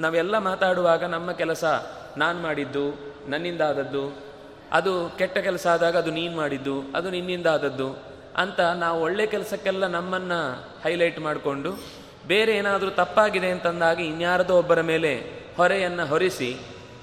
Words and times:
ನಾವೆಲ್ಲ 0.00 0.38
ಮಾತಾಡುವಾಗ 0.38 1.04
ನಮ್ಮ 1.04 1.32
ಕೆಲಸ 1.32 1.64
ನಾನು 2.16 2.38
ಮಾಡಿದ್ದು, 2.42 2.84
ನನ್ನಿಂದ 3.28 3.60
ಆದದ್ದು, 3.60 4.04
ಅದು 4.72 4.92
ಕೆಟ್ಟ 5.18 5.38
ಕೆಲಸ 5.38 5.66
ಆದಾಗ 5.66 5.96
ಅದು 5.96 6.10
ನೀನು 6.10 6.36
ಮಾಡಿದ್ದು, 6.36 6.76
ಅದು 6.94 7.10
ನಿನ್ನಿಂದ 7.10 7.46
ಆದದ್ದು 7.46 7.88
ಅಂತ 8.36 8.60
ನಾವು 8.60 9.02
ಒಳ್ಳೆ 9.02 9.26
ಕೆಲಸಕ್ಕೆಲ್ಲ 9.26 9.86
ನಮ್ಮನ್ನು 9.86 10.40
ಹೈಲೈಟ್ 10.82 11.18
ಮಾಡಿಕೊಂಡು 11.20 11.70
ಬೇರೆ 12.26 12.52
ಏನಾದರೂ 12.52 12.90
ತಪ್ಪಾಗಿದೆ 12.90 13.50
ಅಂತಂದಾಗ 13.50 14.00
ಇನ್ಯಾರದೋ 14.00 14.58
ಒಬ್ಬರ 14.58 14.80
ಮೇಲೆ 14.80 15.14
ಹೊರೆಯನ್ನು 15.56 16.06
ಹೊರಿಸಿ, 16.06 16.56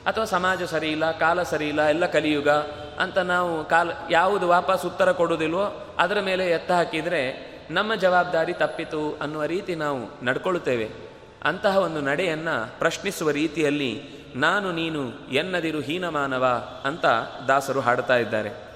ಅಥವಾ 0.06 0.26
ಸಮಾಜ 0.26 0.74
ಇಲ್ಲ 0.84 1.12
ಕಾಲ 1.12 1.44
ಸರಿ 1.44 1.70
ಇಲ್ಲ 1.70 1.82
ಎಲ್ಲ 1.82 2.06
ಕಲಿಯುಗ 2.06 2.50
ಅಂತ 3.00 3.18
ನಾವು 3.18 3.66
ಕಾಲ, 3.66 3.90
ಯಾವುದು 4.10 4.48
ವಾಪಸ್ 4.48 4.86
ಉತ್ತರ 4.86 5.12
ಕೊಡುವುದಿಲ್ವೋ 5.12 5.96
ಅದರ 6.00 6.20
ಮೇಲೆ 6.20 6.50
ಎತ್ತ 6.50 6.72
ಹಾಕಿದರೆ 6.72 7.48
ನಮ್ಮ 7.72 7.96
ಜವಾಬ್ದಾರಿ 7.96 8.54
ತಪ್ಪಿತು 8.54 9.18
ಅನ್ನುವ 9.22 9.44
ರೀತಿ 9.44 9.76
ನಾವು 9.76 10.26
ನಡ್ಕೊಳ್ಳುತ್ತೇವೆ. 10.26 10.90
ಅಂತಹ 11.44 11.78
ಒಂದು 11.78 12.02
ನಡೆಯನ್ನು 12.02 12.80
ಪ್ರಶ್ನಿಸುವ 12.80 13.32
ರೀತಿಯಲ್ಲಿ 13.32 14.02
ನಾನು 14.36 14.72
ನೀನು 14.72 15.30
ಎನ್ನದಿರು 15.32 15.80
ಹೀನಮಾನವ 15.80 16.68
ಅಂತ 16.86 17.06
ದಾಸರು 17.48 17.80
ಹಾಡ್ತಾ 17.80 18.16
ಇದ್ದಾರೆ. 18.16 18.67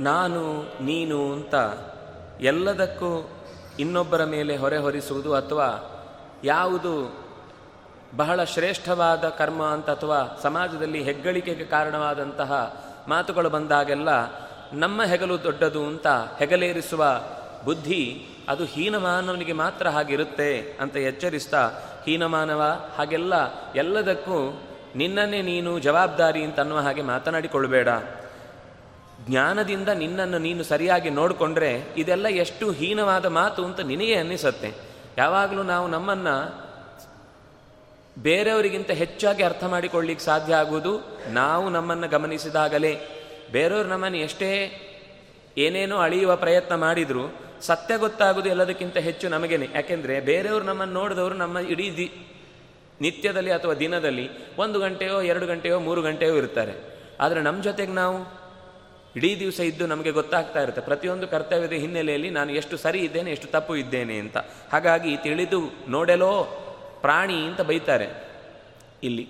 ನಾನು, 0.00 0.62
ನೀನು 0.84 1.32
ಅಂತ 1.32 1.54
ಎಲ್ಲದಕ್ಕೂ 2.40 3.30
ಇನ್ನೊಬ್ಬರ 3.78 4.24
ಮೇಲೆ 4.24 4.56
ಹೊರೆ 4.56 4.76
ಹೊರಿಸುವುದು 4.76 5.34
ಅಥವಾ 5.34 5.68
ಯಾವುದು 6.44 6.92
ಬಹಳ 8.16 8.44
ಶ್ರೇಷ್ಠವಾದ 8.44 9.28
ಕರ್ಮ 9.28 9.62
ಅಂತ 9.62 9.90
ಅಥವಾ 9.90 10.38
ಸಮಾಜದಲ್ಲಿ 10.42 11.02
ಹೆಗ್ಗಳಿಕೆಗೆ 11.02 11.64
ಕಾರಣವಾದಂತಹ 11.64 12.52
ಮಾತುಗಳು 13.08 13.50
ಬಂದಾಗೆಲ್ಲ 13.50 14.08
ನಮ್ಮ 14.72 15.02
ಹೆಗಲು 15.02 15.42
ದೊಡ್ಡದು 15.42 15.84
ಅಂತ 15.84 16.06
ಹೆಗಲೇರಿಸುವ 16.38 17.04
ಬುದ್ಧಿ 17.64 18.26
ಅದು 18.48 18.64
ಹೀನಮಾನವನಿಗೆ 18.64 19.52
ಮಾತ್ರ 19.52 19.88
ಹಾಗಿರುತ್ತೆ 19.88 20.76
ಅಂತ 20.80 20.96
ಎಚ್ಚರಿಸ್ತಾ, 20.96 21.70
ಹೀನಮಾನವ 22.04 22.62
ಹಾಗೆಲ್ಲ 22.96 23.34
ಎಲ್ಲದಕ್ಕೂ 23.74 24.62
ನಿನ್ನನ್ನೇ 24.96 25.42
ನೀನು 25.42 25.78
ಜವಾಬ್ದಾರಿ 25.78 26.44
ಅಂತ 26.44 26.60
ಅನ್ನುವ 26.60 26.78
ಹಾಗೆ 26.78 27.02
ಮಾತನಾಡಿಕೊಳ್ಬೇಡ 27.02 27.88
ಜ್ಞಾನದಿಂದ 29.28 29.88
ನಿನ್ನನ್ನು 29.88 30.38
ನೀನು 30.38 30.62
ಸರಿಯಾಗಿ 30.64 31.10
ನೋಡಿಕೊಂಡ್ರೆ 31.10 31.82
ಇದೆಲ್ಲ 31.96 32.28
ಎಷ್ಟು 32.28 32.70
ಹೀನವಾದ 32.70 33.26
ಮಾತು 33.26 33.64
ಅಂತ 33.64 33.80
ನಿನಗೆ 33.80 34.14
ಅನ್ನಿಸತ್ತೆ. 34.14 34.72
ಯಾವಾಗಲೂ 35.18 35.62
ನಾವು 35.62 35.88
ನಮ್ಮನ್ನು 35.88 36.34
ಬೇರೆಯವರಿಗಿಂತ 38.18 38.90
ಹೆಚ್ಚಾಗಿ 38.90 39.42
ಅರ್ಥ 39.42 39.64
ಮಾಡಿಕೊಳ್ಳಿಕ್ಕೆ 39.64 40.24
ಸಾಧ್ಯ 40.24 40.54
ಆಗುವುದು 40.54 41.18
ನಾವು 41.28 41.68
ನಮ್ಮನ್ನು 41.68 42.08
ಗಮನಿಸಿದಾಗಲೇ. 42.08 43.00
ಬೇರೆಯವರು 43.52 43.88
ನಮ್ಮನ್ನು 43.88 44.18
ಎಷ್ಟೇ 44.18 44.50
ಏನೇನೋ 45.58 45.96
ಅಳಿಯುವ 45.96 46.36
ಪ್ರಯತ್ನ 46.36 46.74
ಮಾಡಿದರೂ 46.74 47.24
ಸತ್ಯ 47.60 47.98
ಗೊತ್ತಾಗುವುದು 47.98 48.48
ಎಲ್ಲದಕ್ಕಿಂತ 48.48 48.96
ಹೆಚ್ಚು 48.96 49.28
ನಮಗೇನೆ. 49.28 49.68
ಯಾಕೆಂದರೆ 49.74 50.20
ಬೇರೆಯವರು 50.20 50.64
ನಮ್ಮನ್ನು 50.64 50.94
ನೋಡಿದವರು 50.94 51.34
ನಮ್ಮ 51.34 51.58
ಇಡೀ 51.58 51.96
ದಿ, 51.96 52.26
ನಿತ್ಯದಲ್ಲಿ 53.00 53.52
ಅಥವಾ 53.52 53.74
ದಿನದಲ್ಲಿ 53.74 54.56
ಒಂದು 54.56 54.80
ಗಂಟೆಯೋ 54.80 55.22
ಎರಡು 55.22 55.46
ಗಂಟೆಯೋ 55.46 55.80
ಮೂರು 55.80 56.02
ಗಂಟೆಯೋ 56.02 56.34
ಇರ್ತಾರೆ. 56.34 56.72
ಆದರೆ 57.20 57.40
ನಮ್ಮ 57.40 57.62
ಜೊತೆಗೆ 57.62 57.92
ನಾವು 57.92 58.39
ಇಡೀ 59.16 59.38
ದಿವಸ 59.38 59.60
ಇದ್ದು 59.60 59.86
ನಮಗೆ 59.86 60.10
ಗೊತ್ತಾಗ್ತಾ 60.10 60.62
ಇರುತ್ತೆ. 60.62 60.80
ಪ್ರತಿಯೊಂದು 60.80 61.28
ಕರ್ತವ್ಯದ 61.28 61.72
ಹಿನ್ನೆಲೆಯಲ್ಲಿ 61.72 62.30
ನಾನು 62.30 62.52
ಎಷ್ಟು 62.52 62.76
ಸರಿ 62.76 62.98
ಇದ್ದೇನೆ, 62.98 63.30
ಎಷ್ಟು 63.30 63.46
ತಪ್ಪು 63.46 63.76
ಇದ್ದೇನೆ 63.76 64.18
ಅಂತ. 64.18 64.36
ಹಾಗಾಗಿ 64.72 65.16
ತಿಳಿದು 65.16 65.60
ನೋಡಲೋ 65.88 66.44
ಪ್ರಾಣಿ 67.00 67.34
ಅಂತ 67.34 67.60
ಬೈತಾರೆ. 67.60 68.08
ಇಲ್ಲಿ 69.02 69.28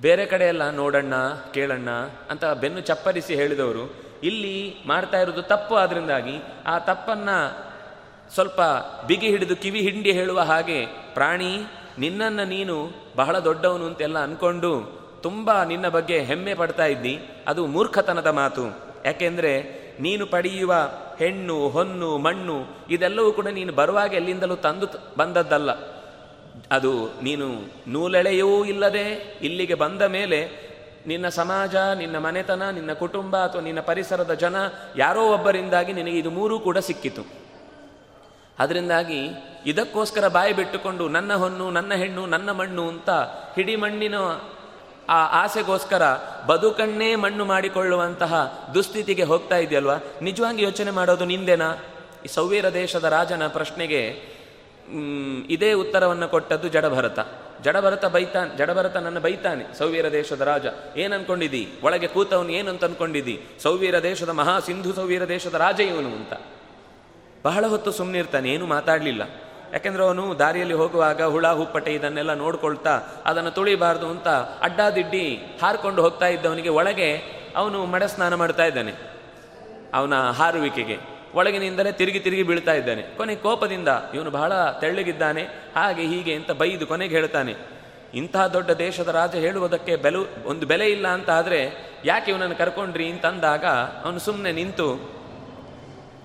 ಬೇರೆ 0.00 0.26
ಕಡೆ 0.26 0.44
ಎಲ್ಲ 0.44 0.70
ನೋಡಣ್ಣ, 0.70 1.14
ಕೇಳಣ್ಣ 1.54 1.90
ಅಂತ 2.30 2.44
ಬೆನ್ನು 2.44 2.80
ಚಪ್ಪರಿಸಿ 2.80 3.34
ಹೇಳಿದವರು, 3.34 3.94
ಇಲ್ಲಿ 4.22 4.74
ಮಾಡ್ತಾ 4.86 5.20
ಇರೋದು 5.20 5.42
ತಪ್ಪು 5.42 5.74
ಆದ್ರಿಂದಾಗಿ 5.74 6.38
ಆ 6.66 6.78
ತಪ್ಪನ್ನು 6.78 7.68
ಸ್ವಲ್ಪ 8.34 8.60
ಬಿಗಿ 9.06 9.28
ಹಿಡಿದು 9.28 9.56
ಕಿವಿ 9.56 9.80
ಹಿಂಡಿ 9.80 10.12
ಹೇಳುವ 10.12 10.40
ಹಾಗೆ 10.40 10.86
ಪ್ರಾಣಿ 11.14 11.58
ನಿನ್ನನ್ನು 11.98 12.44
ನೀನು 12.44 12.90
ಬಹಳ 13.16 13.38
ದೊಡ್ಡವನು 13.38 13.86
ಅಂತೆಲ್ಲ 13.86 14.18
ಅಂದ್ಕೊಂಡು 14.18 15.00
ತುಂಬ 15.22 15.62
ನಿನ್ನ 15.62 15.88
ಬಗ್ಗೆ 15.88 16.20
ಹೆಮ್ಮೆ 16.20 16.54
ಪಡ್ತಾ 16.54 16.86
ಇದ್ದಿ. 16.86 17.18
ಅದು 17.46 17.66
ಮೂರ್ಖತನದ 17.66 18.26
ಮಾತು. 18.26 18.87
ಯಾಕೆಂದರೆ 19.08 19.52
ನೀನು 20.00 20.26
ಪಡೆಯುವ 20.26 20.74
ಹೆಣ್ಣು, 21.18 21.68
ಹೊನ್ನು, 21.68 22.18
ಮಣ್ಣು, 22.18 22.56
ಇದೆಲ್ಲವೂ 22.90 23.32
ಕೂಡ 23.32 23.46
ನೀನು 23.46 23.72
ಬರುವಾಗ 23.72 24.12
ಎಲ್ಲಿಂದಲೂ 24.14 24.56
ತಂದು 24.56 24.86
ಬಂದದ್ದಲ್ಲ. 25.18 25.70
ಅದು 26.70 26.92
ನೀನು 27.22 27.46
ನೂಲೆಳೆಯೂ 27.88 28.64
ಇಲ್ಲದೆ 28.64 29.38
ಇಲ್ಲಿಗೆ 29.42 29.74
ಬಂದ 29.74 30.02
ಮೇಲೆ 30.02 30.68
ನಿನ್ನ 31.06 31.28
ಸಮಾಜ, 31.28 31.74
ನಿನ್ನ 31.74 32.18
ಮನೆತನ, 32.18 32.70
ನಿನ್ನ 32.70 32.92
ಕುಟುಂಬ 32.92 33.36
ಅಥವಾ 33.36 33.62
ನಿನ್ನ 33.62 33.80
ಪರಿಸರದ 33.80 34.34
ಜನ 34.34 34.56
ಯಾರೋ 34.96 35.22
ಒಬ್ಬರಿಂದಾಗಿ 35.32 35.92
ನಿನಗೆ 35.92 36.18
ಇದು 36.18 36.30
ಮೂರೂ 36.30 36.60
ಕೂಡ 36.60 36.78
ಸಿಕ್ಕಿತು. 36.78 37.22
ಅದರಿಂದಾಗಿ 38.58 39.20
ಇದಕ್ಕೋಸ್ಕರ 39.66 40.28
ಬಾಯಿ 40.28 40.52
ಬಿಟ್ಟುಕೊಂಡು 40.52 41.08
ನನ್ನ 41.08 41.34
ಹೊನ್ನು, 41.34 41.70
ನನ್ನ 41.70 41.94
ಹೆಣ್ಣು, 41.94 42.26
ನನ್ನ 42.26 42.50
ಮಣ್ಣು 42.52 42.88
ಅಂತ 42.88 43.10
ಹಿಡಿ 43.56 43.76
ಮಣ್ಣಿನ 43.76 44.14
ಆ 45.08 45.42
ಆಸೆಗೋಸ್ಕರ 45.42 46.02
ಬದುಕಣ್ಣೇ 46.46 47.14
ಮಣ್ಣು 47.14 47.44
ಮಾಡಿಕೊಳ್ಳುವಂತಹ 47.44 48.64
ದುಸ್ಥಿತಿಗೆ 48.74 49.22
ಹೋಗ್ತಾ 49.22 49.56
ಇದೆಯಲ್ವಾ? 49.56 49.96
ನಿಜವಾಗಿ 50.22 50.62
ಯೋಚನೆ 50.62 50.90
ಮಾಡೋದು 50.90 51.24
ನಿಂದೆನಾ? 51.24 51.74
ಈ 52.24 52.28
ಸೌವೀರ 52.28 52.68
ದೇಶದ 52.68 53.04
ರಾಜನ 53.04 53.46
ಪ್ರಶ್ನೆಗೆ 53.46 54.22
ಇದೇ 55.48 55.72
ಉತ್ತರವನ್ನು 55.72 56.28
ಕೊಟ್ಟದ್ದು 56.28 56.68
ಜಡಭರತ. 56.68 57.18
ಜಡಭರತ 57.62 58.04
ಬೈತಾನೆ 58.04 58.56
ಜಡಭರತ 58.56 58.96
ನನ್ನ 58.96 59.18
ಬೈತಾನೆ 59.18 59.78
ಸೌವೀರ 59.78 60.12
ದೇಶದ 60.12 60.40
ರಾಜ. 60.40 60.66
ಏನು 60.96 61.14
ಒಳಗೆ 61.84 62.06
ಕೂತವನು 62.06 62.70
ಅಂತ 62.70 62.84
ಅನ್ಕೊಂಡಿದ್ದಿ 62.84 63.40
ಸೌವೀರ 63.62 63.98
ದೇಶದ 63.98 64.28
ಮಹಾ 64.28 64.60
ಸಿಂಧು 64.60 64.92
ಸೌವೀರ 64.92 65.28
ದೇಶದ 65.28 65.54
ರಾಜ 65.54 65.80
ಇವನು 65.80 66.08
ಅಂತ. 66.08 66.32
ಬಹಳ 67.44 67.66
ಹೊತ್ತು 67.66 67.92
ಸುಮ್ಮನಿರ್ತಾನೆ 67.92 68.50
ಏನು 68.50 68.66
ಮಾತಾಡಲಿಲ್ಲ. 68.66 69.22
ಯಾಕೆಂದ್ರೆ 69.72 70.02
ಅವನು 70.04 70.38
ದಾರಿಯಲ್ಲಿ 70.38 70.74
ಹೋಗುವಾಗ 70.74 71.22
ಹುಳ, 71.22 71.46
ಹುಪ್ಪಟೆ 71.48 71.94
ಇದನ್ನೆಲ್ಲ 71.94 72.34
ನೋಡ್ಕೊಳ್ತಾ 72.34 72.94
ಅದನ್ನು 73.24 73.50
ತುಳಿಬಾರ್ದು 73.50 74.06
ಅಂತ 74.06 74.28
ಅಡ್ಡಾದಿಡ್ಡಿ 74.62 75.24
ಹಾರ್ಕೊಂಡು 75.62 76.02
ಹೋಗ್ತಾ 76.02 76.26
ಇದ್ದವನಿಗೆ 76.26 76.68
ಒಳಗೆ 76.68 77.10
ಅವನು 77.56 77.86
ಮಡ 77.86 78.02
ಸ್ನಾನ 78.04 78.34
ಮಾಡ್ತಾ 78.34 78.64
ಇದ್ದಾನೆ. 78.64 78.92
ಅವನ 79.94 80.14
ಹಾರುವಿಕೆಗೆ. 80.30 80.96
ಒಳಗಿನಿಂದಲೇ 81.34 81.92
ತಿರುಗಿ 81.92 82.20
ತಿರುಗಿ 82.20 82.42
ಬೀಳ್ತಾ 82.42 82.72
ಇದ್ದಾನೆ. 82.72 83.02
ಕೊನೆ 83.16 83.34
ಕೋಪದಿಂದ 83.36 83.88
ಇವನು 84.14 84.30
ಬಹಳ 84.30 84.52
ತೆಳ್ಳಗಿದ್ದಾನೆ. 84.80 85.42
ಹಾಗೆ 85.76 86.02
ಹೀಗೆ 86.02 86.34
ಅಂತ 86.34 86.50
ಬೈದು 86.52 86.86
ಕೊನೆಗೆ 86.86 87.14
ಹೇಳ್ತಾನೆ, 87.14 87.54
ಇಂತಹ 88.14 88.46
ದೊಡ್ಡ 88.46 88.70
ದೇಶದ 88.70 89.08
ರಾಜ 89.08 89.34
ಹೇಳುವುದಕ್ಕೆ 89.36 89.96
ಬೆಲು, 89.96 90.22
ಒಂದು 90.44 90.66
ಬೆಲೆ 90.66 90.86
ಇಲ್ಲ 90.86 91.08
ಅಂತ 91.08 91.30
ಆದರೆ 91.30 91.60
ಯಾಕೆ 92.04 92.30
ಇವನನ್ನು 92.30 92.56
ಕರ್ಕೊಂಡ್ರಿ 92.56 93.06
ಅಂತಂದಾಗ 93.08 93.64
ಅವನು 94.04 94.18
ಸುಮ್ಮನೆ 94.18 94.52
ನಿಂತು, 94.52 94.88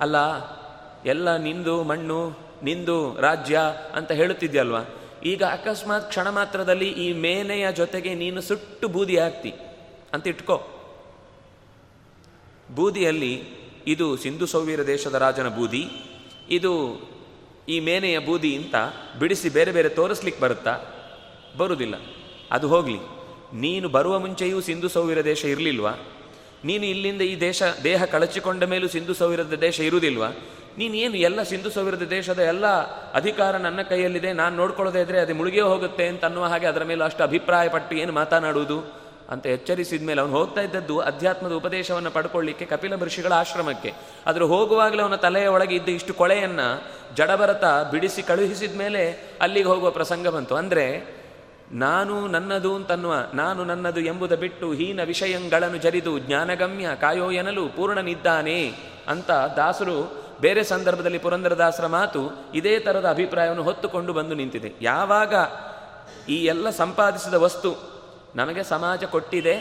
ಅಲ್ಲ, 0.01 0.17
ಎಲ್ಲ 1.05 1.35
ನಿಂದು 1.35 1.83
ಮಣ್ಣು 1.83 2.42
ನಿಂದು 2.63 3.21
ರಾಜ್ಯ 3.21 3.59
ಅಂತ 3.93 4.11
ಹೇಳುತ್ತಿದ್ಯಲ್ವಾ? 4.11 4.81
ಈಗ 5.25 5.43
ಅಕಸ್ಮಾತ್ 5.43 6.09
ಕ್ಷಣ 6.09 6.29
ಮಾತ್ರದಲ್ಲಿ 6.29 6.89
ಈ 6.89 7.13
ಮೇನೆಯ 7.13 7.71
ಜೊತೆಗೆ 7.71 8.13
ನೀನು 8.13 8.41
ಸುಟ್ಟು 8.41 8.87
ಬೂದಿ 8.87 9.17
ಹಾಕ್ತಿ. 9.17 9.53
ಅಂತ 10.13 10.27
ಇಟ್ಕೋ. 10.27 10.61
ಬೂದಿಯಲ್ಲಿ 12.75 13.43
ಇದು 13.87 14.17
ಸಿಂಧು 14.17 14.45
ಸೌವೀರ 14.45 14.87
ದೇಶದ 14.87 15.13
ರಾಜನ 15.13 15.47
ಬೂದಿ, 15.47 15.87
ಇದು 16.49 16.73
ಈ 17.69 17.79
ಮೇನೆಯ 17.79 18.19
ಬೂದಿ 18.19 18.55
ಅಂತ 18.55 18.75
ಬಿಡಿಸಿ 19.19 19.49
ಬೇರೆ 19.49 19.71
ಬೇರೆ 19.71 19.89
ತೋರಿಸ್ಲಿಕ್ಕೆ 19.89 20.41
ಬರುತ್ತಾ? 20.41 20.79
ಬರುವುದಿಲ್ಲ 21.57 21.95
ಅದು 22.51 22.67
ಹೋಗಲಿ. 22.67 22.97
ನೀನು 23.53 23.89
ಬರುವ 23.89 24.19
ಮುಂಚೆಯೂ 24.19 24.61
ಸಿಂಧು 24.61 24.87
ಸೌವೀರ 24.87 25.25
ದೇಶ 25.25 25.45
ಇರಲಿಲ್ವಾ? 25.45 25.91
ನೀನು 26.65 26.85
ಇಲ್ಲಿಂದ 26.85 27.21
ಈ 27.21 27.39
ದೇಶ, 27.39 27.63
ದೇಹ 27.83 28.05
ಕಳಚಿಕೊಂಡ 28.05 28.63
ಮೇಲೂ 28.63 28.87
ಸಿಂಧು 28.87 29.13
ಸೌವೀರದ 29.13 29.53
ದೇಶ 29.53 29.79
ಇರುವುದಿಲ್ವಾ 29.79 30.27
ನೀನು 30.77 30.95
ಏನು 30.95 31.17
ಎಲ್ಲ 31.17 31.43
ಸಿಂಧು 31.43 31.69
ಸೌವೀರದ 31.69 32.05
ದೇಶದ 32.09 32.39
ಎಲ್ಲ 32.39 32.65
ಅಧಿಕಾರ 33.13 33.57
ನನ್ನ 33.57 33.81
ಕೈಯಲ್ಲಿದೆ, 33.81 34.33
ನಾನು 34.33 34.55
ನೋಡ್ಕೊಳ್ಳೋದೇ 34.55 35.01
ಇದ್ರೆ 35.01 35.19
ಅದು 35.19 35.35
ಮುಳುಗೇ 35.35 35.61
ಹೋಗುತ್ತೆ 35.61 36.07
ಅಂತ 36.07 36.25
ಅನ್ನುವ 36.25 36.45
ಹಾಗೆ 36.45 36.65
ಅದರ 36.65 36.83
ಮೇಲೆ 36.83 37.03
ಅಷ್ಟು 37.03 37.23
ಅಭಿಪ್ರಾಯ 37.23 37.69
ಪಟ್ಟು 37.69 37.95
ಏನು 37.95 38.11
ಮಾತನಾಡುವುದು 38.11 38.77
ಅಂತ 39.29 39.45
ಎಚ್ಚರಿಸಿದ 39.45 40.03
ಮೇಲೆ 40.03 40.21
ಅವನು 40.21 40.33
ಹೋಗ್ತಾ 40.33 40.61
ಇದ್ದದ್ದು 40.61 40.99
ಅಧ್ಯಾತ್ಮದ 40.99 41.51
ಉಪದೇಶವನ್ನು 41.51 42.11
ಪಡ್ಕೊಳ್ಳಿಕ್ಕೆ 42.11 42.65
ಕಪಿಲ 42.65 42.95
ಋಷಿಗಳ 42.95 43.33
ಆಶ್ರಮಕ್ಕೆ. 43.33 43.93
ಆದರೂ 44.27 44.47
ಹೋಗುವಾಗಲೇ 44.47 45.01
ಅವನ 45.01 45.15
ತಲೆಯ 45.15 45.47
ಒಳಗೆ 45.47 45.75
ಇದ್ದ 45.75 45.89
ಇಷ್ಟು 45.89 46.13
ಕೊಳೆಯನ್ನು 46.13 46.67
ಜಡಭರತ 47.15 47.65
ಬಿಡಿಸಿ 47.91 48.21
ಕಳುಹಿಸಿದ 48.21 48.75
ಮೇಲೆ 48.77 49.03
ಅಲ್ಲಿಗೆ 49.41 49.67
ಹೋಗುವ 49.67 49.91
ಪ್ರಸಂಗ 49.91 50.27
ಬಂತು. 50.27 50.55
ಅಂದರೆ 50.55 50.85
ನಾನು 51.71 52.27
ನನ್ನದು 52.27 52.75
ಅಂತನ್ನುವ, 52.75 53.13
ನಾನು 53.33 53.63
ನನ್ನದು 53.63 53.99
ಎಂಬುದ 53.99 54.33
ಬಿಟ್ಟು 54.35 54.73
ಹೀನ 54.73 55.03
ವಿಷಯಗಳನ್ನು 55.03 55.77
ಜರಿದು 55.77 56.19
ಜ್ಞಾನಗಮ್ಯ 56.19 56.89
ಕಾಯೋ 57.01 57.31
ಎನಲು 57.31 57.67
ಪೂರ್ಣನಿದ್ದಾನೆ 57.67 58.59
ಅಂತ 59.07 59.31
ದಾಸರು 59.31 60.22
ಬೇರೆ 60.41 60.63
ಸಂದರ್ಭದಲ್ಲಿ 60.63 61.17
ಪುರಂದರದಾಸರ 61.17 61.87
ಮಾತು 61.87 62.21
ಇದೇ 62.53 62.79
ಥರದ 62.79 63.09
ಅಭಿಪ್ರಾಯವನ್ನು 63.09 63.63
ಹೊತ್ತುಕೊಂಡು 63.63 64.13
ಬಂದು 64.13 64.35
ನಿಂತಿದೆ. 64.35 64.73
ಯಾವಾಗ 64.81 65.33
ಈ 66.29 66.45
ಎಲ್ಲ 66.45 66.69
ಸಂಪಾದಿಸಿದ 66.69 67.33
ವಸ್ತು 67.33 67.69
ನಮಗೆ 68.35 68.63
ಸಮಾಜ 68.63 69.03
ಕೊಟ್ಟಿದೆ, 69.03 69.55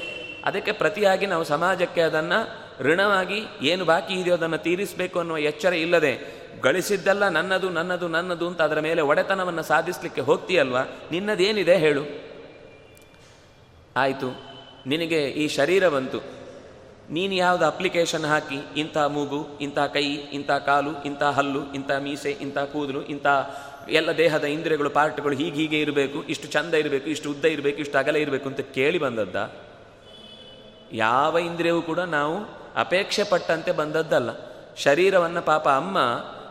ಅದಕ್ಕೆ 0.44 0.72
ಪ್ರತಿಯಾಗಿ 0.72 1.26
ನಾವು 1.26 1.44
ಸಮಾಜಕ್ಕೆ 1.44 2.00
ಅದನ್ನು 2.00 2.38
ಋಣವಾಗಿ 2.82 3.40
ಏನು 3.62 3.84
ಬಾಕಿ 3.84 4.14
ಇದೆಯೋ 4.14 4.36
ಅದನ್ನು 4.36 4.58
ತೀರಿಸಬೇಕು 4.58 5.18
ಅನ್ನುವ 5.18 5.38
ಎಚ್ಚರ 5.38 5.72
ಇಲ್ಲದೆ 5.72 6.42
ಗಳಿಸಿದ್ದೆಲ್ಲ 6.62 7.28
ನನ್ನದು 7.28 7.70
ನನ್ನದು 7.70 8.08
ನನ್ನದು 8.08 8.48
ಅಂತ 8.48 8.62
ಅದರ 8.62 8.80
ಮೇಲೆ 8.80 9.02
ಒಡೆತನವನ್ನು 9.02 9.62
ಸಾಧಿಸಲಿಕ್ಕೆ 9.62 10.20
ಹೋಗ್ತೀಯಲ್ವಾ? 10.20 10.82
ನಿನ್ನದೇನಿದೆ 11.10 11.76
ಹೇಳು. 11.76 12.02
ಆಯಿತು, 13.96 14.28
ನಿನಗೆ 14.86 15.24
ಈ 15.24 15.48
ಶರೀರ 15.48 15.88
ಬಂತು 15.88 16.41
ನೀನು 17.12 17.34
ಯಾವುದು 17.34 17.64
ಅಪ್ಲಿಕೇಶನ್ 17.66 18.24
ಹಾಕಿ, 18.24 18.80
ಇಂಥ 18.80 18.98
ಮೂಗು, 18.98 19.58
ಇಂಥ 19.60 19.78
ಕೈ, 19.78 20.04
ಇಂಥ 20.04 20.50
ಕಾಲು, 20.50 21.02
ಇಂಥ 21.02 21.22
ಹಲ್ಲು, 21.22 21.72
ಇಂಥ 21.72 21.90
ಮೀಸೆ, 21.90 22.30
ಇಂಥ 22.30 22.58
ಕೂದಲು, 22.58 23.02
ಇಂಥ 23.02 23.26
ಎಲ್ಲ 23.88 24.16
ದೇಹದ 24.16 24.44
ಇಂದ್ರಿಯಗಳು, 24.44 24.90
ಪಾರ್ಟ್ಗಳು 24.90 25.36
ಹೀಗೆ 25.36 25.56
ಹೀಗೆ 25.56 25.80
ಇರಬೇಕು, 25.80 26.22
ಇಷ್ಟು 26.22 26.48
ಚಂದ 26.48 26.74
ಇರಬೇಕು, 26.74 27.06
ಇಷ್ಟು 27.06 27.30
ಉದ್ದ 27.30 27.44
ಇರಬೇಕು, 27.44 27.78
ಇಷ್ಟು 27.78 27.98
ಅಗಲ 27.98 28.16
ಇರಬೇಕು 28.16 28.48
ಅಂತ 28.48 28.60
ಕೇಳಿ 28.60 28.98
ಬಂದದ್ದ. 28.98 29.52
ಯಾವ 30.92 31.38
ಇಂದ್ರಿಯವೂ 31.38 31.82
ಕೂಡ 31.82 31.98
ನಾವು 31.98 32.36
ಅಪೇಕ್ಷೆ 32.76 33.24
ಪಟ್ಟಂತೆ 33.24 33.72
ಬಂದದ್ದಲ್ಲ. 33.72 34.30
ಶರೀರವನ್ನು 34.76 35.42
ಪಾಪ 35.42 35.68
ಅಮ್ಮ 35.68 35.98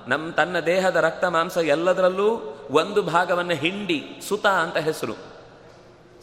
ನಮ್ಮ 0.07 0.31
ತನ್ನ 0.31 0.59
ದೇಹದ 0.59 0.95
ರಕ್ತ, 0.95 1.25
ಮಾಂಸ 1.25 1.57
ಎಲ್ಲದರಲ್ಲೂ 1.57 2.57
ಒಂದು 2.71 3.01
ಭಾಗವನ್ನು 3.01 3.53
ಹಿಂಡಿ 3.53 4.03
ಸುತ 4.27 4.45
ಅಂತ 4.45 4.77
ಹೆಸರು. 4.77 5.13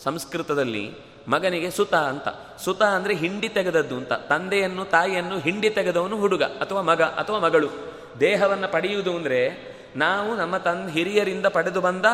ಸಂಸ್ಕೃತದಲ್ಲಿ 0.02 1.08
ಮಗನಿಗೆ 1.28 1.70
ಸುತ 1.70 1.94
ಅಂತ. 1.94 2.28
ಸುತ 2.58 2.82
ಅಂದರೆ 2.82 3.14
ಹಿಂಡಿ 3.14 3.49
ತೆಗೆದದ್ದು 3.49 3.97
ಅಂತ. 3.97 4.12
ತಂದೆಯನ್ನು, 4.12 4.85
ತಾಯಿಯನ್ನು 4.85 5.38
ಹಿಂಡಿ 5.38 5.70
ತೆಗೆದವನು 5.70 6.16
ಹುಡುಗ 6.18 6.42
ಅಥವಾ 6.42 6.82
ಮಗ 6.82 7.02
ಅಥವಾ 7.02 7.38
ಮಗಳು. 7.38 7.68
ದೇಹವನ್ನು 8.20 8.73
ಪಡೆಯುವುದು 8.73 9.16
ಅಂದರೆ 9.16 9.40
ನಾವು 9.97 10.37
ನಮ್ಮ 10.37 10.56
ತನ್ 10.56 10.90
ಹಿರಿಯರಿಂದ 10.90 11.47
ಪಡೆದು 11.47 11.80
ಬಂದ 11.80 12.06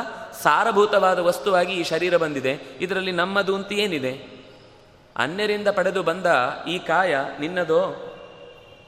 ಸಾರಭೂತವಾದ 0.42 1.18
ವಸ್ತುವಾಗಿ 1.18 1.73
ಈ 1.73 1.83
ಶರೀರ 1.83 2.16
ಬಂದಿದೆ. 2.16 2.61
ಇದರಲ್ಲಿ 2.80 3.12
ನಮ್ಮದು 3.12 3.54
ಅಂತ 3.54 3.73
ಏನಿದೆ? 3.73 4.35
ಅನ್ಯರಿಂದ 5.16 5.68
ಪಡೆದು 5.68 6.02
ಬಂದ 6.02 6.26
ಈ 6.68 6.78
ಕಾಯ 6.78 7.16
ನಿನ್ನದೋ? 7.40 8.11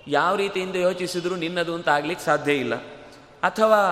ಯಾವ 0.08 0.36
ರೀತಿಯಿಂದ 0.36 0.76
ಯೋಚಿಸಿದರೂ 0.76 1.36
ನಿನ್ನದು 1.36 1.74
ಅಂತ 1.74 1.88
ಆಗ್ಲಿಕ್ಕೆ 1.88 2.24
ಸಾಧ್ಯ 2.24 2.52
ಇಲ್ಲ. 2.52 2.74
ಅಥವಾ 3.42 3.82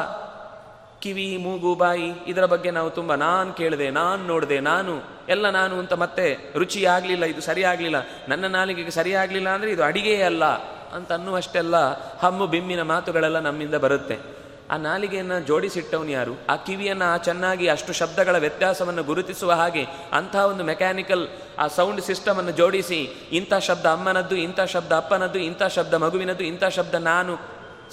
ಕಿವಿ, 1.02 1.36
ಮೂಗು, 1.36 1.74
ಬಾಯಿ 1.74 2.12
ಇದರ 2.26 2.44
ಬಗ್ಗೆ 2.44 2.70
ನಾವು 2.70 2.90
ತುಂಬ 2.90 3.14
ನಾನು 3.14 3.52
ಕೇಳಿದೆ, 3.52 3.90
ನಾನು 3.90 4.26
ನೋಡಿದೆ, 4.26 4.60
ನಾನು 4.60 5.13
ಎಲ್ಲ 5.28 5.47
ನಾನು 5.50 5.75
ಅಂತ 5.78 5.93
ಮತ್ತೆ 6.02 6.26
ರುಚಿ 6.61 6.81
ಆಗಲಿಲ್ಲ 6.95 7.25
ಇದು 7.25 7.40
ಸರಿಯಾಗಲಿಲ್ಲ, 7.40 7.99
ನನ್ನ 8.28 8.45
ನಾಲಿಗೆಗೆ 8.59 8.93
ಸರಿಯಾಗಲಿಲ್ಲ 8.99 9.49
ಅಂದರೆ 9.49 9.71
ಇದು 9.71 9.83
ಅಡಿಗೆಯೇ 9.85 10.23
ಅಲ್ಲ 10.23 10.45
ಅಂತ 10.97 11.11
ಅನ್ನುವಷ್ಟೆಲ್ಲ 11.12 11.76
ಹಮ್ಮು 12.23 12.47
ಬಿಮ್ಮಿನ 12.47 12.83
ಮಾತುಗಳೆಲ್ಲ 12.83 13.38
ನಮ್ಮಿಂದ 13.40 13.76
ಬರುತ್ತೆ. 13.85 14.16
ಆ 14.73 14.76
ನಾಲಿಗೆಯನ್ನು 14.76 15.38
ಜೋಡಿಸಿಟ್ಟವನು 15.47 16.11
ಯಾರು? 16.11 16.35
ಆ 16.49 16.54
ಕಿವಿಯನ್ನು 16.57 17.07
ಆ 17.14 17.16
ಚೆನ್ನಾಗಿ 17.16 17.66
ಅಷ್ಟು 17.69 17.93
ಶಬ್ದಗಳ 17.93 18.37
ವ್ಯತ್ಯಾಸವನ್ನು 18.38 19.02
ಗುರುತಿಸುವ 19.02 19.52
ಹಾಗೆ 19.52 19.83
ಅಂಥ 20.12 20.35
ಒಂದು 20.50 20.64
ಮೆಕ್ಯಾನಿಕಲ್ 20.64 21.25
ಆ 21.59 21.66
ಸೌಂಡ್ 21.69 22.00
ಸಿಸ್ಟಮನ್ನು 22.00 22.52
ಜೋಡಿಸಿ, 22.52 23.00
ಇಂಥ 23.33 23.54
ಶಬ್ದ 23.54 23.87
ಅಮ್ಮನದ್ದು, 23.87 24.37
ಇಂಥ 24.37 24.61
ಶಬ್ದ 24.75 24.93
ಅಪ್ಪನದ್ದು, 24.93 25.38
ಇಂಥ 25.38 25.62
ಶಬ್ದ 25.76 25.95
ಮಗುವಿನದ್ದು, 26.04 26.45
ಇಂಥ 26.45 26.64
ಶಬ್ದ 26.64 26.95
ನಾನು 26.95 27.35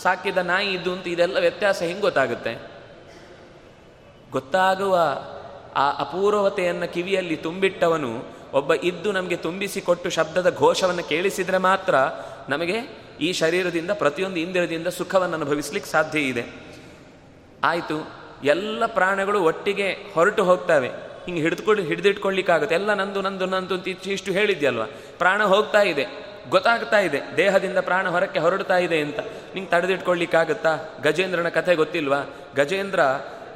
ಸಾಕಿದ 0.03 0.37
ನಾಯಿ 0.37 0.69
ಇದ್ದು 0.73 0.91
ಅಂತ 0.93 1.07
ಇದೆಲ್ಲ 1.07 1.37
ವ್ಯತ್ಯಾಸ 1.39 1.81
ಹೆಂಗೆ 1.81 2.01
ಗೊತ್ತಾಗುತ್ತೆ? 2.01 2.53
ಗೊತ್ತಾಗುವ 4.31 4.95
ಆ 5.75 5.85
ಅಪೂರ್ವತೆಯನ್ನು 5.99 6.93
ಕಿವಿಯಲ್ಲಿ 6.93 7.35
ತುಂಬಿಟ್ಟವನು 7.35 8.11
ಒಬ್ಬ 8.53 8.73
ಇದ್ದು 8.73 9.11
ನಮಗೆ 9.11 9.35
ತುಂಬಿಸಿಕೊಟ್ಟು 9.35 10.09
ಶಬ್ದದ 10.09 10.55
ಘೋಷವನ್ನು 10.57 11.03
ಕೇಳಿಸಿದರೆ 11.03 11.57
ಮಾತ್ರ 11.57 11.95
ನಮಗೆ 12.49 12.77
ಈ 13.21 13.33
ಶರೀರದಿಂದ 13.33 13.91
ಪ್ರತಿಯೊಂದು 13.91 14.39
ಇಂದ್ರಿಯದಿಂದ 14.39 14.87
ಸುಖವನ್ನು 14.87 15.35
ಅನುಭವಿಸ್ಲಿಕ್ಕೆ 15.35 15.91
ಸಾಧ್ಯ 15.91 16.19
ಇದೆ. 16.19 16.43
ಆಯಿತು, 17.63 17.97
ಎಲ್ಲ 18.43 18.85
ಪ್ರಾಣಗಳು 18.85 19.43
ಒಟ್ಟಿಗೆ 19.43 19.91
ಹೊರಟು 20.13 20.43
ಹೋಗ್ತವೆ. 20.43 20.89
ಹಿಂಗೆ 21.25 21.41
ಹಿಡಿದುಕೊಂಡು 21.41 21.81
ಹಿಡಿದಿಟ್ಕೊಳ್ಳಿಕ್ಕಾಗುತ್ತೆ 21.81 22.75
ಎಲ್ಲ 22.75 22.93
ನಂದು 22.93 23.21
ನಂದು 23.21 23.45
ನಂದು 23.45 23.75
ಇಷ್ಟು 24.11 24.31
ಹೇಳಿದ್ಯಲ್ವ? 24.31 24.83
ಪ್ರಾಣ 25.17 25.43
ಹೋಗ್ತಾ 25.43 25.81
ಇದೆ, 25.81 26.05
ಗೊತ್ತಾಗ್ತಾ 26.49 26.99
ಇದೆ, 26.99 27.21
ದೇಹದಿಂದ 27.37 27.77
ಪ್ರಾಣ 27.77 28.09
ಹೊರಕ್ಕೆ 28.09 28.39
ಹೊರಡ್ತಾ 28.39 28.77
ಇದೆ 28.77 28.99
ಅಂತ. 28.99 29.19
ನಿಂಗೆ 29.53 29.69
ತಡೆದಿಟ್ಕೊಳ್ಳಿಕ್ಕಾಗುತ್ತಾ 29.69 30.71
ಗಜೇಂದ್ರನ 31.03 31.49
ಕಥೆ 31.49 31.75
ಗೊತ್ತಿಲ್ವಾ? 31.75 32.17
ಗಜೇಂದ್ರ 32.55 32.99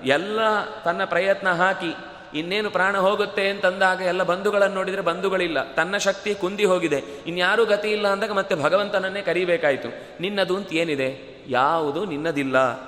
ಎಲ್ಲ 0.05 0.39
ತನ್ನ 0.85 1.05
ಪ್ರಯತ್ನ 1.05 1.51
ಹಾಕಿ, 1.51 1.95
ಇನ್ನೇನು 2.39 2.69
ಪ್ರಾಣ 2.69 2.97
ಹೋಗುತ್ತೆ 2.97 3.49
ಅಂತಂದಾಗ 3.49 4.01
ಎಲ್ಲ 4.01 4.23
ಬಂಧುಗಳನ್ನು 4.23 4.75
ನೋಡಿದರೆ 4.75 5.01
ಬಂಧುಗಳಿಲ್ಲ. 5.01 5.73
ತನ್ನ 5.73 5.97
ಶಕ್ತಿ 5.97 6.35
ಕುಂದಿ 6.35 6.65
ಹೋಗಿದೆ. 6.65 7.03
ಇನ್ಯಾರೂ 7.27 7.65
ಗತಿ 7.65 7.91
ಇಲ್ಲ 7.91 8.07
ಅಂದಾಗ 8.07 8.31
ಮತ್ತೆ 8.31 8.55
ಭಗವಂತನನ್ನೇ 8.55 9.21
ಕರೀಬೇಕಾಯಿತು. 9.21 10.21
ನಿನ್ನದು 10.21 10.57
ಅಂತ 10.57 10.73
ಏನಿದೆ? 10.73 11.35
ಯಾವುದು 11.47 12.05
ನಿನ್ನದಿಲ್ಲ. 12.05 12.79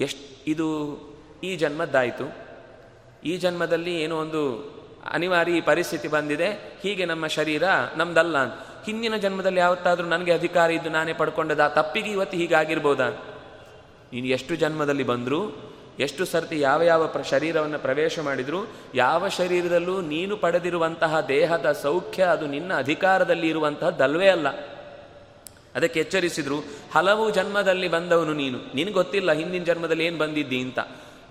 ಎಷ್ಟು, 0.00 0.44
ಇದು 0.46 0.98
ಈ 1.44 1.56
ಜನ್ಮದ್ದಾಯಿತು. 1.56 2.48
ಈ 3.24 3.36
ಜನ್ಮದಲ್ಲಿ 3.36 4.02
ಏನೋ 4.02 4.16
ಒಂದು 4.16 4.42
ಅನಿವಾರ್ಯ 5.12 5.60
ಪರಿಸ್ಥಿತಿ 5.60 6.08
ಬಂದಿದೆ. 6.08 6.78
ಹೀಗೆ 6.82 7.04
ನಮ್ಮ 7.04 7.26
ಶರೀರ 7.26 7.62
ನಮ್ದಲ್ಲ 7.96 8.36
ಹಿಂದಿನ 8.58 9.16
ಜನ್ಮದಲ್ಲಿ 9.16 9.60
ಯಾವತ್ತಾದರೂ 9.60 10.06
ನನಗೆ 10.06 10.32
ಅಧಿಕಾರ 10.32 10.70
ಇದ್ದು 10.70 10.88
ನಾನೇ 10.88 11.12
ಪಡ್ಕೊಂಡದ? 11.12 11.72
ತಪ್ಪಿಗೆ 11.76 12.10
ಇವತ್ತು 12.10 12.36
ಹೀಗಾಗಿರ್ಬೋದಾ? 12.36 13.08
ನೀನು 14.12 14.26
ಎಷ್ಟು 14.26 14.56
ಜನ್ಮದಲ್ಲಿ 14.56 15.02
ಬಂದರೂ 15.02 15.67
ಎಷ್ಟು 15.98 16.24
ಸರ್ತಿ 16.24 16.60
ಯಾವ 16.60 16.82
ಯಾವ 16.82 17.06
ಪ್ರ 17.06 17.22
ಶರೀರವನ್ನು 17.22 17.78
ಪ್ರವೇಶ 17.78 18.18
ಮಾಡಿದರೂ 18.18 18.58
ಯಾವ 18.94 19.28
ಶರೀರದಲ್ಲೂ 19.28 20.00
ನೀನು 20.00 20.36
ಪಡೆದಿರುವಂತಹ 20.36 21.20
ದೇಹದ 21.20 21.72
ಸೌಖ್ಯ 21.72 22.22
ಅದು 22.22 22.46
ನಿನ್ನ 22.46 22.76
ಅಧಿಕಾರದಲ್ಲಿ 22.76 23.48
ಇರುವಂತಹದ್ದಲ್ವೇ 23.48 24.28
ಅಲ್ಲ. 24.28 24.48
ಅದಕ್ಕೆ 25.74 26.00
ಎಚ್ಚರಿಸಿದ್ರು, 26.00 26.58
ಹಲವು 26.94 27.30
ಜನ್ಮದಲ್ಲಿ 27.30 27.88
ಬಂದವನು 27.88 28.34
ನೀನು. 28.34 28.58
ನಿನಗೆ 28.74 28.92
ಗೊತ್ತಿಲ್ಲ, 28.92 29.32
ಹಿಂದಿನ 29.32 29.64
ಜನ್ಮದಲ್ಲಿ 29.64 30.06
ಏನು 30.06 30.18
ಬಂದಿದ್ದಿ 30.18 30.60
ಅಂತ. 30.60 30.78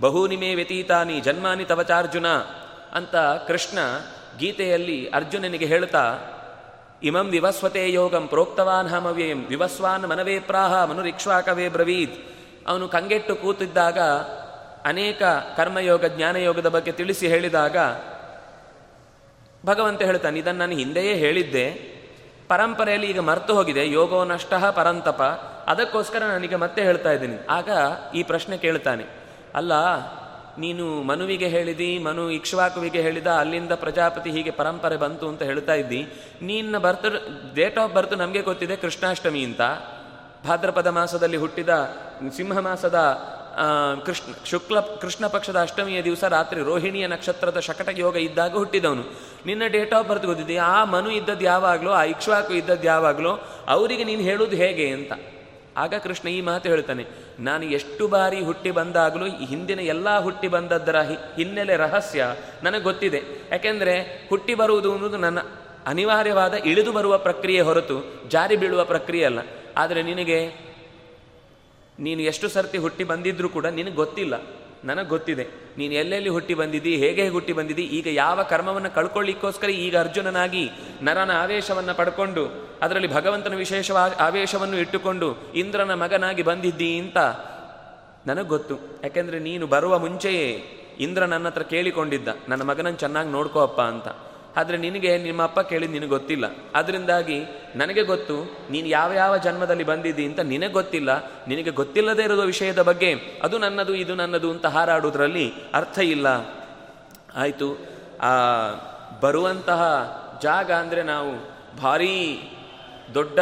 ಬಹುನಿಮೆ 0.01 0.55
ವ್ಯತೀತಾನಿ, 0.55 1.19
ಜನ್ಮಾನಿ 1.19 1.65
ತವಚಾರ್ಜುನ 1.65 2.27
ಅಂತ 2.93 3.15
ಕೃಷ್ಣ 3.47 3.79
ಗೀತೆಯಲ್ಲಿ 4.39 5.09
ಅರ್ಜುನನಿಗೆ 5.09 5.65
ಹೇಳ್ತಾ, 5.65 6.17
ಇಮಂ 7.03 7.29
ವಿವಸ್ವತೆ 7.29 7.91
ಯೋಗಂ 7.91 8.27
ಪ್ರೋಕ್ತವಾನ್ 8.27 8.87
ಹಮವ್ಯಂ 8.87 9.47
ವಿವಸ್ವಾನ್ 9.47 10.07
ಮನವೇ 10.07 10.39
ಪ್ರಾಹ, 10.39 10.83
ಮನುರಿಕ್ಷ್ವಾಕವೇ 10.83 11.69
ಬ್ರವೀತ್ 11.69 12.37
ಅವನು 12.67 12.87
ಕಂಗೆಟ್ಟು 12.87 13.35
ಕೂತಿದ್ದಾಗ 13.35 13.99
ಅನೇಕ 14.87 15.21
ಕರ್ಮಯೋಗ, 15.57 16.05
ಜ್ಞಾನಯೋಗದ 16.05 16.69
ಬಗ್ಗೆ 16.69 16.91
ತಿಳಿಸಿ 16.91 17.25
ಹೇಳಿದಾಗ 17.27 17.77
ಭಗವಂತ 19.65 20.01
ಹೇಳ್ತಾನೆ, 20.01 20.39
ಇದನ್ನು 20.39 20.59
ನಾನು 20.59 20.75
ಹಿಂದೆಯೇ 20.75 21.13
ಹೇಳಿದ್ದೆ. 21.15 21.67
ಪರಂಪರೆಯಲ್ಲಿ 22.47 23.07
ಈಗ 23.07 23.19
ಮರ್ತು 23.19 23.53
ಹೋಗಿದೆ. 23.55 23.83
ಯೋಗೋ 23.91 24.19
ನಷ್ಟ 24.25 24.53
ಪರಂತಪ. 24.53 25.21
ಅದಕ್ಕೋಸ್ಕರ 25.67 26.21
ನನಗೆ 26.23 26.55
ಮತ್ತೆ 26.55 26.81
ಹೇಳ್ತಾ 26.83 27.11
ಇದ್ದೀನಿ. 27.11 27.37
ಆಗ 27.49 27.69
ಈ 28.15 28.23
ಪ್ರಶ್ನೆ 28.23 28.57
ಕೇಳ್ತಾನೆ, 28.57 29.05
ಅಲ್ಲ, 29.55 29.73
ನೀನು 30.57 30.85
ಮನುವಿಗೆ 31.03 31.47
ಹೇಳಿದಿ, 31.47 31.89
ಮನು 31.99 32.23
ಇಕ್ಷ್ವಾಕುವಿಗೆ 32.31 33.01
ಹೇಳಿದ, 33.01 33.27
ಅಲ್ಲಿಂದ 33.27 33.73
ಪ್ರಜಾಪತಿ 33.73 34.29
ಹೀಗೆ 34.31 34.51
ಪರಂಪರೆ 34.51 34.97
ಬಂತು 34.97 35.25
ಅಂತ 35.27 35.43
ಹೇಳ್ತಾ 35.43 35.73
ಇದ್ದಿ. 35.73 36.01
ನಿನ್ನ 36.41 36.77
ಬರ್ತ್ 36.77 37.09
ಡೇಟ್ 37.55 37.77
ಆಫ್ 37.79 37.93
ಬರ್ತ್ 37.93 38.15
ನಮಗೆ 38.17 38.41
ಗೊತ್ತಿದೆ 38.41 38.75
ಕೃಷ್ಣಾಷ್ಟಮಿ 38.75 39.43
ಅಂತ. 39.43 39.61
ಭಾದ್ರಪದ 40.47 40.87
ಮಾಸದಲ್ಲಿ 40.87 41.37
ಹುಟ್ಟಿದ, 41.37 41.71
ಸಿಂಹ 42.35 42.59
ಮಾಸದ 42.59 42.99
ಕೃಷ್ಣ, 44.05 44.33
ಶುಕ್ಲ, 44.45 44.79
ಕೃಷ್ಣ 45.01 45.27
ಪಕ್ಷದ 45.27 45.57
ಅಷ್ಟಮಿಯ 45.61 45.99
ದಿವಸ 46.03 46.23
ರಾತ್ರಿ 46.23 46.59
ರೋಹಿಣಿಯ 46.61 47.05
ನಕ್ಷತ್ರದ 47.07 47.59
ಶಕಟ 47.59 47.89
ಯೋಗ 47.97 48.15
ಇದ್ದಾಗ 48.17 48.53
ಹುಟ್ಟಿದವನು. 48.53 49.03
ನಿನ್ನ 49.45 49.63
ಡೇಟ್ 49.67 49.93
ಆಫ್ 49.93 50.07
ಬರ್ತ್ 50.09 50.25
ಗೊತ್ತಿದೆ? 50.25 50.57
ಆ 50.57 50.83
ಮನು 50.83 51.09
ಇದ್ದದ್ದು 51.11 51.45
ಯಾವಾಗಲೋ, 51.45 51.91
ಆ 51.91 52.03
ಇಕ್ಷ್ವಾಕು 52.03 52.53
ಇದ್ದದ್ದು 52.53 52.87
ಯಾವಾಗಲೋ, 52.87 53.33
ಅವರಿಗೆ 53.67 54.03
ನೀನು 54.03 54.21
ಹೇಳೋದು 54.21 54.55
ಹೇಗೆ 54.55 54.85
ಅಂತ. 54.89 55.13
ಆಗ 55.77 55.93
ಕೃಷ್ಣ 56.03 56.27
ಈ 56.27 56.41
ಮಾತು 56.41 56.69
ಹೇಳ್ತಾನೆ, 56.69 57.03
ನಾನು 57.39 57.65
ಎಷ್ಟು 57.77 58.03
ಬಾರಿ 58.07 58.39
ಹುಟ್ಟಿ 58.43 58.71
ಬಂದಾಗಲೂ 58.71 59.25
ಹಿಂದಿನ 59.45 59.81
ಎಲ್ಲ 59.93 60.19
ಹುಟ್ಟಿ 60.19 60.47
ಬಂದದ್ದರ 60.47 61.01
ಹಿನ್ನೆಲೆ 61.37 61.75
ರಹಸ್ಯ 61.77 62.23
ನನಗೆ 62.63 62.83
ಗೊತ್ತಿದೆ. 62.83 63.21
ಯಾಕೆಂದರೆ 63.51 63.95
ಹುಟ್ಟಿ 64.29 64.53
ಬರುವುದು 64.53 64.91
ಅನ್ನೋದು 64.93 65.17
ನನ್ನ 65.17 65.39
ಅನಿವಾರ್ಯವಾದ 65.85 66.53
ಇಳಿದು 66.65 66.91
ಬರುವ 66.91 67.17
ಪ್ರಕ್ರಿಯೆ 67.17 67.61
ಹೊರತು 67.61 67.97
ಜಾರಿ 68.29 68.55
ಬೀಳುವ 68.55 68.81
ಪ್ರಕ್ರಿಯೆ 68.85 69.25
ಅಲ್ಲ. 69.25 69.39
ಆದರೆ 69.77 70.01
ನಿನಗೆ 70.03 70.39
ನೀನು 71.99 72.21
ಎಷ್ಟು 72.21 72.49
ಸರ್ತಿ 72.49 72.77
ಹುಟ್ಟಿ 72.77 73.03
ಬಂದಿದ್ರೂ 73.03 73.49
ಕೂಡ 73.49 73.65
ನಿನಗೆ 73.65 73.95
ಗೊತ್ತಿಲ್ಲ. 73.95 74.35
ನನಗೆ 74.85 75.09
ಗೊತ್ತಿದೆ. 75.09 75.43
ನೀನು 75.77 75.93
ಎಲ್ಲೆಲ್ಲಿ 75.93 76.29
ಹುಟ್ಟಿ 76.29 76.53
ಬಂದಿದ್ದಿ, 76.53 76.91
ಹೇಗೆ 76.95 77.21
ಹೇಗೆ 77.21 77.33
ಹುಟ್ಟಿ 77.33 77.53
ಬಂದಿದ್ದಿ, 77.53 77.81
ಈಗ 77.81 78.07
ಯಾವ 78.07 78.43
ಕರ್ಮವನ್ನು 78.43 78.95
ಕಳ್ಕೊಳ್ಳಿಕ್ಕೋಸ್ಕರ 78.95 79.69
ಈಗ 79.69 79.97
ಅರ್ಜುನನಾಗಿ 79.97 80.69
ನರನ 81.01 81.31
ಆವೇಶವನ್ನು 81.31 81.93
ಪಡ್ಕೊಂಡು, 81.97 82.43
ಅದರಲ್ಲಿ 82.81 83.09
ಭಗವಂತನ 83.13 83.55
ವಿಶೇಷ 83.55 83.91
ಆವೇಶವನ್ನು 84.19 84.77
ಇಟ್ಟುಕೊಂಡು 84.77 85.29
ಇಂದ್ರನ 85.53 85.93
ಮಗನಾಗಿ 85.93 86.41
ಬಂದಿದ್ದಿ 86.41 86.99
ಅಂತ 86.99 87.17
ನನಗೆ 88.27 88.47
ಗೊತ್ತು. 88.47 88.75
ಯಾಕೆಂದರೆ 89.03 89.39
ನೀನು 89.39 89.67
ಬರುವ 89.67 89.99
ಮುಂಚೆಯೇ 89.99 90.47
ಇಂದ್ರ 90.99 91.25
ನನ್ನ 91.25 91.47
ಹತ್ರ 91.47 91.61
ಕೇಳಿಕೊಂಡಿದ್ದ. 91.61 92.27
ನನ್ನ 92.49 92.63
ಮಗನನ್ನು 92.63 92.99
ಚೆನ್ನಾಗಿ 92.99 93.29
ನೋಡ್ಕೋ 93.29 93.59
ಅಪ್ಪ 93.59 93.81
ಅಂತ. 93.81 94.07
ಆದರೆ 94.57 94.77
ನಿನಗೆ 94.77 95.17
ನಿಮ್ಮ 95.17 95.43
ಅಪ್ಪ 95.43 95.59
ಕೇಳಿ 95.59 95.87
ನಿನಗೆ 95.87 96.09
ಗೊತ್ತಿಲ್ಲ. 96.09 96.45
ಅದರಿಂದಾಗಿ 96.75 97.43
ನನಗೆ 97.75 98.03
ಗೊತ್ತು, 98.03 98.57
ನೀನು 98.69 98.87
ಯಾವ 98.87 99.13
ಯಾವ 99.13 99.37
ಜನ್ಮದಲ್ಲಿ 99.37 99.83
ಬಂದಿದ್ದಿ 99.83 100.25
ಅಂತ 100.25 100.39
ನಿನಗೆ 100.39 100.73
ಗೊತ್ತಿಲ್ಲ. 100.73 101.25
ನಿನಗೆ 101.47 101.71
ಗೊತ್ತಿಲ್ಲದೇ 101.71 102.23
ಇರುವ 102.23 102.41
ವಿಷಯದ 102.41 102.81
ಬಗ್ಗೆ. 102.81 103.13
ಅದು 103.43 103.57
ನನ್ನದು, 103.57 103.95
ಇದು 103.95 104.15
ನನ್ನದು 104.15 104.51
ಅಂತ 104.51 104.65
ಹಾರಾಡೋದ್ರಲ್ಲಿ 104.65 105.53
ಅರ್ಥ 105.73 105.99
ಇಲ್ಲ. 105.99 106.27
ಆಯಿತು. 107.35 107.77
ಆ, 108.21 108.31
ಬರುವಂತಹ 109.21 109.81
ಜಾಗ 110.43 110.71
ಅಂದರೆ 110.71 111.03
ನಾವು 111.03 111.31
ಭಾರೀ 111.81 112.41
ದೊಡ್ಡ 113.13 113.39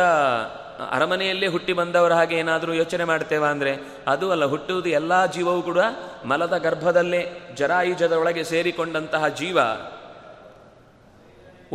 ಅರಮನೆಯಲ್ಲೇ 0.91 1.47
ಹುಟ್ಟಿ 1.47 1.73
ಬಂದವರ 1.73 2.13
ಹಾಗೆ 2.13 2.35
ಏನಾದರೂ 2.35 2.73
ಯೋಚನೆ 2.73 3.03
ಮಾಡ್ತೇವಾ 3.03 3.47
ಅಂದರೆ, 3.47 3.77
ಅದು 4.07 4.31
ಅಲ್ಲ, 4.31 4.45
ಹುಟ್ಟುವುದು 4.45 4.89
ಎಲ್ಲ 4.89 5.25
ಜೀವವು 5.25 5.61
ಕೂಡ 5.61 5.77
ಮಲದ 6.25 6.57
ಗರ್ಭದಲ್ಲೇ 6.57 7.49
ಜರಾಯುಜದ 7.55 8.11
ಒಳಗೆ 8.11 8.43
ಸೇರಿಕೊಂಡಂತಹ 8.43 9.27
ಜೀವ. 9.27 9.57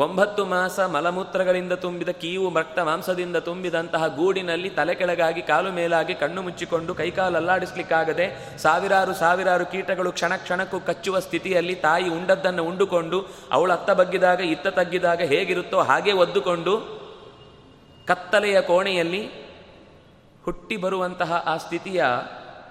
ಒಂಬತ್ತು 0.01 0.45
ಮಾಸ 0.45 0.81
ಮಲಮೂತ್ರಗಳಿಂದ 0.81 1.73
ತುಂಬಿದ 1.73 2.09
ಕೀವು 2.09 2.59
ರಕ್ತ 2.59 2.79
ಮಾಂಸದಿಂದ 2.79 3.37
ತುಂಬಿದಂತಹ 3.37 4.07
ಗೂಡಿನಲ್ಲಿ 4.07 4.71
ತಲೆ 4.71 4.95
ಕೆಳಗಾಗಿ 4.95 5.43
ಕಾಲು 5.43 5.71
ಮೇಲಾಗಿ 5.73 6.15
ಕಣ್ಣು 6.15 6.43
ಮುಚ್ಚಿಕೊಂಡು 6.43 6.95
ಕೈಕಾಲು 6.95 7.37
ಅಲ್ಲಾಡಿಸ್ಲಿಕ್ಕಾಗದೆ 7.37 8.27
ಸಾವಿರಾರು 8.59 9.15
ಸಾವಿರಾರು 9.15 9.67
ಕೀಟಗಳು 9.67 10.13
ಕ್ಷಣ 10.13 10.37
ಕ್ಷಣಕ್ಕೂ 10.37 10.81
ಕಚ್ಚುವ 10.81 11.19
ಸ್ಥಿತಿಯಲ್ಲಿ 11.19 11.75
ತಾಯಿ 11.75 12.09
ಉಂಡದ್ದನ್ನು 12.09 12.65
ಉಂಡುಕೊಂಡು 12.65 13.27
ಅವಳು 13.53 13.73
ಅತ್ತ 13.73 13.91
ಬಗ್ಗಿದಾಗ, 13.91 14.41
ಇತ್ತ 14.41 14.67
ತಗ್ಗಿದಾಗ 14.69 15.21
ಹೇಗಿರುತ್ತೋ 15.23 15.81
ಹಾಗೆ 15.81 16.13
ಒದ್ದುಕೊಂಡು 16.13 16.75
ಕತ್ತಲೆಯ 18.07 18.61
ಕೋಣೆಯಲ್ಲಿ 18.61 19.23
ಹುಟ್ಟಿ 20.45 20.77
ಬರುವಂತಹ 20.77 21.45
ಆ 21.47 21.57
ಸ್ಥಿತಿಯ 21.57 22.05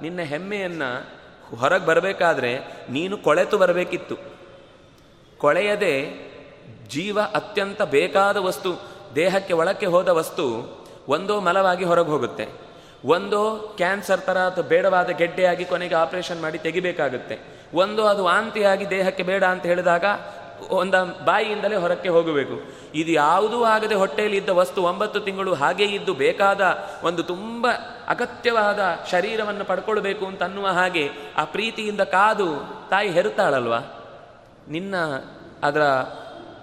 ನಿನ್ನ 0.02 0.22
ಹೆಮ್ಮೆಯನ್ನು 0.22 0.90
ಹೊರಗೆ 1.56 1.86
ಬರಬೇಕಾದ್ರೆ 1.86 2.54
ನೀನು 2.90 3.18
ಕೊಳೆತು 3.18 3.58
ಬರಬೇಕಿತ್ತು. 3.58 4.16
ಕೊಳೆಯದೆ 5.38 6.29
ಜೀವ 6.90 7.20
ಅತ್ಯಂತ 7.22 7.82
ಬೇಕಾದ 7.82 8.38
ವಸ್ತು, 8.38 8.82
ದೇಹಕ್ಕೆ 9.16 9.54
ಒಳಕ್ಕೆ 9.54 9.86
ಹೋದ 9.86 10.08
ವಸ್ತು 10.08 10.46
ಒಂದೋ 11.08 11.40
ಮಲವಾಗಿ 11.40 11.86
ಹೊರಗೆ 11.86 12.10
ಹೋಗುತ್ತೆ. 12.10 12.70
ಒಂದೋ 13.06 13.74
ಕ್ಯಾನ್ಸರ್ 13.78 14.22
ಥರ 14.22 14.38
ಅಥವಾ 14.38 14.64
ಬೇಡವಾದ 14.64 15.10
ಗೆಡ್ಡೆಯಾಗಿ 15.10 15.66
ಕೊನೆಗೆ 15.66 15.96
ಆಪರೇಷನ್ 15.96 16.42
ಮಾಡಿ 16.42 16.58
ತೆಗಿಬೇಕಾಗುತ್ತೆ. 16.58 17.40
ಒಂದು 17.74 18.08
ಅದು 18.08 18.24
ವಾಂತಿಯಾಗಿ 18.24 18.90
ದೇಹಕ್ಕೆ 18.90 19.24
ಬೇಡ 19.24 19.44
ಅಂತ 19.44 19.64
ಹೇಳಿದಾಗ 19.64 20.06
ಒಂದ 20.70 20.96
ಬಾಯಿಯಿಂದಲೇ 21.26 21.76
ಹೊರಕ್ಕೆ 21.76 22.10
ಹೋಗಬೇಕು. 22.10 22.62
ಇದು 22.96 23.12
ಯಾವುದೂ 23.12 23.64
ಆಗದೆ 23.64 23.96
ಹೊಟ್ಟೆಯಲ್ಲಿ 23.96 24.38
ಇದ್ದ 24.38 24.50
ವಸ್ತು 24.50 24.84
ಒಂಬತ್ತು 24.84 25.20
ತಿಂಗಳು 25.20 25.54
ಹಾಗೆ 25.54 25.86
ಇದ್ದು 25.86 26.14
ಬೇಕಾದ 26.14 26.62
ಒಂದು 27.04 27.24
ತುಂಬ 27.24 27.68
ಅಗತ್ಯವಾದ 28.08 28.80
ಶರೀರವನ್ನು 29.12 29.66
ಪಡ್ಕೊಳ್ಬೇಕು 29.66 30.26
ಅಂತ 30.26 30.44
ಅನ್ನುವ 30.44 30.68
ಹಾಗೆ 30.68 31.10
ಆ 31.38 31.44
ಪ್ರೀತಿಯಿಂದ 31.44 32.02
ಕಾದು 32.02 32.48
ತಾಯಿ 32.90 33.10
ಹೆರುತ್ತಾಳಲ್ವಾ? 33.10 33.80
ನಿನ್ನ 34.68 34.96
ಅದರ 35.64 35.82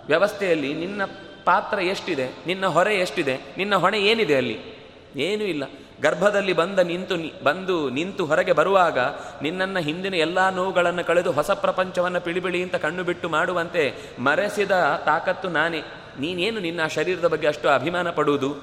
ವ್ಯವಸ್ಥೆಯಲ್ಲಿ 0.06 0.74
ನಿನ್ನ 0.74 1.04
ಪಾತ್ರ 1.44 1.78
ಎಷ್ಟಿದೆ, 1.78 2.28
ನಿನ್ನ 2.46 2.66
ಹೊರೆ 2.66 2.94
ಎಷ್ಟಿದೆ, 2.94 3.36
ನಿನ್ನ 3.36 3.74
ಹೊಣೆ 3.74 3.98
ಏನಿದೆ 3.98 4.36
ಅಲ್ಲಿ? 4.36 4.76
ಏನೂ 5.16 5.44
ಇಲ್ಲ. 5.44 5.64
ಗರ್ಭದಲ್ಲಿ 6.02 6.52
ಬಂದ 6.52 6.78
ನಿಂತು 6.78 7.44
ಬಂದು 7.44 7.90
ನಿಂತು 7.90 8.26
ಹೊರಗೆ 8.26 8.52
ಬರುವಾಗ 8.52 8.98
ನಿನ್ನನ್ನು 9.42 9.80
ಹಿಂದಿನ 9.80 10.14
ಎಲ್ಲ 10.14 10.50
ನೋವುಗಳನ್ನು 10.50 11.04
ಕಳೆದು 11.04 11.32
ಹೊಸ 11.32 11.50
ಪ್ರಪಂಚವನ್ನು 11.50 12.20
ಪಿಳಿಬಿಳಿ 12.20 12.62
ಅಂತ 12.62 12.74
ಕಣ್ಣು 12.74 13.04
ಬಿಟ್ಟು 13.04 13.28
ಮಾಡುವಂತೆ 13.28 13.94
ಮರೆಸಿದ 14.18 14.70
ತಾಕತ್ತು 15.04 15.48
ನಾನೇ. 15.48 15.82
ನೀನೇನು 16.20 16.60
ನಿನ್ನ 16.60 16.86
ಶರೀರದ 16.86 17.26
ಬಗ್ಗೆ 17.26 17.48
ಅಷ್ಟು 17.48 17.68
ಅಭಿಮಾನ 17.68 18.10
ಪಡುವುದು? 18.10 18.56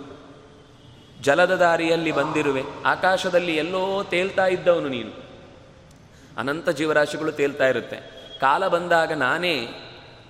ಜಲದ 1.21 1.56
ದಾರಿಯಲ್ಲಿ 1.56 2.12
ಬಂದಿರುವೆ. 2.12 2.63
ಆಕಾಶದಲ್ಲಿ 2.86 3.56
ಎಲ್ಲೋ 3.56 4.03
ತೇಲ್ತಾ 4.03 4.47
ಇದ್ದವನು 4.47 4.89
ನೀನು. 4.89 5.12
ಅನಂತ 6.38 6.69
ಜೀವರಾಶಿಗಳು 6.69 7.32
ತೇಲ್ತಾ 7.32 7.67
ಇರುತ್ತೆ. 7.67 7.97
ಕಾಲ 8.41 8.67
ಬಂದಾಗ 8.67 9.13
ನಾನೇ 9.13 9.67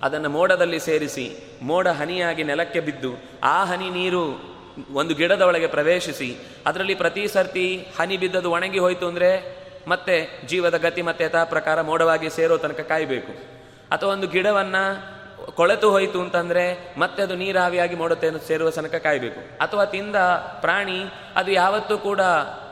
ಅದನ್ನು 0.02 0.28
ಮೋಡದಲ್ಲಿ 0.28 0.80
ಸೇರಿಸಿ, 0.80 1.36
ಮೋಡ 1.62 1.88
ಹನಿಯಾಗಿ 1.88 2.44
ನೆಲಕ್ಕೆ 2.44 2.80
ಬಿದ್ದು, 2.80 3.14
ಆ 3.42 3.64
ಹನಿ 3.64 3.90
ನೀರು 3.90 4.54
ಒಂದು 4.92 5.14
ಗಿಡದ 5.14 5.42
ಒಳಗೆ 5.42 5.66
ಪ್ರವೇಶಿಸಿ, 5.66 6.36
ಅದರಲ್ಲಿ 6.66 6.94
ಪ್ರತಿ 6.94 7.28
ಸರ್ತಿ 7.28 7.86
ಹನಿ 8.00 8.16
ಬಿದ್ದದು 8.16 8.50
ಒಣಗಿ 8.50 8.78
ಹೋಯಿತು 8.78 9.06
ಅಂದರೆ 9.06 9.64
ಮತ್ತೆ 9.88 10.46
ಜೀವದ 10.46 10.76
ಗತಿ 10.76 11.02
ಮತ್ತೆ 11.02 11.24
ಯಥಾ 11.24 11.44
ಪ್ರಕಾರ 11.44 11.82
ಮೋಡವಾಗಿ 11.82 12.30
ಸೇರೋ 12.30 12.56
ತನಕ 12.56 12.80
ಕಾಯಬೇಕು. 12.80 13.32
ಅಥವಾ 13.90 14.12
ಒಂದು 14.12 14.26
ಗಿಡವನ್ನು 14.26 15.14
ಕೊಳೆತು 15.52 15.90
ಹೋಯಿತು 15.90 16.20
ಅಂತಂದರೆ 16.20 16.94
ಮತ್ತೆ 16.98 17.22
ಅದು 17.22 17.34
ನೀರಾವಿಯಾಗಿ 17.34 17.94
ಮೋಡತೆ 17.94 18.46
ಸೇರುವ 18.46 18.70
ತನಕ 18.70 18.94
ಕಾಯಬೇಕು. 18.94 19.58
ಅಥವಾ 19.58 19.84
ತಿಂದ 19.84 20.16
ಪ್ರಾಣಿ 20.60 21.04
ಅದು 21.36 21.52
ಯಾವತ್ತೂ 21.52 21.98
ಕೂಡ 21.98 22.20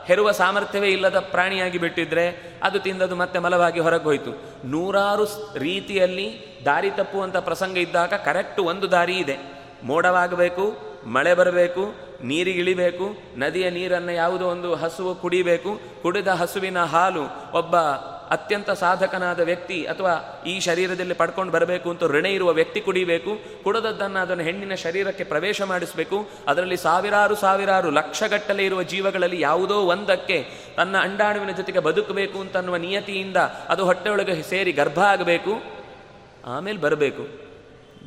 ಹೆರುವ 0.05 0.31
ಸಾಮರ್ಥ್ಯವೇ 0.31 0.87
ಇಲ್ಲದ 0.87 1.19
ಪ್ರಾಣಿಯಾಗಿ 1.19 1.77
ಬಿಟ್ಟಿದ್ರೆ 1.77 2.53
ಅದು 2.63 2.79
ತಿಂದದು 2.79 3.15
ಮತ್ತೆ 3.15 3.39
ಮಲವಾಗಿ 3.39 3.79
ಹೊರಗೆ 3.79 4.03
ಹೋಯಿತು. 4.03 4.43
ನೂರಾರು 4.65 5.25
ರೀತಿಯಲ್ಲಿ 5.57 6.52
ದಾರಿ 6.65 6.91
ತಪ್ಪುವಂಥ 6.91 7.37
ಪ್ರಸಂಗ 7.37 7.77
ಇದ್ದಾಗ 7.77 8.13
ಕರೆಕ್ಟ್ 8.25 8.59
ಒಂದು 8.59 8.91
ದಾರಿ 8.91 9.17
ಇದೆ. 9.17 9.37
ಮೋಡವಾಗಬೇಕು, 9.83 10.65
ಮಳೆ 11.07 11.33
ಬರಬೇಕು 11.33 11.83
ನೀರಿಗಿಳಿಬೇಕು 12.23 13.05
ನದಿಯ 13.35 13.69
ನೀರನ್ನು 13.69 14.11
ಯಾವುದೋ 14.11 14.45
ಒಂದು 14.45 14.75
ಹಸುವು 14.75 15.15
ಕುಡಿಬೇಕು, 15.15 15.71
ಕುಡಿದ 16.01 16.27
ಹಸುವಿನ 16.27 16.83
ಹಾಲು 16.83 17.23
ಒಬ್ಬ 17.57 17.75
ಅತ್ಯಂತ 18.31 18.71
ಸಾಧಕನಾದ 18.71 19.39
ವ್ಯಕ್ತಿ 19.39 19.83
ಅಥವಾ 19.83 20.43
ಈ 20.47 20.59
ಶರೀರದಲ್ಲಿ 20.59 21.13
ಪಡ್ಕೊಂಡು 21.13 21.51
ಬರಬೇಕು 21.51 21.89
ಅಂತ 21.89 22.03
ಋಣ 22.03 22.25
ಇರುವ 22.25 22.51
ವ್ಯಕ್ತಿ 22.51 22.81
ಕುಡಿಬೇಕು, 22.81 23.31
ಕುಡದದ್ದನ್ನು 23.63 24.19
ಅದನ್ನು 24.19 24.43
ಹೆಣ್ಣಿನ 24.43 24.75
ಶರೀರಕ್ಕೆ 24.75 25.23
ಪ್ರವೇಶ 25.23 25.61
ಮಾಡಿಸಬೇಕು, 25.61 26.17
ಅದರಲ್ಲಿ 26.47 26.77
ಸಾವಿರಾರು 26.77 27.35
ಸಾವಿರಾರು 27.35 27.89
ಲಕ್ಷಗಟ್ಟಲೆ 27.89 28.65
ಇರುವ 28.65 28.83
ಜೀವಗಳಲ್ಲಿ 28.83 29.41
ಯಾವುದೋ 29.41 29.75
ಒಂದಕ್ಕೆ 29.75 30.37
ತನ್ನ 30.77 30.95
ಅಂಡಾಣುವಿನ 30.97 31.51
ಜೊತೆಗೆ 31.51 31.79
ಬದುಕಬೇಕು 31.79 32.39
ಅಂತನ್ನುವ 32.39 32.77
ನಿಯತಿಯಿಂದ 32.77 33.37
ಅದು 33.69 33.85
ಹೊಟ್ಟೆಯೊಳಗೆ 33.85 34.43
ಸೇರಿ 34.43 34.71
ಗರ್ಭ 34.71 34.99
ಆಗಬೇಕು. 34.99 35.82
ಆಮೇಲೆ 36.45 36.77
ಬರಬೇಕು. 36.77 37.23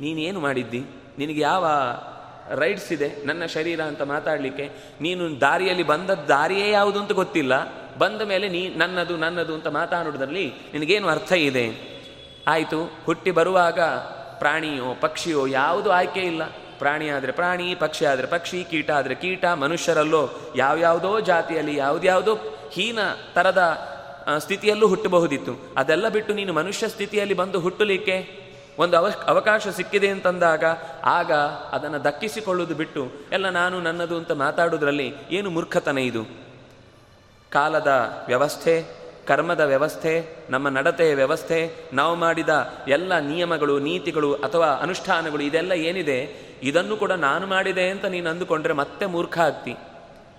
ನೀನೇನು 0.01 0.41
ಮಾಡಿದ್ದಿ? 0.41 0.85
ನಿನಗೆ 1.19 1.41
ಯಾವ 1.41 1.67
ರೈಟ್ಸ್ 2.55 2.93
ಇದೆ? 2.93 3.27
ನನ್ನ 3.27 3.47
ಶರೀರ 3.47 3.81
ಅಂತ 3.81 4.03
ಮಾತಾಡಲಿಕ್ಕೆ 4.03 4.71
ನೀನು 5.01 5.41
ದಾರಿಯಲ್ಲಿ 5.41 5.83
ಬಂದ 5.83 6.11
ದಾರಿಯೇ 6.11 6.71
ಯಾವುದು 6.71 7.01
ಅಂತ 7.01 7.13
ಗೊತ್ತಿಲ್ಲ. 7.13 7.53
ಬಂದ 7.99 8.21
ಮೇಲೆ 8.21 8.49
ನೀ 8.49 8.69
ನನ್ನದು 8.69 9.17
ನನ್ನದು 9.17 9.55
ಅಂತ 9.55 9.67
ಮಾತಾಡೋದ್ರಲ್ಲಿ 9.67 10.53
ನಿನಗೇನು 10.73 11.09
ಅರ್ಥ 11.09 11.33
ಇದೆ? 11.33 11.97
ಆಯಿತು, 12.49 12.93
ಹುಟ್ಟಿ 13.07 13.31
ಬರುವಾಗ 13.31 13.81
ಪ್ರಾಣಿಯೋ, 14.39 14.95
ಪಕ್ಷಿಯೋ 15.01 15.47
ಯಾವುದು 15.47 15.93
ಆಯ್ಕೆ 15.93 16.21
ಇಲ್ಲ. 16.21 16.43
ಪ್ರಾಣಿ 16.79 17.09
ಆದರೆ 17.09 17.33
ಪ್ರಾಣಿ, 17.33 17.75
ಪಕ್ಷಿ 17.75 18.05
ಆದರೆ 18.05 18.27
ಪಕ್ಷಿ, 18.27 18.65
ಕೀಟ 18.65 18.91
ಆದರೆ 18.91 19.15
ಕೀಟ, 19.15 19.45
ಮನುಷ್ಯರಲ್ಲೋ 19.45 20.53
ಯಾವ್ಯಾವುದೋ 20.57 21.21
ಜಾತಿಯಲ್ಲಿ, 21.21 21.77
ಯಾವುದ್ಯಾವುದೋ 21.77 22.35
ಹೀನ 22.73 22.99
ಥರದ 23.35 23.96
ಸ್ಥಿತಿಯಲ್ಲೂ 24.39 24.89
ಹುಟ್ಟಬಹುದಿತ್ತು. 24.89 25.53
ಅದೆಲ್ಲ 25.77 26.09
ಬಿಟ್ಟು 26.09 26.35
ನೀನು 26.35 26.53
ಮನುಷ್ಯ 26.53 26.89
ಸ್ಥಿತಿಯಲ್ಲಿ 26.89 27.35
ಬಂದು 27.35 27.61
ಹುಟ್ಟಲಿಕ್ಕೆ 27.61 28.47
ಒಂದು 28.79 28.97
ಅವ 28.97 29.07
ಅವಕಾಶ 29.27 29.69
ಸಿಕ್ಕಿದೆ 29.69 30.09
ಅಂತಂದಾಗ 30.09 30.65
ಆಗ 31.05 31.33
ಅದನ್ನು 31.73 32.05
ದಕ್ಕಿಸಿಕೊಳ್ಳುವುದು 32.05 32.75
ಬಿಟ್ಟು, 32.75 33.11
ಎಲ್ಲ 33.33 33.49
ನಾನು 33.49 33.81
ನನ್ನದು 33.81 34.17
ಅಂತ 34.17 34.33
ಮಾತಾಡೋದ್ರಲ್ಲಿ 34.33 35.15
ಏನು 35.31 35.51
ಮೂರ್ಖತನ 35.51 35.99
ಇದು? 35.99 36.25
ಕಾಲದ 37.51 37.87
ವ್ಯವಸ್ಥೆ, 38.27 38.85
ಕರ್ಮದ 39.27 39.61
ವ್ಯವಸ್ಥೆ, 39.61 40.37
ನಮ್ಮ 40.51 40.69
ನಡತೆಯ 40.69 41.15
ವ್ಯವಸ್ಥೆ, 41.15 41.91
ನಾವು 41.93 42.15
ಮಾಡಿದ 42.15 42.49
ಎಲ್ಲ 42.89 43.19
ನಿಯಮಗಳು, 43.19 43.79
ನೀತಿಗಳು 43.79 44.35
ಅಥವಾ 44.35 44.67
ಅನುಷ್ಠಾನಗಳು, 44.67 45.43
ಇದೆಲ್ಲ 45.43 45.73
ಏನಿದೆ? 45.73 46.47
ಇದನ್ನು 46.63 46.97
ಕೂಡ 46.97 47.13
ನಾನು 47.13 47.47
ಮಾಡಿದೆ 47.47 47.89
ಅಂತ 47.89 48.05
ನೀನು 48.05 48.31
ಅಂದುಕೊಂಡ್ರೆ 48.31 48.73
ಮತ್ತೆ 48.73 49.07
ಮೂರ್ಖ 49.07 49.39
ಆಗ್ತಿ. 49.39 49.75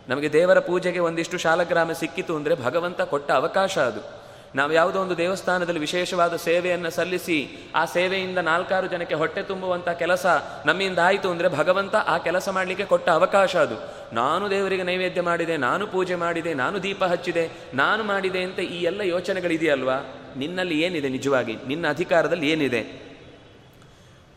ನಮಗೆ 0.10 0.34
ದೇವರ 0.34 0.60
ಪೂಜೆಗೆ 0.60 1.00
ಒಂದಿಷ್ಟು 1.00 1.38
ಶಾಲಗ್ರಾಮ 1.38 1.92
ಸಿಕ್ಕಿತು 1.92 2.36
ಅಂದರೆ 2.36 2.56
ಭಗವಂತ 2.56 3.02
ಕೊಟ್ಟ 3.02 3.32
ಅವಕಾಶ 3.32 3.78
ಅದು. 3.78 4.02
ನಾವು 4.56 4.74
ಯಾವುದೋ 4.74 5.02
ಒಂದು 5.02 5.18
ದೇವಸ್ಥಾನದಲ್ಲಿ 5.18 5.80
ವಿಶೇಷವಾದ 5.80 6.36
ಸೇವೆಯನ್ನು 6.36 6.90
ಸಲ್ಲಿಸಿ, 6.90 7.70
ಆ 7.76 7.86
ಸೇವೆಯಿಂದ 7.86 8.38
ನಾಲ್ಕಾರು 8.38 8.88
ಜನಕ್ಕೆ 8.88 9.16
ಹೊಟ್ಟೆ 9.16 9.42
ತುಂಬುವಂಥ 9.42 9.90
ಕೆಲಸ 9.90 10.26
ನಮ್ಮಿಂದ 10.66 11.00
ಆಯಿತು 11.00 11.32
ಅಂದರೆ 11.32 11.48
ಭಗವಂತ 11.50 11.96
ಆ 11.96 12.18
ಕೆಲಸ 12.18 12.50
ಮಾಡಲಿಕ್ಕೆ 12.50 12.86
ಕೊಟ್ಟ 12.86 13.10
ಅವಕಾಶ 13.10 13.56
ಅದು. 13.56 13.76
ನಾನು 14.16 14.50
ದೇವರಿಗೆ 14.50 14.84
ನೈವೇದ್ಯ 14.84 15.22
ಮಾಡಿದೆ, 15.22 15.58
ನಾನು 15.58 15.88
ಪೂಜೆ 15.88 16.16
ಮಾಡಿದೆ, 16.16 16.54
ನಾನು 16.54 16.84
ದೀಪ 16.84 17.04
ಹಚ್ಚಿದೆ, 17.04 17.52
ನಾನು 17.74 18.04
ಮಾಡಿದೆ 18.04 18.44
ಅಂತ 18.44 18.60
ಈ 18.60 18.82
ಎಲ್ಲ 18.82 19.02
ಯೋಚನೆಗಳಿದೆಯಲ್ವಾ? 19.02 19.98
ನಿನ್ನಲ್ಲಿ 20.38 20.82
ಏನಿದೆ 20.82 21.10
ನಿಜವಾಗಿ? 21.10 21.56
ನಿನ್ನ 21.68 21.90
ಅಧಿಕಾರದಲ್ಲಿ 21.90 22.50
ಏನಿದೆ? 22.50 22.82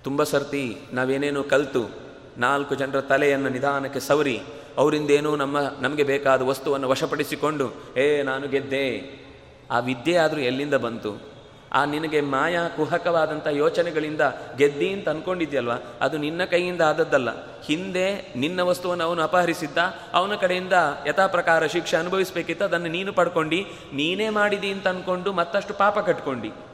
ತುಂಬ 0.04 0.22
ಸರ್ತಿ 0.22 0.76
ನಾವೇನೇನೋ 0.92 1.42
ಕಲಿತು, 1.42 1.90
ನಾಲ್ಕು 2.38 2.74
ಜನರ 2.74 3.00
ತಲೆಯನ್ನು 3.00 3.48
ನಿಧಾನಕ್ಕೆ 3.48 4.00
ಸವರಿ 4.00 4.40
ಅವರಿಂದೇನೋ 4.76 5.37
ನಮ್ಮ, 5.37 5.59
ನಮಗೆ 5.80 6.02
ಬೇಕಾದ 6.02 6.42
ವಸ್ತುವನ್ನು 6.42 6.88
ವಶಪಡಿಸಿಕೊಂಡು, 6.88 7.72
ಏ, 7.96 8.22
ನಾನು 8.22 8.48
ಗೆದ್ದೆ. 8.48 9.20
ಆ 9.70 9.78
ವಿದ್ಯೆ 9.78 10.16
ಆದರೂ 10.16 10.40
ಎಲ್ಲಿಂದ 10.40 10.74
ಬಂತು? 10.74 11.30
ಆ 11.72 11.85
ನಿನಗೆ 11.85 12.20
ಮಾಯಾ 12.20 12.68
ಕುಹಕವಾದಂಥ 12.68 13.46
ಯೋಚನೆಗಳಿಂದ 13.50 14.20
ಗೆದ್ದಿ 14.59 14.88
ಅಂತ 14.88 15.09
ಅಂದ್ಕೊಂಡಿದ್ಯಲ್ವ 15.09 15.70
ಅದು 16.00 16.18
ನಿನ್ನ 16.18 16.44
ಕೈಯಿಂದ 16.44 16.80
ಆದದ್ದಲ್ಲ. 16.80 17.61
ಹಿಂದೆ 17.62 18.33
ನಿನ್ನ 18.37 18.61
ವಸ್ತುವನ್ನು 18.61 19.04
ಅವನು 19.04 19.22
ಅಪಹರಿಸಿದ್ದ, 19.22 19.78
ಅವನ 20.12 20.35
ಕಡೆಯಿಂದ 20.35 20.72
ಯಥಾಪ್ರಕಾರ 21.06 21.66
ಶಿಕ್ಷೆ 21.66 21.96
ಅನುಭವಿಸಬೇಕಿತ್ತು, 21.96 22.64
ಅದನ್ನು 22.64 22.88
ನೀನು 22.88 23.12
ಪಡ್ಕೊಂಡು, 23.12 23.56
ನೀನೇ 23.92 24.28
ಮಾಡಿದಿ 24.28 24.68
ಅಂತ 24.68 24.88
ಅಂದ್ಕೊಂಡು 24.88 25.33
ಮತ್ತಷ್ಟು 25.33 25.74
ಪಾಪ 25.74 25.98
ಕಟ್ಕೊಂಡು. 25.98 26.70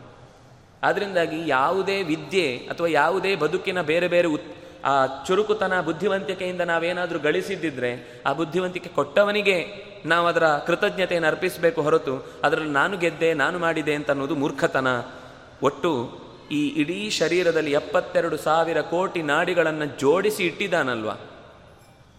ಆದ್ದರಿಂದಾಗಿ 0.82 1.48
ಯಾವುದೇ 1.48 2.02
ವಿದ್ಯೆ 2.02 2.56
ಅಥವಾ 2.56 2.86
ಯಾವುದೇ 2.86 3.36
ಬದುಕಿನ 3.36 3.82
ಬೇರೆ 3.82 4.08
ಬೇರೆ 4.08 4.28
ಉತ್ 4.28 4.65
ಆ 4.84 5.06
ಚುರುಕುತನ, 5.26 5.80
ಬುದ್ಧಿವಂತಿಕೆಯಿಂದ 5.80 6.60
ನಾವೇನಾದರೂ 6.60 7.18
ಗಳಿಸಿದ್ದಿದ್ರೆ 7.18 8.22
ಆ 8.26 8.32
ಬುದ್ಧಿವಂತಿಕೆ 8.32 8.88
ಕೊಟ್ಟವನಿಗೆ 8.88 9.86
ನಾವು 10.06 10.26
ಅದರ 10.26 10.46
ಕೃತಜ್ಞತೆಯನ್ನು 10.46 11.28
ಅರ್ಪಿಸಬೇಕು 11.28 11.82
ಹೊರತು 11.82 12.26
ಅದರಲ್ಲಿ 12.44 12.70
ನಾನು 12.70 12.98
ಗೆದ್ದೆ, 12.98 13.34
ನಾನು 13.34 13.58
ಮಾಡಿದೆ 13.58 13.94
ಅಂತ 13.94 14.10
ಅನ್ನೋದು 14.10 14.34
ಮೂರ್ಖತನ. 14.34 14.86
ಒಟ್ಟು 15.62 16.20
ಈ 16.50 16.68
ಇಡೀ 16.68 17.10
ಶರೀರದಲ್ಲಿ 17.10 17.72
ಎಪ್ಪತ್ತೆರಡು 17.72 18.36
ಸಾವಿರ 18.36 18.80
ಕೋಟಿ 18.80 19.22
ನಾಡಿಗಳನ್ನು 19.22 19.84
ಜೋಡಿಸಿ 19.84 20.46
ಇಟ್ಟಿದ್ದಾನಲ್ವ? 20.46 21.10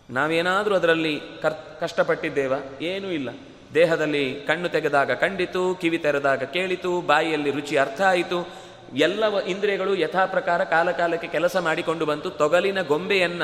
ನಾವೇನಾದರೂ 0.09 0.75
ಅದರಲ್ಲಿ 0.75 1.21
ಕರ್, 1.41 1.79
ಕಷ್ಟಪಟ್ಟಿದ್ದೇವ? 1.79 2.53
ಏನೂ 2.81 3.07
ಇಲ್ಲ. 3.07 3.29
ದೇಹದಲ್ಲಿ 3.73 4.41
ಕಣ್ಣು 4.47 4.69
ತೆಗೆದಾಗ 4.69 5.11
ಕಂಡಿತು, 5.11 5.75
ಕಿವಿ 5.75 5.97
ತೆರೆದಾಗ 5.97 6.43
ಕೇಳಿತು, 6.43 7.01
ಬಾಯಿಯಲ್ಲಿ 7.01 7.51
ರುಚಿ 7.51 7.77
ಅರ್ಥ 7.77 8.01
ಆಯಿತು. 8.01 8.66
ಎಲ್ಲ 8.95 9.37
ಇಂದ್ರಿಯಗಳು 9.37 9.95
ಯಥಾಪ್ರಕಾರ 9.95 10.63
ಕಾಲಕಾಲಕ್ಕೆ 10.63 10.97
ಕಾಲ 10.97 11.07
ಕಾಲಕ್ಕೆ 11.07 11.27
ಕೆಲಸ 11.27 11.57
ಮಾಡಿಕೊಂಡು 11.57 12.05
ಬಂತು. 12.05 12.29
ತೊಗಲಿನ 12.29 12.81
ಗೊಂಬೆಯನ್ನ 12.81 13.43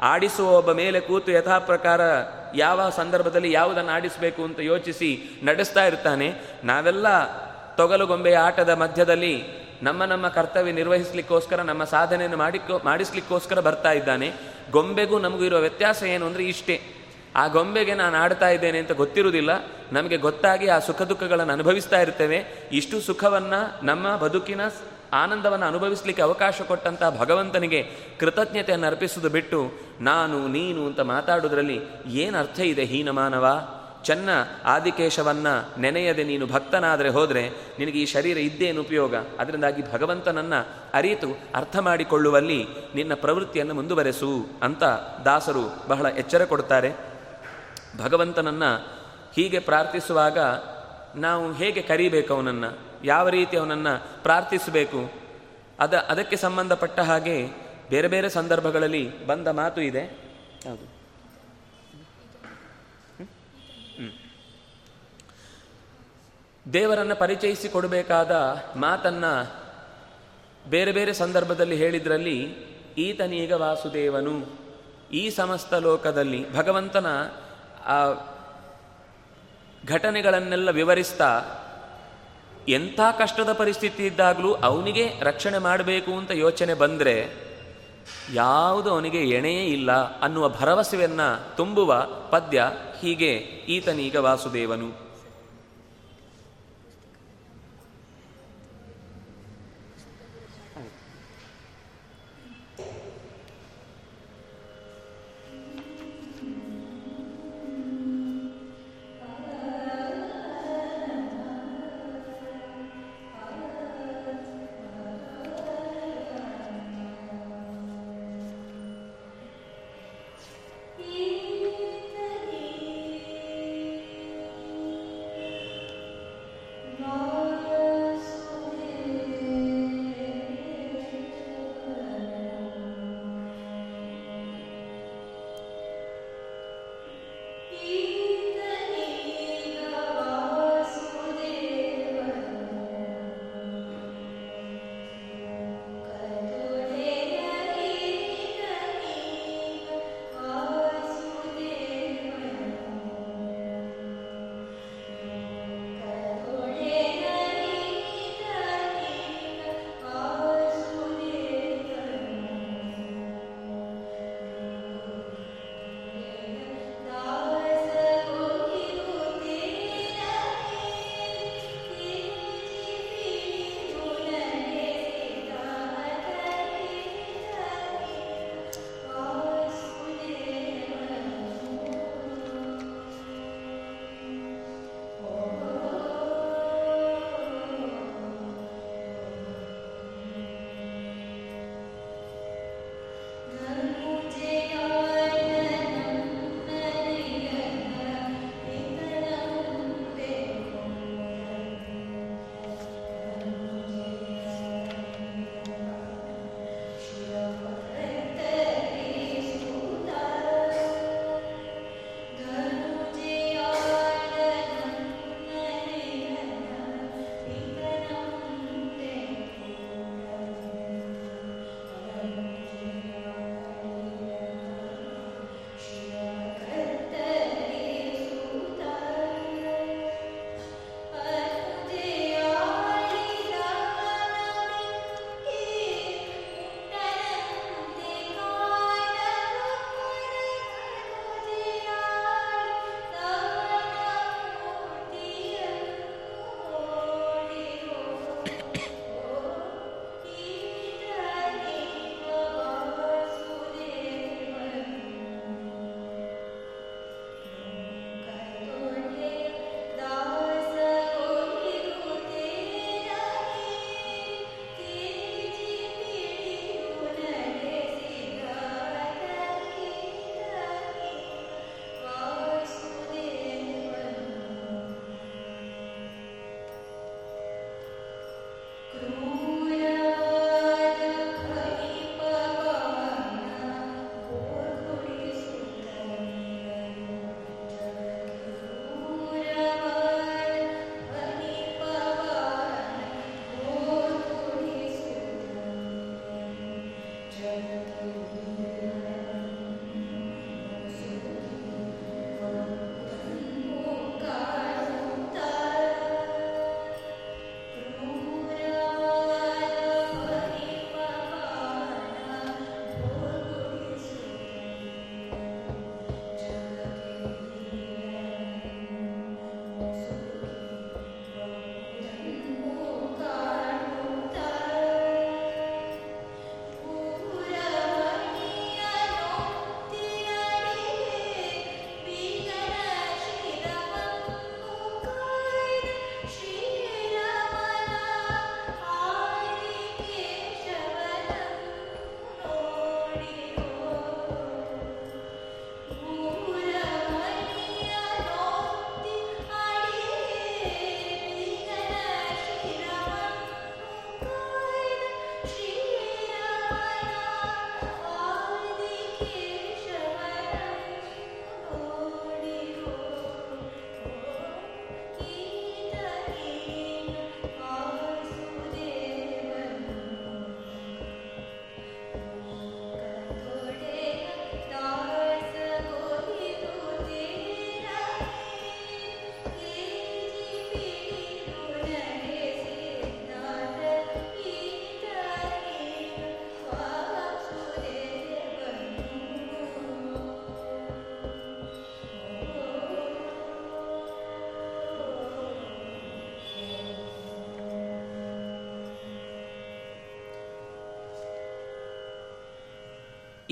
ಆಡಿಸುವ 0.00 0.50
ಒಬ್ಬ 0.50 0.72
ಮೇಲೆ 0.72 1.00
ಕೂತು 1.00 1.32
ಯಥಾಪ್ರಕಾರ 1.32 2.00
ಯಾವ 2.54 2.90
ಸಂದರ್ಭದಲ್ಲಿ 2.90 3.52
ಯಾವುದನ್ನು 3.52 3.92
ಆಡಿಸಬೇಕು 3.92 4.44
ಅಂತ 4.44 4.60
ಯೋಚಿಸಿ 4.60 5.40
ನಡೆಸ್ತಾ 5.42 5.86
ಇರ್ತಾನೆ. 5.86 6.34
ನಾವೆಲ್ಲ 6.64 7.06
ತೊಗಲು 7.76 8.06
ಗೊಂಬೆಯ 8.06 8.36
ಆಟದ 8.36 8.68
ಮಧ್ಯದಲ್ಲಿ 8.68 9.44
ನಮ್ಮ 9.82 10.04
ನಮ್ಮ 10.04 10.28
ಕರ್ತವ್ಯ 10.28 10.72
ನಿರ್ವಹಿಸಲಿಕ್ಕೋಸ್ಕರ, 10.72 11.60
ನಮ್ಮ 11.60 11.84
ಸಾಧನೆಯನ್ನು 11.84 12.36
ಮಾಡಿಕೋ 12.36 12.80
ಮಾಡಿಸ್ಲಿಕ್ಕೋಸ್ಕರ 12.84 13.60
ಬರ್ತಾ 13.60 13.92
ಇದ್ದಾನೆ. 13.92 14.32
ಗೊಂಬೆಗೂ 14.70 15.18
ನಮಗೂ 15.18 15.44
ಇರುವ 15.44 15.60
ವ್ಯತ್ಯಾಸ 15.60 16.02
ಏನು 16.02 16.26
ಅಂದರೆ 16.26 16.44
ಇಷ್ಟೇ. 16.44 16.80
ಆ 17.36 17.46
ಗೊಂಬೆಗೆ 17.46 17.94
ನಾನು 17.94 18.16
ಆಡ್ತಾ 18.16 18.48
ಇದ್ದೇನೆ 18.48 18.78
ಅಂತ 18.78 18.92
ಗೊತ್ತಿರುವುದಿಲ್ಲ. 18.92 19.50
ನಮಗೆ 19.92 20.16
ಗೊತ್ತಾಗಿ 20.16 20.68
ಆ 20.68 20.78
ಸುಖ 20.78 21.02
ದುಃಖಗಳನ್ನು 21.02 21.52
ಅನುಭವಿಸ್ತಾ 21.52 22.00
ಇರ್ತೇವೆ. 22.00 22.68
ಇಷ್ಟು 22.72 23.00
ಸುಖವನ್ನು, 23.00 23.86
ನಮ್ಮ 23.86 24.16
ಬದುಕಿನ 24.16 24.60
ಆನಂದವನ್ನು 25.12 25.66
ಅನುಭವಿಸಲಿಕ್ಕೆ 25.66 26.22
ಅವಕಾಶ 26.22 26.62
ಕೊಟ್ಟಂತಹ 26.62 27.16
ಭಗವಂತನಿಗೆ 27.20 27.86
ಕೃತಜ್ಞತೆಯನ್ನು 28.20 28.86
ಅರ್ಪಿಸುವುದು 28.86 29.30
ಬಿಟ್ಟು, 29.30 29.72
ನಾನು, 30.00 30.48
ನೀನು 30.48 30.86
ಅಂತ 30.86 31.00
ಮಾತಾಡೋದ್ರಲ್ಲಿ 31.00 31.80
ಏನು 32.06 32.38
ಅರ್ಥ 32.38 32.60
ಇದೆ 32.60 32.84
ಹೀನಮಾನವ? 32.84 33.68
ಚೆನ್ನ 34.04 34.28
ಆದಿಕೇಶವನ್ನು 34.64 35.80
ನೆನೆಯದೆ 35.80 36.24
ನೀನು 36.24 36.46
ಭಕ್ತನಾದರೆ 36.46 37.08
ಹೋದರೆ 37.08 37.48
ನಿನಗೆ 37.78 37.98
ಈ 37.98 38.06
ಶರೀರ 38.06 38.38
ಇದ್ದೇನು 38.38 38.80
ಉಪಯೋಗ? 38.80 39.14
ಅದರಿಂದಾಗಿ 39.38 39.92
ಭಗವಂತನನ್ನು 39.92 40.66
ಅರಿತು 40.94 41.38
ಅರ್ಥ 41.54 41.76
ಮಾಡಿಕೊಳ್ಳುವಲ್ಲಿ 41.78 42.66
ನಿನ್ನ 42.94 43.14
ಪ್ರವೃತ್ತಿಯನ್ನು 43.14 43.74
ಮುಂದುವರೆಸು 43.74 44.46
ಅಂತ 44.62 44.84
ದಾಸರು 45.24 45.88
ಬಹಳ 45.88 46.06
ಎಚ್ಚರ 46.06 46.44
ಕೊಡ್ತಾರೆ. 46.44 47.13
ಭಗವಂತನನ್ನು 47.98 48.76
ಹೀಗೆ 49.34 49.58
ಪ್ರಾರ್ಥಿಸುವಾಗ 49.58 50.38
ನಾವು 51.14 51.52
ಹೇಗೆ 51.52 51.82
ಕರೀಬೇಕು 51.82 52.34
ಅವನನ್ನು? 52.34 52.78
ಯಾವ 53.04 53.28
ರೀತಿ 53.28 53.56
ಅವನನ್ನು 53.56 54.22
ಪ್ರಾರ್ಥಿಸಬೇಕು? 54.22 55.12
ಅದ, 55.80 55.94
ಅದಕ್ಕೆ 55.94 56.36
ಸಂಬಂಧಪಟ್ಟ 56.36 57.00
ಹಾಗೆ 57.00 57.46
ಬೇರೆ 57.90 58.08
ಬೇರೆ 58.08 58.28
ಸಂದರ್ಭಗಳಲ್ಲಿ 58.28 59.26
ಬಂದ 59.26 59.48
ಮಾತು 59.48 59.80
ಇದೆ. 59.80 60.04
ಹೌದು. 60.68 60.94
ದೇವರನ್ನು 66.72 67.16
ಪರಿಚಯಿಸಿ 67.16 67.68
ಕೊಡಬೇಕಾದ 67.68 68.56
ಮಾತನ್ನ 68.76 69.24
ಬೇರೆ 70.70 70.92
ಬೇರೆ 70.92 71.12
ಸಂದರ್ಭದಲ್ಲಿ 71.12 71.76
ಹೇಳಿದ್ರಲ್ಲಿ, 71.76 72.42
ಈತನೀಗ 72.98 73.52
ವಾಸುದೇವನು. 73.52 74.46
ಈ 75.12 75.30
ಸಮಸ್ತ 75.30 75.74
ಲೋಕದಲ್ಲಿ 75.74 76.54
ಭಗವಂತನ 76.54 77.06
ಆ 77.86 78.12
ಘಟನೆಗಳನ್ನೆಲ್ಲ 79.86 80.70
ವಿವರಿಸ್ತಾ 80.70 81.42
ಎಂಥ 82.68 83.00
ಕಷ್ಟದ 83.18 83.52
ಪರಿಸ್ಥಿತಿ 83.52 84.06
ಇದ್ದಾಗಲೂ 84.06 84.54
ಅವನಿಗೆ 84.54 85.12
ರಕ್ಷಣೆ 85.20 85.58
ಮಾಡಬೇಕು 85.58 86.12
ಅಂತ 86.12 86.30
ಯೋಚನೆ 86.30 86.74
ಬಂದರೆ 86.74 87.44
ಯಾವುದು 88.32 88.90
ಅವನಿಗೆ 88.90 89.18
ಎಣೆಯೇ 89.18 89.64
ಇಲ್ಲ 89.64 90.20
ಅನ್ನುವ 90.20 90.48
ಭರವಸೆಯನ್ನು 90.48 91.56
ತುಂಬುವ 91.56 92.06
ಪದ್ಯ 92.30 92.70
ಹೀಗೆ 93.00 93.32
ಈತನೀಗ 93.68 94.16
ವಾಸುದೇವನು. 94.16 95.03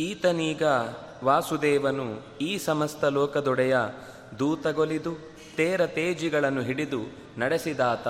ಈತನೀಗ 0.03 0.63
ವಾಸುದೇವನು 1.25 2.07
ಈ 2.41 2.59
ಸಮಸ್ತ 2.59 3.05
ಲೋಕದೊಡೆಯ 3.05 3.77
ದೂತಗೊಲಿದು 4.39 5.13
ತೇರ 5.57 5.87
ತೇಜಿಗಳನ್ನು 5.87 6.61
ಹಿಡಿದು 6.61 7.01
ನಡೆಸಿದಾತ. 7.39 8.09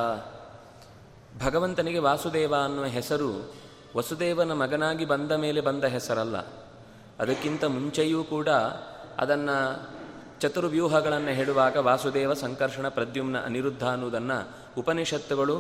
ಭಗವಂತನಿಗೆ 1.44 1.98
ವಾಸುದೇವ 1.98 2.54
ಅನ್ನುವ 2.64 2.84
ಹೆಸರು 2.84 3.54
ವಸುದೇವನ 3.96 4.52
ಮಗನಾಗಿ 4.52 5.04
ಬಂದ 5.04 5.32
ಮೇಲೆ 5.32 5.60
ಬಂದ 5.60 5.84
ಹೆಸರಲ್ಲ. 5.84 6.36
ಅದಕ್ಕಿಂತ 7.18 7.64
ಮುಂಚೆಯೂ 7.64 8.24
ಕೂಡ 8.24 8.48
ಅದನ್ನು 9.18 9.56
ಚತುರ್ವ್ಯೂಹಗಳನ್ನು 10.40 11.30
ಹೇಳುವಾಗ 11.30 11.76
ವಾಸುದೇವ 11.76 12.32
ಸಂಕರ್ಷಣ 12.34 12.88
ಪ್ರದ್ಯುಮ್ನ 12.88 13.36
ಅನಿರುದ್ಧ 13.38 13.84
ಅನ್ನುವುದನ್ನು 13.84 14.38
ಉಪನಿಷತ್ತುಗಳು, 14.78 15.56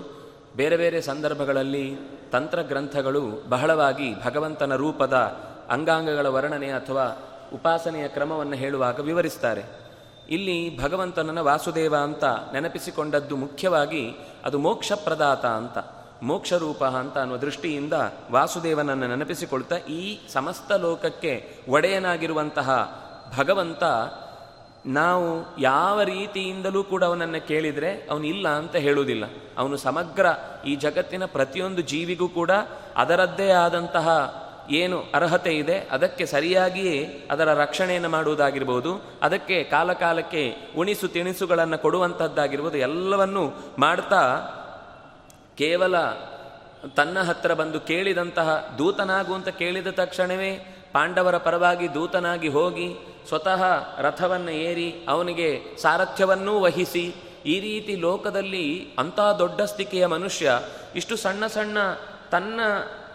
ಬೇರೆ 0.56 0.76
ಬೇರೆ 0.76 1.00
ಸಂದರ್ಭಗಳಲ್ಲಿ 1.00 1.86
ತಂತ್ರಗ್ರಂಥಗಳು 2.32 3.48
ಬಹಳವಾಗಿ 3.48 4.08
ಭಗವಂತನ 4.24 4.74
ರೂಪದ 4.74 5.16
ಅಂಗಾಂಗಗಳ 5.70 6.26
ವರ್ಣನೆ 6.26 6.70
ಅಥವಾ 6.70 7.22
ಉಪಾಸನೆಯ 7.54 8.08
ಕ್ರಮವನ್ನು 8.08 8.54
ಹೇಳುವಾಗ 8.54 9.00
ವಿವರಿಸ್ತಾರೆ. 9.00 9.64
ಇಲ್ಲಿ 10.30 10.82
ಭಗವಂತನನ್ನು 10.82 11.44
ವಾಸುದೇವ 11.44 11.96
ಅಂತ 11.96 12.24
ನೆನಪಿಸಿಕೊಂಡದ್ದು 12.24 13.36
ಮುಖ್ಯವಾಗಿ 13.36 14.14
ಅದು 14.44 14.58
ಮೋಕ್ಷಪ್ರದಾತ 14.58 15.46
ಅಂತ, 15.46 15.78
ಮೋಕ್ಷರೂಪ 16.22 16.84
ಅಂತ 16.84 17.18
ಅನ್ನುವ 17.18 17.38
ದೃಷ್ಟಿಯಿಂದ 17.38 17.92
ವಾಸುದೇವನನ್ನು 18.30 19.08
ನೆನಪಿಸಿಕೊಳ್ತಾ 19.08 19.76
ಈ 19.76 20.18
ಸಮಸ್ತ 20.32 20.72
ಲೋಕಕ್ಕೆ 20.72 21.56
ಒಡೆಯನಾಗಿರುವಂತಹ 21.68 22.98
ಭಗವಂತ 23.38 23.82
ನಾವು 24.86 25.60
ಯಾವ 25.60 26.02
ರೀತಿಯಿಂದಲೂ 26.02 26.84
ಕೂಡ 26.84 27.04
ಅವನನ್ನು 27.04 27.46
ಕೇಳಿದರೆ 27.46 28.08
ಅವನು 28.10 28.24
ಇಲ್ಲ 28.24 28.48
ಅಂತ 28.48 28.76
ಹೇಳುವುದಿಲ್ಲ. 28.76 29.24
ಅವನು 29.58 29.76
ಸಮಗ್ರ 29.76 30.26
ಈ 30.66 30.76
ಜಗತ್ತಿನ 30.76 31.24
ಪ್ರತಿಯೊಂದು 31.24 31.82
ಜೀವಿಗೂ 31.82 32.28
ಕೂಡ 32.28 32.50
ಅದರದ್ದೇ 32.96 33.50
ಆದಂತಹ 33.50 34.08
ಏನು 34.70 35.04
ಅರ್ಹತೆ 35.14 35.52
ಇದೆ, 35.56 35.78
ಅದಕ್ಕೆ 35.90 36.26
ಸರಿಯಾಗಿಯೇ 36.26 37.28
ಅದರ 37.30 37.54
ರಕ್ಷಣೆಯನ್ನು 37.54 38.08
ಮಾಡುವುದಾಗಿರ್ಬೋದು, 38.08 39.18
ಅದಕ್ಕೆ 39.22 39.64
ಕಾಲಕಾಲಕ್ಕೆ 39.64 40.56
ಉಣಿಸು 40.76 41.08
ತಿಣಿಸುಗಳನ್ನು 41.08 41.78
ಕೊಡುವಂಥದ್ದಾಗಿರ್ಬೋದು 41.78 42.76
ಎಲ್ಲವನ್ನೂ 42.76 43.44
ಮಾಡ್ತಾ 43.78 44.22
ಕೇವಲ 45.58 45.96
ತನ್ನ 46.96 47.22
ಹತ್ತಿರ 47.22 47.54
ಬಂದು 47.54 47.80
ಕೇಳಿದಂತಹ 47.80 48.74
ದೂತನಾಗುವಂತ 48.78 49.48
ಕೇಳಿದ 49.48 49.86
ತಕ್ಷಣವೇ 49.86 50.52
ಪಾಂಡವರ 50.92 51.36
ಪರವಾಗಿ 51.36 51.94
ದೂತನಾಗಿ 51.94 52.48
ಹೋಗಿ 52.48 52.94
ಸ್ವತಃ 53.28 53.62
ರಥವನ್ನು 53.98 54.50
ಏರಿ 54.50 55.04
ಅವನಿಗೆ 55.08 55.76
ಸಾರಥ್ಯವನ್ನೂ 55.82 56.60
ವಹಿಸಿ, 56.60 57.14
ಈ 57.46 57.60
ರೀತಿ 57.60 57.96
ಲೋಕದಲ್ಲಿ 57.96 58.94
ಅಂಥ 58.98 59.20
ದೊಡ್ಡ 59.38 59.60
ಸ್ಥಿತಿಯ 59.60 60.06
ಮನುಷ್ಯ 60.06 60.58
ಇಷ್ಟು 60.96 61.16
ಸಣ್ಣ 61.16 61.46
ಸಣ್ಣ 61.46 61.78
ತನ್ನ 62.30 62.60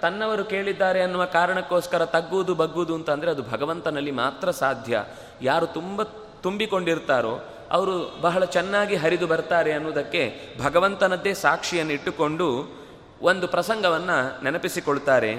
ತನ್ನವರು 0.02 0.46
ಕೇಳಿದ್ದಾರೆ 0.46 1.02
ಅನ್ನುವ 1.02 1.26
ಕಾರಣಕ್ಕೋಸ್ಕರ 1.26 2.06
ತಗ್ಗುವುದು 2.06 2.56
ಬಗ್ಗುವುದು 2.56 2.96
ಅಂತಂದರೆ 2.96 3.32
ಅದು 3.32 3.44
ಭಗವಂತನಲ್ಲಿ 3.44 4.12
ಮಾತ್ರ 4.12 4.52
ಸಾಧ್ಯ. 4.52 5.04
ಯಾರು 5.42 5.68
ತುಂಬ 5.68 6.04
ತುಂಬಿಕೊಂಡಿರ್ತಾರೋ 6.42 7.40
ಅವರು 7.72 8.18
ಬಹಳ 8.22 8.46
ಚೆನ್ನಾಗಿ 8.46 8.96
ಹರಿದು 8.96 9.28
ಬರ್ತಾರೆ 9.28 9.72
ಅನ್ನೋದಕ್ಕೆ 9.74 10.40
ಭಗವಂತನದ್ದೇ 10.64 11.34
ಸಾಕ್ಷಿಯನ್ನು 11.34 11.94
ಇಟ್ಟುಕೊಂಡು 11.94 12.78
ಒಂದು 13.22 13.48
ಪ್ರಸಂಗವನ್ನು 13.48 14.44
ನೆನಪಿಸಿಕೊಳ್ತಾರೆ. 14.44 15.36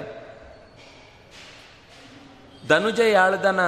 ಧನುಜಯಾಳ್ದನ 2.67 3.61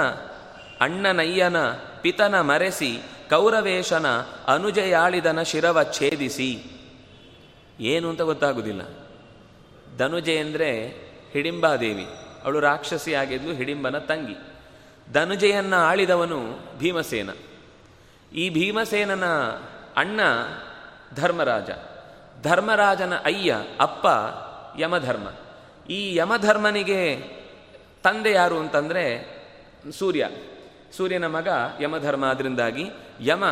ಅಣ್ಣನಯ್ಯನ 0.82 1.58
ಪಿತನ 2.02 2.42
ಮರೆಸಿ 2.42 3.04
ಕೌರವೇಶನ 3.30 4.08
ಅನುಜಯಾಳಿದನ 4.48 5.42
ಶಿರವ 5.42 5.84
ಛೇದಿಸಿ. 5.84 6.64
ಏನು 7.80 8.10
ಅಂತ 8.10 8.22
ಗೊತ್ತಾಗುವುದಿಲ್ಲ 8.22 8.82
ಧನುಜೆ 9.98 10.38
ಅಂದರೆ 10.38 10.88
ಹಿಡಿಂಬಾದೇವಿ. 11.32 12.08
ಅವಳು 12.44 12.60
ರಾಕ್ಷಸಿ 12.60 13.14
ಆಗಿದ್ಲು 13.14 13.54
ಹಿಡಿಂಬನ 13.54 13.98
ತಂಗಿ. 13.98 14.36
ಧನುಜೆಯನ್ನು 15.14 15.76
ಆಳಿದವನು 15.76 16.40
ಭೀಮಸೇನ. 16.78 17.30
ಈ 18.36 18.50
ಭೀಮಸೇನನ 18.50 19.26
ಅಣ್ಣ 19.96 20.20
ಧರ್ಮರಾಜ. 21.16 21.70
ಧರ್ಮರಾಜನ 22.44 23.14
ಅಯ್ಯ, 23.16 23.56
ಅಪ್ಪ 23.80 24.08
ಯಮಧರ್ಮ. 24.80 25.28
ಈ 25.90 26.16
ಯಮಧರ್ಮನಿಗೆ 26.16 27.18
ತಂದೆ 28.04 28.32
ಯಾರು 28.32 28.60
ಅಂತಂದರೆ 28.60 29.36
ಸೂರ್ಯ. 30.00 30.30
ಸೂರ್ಯನ 30.98 31.28
ಮಗ 31.28 31.48
ಯಮಧರ್ಮ 31.82 32.26
ಅದರಿಂದಾಗಿ 32.26 32.90
ಯಮ 33.22 33.46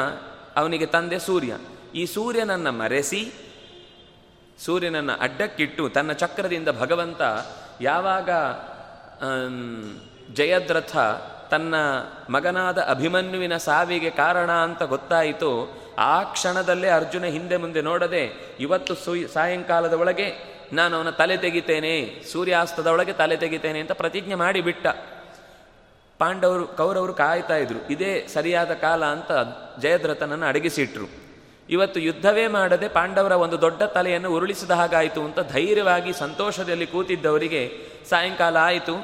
ಅವನಿಗೆ 0.55 0.85
ತಂದೆ 0.85 1.19
ಸೂರ್ಯ. 1.19 1.57
ಈ 1.95 2.05
ಸೂರ್ಯನನ್ನು 2.05 2.71
ಮರೆಸಿ 2.71 3.31
ಸೂರ್ಯನನ್ನು 4.65 5.15
ಅಡ್ಡಕ್ಕಿಟ್ಟು 5.19 5.89
ತನ್ನ 5.89 6.11
ಚಕ್ರದಿಂದ 6.11 6.69
ಭಗವಂತ 6.79 7.21
ಯಾವಾಗ 7.81 8.29
ಜಯದ್ರಥ 10.33 10.95
ತನ್ನ 11.51 11.75
ಮಗನಾದ 12.29 12.79
ಅಭಿಮನ್ಯುವಿನ 12.89 13.57
ಸಾವಿಗೆ 13.57 14.09
ಕಾರಣ 14.09 14.51
ಅಂತ 14.51 14.83
ಗೊತ್ತಾಯಿತು, 14.83 15.51
ಆ 15.97 16.23
ಕ್ಷಣದಲ್ಲೇ 16.23 16.89
ಅರ್ಜುನ 16.89 17.25
ಹಿಂದೆ 17.25 17.57
ಮುಂದೆ 17.57 17.81
ನೋಡದೆ, 17.81 18.23
ಇವತ್ತು 18.59 18.95
ಸುಯ್ 18.95 19.27
ಸಾಯಂಕಾಲದ 19.27 19.93
ಒಳಗೆ 19.93 20.27
ನಾನು 20.73 20.97
ಅವನ 20.97 21.09
ತಲೆ 21.09 21.37
ತೆಗಿತೇನೆ, 21.37 22.23
ಸೂರ್ಯಾಸ್ತದ 22.31 22.87
ಒಳಗೆ 22.87 23.13
ತಲೆ 23.13 23.37
ತೆಗಿತೇನೆ 23.37 23.79
ಅಂತ 23.79 23.91
ಪ್ರತಿಜ್ಞೆ 23.91 24.35
ಮಾಡಿಬಿಟ್ಟ. 24.35 24.87
ಪಾಂಡವರು, 26.19 26.67
ಕೌರವರು 26.67 27.13
ಕಾಯ್ತಾ 27.13 27.55
ಇದ್ರು, 27.55 27.79
ಇದೇ 27.89 28.27
ಸರಿಯಾದ 28.33 28.73
ಕಾಲ 28.73 29.05
ಅಂತ 29.05 29.31
ಜಯದ್ರಥನನ್ನು 29.81 30.45
ಅಡಗಿಸಿಟ್ರು. 30.45 31.28
ಇವತ್ತು 31.69 31.99
ಯುದ್ಧವೇ 31.99 32.47
ಮಾಡದೆ 32.47 32.87
ಪಾಂಡವರ 32.87 33.31
ಒಂದು 33.31 33.61
ದೊಡ್ಡ 33.61 33.83
ತಲೆಯನ್ನು 33.83 34.33
ಉರುಳಿಸಿದ 34.33 34.71
ಹಾಗಾಯಿತು 34.71 35.21
ಅಂತ 35.21 35.39
ಧೈರ್ಯವಾಗಿ 35.39 36.13
ಸಂತೋಷದಲ್ಲಿ 36.13 36.87
ಕೂತಿದ್ದವರಿಗೆ 36.87 37.77
ಸಾಯಂಕಾಲ 38.09 38.57
ಆಯಿತು. 38.57 38.95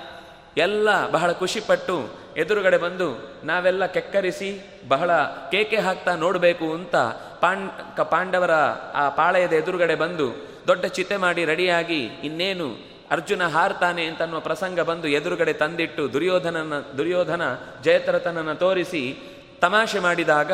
ಎಲ್ಲ 0.57 1.09
ಬಹಳ 1.09 1.31
ಖುಷಿಪಟ್ಟು 1.31 2.25
ಎದುರುಗಡೆ 2.37 2.77
ಬಂದು 2.77 3.07
ನಾವೆಲ್ಲ 3.43 3.85
ಕೆಕ್ಕರಿಸಿ 3.85 4.79
ಬಹಳ 4.87 5.11
ಕೇಕೆ 5.51 5.77
ಹಾಕ್ತಾ 5.77 6.15
ನೋಡಬೇಕು 6.15 6.73
ಅಂತ 6.73 6.95
ಪಾಂಡ್ 7.41 7.71
ಪಾಂಡವರ 8.11 8.51
ಆ 8.93 9.09
ಪಾಳಯದ 9.09 9.53
ಎದುರುಗಡೆ 9.53 9.95
ಬಂದು 9.95 10.27
ದೊಡ್ಡ 10.67 10.85
ಚಿತೆ 10.85 11.17
ಮಾಡಿ 11.17 11.45
ರೆಡಿಯಾಗಿ 11.45 12.01
ಇನ್ನೇನು 12.03 12.67
ಅರ್ಜುನ 13.11 13.43
ಹಾರ್ತಾನೆ 13.47 14.05
ಅಂತನ್ನುವ 14.05 14.39
ಪ್ರಸಂಗ 14.39 14.79
ಬಂದು 14.79 15.07
ಎದುರುಗಡೆ 15.07 15.53
ತಂದಿಟ್ಟು 15.53 16.13
ದುರ್ಯೋಧನನ, 16.13 16.73
ದುರ್ಯೋಧನ 16.97 17.41
ಜಯತ್ರಥನನ್ನು 17.83 18.55
ತೋರಿಸಿ 18.55 19.17
ತಮಾಷೆ 19.61 19.99
ಮಾಡಿದಾಗ 19.99 20.51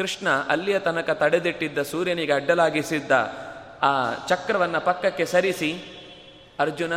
ಕೃಷ್ಣ 0.00 0.28
ಅಲ್ಲಿಯ 0.48 0.78
ತನಕ 0.78 1.10
ತಡೆದಿಟ್ಟಿದ್ದ 1.10 1.82
ಸೂರ್ಯನಿಗೆ 1.82 2.32
ಅಡ್ಡಲಾಗಿಸಿದ್ದ 2.32 3.12
ಆ 3.82 3.90
ಚಕ್ರವನ್ನು 4.28 4.80
ಪಕ್ಕಕ್ಕೆ 4.84 5.24
ಸರಿಸಿ, 5.24 5.70
ಅರ್ಜುನ, 6.58 6.92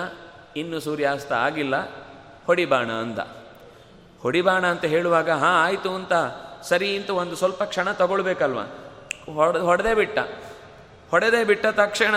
ಇನ್ನು 0.57 0.79
ಸೂರ್ಯಾಸ್ತ 0.79 1.31
ಆಗಿಲ್ಲ, 1.31 1.75
ಹೊಡಿಬಾಣ 2.45 2.91
ಅಂದ. 2.91 3.19
ಹೊಡಿಬಾಣ 4.21 4.65
ಅಂತ 4.65 4.85
ಹೇಳುವಾಗ, 4.85 5.29
ಹಾಂ, 5.29 5.55
ಆಯಿತು 5.65 5.91
ಅಂತ, 5.95 6.13
ಸರಿ 6.63 6.89
ಅಂತ 6.95 7.09
ಒಂದು 7.09 7.35
ಸ್ವಲ್ಪ 7.35 7.63
ಕ್ಷಣ 7.63 7.91
ತಗೊಳ್ಬೇಕಲ್ವ? 7.91 8.61
ಹೊಡೆ, 9.33 9.59
ಹೊಡೆದೇ 9.59 9.93
ಬಿಟ್ಟ. 9.93 10.19
ಹೊಡೆದೇ 11.11 11.43
ಬಿಟ್ಟ 11.43 11.65
ತಕ್ಷಣ 11.65 12.15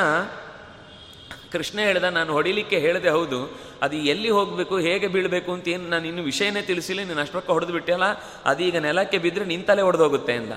ಕೃಷ್ಣ 1.52 1.78
ಹೇಳ್ದ, 1.78 2.04
ನಾನು 2.04 2.32
ಹೊಡಿಲಿಕ್ಕೆ 2.32 2.78
ಹೇಳಿದೆ 2.78 3.08
ಹೌದು, 3.08 3.40
ಅದು 3.82 3.96
ಎಲ್ಲಿ 3.96 4.30
ಹೋಗಬೇಕು, 4.30 4.78
ಹೇಗೆ 4.78 5.06
ಬೀಳಬೇಕು 5.06 5.52
ಅಂತ 5.52 5.68
ಏನು, 5.68 5.88
ನಾನು 5.88 6.06
ಇನ್ನು 6.06 6.22
ವಿಷಯನೇ 6.22 6.62
ತಿಳಿಸಿಲ್ಲ, 6.62 7.02
ನೀನು 7.02 7.20
ಅಷ್ಟಕ್ಕೆ 7.20 7.52
ಹೊಡೆದು 7.52 7.72
ಬಿಟ್ಟಲ್ಲ 7.72 8.08
ಅದೀಗ 8.44 8.76
ನೆಲಕ್ಕೆ 8.76 9.18
ಬಿದ್ದರೆ 9.18 9.44
ನಿಂತಲೇ 9.44 9.82
ಹೊಡೆದೋಗುತ್ತೆ 9.82 10.32
ಅಂದ. 10.32 10.52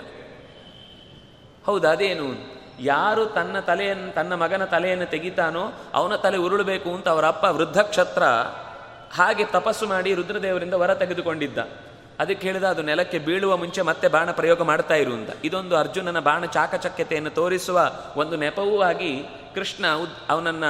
ಹೌದು, 1.69 1.89
ಅದೇನು? 1.89 2.55
ಯಾರು 2.79 3.25
ತನ್ನ 3.25 3.59
ತಲೆಯನ್ನು 3.59 4.13
ತನ್ನ 4.13 4.35
ಮಗನ 4.35 4.65
ತಲೆಯನ್ನು 4.65 5.05
ತೆಗಿತಾನೋ 5.05 5.73
ಅವನ 5.93 6.15
ತಲೆ 6.15 6.37
ಉರುಳಬೇಕು 6.37 6.89
ಅಂತ 6.89 7.09
ಅವರ 7.09 7.27
ಅಪ್ಪ 7.27 7.45
ವೃದ್ಧಕ್ಷತ್ರ 7.45 8.23
ಹಾಗೆ 9.13 9.45
ತಪಸ್ಸು 9.45 9.87
ಮಾಡಿ 9.87 10.13
ರುದ್ರದೇವರಿಂದ 10.13 10.73
ವರ 10.73 10.93
ತೆಗೆದುಕೊಂಡಿದ್ದ. 10.93 11.57
ಅದಕ್ಕೆ 12.19 12.47
ಹೇಳಿದ, 12.47 12.63
ಅದು 12.63 12.81
ನೆಲಕ್ಕೆ 12.81 13.19
ಬೀಳುವ 13.19 13.57
ಮುಂಚೆ 13.57 13.81
ಮತ್ತೆ 13.81 14.07
ಬಾಣ 14.07 14.31
ಪ್ರಯೋಗ 14.31 14.61
ಮಾಡ್ತಾ 14.61 14.95
ಇರು 14.95 15.13
ಅಂತ. 15.13 15.29
ಇದೊಂದು 15.43 15.77
ಅರ್ಜುನನ 15.77 16.19
ಬಾಣ 16.19 16.45
ಚಾಕಚಕ್ಯತೆಯನ್ನು 16.45 17.29
ತೋರಿಸುವ 17.29 17.91
ಒಂದು 18.15 18.35
ನೆಪವೂ 18.35 18.81
ಆಗಿ 18.81 19.23
ಕೃಷ್ಣ 19.55 19.85
ಅವನನ್ನ 20.29 20.63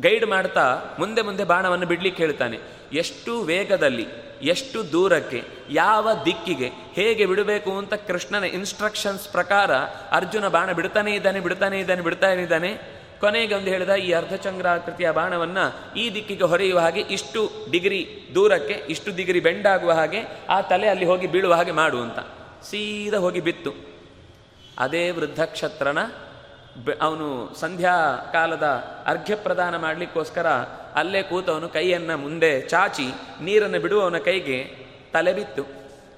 ಗೈಡ್ 0.00 0.26
ಮಾಡ್ತಾ 0.26 0.80
ಮುಂದೆ 0.98 1.22
ಮುಂದೆ 1.22 1.44
ಬಾಣವನ್ನು 1.44 1.86
ಬಿಡ್ಲಿಕ್ಕೆ 1.86 2.22
ಹೇಳ್ತಾನೆ. 2.22 2.58
ಎಷ್ಟು 2.92 3.40
ವೇಗದಲ್ಲಿ 3.40 4.27
ಎಷ್ಟು 4.42 4.92
ದೂರಕ್ಕೆ, 4.92 5.44
ಯಾವ 5.70 6.08
ದಿಕ್ಕಿಗೆ, 6.24 6.70
ಹೇಗೆ 6.92 7.26
ಬಿಡಬೇಕು 7.26 7.78
ಅಂತ 7.78 7.94
ಕೃಷ್ಣನ 7.94 8.44
ಇನ್ಸ್ಟ್ರಕ್ಷನ್ಸ್ 8.44 9.28
ಪ್ರಕಾರ 9.28 9.74
ಅರ್ಜುನ 10.10 10.48
ಬಾಣ 10.48 10.72
ಬಿಡ್ತಾನೇ 10.72 11.14
ಇದ್ದಾನೆ 11.14 11.40
ಬಿಡ್ತಾನೇ 11.40 11.78
ಇದ್ದಾನೆ 11.78 12.00
ಬಿಡ್ತಾನೇ 12.02 12.42
ಇದ್ದಾನೆ. 12.42 12.98
ಕೊನೆಗೆ 13.20 13.54
ಒಂದು 13.54 13.66
ಹೇಳಿದ, 13.66 13.94
ಈ 13.94 14.12
ಅರ್ಧಚಂದ್ರಾಕೃತಿಯ 14.12 15.10
ಬಾಣವನ್ನು 15.10 15.94
ಈ 15.94 16.14
ದಿಕ್ಕಿಗೆ 16.14 16.44
ಹೊರೆಯುವ 16.44 16.78
ಹಾಗೆ 16.78 17.00
ಇಷ್ಟು 17.00 17.50
ಡಿಗ್ರಿ 17.70 18.28
ದೂರಕ್ಕೆ, 18.34 18.72
ಇಷ್ಟು 18.72 19.16
ಡಿಗ್ರಿ 19.16 19.40
ಬೆಂಡಾಗುವ 19.40 19.92
ಹಾಗೆ 19.92 20.18
ಆ 20.48 20.60
ತಲೆ 20.60 20.88
ಅಲ್ಲಿ 20.88 21.04
ಹೋಗಿ 21.04 21.26
ಬೀಳುವ 21.26 21.54
ಹಾಗೆ 21.54 21.72
ಮಾಡು 21.72 22.00
ಅಂತ. 22.00 22.18
ಸೀದಾ 22.64 23.18
ಹೋಗಿ 23.18 23.40
ಬಿತ್ತು. 23.40 23.88
ಅದೇ 24.78 25.10
ವೃದ್ಧಕ್ಷತ್ರನ 25.10 25.98
ಅವನು 27.00 27.54
ಸಂಧ್ಯಾ 27.54 28.16
ಕಾಲದ 28.32 28.62
ಅರ್ಘ್ಯ 29.06 29.36
ಪ್ರದಾನ 29.36 29.76
ಮಾಡಲಿಕ್ಕೋಸ್ಕರ 29.76 30.46
ಅಲ್ಲೇ 30.94 31.22
ಕೂತವನು 31.22 31.68
ಕೈಯನ್ನು 31.68 32.16
ಮುಂದೆ 32.16 32.60
ಚಾಚಿ 32.60 33.12
ನೀರನ್ನು 33.40 33.80
ಬಿಡುವವನ 33.80 34.18
ಕೈಗೆ 34.18 34.76
ತಲೆ 35.12 35.32
ಬಿತ್ತು. 35.32 35.62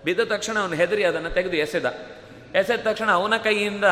ಬಿದ್ದ 0.05 0.21
ತಕ್ಷಣ 0.21 0.59
ಅವನು 0.59 0.75
ಹೆದರಿ 0.75 1.05
ಅದನ್ನು 1.05 1.31
ತೆಗೆದು 1.31 1.57
ಎಸೆದ. 1.57 1.95
ಎಸೆದ 2.55 2.81
ತಕ್ಷಣ 2.81 3.11
ಅವನ 3.11 3.37
ಕೈಯಿಂದ 3.37 3.85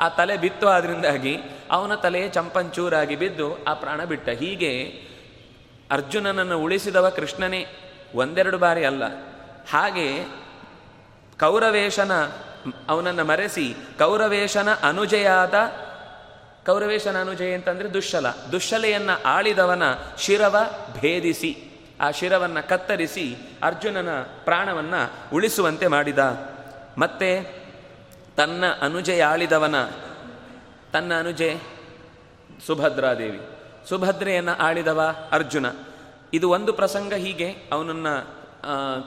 ಆ 0.00 0.08
ತಲೆ 0.08 0.36
ಬಿತ್ತು 0.36 0.68
ಆದ್ರಿಂದಾಗಿ 0.68 1.38
ಅವನ 1.70 1.94
ತಲೆ 1.94 2.28
ಚಂಪಂಚೂರಾಗಿ 2.28 3.16
ಬಿದ್ದು 3.16 3.64
ಆ 3.64 3.74
ಪ್ರಾಣ 3.74 4.04
ಬಿಟ್ಟ. 4.04 4.28
ಹೀಗೆ 4.28 5.02
ಅರ್ಜುನನನ್ನು 5.90 6.58
ಉಳಿಸಿದವ 6.58 7.08
ಕೃಷ್ಣನೇ. 7.08 7.66
ಒಂದೆರಡು 8.14 8.58
ಬಾರಿ 8.58 8.84
ಅಲ್ಲ. 8.84 9.02
ಹಾಗೆ 9.70 10.24
ಕೌರವೇಶನ 11.40 12.12
ಅವನನ್ನು 12.88 13.24
ಮರೆಸಿ 13.24 13.74
ಕೌರವೇಶನ 13.98 14.68
ಅನುಜೆಯಾದ 14.74 15.54
ಕೌರವೇಶನ 16.66 17.20
ಅನುಜಯ 17.20 17.52
ಅಂತಂದರೆ 17.52 17.94
ದುಶ್ಶಲ. 17.94 18.26
ದುಶ್ಶಲೆಯನ್ನು 18.52 19.22
ಆಳಿದವನ 19.22 19.82
ಶಿರವ 20.18 20.56
ಭೇದಿಸಿ. 21.00 21.70
ಆ 22.00 22.10
ಶಿರವನ್ನು 22.10 22.68
ಕತ್ತರಿಸಿ 22.68 23.36
ಅರ್ಜುನನ 23.62 24.08
ಪ್ರಾಣವನ್ನು 24.20 25.34
ಉಳಿಸುವಂತೆ 25.34 25.86
ಮಾಡಿದ. 25.86 26.18
ಮತ್ತೆ 26.98 27.64
ತನ್ನ 28.36 28.64
ಅನುಜೆ 28.80 29.20
ಆಳಿದವನ, 29.20 29.84
ತನ್ನ 30.92 31.18
ಅನುಜೆ 31.18 31.56
ಸುಭದ್ರಾದೇವಿ. 32.66 33.40
ಸುಭದ್ರೆಯನ್ನು 33.88 34.56
ಆಳಿದವ 34.58 35.28
ಅರ್ಜುನ. 35.32 35.66
ಇದು 36.32 36.50
ಒಂದು 36.50 36.72
ಪ್ರಸಂಗ 36.72 37.14
ಹೀಗೆ 37.14 37.48
ಅವನನ್ನು 37.72 38.14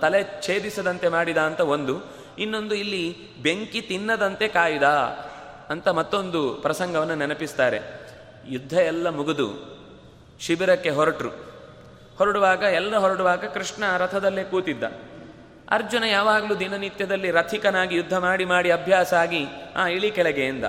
ತಲೆ 0.02 0.42
ಛೇದಿಸದಂತೆ 0.42 1.08
ಮಾಡಿದ 1.08 1.38
ಅಂತ 1.38 1.60
ಒಂದು. 1.60 1.96
ಇನ್ನೊಂದು 2.40 2.76
ಇಲ್ಲಿ 2.76 3.36
ಬೆಂಕಿ 3.42 3.82
ತಿನ್ನದಂತೆ 3.82 4.48
ಕಾಯ್ದ. 4.48 4.84
ಅಂತ 5.70 5.88
ಮತ್ತೊಂದು 5.88 6.54
ಪ್ರಸಂಗವನ್ನು 6.54 7.16
ನೆನಪಿಸ್ತಾರೆ. 7.16 7.80
ಯುದ್ಧ 8.48 8.74
ಎಲ್ಲ 8.74 9.10
ಮುಗಿದು 9.10 9.78
ಶಿಬಿರಕ್ಕೆ 10.40 10.90
ಹೊರಟರು. 10.90 11.30
ಹೊರಡುವಾಗ, 12.18 12.62
ಎಲ್ಲ 12.62 12.98
ಹೊರಡುವಾಗ 12.98 13.46
ಕೃಷ್ಣ 13.46 13.98
ರಥದಲ್ಲೇ 13.98 14.44
ಕೂತಿದ್ದ. 14.44 14.84
ಅರ್ಜುನ 15.70 16.04
ಯಾವಾಗಲೂ 16.04 16.56
ದಿನನಿತ್ಯದಲ್ಲಿ 16.56 17.32
ರಥಿಕನಾಗಿ 17.32 17.96
ಯುದ್ಧ 17.96 18.14
ಮಾಡಿ 18.14 18.46
ಮಾಡಿ 18.46 18.72
ಅಭ್ಯಾಸ 18.72 19.14
ಆಗಿ, 19.14 19.46
ಆ, 19.76 19.88
ಇಳಿ 19.88 20.12
ಕೆಳಗೆ 20.12 20.48
ಎಂದ 20.48 20.66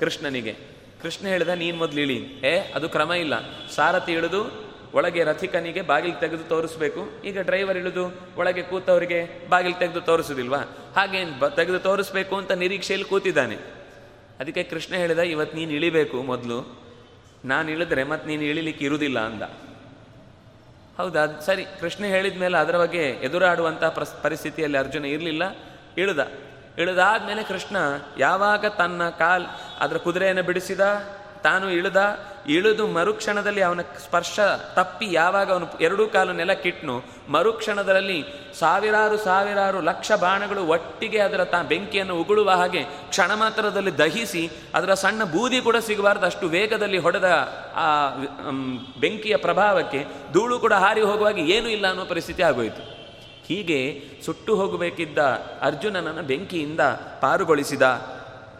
ಕೃಷ್ಣನಿಗೆ. 0.00 0.56
ಕೃಷ್ಣ 1.02 1.26
ಹೇಳಿದ, 1.26 1.48
ನೀನು 1.48 1.78
ಮೊದಲು 1.78 2.00
ಇಳಿ. 2.00 2.46
ಏ, 2.46 2.58
ಅದು 2.74 2.88
ಕ್ರಮ 2.88 3.12
ಇಲ್ಲ. 3.12 3.34
ಸಾರಥಿ 3.74 4.12
ಇಳಿದು 4.12 4.72
ಒಳಗೆ 4.94 5.24
ರಥಿಕನಿಗೆ 5.24 5.82
ಬಾಗಿಲು 5.82 6.20
ತೆಗೆದು 6.20 6.44
ತೋರಿಸ್ಬೇಕು. 6.44 7.22
ಈಗ 7.24 7.40
ಡ್ರೈವರ್ 7.40 7.78
ಇಳಿದು 7.78 8.20
ಒಳಗೆ 8.36 8.62
ಕೂತವರಿಗೆ 8.62 9.48
ಬಾಗಿಲು 9.48 9.78
ತೆಗೆದು 9.78 10.00
ತೋರಿಸೋದಿಲ್ವಾ? 10.00 10.58
ಹಾಗೇನು 10.96 11.38
ಬ, 11.38 11.46
ತೆಗೆದು 11.46 11.78
ತೋರಿಸ್ಬೇಕು 11.78 12.36
ಅಂತ 12.36 12.52
ನಿರೀಕ್ಷೆಯಲ್ಲಿ 12.52 13.08
ಕೂತಿದ್ದಾನೆ. 13.08 13.81
ಅದಕ್ಕೆ 14.42 14.62
ಕೃಷ್ಣ 14.62 14.94
ಹೇಳಿದ 14.94 15.18
ಇವತ್ತು 15.18 15.56
ನೀನು 15.56 15.72
ಇಳಿಬೇಕು 15.72 16.22
ಮೊದಲು. 16.22 16.82
ನಾನು 17.44 17.70
ಇಳಿದ್ರೆ 17.70 18.04
ಮತ್ತೆ 18.04 18.28
ನೀನು 18.28 18.42
ಇಳಿಲಿಕ್ಕೆ 18.42 18.84
ಇರುವುದಿಲ್ಲ 18.84 19.18
ಅಂದ. 19.18 19.42
ಹೌದಾ? 20.96 21.26
ಸರಿ. 21.40 21.64
ಕೃಷ್ಣ 21.80 22.04
ಹೇಳಿದ 22.04 22.36
ಮೇಲೆ 22.36 22.58
ಅದರ 22.58 22.78
ಬಗ್ಗೆ 22.78 23.02
ಎದುರಾಡುವಂಥ 23.02 23.84
ಪ್ರಸ್, 23.84 24.22
ಪರಿಸ್ಥಿತಿಯಲ್ಲಿ 24.22 24.78
ಅರ್ಜುನ 24.78 25.04
ಇರಲಿಲ್ಲ, 25.04 25.56
ಇಳಿದ. 25.98 26.18
ಇಳಿದಾದ್ಮೇಲೆ 26.78 27.42
ಕೃಷ್ಣ, 27.42 27.76
ಯಾವಾಗ 28.18 28.66
ತನ್ನ 28.66 29.08
ಕಾಲ್, 29.08 29.46
ಅದರ 29.80 29.96
ಕುದುರೆಯನ್ನು 29.96 30.42
ಬಿಡಿಸಿದ? 30.42 30.80
ತಾನು 31.42 31.70
ಇಳಿದ, 31.70 32.00
ಇಳಿದು 32.46 32.86
ಮರುಕ್ಷಣದಲ್ಲಿ 32.86 33.62
ಅವನ 33.62 33.80
ಸ್ಪರ್ಶ 33.80 34.36
ತಪ್ಪಿ 34.74 35.06
ಯಾವಾಗ 35.12 35.48
ಅವನು 35.52 35.66
ಎರಡೂ 35.80 36.06
ಕಾಲು 36.06 36.32
ನೆಲಕ್ಕಿಟ್ನು 36.32 36.94
ಮರುಕ್ಷಣದಲ್ಲಿ 37.28 38.18
ಸಾವಿರಾರು 38.58 39.16
ಸಾವಿರಾರು 39.16 39.80
ಲಕ್ಷ 39.80 40.12
ಬಾಣಗಳು 40.12 40.62
ಒಟ್ಟಿಗೆ 40.66 41.18
ಅದರ 41.18 41.44
ತಾ 41.44 41.62
ಬೆಂಕಿಯನ್ನು 41.62 42.14
ಉಗುಳುವ 42.20 42.50
ಹಾಗೆ 42.50 42.82
ಕ್ಷಣ 43.08 43.34
ಮಾತ್ರದಲ್ಲಿ 43.34 43.98
ದಹಿಸಿ, 43.98 44.50
ಅದರ 44.74 44.94
ಸಣ್ಣ 44.94 45.24
ಬೂದಿ 45.24 45.60
ಕೂಡ 45.60 45.76
ಸಿಗಬಾರ್ದು, 45.76 46.26
ಅಷ್ಟು 46.26 46.48
ವೇಗದಲ್ಲಿ 46.48 46.98
ಹೊಡೆದ 46.98 47.30
ಆ 47.76 47.86
ಬೆಂಕಿಯ 49.00 49.36
ಪ್ರಭಾವಕ್ಕೆ 49.36 50.02
ಧೂಳು 50.32 50.58
ಕೂಡ 50.58 50.72
ಹಾರಿ 50.72 51.00
ಹೋಗುವಾಗ 51.00 51.38
ಏನೂ 51.38 51.68
ಇಲ್ಲ 51.68 51.88
ಅನ್ನೋ 51.88 52.04
ಪರಿಸ್ಥಿತಿ 52.04 52.42
ಆಗೋಯಿತು. 52.42 52.82
ಹೀಗೆ 53.46 53.80
ಸುಟ್ಟು 54.26 54.52
ಹೋಗಬೇಕಿದ್ದ 54.56 55.18
ಅರ್ಜುನನನ್ನು 55.62 56.22
ಬೆಂಕಿಯಿಂದ 56.22 56.80
ಪಾರುಗೊಳಿಸಿದ. 57.20 57.82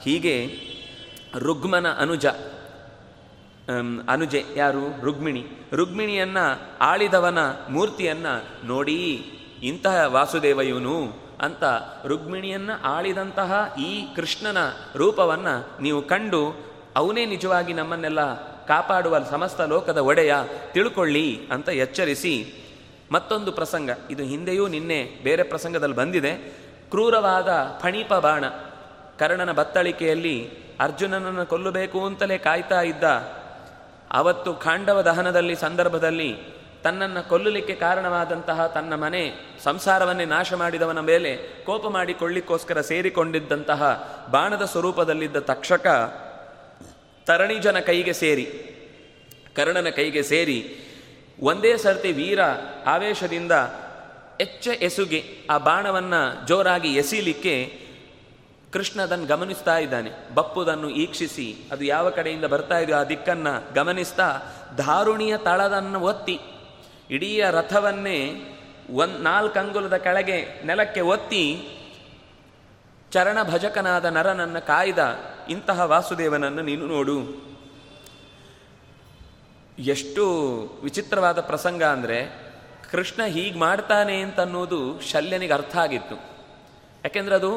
ಹೀಗೆ 0.04 0.36
ರುಗ್ಮನ 1.38 1.88
ಅನುಜ 1.98 2.26
ಅನುಜೆ 4.08 4.44
ಯಾರು? 4.56 5.04
ರುಗ್ಮಿಣಿ. 5.04 5.46
ರುಗ್ಮಿಣಿಯನ್ನ, 5.72 6.36
ಆಳಿದವನ 6.80 7.38
ಮೂರ್ತಿಯನ್ನ 7.68 8.26
ನೋಡಿ, 8.64 9.32
ಇಂತಹ 9.62 10.04
ವಾಸುದೇವ 10.06 10.60
ಇವನು 10.60 11.12
ಅಂತ 11.40 11.64
ರುಗ್ಮಿಣಿಯನ್ನ 12.06 12.70
ಆಳಿದಂತಹ 12.84 13.74
ಈ 13.80 14.14
ಕೃಷ್ಣನ 14.16 14.58
ರೂಪವನ್ನ 14.96 15.46
ನೀವು 15.80 16.02
ಕಂಡು 16.02 16.72
ಅವನೇ 16.96 17.24
ನಿಜವಾಗಿ 17.24 17.72
ನಮ್ಮನ್ನೆಲ್ಲ 17.72 18.34
ಕಾಪಾಡುವ 18.66 19.16
ಸಮಸ್ತ 19.30 19.60
ಲೋಕದ 19.60 19.98
ಒಡೆಯ 19.98 20.34
ತಿಳ್ಕೊಳ್ಳಿ 20.72 21.40
ಅಂತ 21.52 21.68
ಎಚ್ಚರಿಸಿ 21.68 22.54
ಮತ್ತೊಂದು 23.12 23.52
ಪ್ರಸಂಗ. 23.52 23.90
ಇದು 24.10 24.22
ಹಿಂದೆಯೂ 24.22 24.68
ನಿನ್ನೆ 24.68 25.20
ಬೇರೆ 25.22 25.42
ಪ್ರಸಂಗದಲ್ಲಿ 25.42 25.96
ಬಂದಿದೆ. 25.96 26.34
ಕ್ರೂರವಾದ 26.90 27.78
ಫಣೀಪ 27.80 28.14
ಬಾಣ. 28.14 28.46
ಕರ್ಣನ 29.18 29.52
ಬತ್ತಳಿಕೆಯಲ್ಲಿ 29.52 30.50
ಅರ್ಜುನನನ್ನು 30.80 31.46
ಕೊಲ್ಲಬೇಕು 31.46 32.06
ಅಂತಲೇ 32.06 32.38
ಕಾಯ್ತಾ 32.38 32.82
ಇದ್ದ 32.82 33.04
ಅವತ್ತು 34.12 34.54
ಖಾಂಡವ 34.54 35.02
ದಹನದಲ್ಲಿ 35.02 35.56
ಸಂದರ್ಭದಲ್ಲಿ 35.56 36.36
ತನ್ನನ್ನು 36.84 37.28
ಕೊಲ್ಲಲಿಕ್ಕೆ 37.28 37.74
ಕಾರಣವಾದಂತಹ 37.74 38.66
ತನ್ನ 38.66 38.94
ಮನೆ 38.94 39.32
ಸಂಸಾರವನ್ನೇ 39.64 40.24
ನಾಶ 40.24 40.52
ಮಾಡಿದವನ 40.52 41.00
ಮೇಲೆ 41.00 41.36
ಕೋಪ 41.64 41.86
ಮಾಡಿಕೊಳ್ಳಿಕ್ಕೋಸ್ಕರ 41.86 42.80
ಸೇರಿಕೊಂಡಿದ್ದಂತಹ 42.80 43.82
ಬಾಣದ 44.30 44.62
ಸ್ವರೂಪದಲ್ಲಿದ್ದ 44.62 45.36
ತಕ್ಷಕ 45.36 45.86
ತರಣಿಜನ 47.26 47.78
ಕೈಗೆ 47.78 48.12
ಸೇರಿ, 48.12 48.44
ಕರ್ಣನ 49.54 49.88
ಕೈಗೆ 49.88 50.22
ಸೇರಿ 50.22 50.76
ಒಂದೇ 51.40 51.76
ಸರ್ತಿ 51.76 52.12
ವೀರ 52.12 52.40
ಆವೇಶದಿಂದ 52.86 53.52
ಎಚ್ಚ 54.40 54.68
ಎಸುಗೆ 54.68 55.24
ಆ 55.50 55.58
ಬಾಣವನ್ನು 55.58 56.46
ಜೋರಾಗಿ 56.46 56.88
ಎಸೀಲಿಕ್ಕೆ 56.88 57.81
ಕೃಷ್ಣ 58.72 59.02
ಅದನ್ನು 59.02 59.26
ಗಮನಿಸ್ತಾ 59.26 59.78
ಇದ್ದಾನೆ. 59.78 60.10
ಬಪ್ಪುದನ್ನು 60.34 60.90
ಈಕ್ಷಿಸಿ, 60.90 61.56
ಅದು 61.72 61.84
ಯಾವ 61.84 62.10
ಕಡೆಯಿಂದ 62.10 62.44
ಬರ್ತಾ 62.44 62.78
ಇದೆಯೋ 62.78 62.98
ಆ 62.98 63.04
ದಿಕ್ಕನ್ನು 63.04 63.74
ಗಮನಿಸ್ತಾ 63.74 64.40
ಧಾರುಣಿಯ 64.76 65.36
ತಳದನ್ನು 65.36 66.00
ಒತ್ತಿ, 66.00 66.40
ಇಡೀ 67.10 67.40
ರಥವನ್ನೇ 67.50 68.18
ಒಂದ್ 68.90 69.20
ನಾಲ್ಕು 69.20 69.58
ಅಂಗುಲದ 69.58 69.96
ಕೆಳಗೆ 69.96 70.66
ನೆಲಕ್ಕೆ 70.66 71.00
ಒತ್ತಿ 71.00 71.68
ಚರಣ 73.10 73.42
ಭಜಕನಾದ 73.42 74.04
ನರನನ್ನು 74.04 74.66
ಕಾಯ್ದ, 74.66 74.98
ಇಂತಹ 75.48 75.80
ವಾಸುದೇವನನ್ನು 75.80 76.62
ನೀನು 76.62 76.86
ನೋಡು. 76.86 77.18
ಎಷ್ಟು 79.78 80.24
ವಿಚಿತ್ರವಾದ 80.82 81.40
ಪ್ರಸಂಗ 81.40 81.82
ಅಂದರೆ, 81.84 82.18
ಕೃಷ್ಣ 82.90 83.24
ಹೀಗೆ 83.24 83.58
ಮಾಡ್ತಾನೆ 83.58 84.20
ಅಂತನ್ನೋದು 84.20 85.00
ಶಲ್ಯನಿಗೆ 85.00 85.52
ಅರ್ಥ 85.52 85.76
ಆಗಿತ್ತು. 85.76 86.14
ಯಾಕೆಂದ್ರೆ 87.04 87.34
ಅದು 87.34 87.52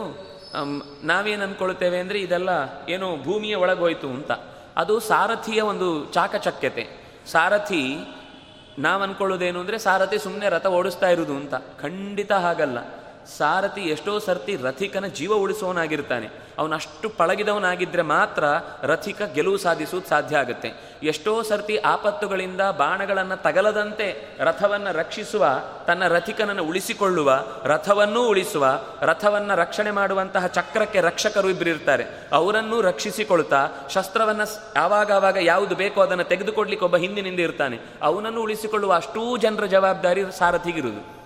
ನಾವೇನು 1.03 1.43
ಅಂದ್ಕೊಳ್ತೇವೆ 1.43 1.99
ಅಂದರೆ 1.99 2.19
ಇದೆಲ್ಲ 2.19 2.49
ಏನೋ 2.89 3.17
ಭೂಮಿಯ 3.17 3.55
ಒಳಗೋಯ್ತು 3.55 4.09
ಅಂತ. 4.09 4.31
ಅದು 4.77 4.99
ಸಾರಥಿಯ 4.99 5.61
ಒಂದು 5.61 6.05
ಚಾಕಚಕ್ಯತೆ. 6.05 6.87
ಸಾರಥಿ, 7.27 7.97
ನಾವು 8.79 9.03
ಅಂದ್ಕೊಳ್ಳೋದೇನು 9.03 9.59
ಅಂದರೆ 9.59 9.77
ಸಾರಥಿ 9.77 10.17
ಸುಮ್ಮನೆ 10.17 10.49
ರಥ 10.49 10.65
ಓಡಿಸ್ತಾ 10.65 11.09
ಇರೋದು 11.09 11.35
ಅಂತ. 11.35 11.55
ಖಂಡಿತ 11.55 12.31
ಹಾಗಲ್ಲ. 12.31 13.04
ಸಾರಥಿ 13.37 13.81
ಎಷ್ಟೋ 13.81 14.19
ಸರ್ತಿ 14.19 14.55
ರಥಿಕನ 14.55 15.05
ಜೀವ 15.05 15.33
ಉಳಿಸೋನಾಗಿರ್ತಾನೆ. 15.33 16.29
ಅವನಷ್ಟು 16.57 17.09
ಪಳಗಿದವನಾಗಿದ್ದರೆ 17.09 18.01
ಮಾತ್ರ 18.01 18.43
ರಥಿಕ 18.83 19.21
ಗೆಲುವು 19.33 19.57
ಸಾಧಿಸುವುದು 19.57 20.09
ಸಾಧ್ಯ 20.09 20.37
ಆಗುತ್ತೆ. 20.37 20.71
ಎಷ್ಟೋ 21.03 21.41
ಸರ್ತಿ 21.41 21.77
ಆಪತ್ತುಗಳಿಂದ 21.77 22.61
ಬಾಣಗಳನ್ನು 22.61 23.41
ತಗಲದಂತೆ 23.41 24.37
ರಥವನ್ನು 24.39 24.97
ರಕ್ಷಿಸುವ, 24.97 25.45
ತನ್ನ 25.87 26.07
ರಥಿಕನನ್ನು 26.07 26.63
ಉಳಿಸಿಕೊಳ್ಳುವ, 26.63 27.43
ರಥವನ್ನೂ 27.63 28.27
ಉಳಿಸುವ, 28.27 28.79
ರಥವನ್ನು 29.01 29.55
ರಕ್ಷಣೆ 29.55 29.91
ಮಾಡುವಂತಹ 29.91 30.47
ಚಕ್ರಕ್ಕೆ 30.47 31.01
ರಕ್ಷಕರು 31.01 31.49
ಇಬ್ಬರಿರ್ತಾರೆ 31.49 32.05
ಅವರನ್ನೂ 32.33 32.81
ರಕ್ಷಿಸಿಕೊಳ್ತಾ, 32.81 33.67
ಶಸ್ತ್ರವನ್ನು 33.89 34.63
ಯಾವಾಗವಾಗ 34.75 35.37
ಯಾವುದು 35.41 35.75
ಬೇಕೋ 35.75 36.01
ಅದನ್ನು 36.01 36.23
ತೆಗೆದುಕೊಡ್ಲಿಕ್ಕೆ 36.23 36.85
ಒಬ್ಬ 36.85 36.95
ಹಿಂದಿನಿಂದ 36.95 37.39
ಇರ್ತಾನೆ. 37.39 37.79
ಅವನನ್ನು 38.01 38.41
ಉಳಿಸಿಕೊಳ್ಳುವ 38.41 38.93
ಅಷ್ಟೂ 38.93 39.37
ಜನರ 39.37 39.65
ಜವಾಬ್ದಾರಿ 39.65 40.23
ಸಾರಥಿಗಿರುವುದು. 40.37 41.24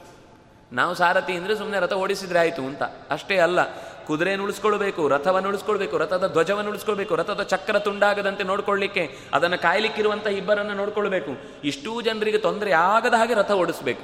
ನಾವು 0.73 0.93
ಸಾರಥಿ 0.93 1.33
ಅಂದರೆ 1.33 1.55
ಸುಮ್ಮನೆ 1.55 1.79
ರಥ 1.79 1.93
ಓಡಿಸಿದ್ರೆ 1.93 2.39
ಆಯಿತು 2.39 2.61
ಅಂತ. 2.61 2.83
ಅಷ್ಟೇ 3.09 3.37
ಅಲ್ಲ, 3.37 3.59
ಕುದುರೆಯನ್ನು 4.05 4.43
ಉಳಿಸ್ಕೊಳ್ಬೇಕು, 4.43 5.07
ರಥವನ್ನು 5.07 5.49
ಉಳಿಸ್ಕೊಳ್ಬೇಕು, 5.49 5.97
ರಥದ 5.97 6.27
ಧ್ವಜವನ್ನು 6.27 6.69
ಉಳಿಸ್ಕೊಳ್ಬೇಕು, 6.69 7.15
ರಥದ 7.15 7.43
ಚಕ್ರ 7.43 7.79
ತುಂಡಾಗದಂತೆ 7.79 8.43
ನೋಡ್ಕೊಳ್ಳಿಕ್ಕೆ, 8.43 9.17
ಅದನ್ನು 9.33 9.57
ಕಾಯ್ಲಿಕ್ಕಿರುವಂಥ 9.57 10.27
ಇಬ್ಬರನ್ನು 10.27 10.73
ನೋಡ್ಕೊಳ್ಬೇಕು. 10.73 11.31
ಇಷ್ಟೂ 11.63 12.01
ಜನರಿಗೆ 12.01 12.37
ತೊಂದರೆ 12.37 12.71
ಆಗದ 12.71 13.13
ಹಾಗೆ 13.13 13.33
ರಥ 13.33 13.51
ಓಡಿಸ್ಬೇಕು. 13.51 14.01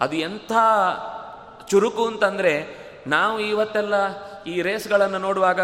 ಅದು 0.00 0.16
ಎಂಥ 0.16 0.52
ಚುರುಕು 1.68 2.06
ಅಂತಂದರೆ, 2.06 2.86
ನಾವು 3.06 3.40
ಇವತ್ತೆಲ್ಲ 3.40 3.94
ಈ 4.46 4.62
ರೇಸ್ಗಳನ್ನು 4.62 5.18
ನೋಡುವಾಗ 5.18 5.60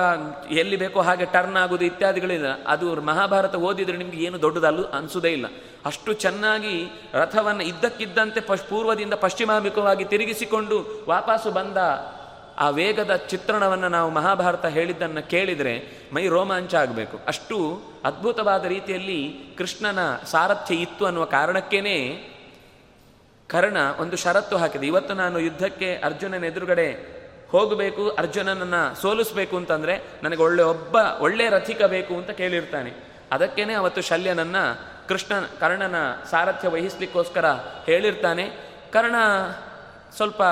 ಎಲ್ಲಿ 0.50 0.76
ಬೇಕೋ 0.76 1.00
ಹಾಗೆ 1.00 1.24
ಟರ್ನ್ 1.24 1.56
ಆಗೋದು 1.56 1.84
ಇತ್ಯಾದಿಗಳಿಲ್ಲ 1.84 2.64
ಅದು 2.66 3.00
ಮಹಾಭಾರತ 3.00 3.54
ಓದಿದ್ರೆ 3.54 3.96
ನಿಮ್ಗೆ 3.96 4.16
ಏನು 4.16 4.42
ದೊಡ್ಡದಲ್ಲೂ 4.42 4.84
ಅನಿಸೋದೇ 4.84 5.32
ಇಲ್ಲ. 5.32 5.46
ಅಷ್ಟು 5.84 6.12
ಚೆನ್ನಾಗಿ 6.12 6.74
ರಥವನ್ನು 7.14 7.62
ಇದ್ದಕ್ಕಿದ್ದಂತೆ 7.62 8.40
ಪಶ್ 8.40 8.70
ಪೂರ್ವದಿಂದ 8.70 9.14
ಪಶ್ಚಿಮಾಭಿಮುಖವಾಗಿ 9.14 10.04
ತಿರುಗಿಸಿಕೊಂಡು 10.04 11.04
ವಾಪಸ್ಸು 11.08 11.50
ಬಂದ 11.50 11.76
ಆ 12.58 12.70
ವೇಗದ 12.70 13.16
ಚಿತ್ರಣವನ್ನು 13.16 13.88
ನಾವು 13.88 14.10
ಮಹಾಭಾರತ 14.10 14.66
ಹೇಳಿದ್ದನ್ನು 14.66 15.30
ಕೇಳಿದರೆ 15.30 15.74
ಮೈ 16.14 16.28
ರೋಮಾಂಚ 16.28 16.74
ಆಗಬೇಕು. 16.74 17.18
ಅಷ್ಟು 17.26 17.82
ಅದ್ಭುತವಾದ 18.04 18.64
ರೀತಿಯಲ್ಲಿ 18.64 19.34
ಕೃಷ್ಣನ 19.58 19.98
ಸಾರಥ್ಯ 20.16 20.74
ಇತ್ತು 20.74 21.06
ಅನ್ನುವ 21.06 21.24
ಕಾರಣಕ್ಕೇನೆ 21.24 21.96
ಕರ್ಣ 23.48 23.76
ಒಂದು 23.98 24.16
ಷರತ್ತು 24.16 24.56
ಹಾಕಿದೆ. 24.56 24.86
ಇವತ್ತು 24.86 25.14
ನಾನು 25.14 25.38
ಯುದ್ಧಕ್ಕೆ 25.38 25.94
ಅರ್ಜುನನ 25.94 26.44
ಎದುರುಗಡೆ 26.44 27.21
ಹೋಗಬೇಕು, 27.52 28.08
ಅರ್ಜುನನನ್ನು 28.08 29.02
ಸೋಲಿಸ್ಬೇಕು 29.02 29.56
ಅಂತಂದರೆ 29.56 30.04
ನನಗೆ 30.22 30.42
ಒಳ್ಳೆ 30.42 30.62
ಒಬ್ಬ, 30.62 30.96
ಒಳ್ಳೆ 31.20 31.48
ರಥಿಕ 31.48 31.82
ಬೇಕು 31.82 32.14
ಅಂತ 32.14 32.30
ಕೇಳಿರ್ತಾನೆ. 32.30 33.12
ಅದಕ್ಕೇನೆ 33.32 33.72
ಅವತ್ತು 33.72 34.02
ಶಲ್ಯನನ್ನು 34.02 34.92
ಕೃಷ್ಣ 35.08 35.34
ಕರ್ಣನ 35.60 35.94
ಸಾರಥ್ಯ 36.30 36.68
ವಹಿಸ್ಲಿಕ್ಕೋಸ್ಕರ 36.68 37.46
ಹೇಳಿರ್ತಾನೆ. 37.86 38.50
ಕರ್ಣ 38.92 39.14
ಸ್ವಲ್ಪ 40.16 40.42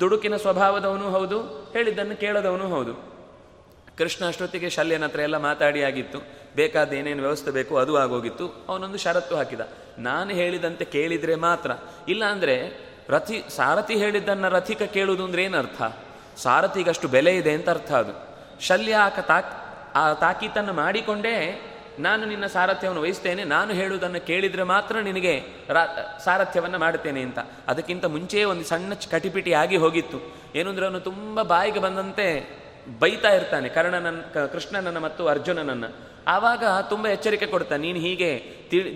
ದುಡುಕಿನ 0.00 0.36
ಸ್ವಭಾವದವನು 0.36 1.10
ಹೌದು, 1.10 1.42
ಹೇಳಿದ್ದನ್ನು 1.72 2.20
ಕೇಳದವನು 2.20 2.68
ಹೌದು. 2.68 2.94
ಕೃಷ್ಣ 3.98 4.28
ಅಷ್ಟೊತ್ತಿಗೆ 4.28 4.70
ಶಲ್ಯನ 4.70 5.04
ಹತ್ರ 5.04 5.20
ಎಲ್ಲ 5.20 5.36
ಮಾತಾಡಿ 5.36 5.82
ಆಗಿತ್ತು. 5.82 6.18
ಬೇಕಾದ 6.56 6.92
ಏನೇನು 6.92 7.22
ವ್ಯವಸ್ಥೆ 7.22 7.50
ಬೇಕು 7.50 7.76
ಅದು 7.76 7.98
ಆಗೋಗಿತ್ತು. 7.98 8.66
ಅವನೊಂದು 8.68 8.98
ಷರತ್ತು 8.98 9.36
ಹಾಕಿದ. 9.36 9.60
ನಾನು 9.98 10.30
ಹೇಳಿದಂತೆ 10.30 10.84
ಕೇಳಿದರೆ 10.84 11.34
ಮಾತ್ರ. 11.34 11.70
ಇಲ್ಲ 12.08 12.24
ಅಂದ್ರೆ 12.24 12.89
ರಥಿ, 13.10 13.36
ಸಾರಥಿ 13.56 13.94
ಹೇಳಿದ್ದನ್ನು 13.94 14.48
ರಥಿಕ 14.48 14.82
ಕೇಳುವುದು 14.82 15.24
ಅಂದ್ರೆ 15.24 15.42
ಏನರ್ಥ 15.42 15.82
ಸಾರಥಿಗಷ್ಟು 16.36 17.08
ಬೆಲೆ 17.08 17.32
ಇದೆ 17.36 17.52
ಅಂತ 17.52 17.68
ಅರ್ಥ 17.70 17.90
ಅದು. 17.92 18.14
ಶಲ್ಯ 18.60 18.94
ಆಕ 18.96 19.18
ತಾಕ್, 19.20 19.50
ಆ 19.94 20.02
ತಾಕೀತನ್ನು 20.14 20.72
ಮಾಡಿಕೊಂಡೇ 20.72 21.36
ನಾನು 21.98 22.22
ನಿನ್ನ 22.24 22.46
ಸಾರಥ್ಯವನ್ನು 22.46 23.02
ವಹಿಸ್ತೇನೆ, 23.02 23.42
ನಾನು 23.44 23.72
ಹೇಳುವುದನ್ನು 23.72 24.20
ಕೇಳಿದರೆ 24.26 24.62
ಮಾತ್ರ 24.62 25.00
ನಿನಗೆ 25.00 25.34
ರಾ, 25.68 25.82
ಸಾರಥ್ಯವನ್ನು 26.24 26.78
ಮಾಡುತ್ತೇನೆ 26.78 27.20
ಅಂತ. 27.22 27.38
ಅದಕ್ಕಿಂತ 27.68 28.04
ಮುಂಚೆಯೇ 28.04 28.44
ಒಂದು 28.44 28.64
ಸಣ್ಣ 28.64 28.92
ಕಟಿಪಿಟಿ 29.10 29.52
ಆಗಿ 29.52 29.76
ಹೋಗಿತ್ತು. 29.76 30.18
ಏನು 30.54 30.68
ಅಂದ್ರೆ 30.70 30.86
ಅವನು 30.86 31.00
ತುಂಬ 31.00 31.42
ಬಾಯಿಗೆ 31.42 31.80
ಬಂದಂತೆ 31.80 32.26
ಬೈತಾ 32.98 33.30
ಇರ್ತಾನೆ, 33.30 33.68
ಕರ್ಣನನ್ನ 33.68 34.22
ಕೃಷ್ಣನನ್ನು 34.52 35.00
ಮತ್ತು 35.00 35.22
ಅರ್ಜುನನನ್ನ. 35.26 35.84
ಆವಾಗ 36.30 36.64
ತುಂಬ 36.88 37.06
ಎಚ್ಚರಿಕೆ 37.06 37.46
ಕೊಡ್ತಾನೆ 37.46 37.82
ನೀನು 37.86 38.00
ಹೀಗೆ 38.06 38.30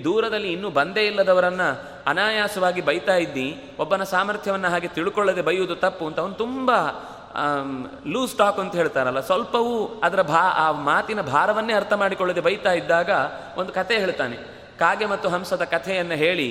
ದೂರದಲ್ಲಿ 0.05 0.51
ಇನ್ನೂ 0.53 0.69
ಬಂದೇ 0.71 1.03
ಇಲ್ಲದವರನ್ನ 1.07 1.65
ಅನಾಯಾಸವಾಗಿ 2.07 2.81
ಬೈತಾ 2.81 3.17
ಇದ್ದಿ 3.17 3.49
ಒಬ್ಬನ 3.79 4.03
ಸಾಮರ್ಥ್ಯವನ್ನು 4.13 4.69
ಹಾಗೆ 4.69 4.89
ತಿಳ್ಕೊಳ್ಳದೆ 4.89 5.43
ಬೈಯುವುದು 5.43 5.77
ತಪ್ಪು 5.85 6.07
ಅಂತ 6.07 6.19
ಅವನು 6.21 6.37
ತುಂಬ 6.45 6.71
ಲೂಸ್ 8.07 8.35
ಟಾಕ್ 8.39 8.59
ಅಂತ 8.59 8.75
ಹೇಳ್ತಾರಲ್ಲ, 8.77 9.21
ಸ್ವಲ್ಪವೂ 9.21 9.77
ಅದರ 10.03 10.23
ಭಾ, 10.23 10.43
ಆ 10.65 10.67
ಮಾತಿನ 10.89 11.21
ಭಾರವನ್ನೇ 11.21 11.73
ಅರ್ಥ 11.73 11.93
ಮಾಡಿಕೊಳ್ಳದೆ 11.93 12.41
ಬೈತಾ 12.41 12.73
ಇದ್ದಾಗ 12.73 13.11
ಒಂದು 13.61 13.73
ಕತೆ 13.73 13.95
ಹೇಳ್ತಾನೆ, 13.99 14.37
ಕಾಗೆ 14.79 15.07
ಮತ್ತು 15.07 15.29
ಹಂಸದ 15.29 15.65
ಕಥೆಯನ್ನು 15.73 16.15
ಹೇಳಿ 16.15 16.49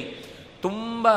ತುಂಬ 0.64 1.08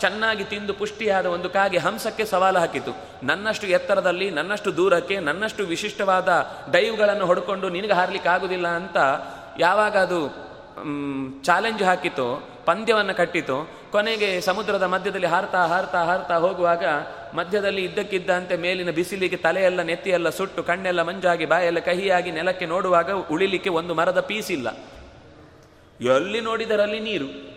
ಚೆನ್ನಾಗಿ 0.00 0.44
ತಿಂದು 0.44 0.74
ಪುಷ್ಟಿಯಾದ 0.74 1.26
ಒಂದು 1.26 1.50
ಕಾಗೆ 1.50 1.78
ಹಂಸಕ್ಕೆ 1.78 2.24
ಸವಾಲು 2.24 2.58
ಹಾಕಿತು. 2.58 2.92
ನನ್ನಷ್ಟು 3.22 3.66
ಎತ್ತರದಲ್ಲಿ, 3.66 4.30
ನನ್ನಷ್ಟು 4.30 4.76
ದೂರಕ್ಕೆ, 4.76 5.20
ನನ್ನಷ್ಟು 5.20 5.64
ವಿಶಿಷ್ಟವಾದ 5.64 6.46
ಡೈವ್ಗಳನ್ನು 6.72 7.26
ಹೊಡ್ಕೊಂಡು 7.26 7.68
ನಿನಗೆ 7.68 7.92
ಹಾರಲಿಕ್ಕೆ 7.92 8.28
ಆಗುದಿಲ್ಲ 8.28 8.68
ಅಂತ 8.68 8.96
ಯಾವಾಗ 9.58 9.96
ಅದು 9.96 10.52
ಚಾಲೆಂಜ್ 11.44 11.82
ಹಾಕಿತೋ, 11.82 12.48
ಪಂದ್ಯವನ್ನು 12.64 13.14
ಕಟ್ಟಿತು, 13.14 13.70
ಕೊನೆಗೆ 13.92 14.40
ಸಮುದ್ರದ 14.40 14.82
ಮಧ್ಯದಲ್ಲಿ 14.82 15.26
ಹಾರ್ತಾ 15.26 15.66
ಹಾರ್ತಾ 15.66 16.04
ಹಾರ್ತಾ 16.04 16.34
ಹೋಗುವಾಗ 16.34 16.84
ಮಧ್ಯದಲ್ಲಿ 17.34 17.84
ಇದ್ದಕ್ಕಿದ್ದಂತೆ 17.84 18.56
ಮೇಲಿನ 18.56 18.90
ಬಿಸಿಲಿಗೆ 18.90 19.36
ತಲೆಯೆಲ್ಲ 19.36 19.82
ನೆತ್ತಿಯೆಲ್ಲ 19.82 20.28
ಸುಟ್ಟು, 20.28 20.62
ಕಣ್ಣೆಲ್ಲ 20.62 21.02
ಮಂಜಾಗಿ, 21.02 21.46
ಬಾಯೆಲ್ಲ 21.46 21.78
ಕಹಿಯಾಗಿ 21.78 22.30
ನೆಲಕ್ಕೆ 22.30 22.66
ನೋಡುವಾಗ 22.66 23.10
ಉಳಿಲಿಕ್ಕೆ 23.10 23.70
ಒಂದು 23.70 23.94
ಮರದ 23.94 24.20
ಪೀಸಿಲ್ಲ. 24.20 24.76
ಎಲ್ಲಿ 26.00 26.40
ನೋಡಿದರಲ್ಲಿ 26.40 27.00
ನೀರು. 27.00 27.51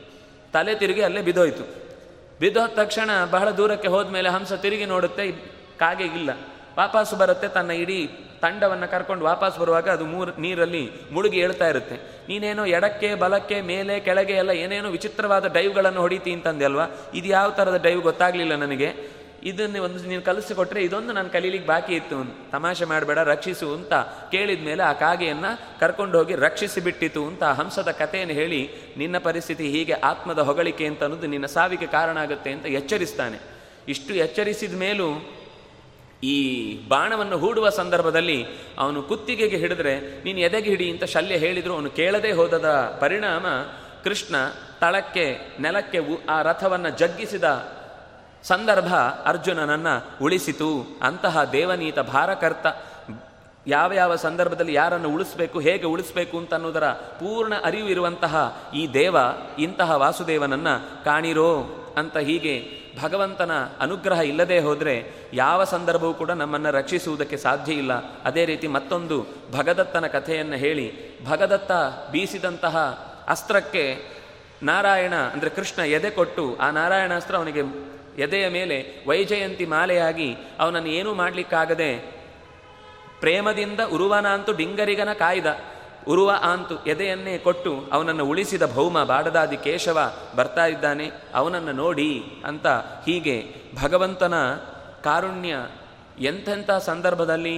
ತಲೆ 0.55 0.75
ತಿರುಗಿ 0.75 1.01
ಅಲ್ಲೇ 1.01 1.21
ಬಿದ್ದೋಯ್ತು. 1.21 1.63
ಬಿದ್ದೋದ 2.39 2.69
ತಕ್ಷಣ 2.75 3.09
ಬಹಳ 3.25 3.49
ದೂರಕ್ಕೆ 3.49 3.87
ಹೋದ್ಮೇಲೆ 3.87 4.29
ಹಂಸ 4.29 4.53
ತಿರುಗಿ 4.53 4.85
ನೋಡುತ್ತೆ 4.85 5.31
ಕಾಗೆ 5.79 6.03
ಇಲ್ಲ. 6.03 6.29
ವಾಪಸ್ಸು 6.77 7.15
ಬರುತ್ತೆ, 7.15 7.47
ತನ್ನ 7.47 7.71
ಇಡೀ 7.71 7.99
ತಂಡವನ್ನು 8.41 8.91
ಕರ್ಕೊಂಡು 8.91 9.25
ವಾಪಸ್ 9.25 9.59
ಬರುವಾಗ 9.59 9.89
ಅದು 9.89 10.05
ಮೂರು 10.05 10.31
ನೀರಲ್ಲಿ 10.39 10.91
ಮುಳುಗಿ 11.11 11.41
ಹೇಳ್ತಾ 11.41 11.67
ಇರುತ್ತೆ. 11.67 11.95
ನೀನೇನೋ 12.27 12.65
ಎಡಕ್ಕೆ, 12.65 13.15
ಬಲಕ್ಕೆ, 13.15 13.61
ಮೇಲೆ, 13.61 13.99
ಕೆಳಗೆ 13.99 14.33
ಎಲ್ಲ 14.33 14.49
ಏನೇನೋ 14.49 14.89
ವಿಚಿತ್ರವಾದ 14.89 15.53
ಡೈವ್ಗಳನ್ನು 15.53 16.01
ಹೊಡಿತಿ 16.01 16.31
ಅಂತಂದೆ 16.33 16.65
ಅಲ್ವಾ? 16.65 16.87
ಇದು 17.13 17.27
ಯಾವ 17.27 17.49
ಥರದ 17.49 17.79
ಡೈವ್ 17.83 18.01
ಗೊತ್ತಾಗಲಿಲ್ಲ 18.01 18.55
ನನಗೆ. 18.55 19.14
ಇದನ್ನು 19.45 19.83
ಒಂದು 19.83 20.03
ನೀನು 20.03 20.21
ಕಲಿಸಿಕೊಟ್ರೆ 20.21 20.83
ಇದೊಂದು 20.83 21.13
ನಾನು 21.13 21.29
ಕಲೀಲಿಕ್ಕೆ 21.29 21.67
ಬಾಕಿ 21.67 21.93
ಇತ್ತು 21.93 22.51
ತಮಾಷೆ 22.51 22.85
ಮಾಡಬೇಡ, 22.85 23.19
ರಕ್ಷಿಸು 23.19 23.73
ಅಂತ 23.73 23.93
ಕೇಳಿದ 24.31 24.65
ಮೇಲೆ 24.65 24.83
ಆ 24.83 24.93
ಕಾಗೆಯನ್ನು 24.93 25.79
ಕರ್ಕೊಂಡು 25.79 26.17
ಹೋಗಿ 26.17 26.35
ರಕ್ಷಿಸಿ 26.35 26.81
ಬಿಟ್ಟಿತು 26.81 27.25
ಅಂತ 27.25 27.43
ಹಂಸದ 27.43 27.91
ಕಥೆಯನ್ನು 27.91 28.33
ಹೇಳಿ, 28.33 28.69
ನಿನ್ನ 28.97 29.17
ಪರಿಸ್ಥಿತಿ 29.17 29.67
ಹೀಗೆ 29.67 29.93
ಆತ್ಮದ 29.93 30.39
ಹೊಗಳಿಕೆ 30.39 30.85
ಅಂತ 30.85 31.03
ಅನ್ನೋದು 31.03 31.27
ನಿನ್ನ 31.27 31.45
ಸಾವಿಗೆ 31.45 31.87
ಕಾರಣ 31.87 32.17
ಆಗುತ್ತೆ 32.17 32.51
ಅಂತ 32.51 32.65
ಎಚ್ಚರಿಸ್ತಾನೆ. 32.65 33.39
ಇಷ್ಟು 33.87 34.13
ಎಚ್ಚರಿಸಿದ 34.13 34.75
ಮೇಲೂ 34.75 35.09
ಈ 36.23 36.37
ಬಾಣವನ್ನು 36.87 37.37
ಹೂಡುವ 37.37 37.69
ಸಂದರ್ಭದಲ್ಲಿ 37.69 38.45
ಅವನು 38.79 39.03
ಕುತ್ತಿಗೆಗೆ 39.03 39.57
ಹಿಡಿದ್ರೆ, 39.57 39.99
ನೀನು 40.23 40.39
ಎದೆಗೆ 40.39 40.69
ಹಿಡಿ 40.69 40.91
ಅಂತ 40.91 41.03
ಶಲ್ಯ 41.03 41.35
ಹೇಳಿದ್ರು, 41.35 41.73
ಅವನು 41.73 41.89
ಕೇಳದೇ 41.89 42.31
ಹೋದದ 42.31 42.97
ಪರಿಣಾಮ 43.01 43.45
ಕೃಷ್ಣ 44.03 44.35
ತಳಕ್ಕೆ, 44.79 45.57
ನೆಲಕ್ಕೆ 45.59 45.99
ಆ 46.29 46.41
ರಥವನ್ನು 46.41 46.89
ಜಗ್ಗಿಸಿದ 46.89 47.74
ಸಂದರ್ಭ 48.47 48.93
ಅರ್ಜುನನನ್ನು 49.25 49.95
ಉಳಿಸಿತು. 50.23 50.99
ಅಂತಹ 51.01 51.43
ದೇವನೀತ 51.43 51.99
ಭಾರಕರ್ತ 51.99 52.65
ಯಾವ 53.67 53.93
ಯಾವ 53.93 54.15
ಸಂದರ್ಭದಲ್ಲಿ 54.15 54.73
ಯಾರನ್ನು 54.73 55.09
ಉಳಿಸಬೇಕು, 55.09 55.59
ಹೇಗೆ 55.59 55.85
ಉಳಿಸಬೇಕು 55.85 56.37
ಅಂತ 56.37 56.53
ಅನ್ನೋದರ 56.53 56.87
ಪೂರ್ಣ 56.91 57.53
ಅರಿವು 57.63 57.87
ಇರುವಂತಹ 57.87 58.57
ಈ 58.73 58.93
ದೇವ, 58.93 59.15
ಇಂತಹ 59.59 59.91
ವಾಸುದೇವನನ್ನು 59.91 61.03
ಕಾಣಿರೋ 61.03 61.51
ಅಂತ 61.97 62.17
ಹೀಗೆ 62.17 62.55
ಭಗವಂತನ 63.03 63.51
ಅನುಗ್ರಹ 63.79 64.19
ಇಲ್ಲದೆ 64.19 64.59
ಹೋದರೆ 64.59 64.95
ಯಾವ 65.33 65.63
ಸಂದರ್ಭವೂ 65.63 66.13
ಕೂಡ 66.13 66.31
ನಮ್ಮನ್ನು 66.31 66.71
ರಕ್ಷಿಸುವುದಕ್ಕೆ 66.71 67.37
ಸಾಧ್ಯ 67.37 67.73
ಇಲ್ಲ. 67.73 67.93
ಅದೇ 68.23 68.45
ರೀತಿ 68.45 68.67
ಮತ್ತೊಂದು 68.67 69.17
ಭಗದತ್ತನ 69.51 70.07
ಕಥೆಯನ್ನು 70.07 70.55
ಹೇಳಿ. 70.55 70.87
ಭಗದತ್ತ 71.25 71.71
ಬೀಸಿದಂತಹ 72.11 72.77
ಅಸ್ತ್ರಕ್ಕೆ 73.27 73.85
ನಾರಾಯಣ 74.63 75.15
ಅಂದರೆ 75.33 75.49
ಕೃಷ್ಣ 75.49 75.81
ಎದೆ 75.81 76.09
ಕೊಟ್ಟು 76.09 76.57
ಆ 76.61 76.71
ನಾರಾಯಣಾಸ್ತ್ರ 76.71 77.35
ಅವನಿಗೆ 77.35 77.94
ಎದೆಯ 78.17 78.49
ಮೇಲೆ 78.49 78.77
ವೈಜಯಂತಿ 79.07 79.65
ಮಾಲೆಯಾಗಿ 79.65 80.35
ಅವನನ್ನು 80.59 80.89
ಏನೂ 80.89 81.13
ಮಾಡಲಿಕ್ಕಾಗದೆ 81.13 81.91
ಪ್ರೇಮದಿಂದ 83.19 83.79
ಉರುವನಾಂತು 83.79 84.53
ಡಿಂಗರಿಗನ 84.53 85.13
ಕಾಯ್ದ. 85.13 85.45
ಉರುವ 86.07 86.31
ಆಂತು 86.41 86.85
ಎದೆಯನ್ನೇ 86.85 87.37
ಕೊಟ್ಟು 87.37 87.71
ಅವನನ್ನು 87.91 88.25
ಉಳಿಸಿದ 88.25 88.73
ಭೌಮ 88.73 89.03
ಬಾಡದಾದಿ 89.03 89.57
ಕೇಶವ 89.57 89.99
ಬರ್ತಾ 90.35 90.65
ಇದ್ದಾನೆ, 90.65 91.11
ಅವನನ್ನು 91.33 91.71
ನೋಡಿ 91.71 92.23
ಅಂತ 92.45 92.67
ಹೀಗೆ 93.05 93.37
ಭಗವಂತನ 93.83 94.33
ಕಾರುಣ್ಯ 95.03 95.55
ಎಂಥೆಂಥ 96.19 96.71
ಸಂದರ್ಭದಲ್ಲಿ 96.71 97.57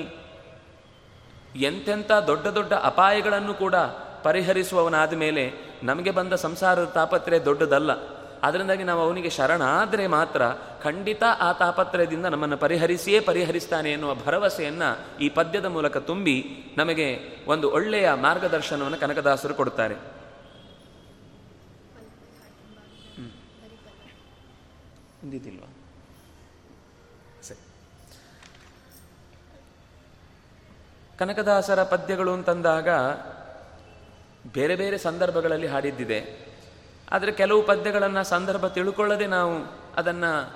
ಎಂಥೆಂಥ 1.56 2.12
ದೊಡ್ಡ 2.12 2.48
ದೊಡ್ಡ 2.48 2.74
ಅಪಾಯಗಳನ್ನು 2.74 3.54
ಕೂಡ 3.54 3.76
ಪರಿಹರಿಸುವವನಾದ 4.24 5.14
ಮೇಲೆ 5.14 5.52
ನಮಗೆ 5.84 6.12
ಬಂದ 6.12 6.34
ಸಂಸಾರದ 6.34 6.86
ತಾಪತ್ರೆ 6.86 7.46
ದೊಡ್ಡದಲ್ಲ. 7.46 8.17
ಅದರಿಂದಾಗಿ 8.44 8.84
ನಾವು 8.84 9.02
ಅವನಿಗೆ 9.02 9.30
ಶರಣಾದರೆ 9.30 10.08
ಮಾತ್ರ 10.08 10.42
ಖಂಡಿತ 10.84 11.24
ಆ 11.40 11.54
ತಾಪತ್ರಯದಿಂದ 11.54 12.26
ನಮ್ಮನ್ನು 12.26 12.58
ಪರಿಹರಿಸಿಯೇ 12.58 13.20
ಪರಿಹರಿಸ್ತಾನೆ 13.20 13.92
ಎನ್ನುವ 13.92 14.16
ಭರವಸೆಯನ್ನು 14.16 15.18
ಈ 15.20 15.30
ಪದ್ಯದ 15.30 15.66
ಮೂಲಕ 15.66 15.98
ತುಂಬಿ 15.98 16.46
ನಮಗೆ 16.78 17.20
ಒಂದು 17.48 17.72
ಒಳ್ಳೆಯ 17.72 18.14
ಮಾರ್ಗದರ್ಶನವನ್ನು 18.14 18.98
ಕನಕದಾಸರು 18.98 19.54
ಕೊಡ್ತಾರೆ 19.54 20.18
ಸರಿ. 27.44 27.58
ಕನಕದಾಸರ 31.20 31.84
ಪದ್ಯಗಳು 31.84 32.34
ಅಂತಂದಾಗ 32.34 32.90
ಬೇರೆ 34.54 34.76
ಬೇರೆ 34.76 34.98
ಸಂದರ್ಭಗಳಲ್ಲಿ 34.98 35.68
ಹಾಡಿದ್ದಿದೆ. 35.68 36.47
ಆದರೆ 37.12 37.32
ಕೆಲವು 37.32 37.64
ಪದ್ಯಗಳನ್ನು 37.64 38.24
ಸಂದರ್ಭ 38.24 38.68
ತಿಳ್ಕೊಳ್ಳದೆ 38.68 39.28
ನಾವು 39.28 39.66
ಅದನ್ನು 39.98 40.54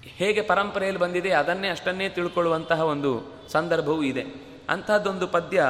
ಹೇಗೆ 0.00 0.42
ಪರಂಪರೆಯಲ್ಲಿ 0.42 1.00
ಬಂದಿದೆ 1.00 1.30
ಅದನ್ನೇ 1.30 1.68
ಅಷ್ಟನ್ನೇ 1.68 2.08
ತಿಳ್ಕೊಳ್ಳುವಂತಹ 2.08 2.80
ಒಂದು 2.80 3.32
ಸಂದರ್ಭವೂ 3.48 4.02
ಇದೆ. 4.02 4.24
ಅಂತಹದ್ದೊಂದು 4.68 5.26
ಪದ್ಯ 5.26 5.64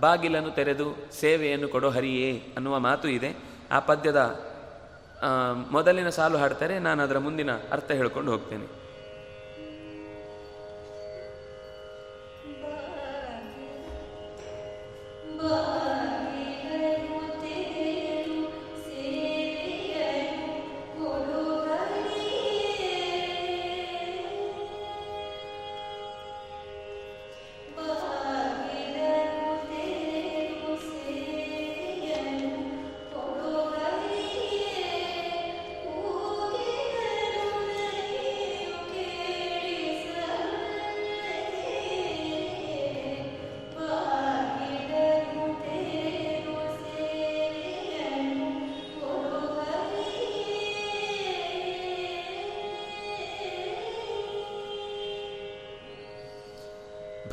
ಬಾಗಿಲನ್ನು 0.00 0.50
ತೆರೆದು 0.50 1.12
ಸೇವೆಯನ್ನು 1.12 1.68
ಕೊಡೋ 1.68 1.90
ಹರಿಯೇ 1.90 2.52
ಅನ್ನುವ 2.56 2.78
ಮಾತು 2.78 3.08
ಇದೆ. 3.08 3.36
ಆ 3.72 3.80
ಪದ್ಯದ 3.80 4.40
ಮೊದಲಿನ 5.70 6.08
ಸಾಲು 6.08 6.38
ಹಾಡ್ತಾರೆ 6.38 6.78
ನಾನು 6.78 7.02
ಅದರ 7.02 7.18
ಮುಂದಿನ 7.18 7.50
ಅರ್ಥ 7.52 7.90
ಹೇಳ್ಕೊಂಡು 7.90 8.32
ಹೋಗ್ತೇನೆ. 8.32 8.79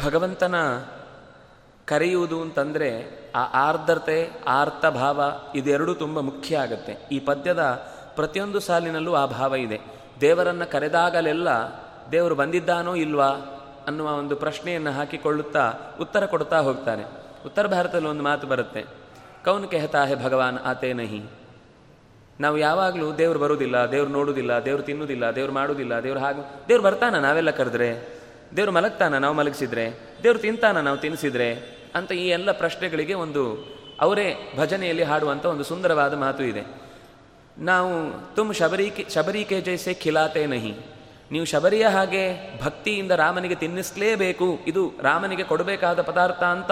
ಭಗವಂತನ 0.08 0.56
ಕರೆಯುವುದು 1.86 2.42
ಅಂತಂದರೆ 2.42 3.20
ಆ 3.36 3.44
ಆರ್ದ್ರತೆ, 3.54 4.30
ಆರ್ತಭಾವ 4.48 5.22
ಇದೆರಡೂ 5.56 5.94
ತುಂಬ 5.94 6.20
ಮುಖ್ಯ 6.20 6.58
ಆಗುತ್ತೆ. 6.58 7.08
ಈ 7.12 7.20
ಪದ್ಯದ 7.20 7.62
ಪ್ರತಿಯೊಂದು 8.16 8.60
ಸಾಲಿನಲ್ಲೂ 8.60 9.14
ಆ 9.14 9.26
ಭಾವ 9.26 9.56
ಇದೆ. 9.56 9.82
ದೇವರನ್ನು 10.22 10.72
ಕರೆದಾಗಲೆಲ್ಲ 10.72 11.50
ದೇವರು 12.12 12.36
ಬಂದಿದ್ದಾನೋ 12.36 12.96
ಇಲ್ವಾ 12.96 13.28
ಅನ್ನುವ 13.88 14.08
ಒಂದು 14.08 14.36
ಪ್ರಶ್ನೆಯನ್ನು 14.36 14.92
ಹಾಕಿಕೊಳ್ಳುತ್ತಾ 14.92 15.74
ಉತ್ತರ 16.02 16.26
ಕೊಡ್ತಾ 16.26 16.58
ಹೋಗ್ತಾನೆ. 16.58 17.04
ಉತ್ತರ 17.46 17.68
ಭಾರತದಲ್ಲಿ 17.68 18.08
ಒಂದು 18.08 18.24
ಮಾತು 18.24 18.48
ಬರುತ್ತೆ. 18.48 18.86
ಕೌನ್ 19.46 19.68
ಕೆಹತಾ 19.68 20.06
ಹೇ 20.06 20.16
ಭಗವಾನ್ 20.16 20.58
ಆತೇ 20.58 20.94
ನಹಿ. 20.94 21.24
ನಾವು 22.40 22.58
ಯಾವಾಗಲೂ 22.58 23.16
ದೇವ್ರು 23.16 23.40
ಬರುವುದಿಲ್ಲ, 23.40 23.92
ದೇವ್ರು 23.92 24.12
ನೋಡುವುದಿಲ್ಲ, 24.12 24.52
ದೇವ್ರು 24.66 24.84
ತಿನ್ನುವುದಿಲ್ಲ, 24.84 25.36
ದೇವ್ರು 25.36 25.54
ಮಾಡೋದಿಲ್ಲ 25.54 26.04
ದೇವ್ರು 26.04 26.20
ಹಾಗೆ, 26.20 26.68
ದೇವ್ರು 26.68 26.84
ಬರ್ತಾನ 26.84 27.20
ನಾವೆಲ್ಲ 27.20 27.50
ಕರೆದ್ರೆ? 27.50 28.17
ದೇವ್ರು 28.56 28.72
ಮಲಗ್ತಾನ, 28.72 29.18
ನಾವು 29.18 29.36
ಮಲಗಿಸಿದ್ರೆ? 29.36 30.00
ದೇವರು 30.24 30.40
ತಿಂತಾನ, 30.40 30.82
ನಾವು 30.82 30.98
ತಿನ್ನಿಸಿದ್ರೆ 30.98 31.78
ಅಂತ 31.96 32.12
ಈ 32.12 32.28
ಎಲ್ಲ 32.28 32.52
ಪ್ರಶ್ನೆಗಳಿಗೆ 32.52 33.14
ಒಂದು 33.14 33.68
ಅವರೇ 34.02 34.54
ಭಜನೆಯಲ್ಲಿ 34.58 35.04
ಹಾಡುವಂಥ 35.04 35.46
ಒಂದು 35.46 35.64
ಸುಂದರವಾದ 35.64 36.14
ಮಾತು 36.14 36.44
ಇದೆ. 36.44 36.64
ನಾವು 37.58 37.92
ತುಮ್ 38.36 38.54
ಶಬರಿಕೆ 38.54 39.08
ಶಬರಿಕೆ 39.16 39.62
ಜೈಸೆ 39.62 39.94
ಖಿಲಾತೆ 39.94 40.46
ನಹಿ. 40.46 40.76
ನೀವು 41.32 41.46
ಶಬರಿಯ 41.46 41.88
ಹಾಗೆ 41.88 42.24
ಭಕ್ತಿಯಿಂದ 42.64 43.12
ರಾಮನಿಗೆ 43.12 43.56
ತಿನ್ನಿಸ್ಲೇಬೇಕು, 43.56 44.60
ಇದು 44.68 44.92
ರಾಮನಿಗೆ 45.02 45.44
ಕೊಡಬೇಕಾದ 45.44 46.02
ಪದಾರ್ಥ 46.02 46.44
ಅಂತ. 46.44 46.72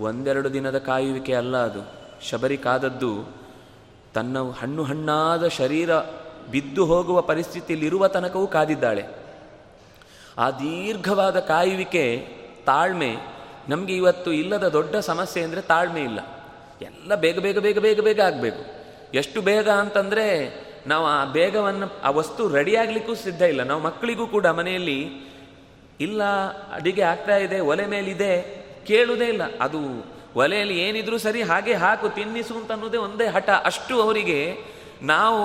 ಒಂದೆರಡು 0.00 0.52
ದಿನದ 0.52 0.78
ಕಾಯುವಿಕೆ 0.78 1.34
ಅಲ್ಲ 1.34 1.56
ಅದು. 1.56 1.80
ಶಬರಿ 2.28 2.56
ಕಾದದ್ದು 2.56 3.36
ತನ್ನ 4.14 4.38
ಹಣ್ಣು 4.50 4.82
ಹಣ್ಣಾದ 4.82 5.48
ಶರೀರ 5.48 5.96
ಬಿದ್ದು 6.50 6.84
ಹೋಗುವ 6.84 7.20
ಪರಿಸ್ಥಿತಿಯಲ್ಲಿರುವ 7.20 8.08
ತನಕವೂ 8.08 8.46
ಕಾದಿದ್ದಾಳೆ. 8.46 9.25
ಆ 10.38 10.50
ದೀರ್ಘವಾದ 10.50 11.40
ಕಾಯುವಿಕೆ, 11.40 12.26
ತಾಳ್ಮೆ 12.66 13.16
ನಮಗೆ 13.68 13.96
ಇವತ್ತು 13.96 14.32
ಇಲ್ಲದ 14.32 14.68
ದೊಡ್ಡ 14.68 14.96
ಸಮಸ್ಯೆ 14.96 15.42
ಅಂದರೆ 15.42 15.60
ತಾಳ್ಮೆ 15.60 16.00
ಇಲ್ಲ. 16.00 16.20
ಎಲ್ಲ 16.82 17.14
ಬೇಗ 17.14 17.38
ಬೇಗ 17.38 17.58
ಬೇಗ 17.58 17.78
ಬೇಗ 17.78 18.00
ಬೇಗ 18.00 18.20
ಆಗಬೇಕು. 18.20 18.62
ಎಷ್ಟು 19.14 19.42
ಬೇಗ 19.42 19.68
ಅಂತಂದರೆ 19.68 20.26
ನಾವು 20.86 21.06
ಆ 21.06 21.24
ಬೇಗವನ್ನು, 21.24 21.86
ಆ 22.02 22.10
ವಸ್ತು 22.10 22.48
ರೆಡಿ 22.48 22.76
ಆಗಲಿಕ್ಕೂ 22.76 23.14
ಸಿದ್ಧ 23.14 23.42
ಇಲ್ಲ. 23.42 23.62
ನಾವು 23.62 23.80
ಮಕ್ಕಳಿಗೂ 23.80 24.26
ಕೂಡ 24.26 24.46
ಮನೆಯಲ್ಲಿ, 24.46 24.98
ಇಲ್ಲ, 26.00 26.22
ಅಡಿಗೆ 26.72 27.02
ಆಗ್ತಾ 27.02 27.36
ಇದೆ, 27.36 27.60
ಒಲೆ 27.60 27.86
ಮೇಲಿದೆ 27.86 28.42
ಕೇಳುವುದೇ 28.86 29.24
ಇಲ್ಲ. 29.24 29.42
ಅದು 29.60 29.80
ಒಲೆಯಲ್ಲಿ 30.36 30.80
ಏನಿದ್ರೂ 30.80 31.18
ಸರಿ 31.18 31.42
ಹಾಗೆ 31.42 31.74
ಹಾಕು, 31.74 32.08
ತಿನ್ನಿಸು 32.08 32.54
ಅಂತ 32.54 32.72
ಅನ್ನೋದೇ 32.72 32.96
ಒಂದೇ 32.96 33.26
ಹಠ. 33.26 33.48
ಅಷ್ಟು 33.64 34.02
ಅವರಿಗೆ 34.02 34.56
ನಾವು 35.02 35.40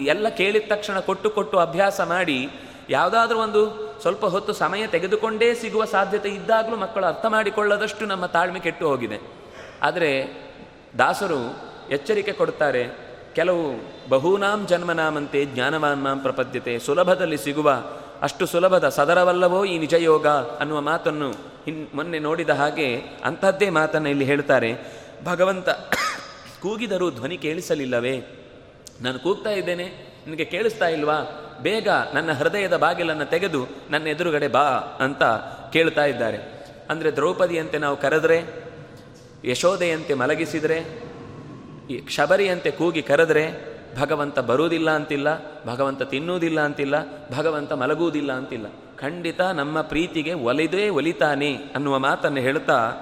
ಎಲ್ಲ 0.00 0.28
ಕೇಳಿದ 0.28 0.62
ತಕ್ಷಣ 0.68 0.98
ಕೊಟ್ಟು 1.00 1.30
ಕೊಟ್ಟು 1.30 1.58
ಅಭ್ಯಾಸ 1.58 2.00
ಮಾಡಿ, 2.00 2.48
ಯಾವುದಾದ್ರೂ 2.90 3.38
ಒಂದು 3.38 3.89
ಸ್ವಲ್ಪ 4.02 4.24
ಹೊತ್ತು 4.24 4.52
ಸಮಯ 4.52 4.86
ತೆಗೆದುಕೊಂಡೇ 4.86 5.54
ಸಿಗುವ 5.54 5.84
ಸಾಧ್ಯತೆ 5.84 6.28
ಇದ್ದಾಗಲೂ 6.28 6.76
ಮಕ್ಕಳು 6.76 7.06
ಅರ್ಥ 7.06 7.26
ಮಾಡಿಕೊಳ್ಳದಷ್ಟು 7.26 8.06
ನಮ್ಮ 8.06 8.26
ತಾಳ್ಮೆ 8.26 8.60
ಕೆಟ್ಟು 8.60 8.88
ಹೋಗಿದೆ. 8.88 9.18
ಆದರೆ 9.82 10.10
ದಾಸರು 10.98 11.40
ಎಚ್ಚರಿಕೆ 11.90 12.32
ಕೊಡ್ತಾರೆ 12.32 12.82
ಕೆಲವು 13.34 13.64
ಬಹೂನಾಂ 14.08 14.66
ಜನ್ಮನಾಮಂತೆ 14.66 15.44
ಜ್ಞಾನವಾನ್ಮಾಂ 15.44 16.18
ಪ್ರಪದ್ಯತೆ, 16.18 16.78
ಸುಲಭದಲ್ಲಿ 16.78 17.36
ಸಿಗುವ, 17.36 17.70
ಅಷ್ಟು 18.22 18.46
ಸುಲಭದ 18.46 18.88
ಸದರವಲ್ಲವೋ 18.88 19.64
ಈ 19.64 19.78
ನಿಜಯೋಗ 19.78 20.26
ಅನ್ನುವ 20.26 20.80
ಮಾತನ್ನು 20.80 21.30
ಹಿನ್ 21.64 21.86
ಮೊನ್ನೆ 21.94 22.18
ನೋಡಿದ 22.18 22.50
ಹಾಗೆ 22.50 22.88
ಅಂಥದ್ದೇ 23.24 23.68
ಮಾತನ್ನು 23.70 24.08
ಇಲ್ಲಿ 24.08 24.24
ಹೇಳ್ತಾರೆ 24.24 24.70
ಭಗವಂತ 25.24 25.68
ಕೂಗಿದರೂ 26.62 27.10
ಧ್ವನಿ 27.10 27.38
ಕೇಳಿಸಲಿಲ್ಲವೇ? 27.38 28.16
ನಾನು 29.00 29.18
ಕೂಗ್ತಾ 29.18 29.50
ಇದ್ದೇನೆ, 29.50 29.86
ನಿನಗೆ 30.26 30.44
ಕೇಳಿಸ್ತಾ 30.44 30.88
ಇಲ್ವಾ? 30.88 31.18
ಬೇಗ 31.62 31.88
ನನ್ನ 32.14 32.32
ಹೃದಯದ 32.32 32.76
ಬಾಗಿಲನ್ನು 32.76 33.24
ತೆಗೆದು 33.24 33.66
ನನ್ನ 33.90 34.06
ಎದುರುಗಡೆ 34.06 34.48
ಬಾ 34.48 34.66
ಅಂತ 35.00 35.22
ಕೇಳ್ತಾ 35.72 36.04
ಇದ್ದಾರೆ. 36.04 36.38
ಅಂದರೆ 36.90 37.10
ದ್ರೌಪದಿಯಂತೆ 37.10 37.78
ನಾವು 37.78 37.96
ಕರೆದ್ರೆ, 37.96 38.44
ಯಶೋದೆಯಂತೆ 39.44 40.14
ಮಲಗಿಸಿದರೆ 40.14 41.02
ಶಬರಿಯಂತೆ 42.08 42.70
ಕೂಗಿ 42.70 43.02
ಕರೆದ್ರೆ, 43.02 43.44
ಭಗವಂತ 44.00 44.38
ಬರುವುದಿಲ್ಲ 44.38 44.90
ಅಂತಿಲ್ಲ, 44.90 45.28
ಭಗವಂತ 45.66 46.02
ತಿನ್ನುವುದಿಲ್ಲ 46.02 46.60
ಅಂತಿಲ್ಲ, 46.60 46.94
ಭಗವಂತ 47.38 47.72
ಮಲಗುವುದಿಲ್ಲ 47.72 48.32
ಅಂತಿಲ್ಲ. 48.32 48.66
ಖಂಡಿತ 48.96 49.40
ನಮ್ಮ 49.40 49.80
ಪ್ರೀತಿಗೆ 49.80 50.32
ಒಲಿದೇ 50.32 50.88
ಒಲಿತಾನೆ 50.88 51.54
ಅನ್ನುವ 51.54 51.98
ಮಾತನ್ನು 51.98 52.40
ಹೇಳ್ತಾ 52.40 52.92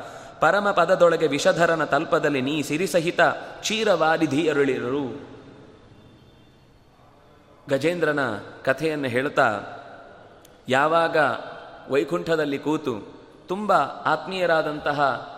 ಪರಮ 0.40 0.70
ಪದದೊಳಗೆ 0.70 1.26
ವಿಷಧರನ 1.26 1.84
ತಲ್ಪದಲ್ಲಿ 1.84 2.40
ನೀ 2.40 2.62
ಸಿರಿಸಹಿತ 2.62 3.20
ಕ್ಷೀರವಾರಿಧಿ 3.60 4.48
ಅರುಳಿರು 4.48 5.37
ಗಜೇಂದ್ರನ 7.68 8.20
ಕಥೆಯನ್ನು 8.64 9.08
ಹೇಳ್ತಾ 9.08 9.60
ಯಾವಾಗ 10.68 11.16
ವೈಕುಂಠದಲ್ಲಿ 11.90 12.58
ಕೂತು 12.58 13.18
ತುಂಬ 13.48 13.72
ಆತ್ಮೀಯರಾದಂತಹ 14.04 15.28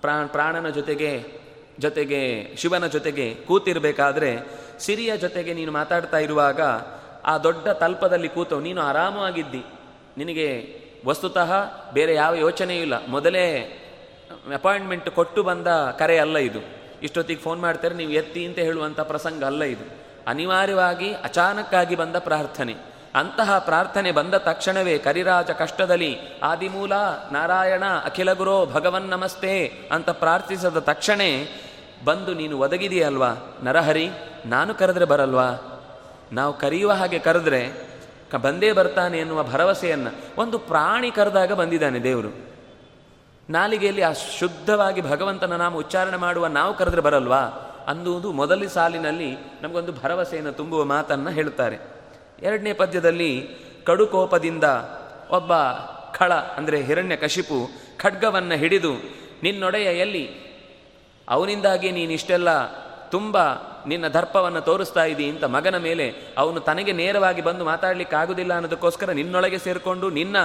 ಪ್ರಾ 0.00 0.26
ಪ್ರಾಣನ 0.26 0.68
ಜೊತೆಗೆ 0.68 1.38
ಜೊತೆಗೆ 1.78 2.54
ಶಿವನ 2.56 2.86
ಜೊತೆಗೆ 2.86 3.34
ಕೂತಿರಬೇಕಾದ್ರೆ, 3.34 4.38
ಸಿರಿಯ 4.78 5.16
ಜೊತೆಗೆ 5.16 5.54
ನೀನು 5.54 5.72
ಮಾತಾಡ್ತಾ 5.72 6.18
ಇರುವಾಗ 6.18 6.60
ಆ 7.24 7.38
ದೊಡ್ಡ 7.38 7.68
ತಲ್ಪದಲ್ಲಿ 7.68 8.28
ಕೂತು, 8.28 8.60
ನೀನು 8.60 8.80
ಆರಾಮವಾಗಿದ್ದಿ. 8.80 9.64
ನಿನಗೆ 10.16 10.80
ವಸ್ತುತಃ 11.06 11.52
ಬೇರೆ 11.92 12.14
ಯಾವ 12.14 12.34
ಯೋಚನೆಯೂ 12.34 12.82
ಇಲ್ಲ. 12.82 13.06
ಮೊದಲೇ 13.06 13.60
ಅಪಾಯಿಂಟ್ಮೆಂಟ್ 14.54 15.10
ಕೊಟ್ಟು 15.10 15.42
ಬಂದ 15.42 15.66
ಕರೆ 15.98 16.18
ಅಲ್ಲ 16.18 16.38
ಇದು. 16.38 16.58
ಇಷ್ಟೊತ್ತಿಗೆ 17.02 17.40
ಫೋನ್ 17.40 17.60
ಮಾಡ್ತಾರೆ, 17.60 17.94
ನೀವು 17.94 18.10
ಎತ್ತಿ 18.10 18.44
ಅಂತ 18.44 18.58
ಹೇಳುವಂಥ 18.58 19.00
ಪ್ರಸಂಗ 19.00 19.44
ಅಲ್ಲ 19.44 19.62
ಇದು. 19.64 19.97
ಅನಿವಾರ್ಯವಾಗಿ 20.28 21.12
ಅಚಾನಕ್ಕಾಗಿ 21.12 21.94
ಬಂದ 21.94 22.16
ಪ್ರಾರ್ಥನೆ. 22.16 22.76
ಅಂತಹ 23.14 23.58
ಪ್ರಾರ್ಥನೆ 23.58 24.12
ಬಂದ 24.12 24.34
ತಕ್ಷಣವೇ 24.34 24.98
ಕರಿರಾಜ 24.98 25.50
ಕಷ್ಟದಲ್ಲಿ, 25.50 26.18
ಆದಿಮೂಲ, 26.42 26.92
ನಾರಾಯಣ, 27.32 27.84
ಅಖಿಲ 28.04 28.32
ಗುರೋ, 28.32 28.66
ಭಗವನ್ 28.66 29.02
ನಮಸ್ತೆ 29.02 29.72
ಅಂತ 29.92 30.10
ಪ್ರಾರ್ಥಿಸಿದ 30.10 30.76
ತಕ್ಷಣ, 30.78 31.20
ಬಂದು 32.04 32.34
ನೀನು 32.34 32.58
ಒದಗಿದೆಯಲ್ವಾ 32.58 33.56
ನರಹರಿ, 33.62 34.10
ನಾನು 34.46 34.74
ಕರೆದ್ರೆ 34.74 35.04
ಬರಲ್ವಾ? 35.04 35.74
ನಾವು 36.32 36.58
ಕರೆಯುವ 36.58 36.92
ಹಾಗೆ 36.92 37.18
ಕರೆದ್ರೆ 37.18 37.88
ಬಂದೇ 38.40 38.72
ಬರ್ತಾನೆ 38.72 39.18
ಎನ್ನುವ 39.18 39.42
ಭರವಸೆಯನ್ನು 39.42 40.10
ಒಂದು 40.38 40.58
ಪ್ರಾಣಿ 40.58 41.10
ಕರೆದಾಗ 41.10 41.52
ಬಂದಿದ್ದಾನೆ 41.52 42.02
ದೇವರು. 42.02 42.28
ನಾಲಿಗೆಯಲ್ಲಿ 43.50 44.02
ಆ 44.02 44.12
ಶುದ್ಧವಾಗಿ 44.38 45.00
ಭಗವಂತನ 45.00 45.56
ನಾಮ 45.56 45.74
ಉಚ್ಚಾರಣೆ 45.74 46.16
ಮಾಡುವ 46.16 46.46
ನಾವು 46.46 46.74
ಕರೆದ್ರೆ 46.74 47.00
ಬರಲ್ವಾ? 47.00 47.67
ಅನ್ನುವುದು 47.88 48.32
ಮೊದಲ 48.32 48.66
ಸಾಲಿನಲ್ಲಿ 48.66 49.36
ನಮಗೊಂದು 49.62 49.92
ಭರವಸೆಯನ್ನು 49.92 50.52
ತುಂಬುವ 50.52 50.84
ಮಾತನ್ನು 50.84 51.30
ಹೇಳುತ್ತಾರೆ. 51.30 51.78
ಎರಡನೇ 52.42 52.72
ಪದ್ಯದಲ್ಲಿ 52.72 53.48
ಕಡುಕೋಪದಿಂದ 53.86 54.64
ಒಬ್ಬ 55.30 55.52
ಖಳ, 56.14 56.32
ಅಂದರೆ 56.34 56.82
ಹಿರಣ್ಯ 56.82 57.16
ಕಶಿಪು, 57.16 57.68
ಖಡ್ಗವನ್ನು 57.96 58.54
ಹಿಡಿದು, 58.54 58.92
ನಿನ್ನೊಡೆಯ 59.42 59.98
ಎಲ್ಲಿ? 59.98 60.30
ಅವನಿಂದಾಗಿ 61.28 61.92
ನೀನಿಷ್ಟೆಲ್ಲ 61.92 62.48
ತುಂಬ 63.10 63.36
ನಿನ್ನ 63.86 64.08
ದರ್ಪವನ್ನು 64.08 64.60
ತೋರಿಸ್ತಾ 64.60 65.04
ಇದ್ದಿ 65.04 65.28
ಅಂತ 65.28 65.44
ಮಗನ 65.44 65.76
ಮೇಲೆ 65.76 66.14
ಅವನು 66.38 66.60
ತನಗೆ 66.60 66.92
ನೇರವಾಗಿ 66.92 67.42
ಬಂದು 67.42 67.64
ಮಾತಾಡಲಿಕ್ಕೆ 67.64 68.16
ಆಗುದಿಲ್ಲ 68.16 68.54
ಅನ್ನೋದಕ್ಕೋಸ್ಕರ 68.54 69.12
ನಿನ್ನೊಳಗೆ 69.12 69.58
ಸೇರಿಕೊಂಡು 69.58 70.10
ನಿನ್ನ 70.10 70.36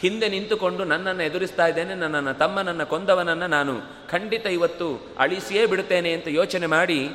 ಹಿಂದೆ 0.00 0.28
ನಿಂತುಕೊಂಡು 0.28 0.84
ನನ್ನನ್ನು 0.84 1.22
ಎದುರಿಸ್ತಾ 1.22 1.66
ಇದ್ದೇನೆ, 1.66 1.94
ನನ್ನನ್ನು, 1.94 2.38
ತಮ್ಮನನ್ನು 2.38 2.86
ಕೊಂದವನನ್ನು 2.86 3.46
ನಾನು 3.46 3.80
ಖಂಡಿತ 4.10 4.46
ಇವತ್ತು 4.46 5.08
ಅಳಿಸಿಯೇ 5.18 5.66
ಬಿಡುತ್ತೇನೆ 5.66 6.12
ಅಂತ 6.12 6.28
ಯೋಚನೆ 6.28 6.66
ಮಾಡಿ 6.66 7.10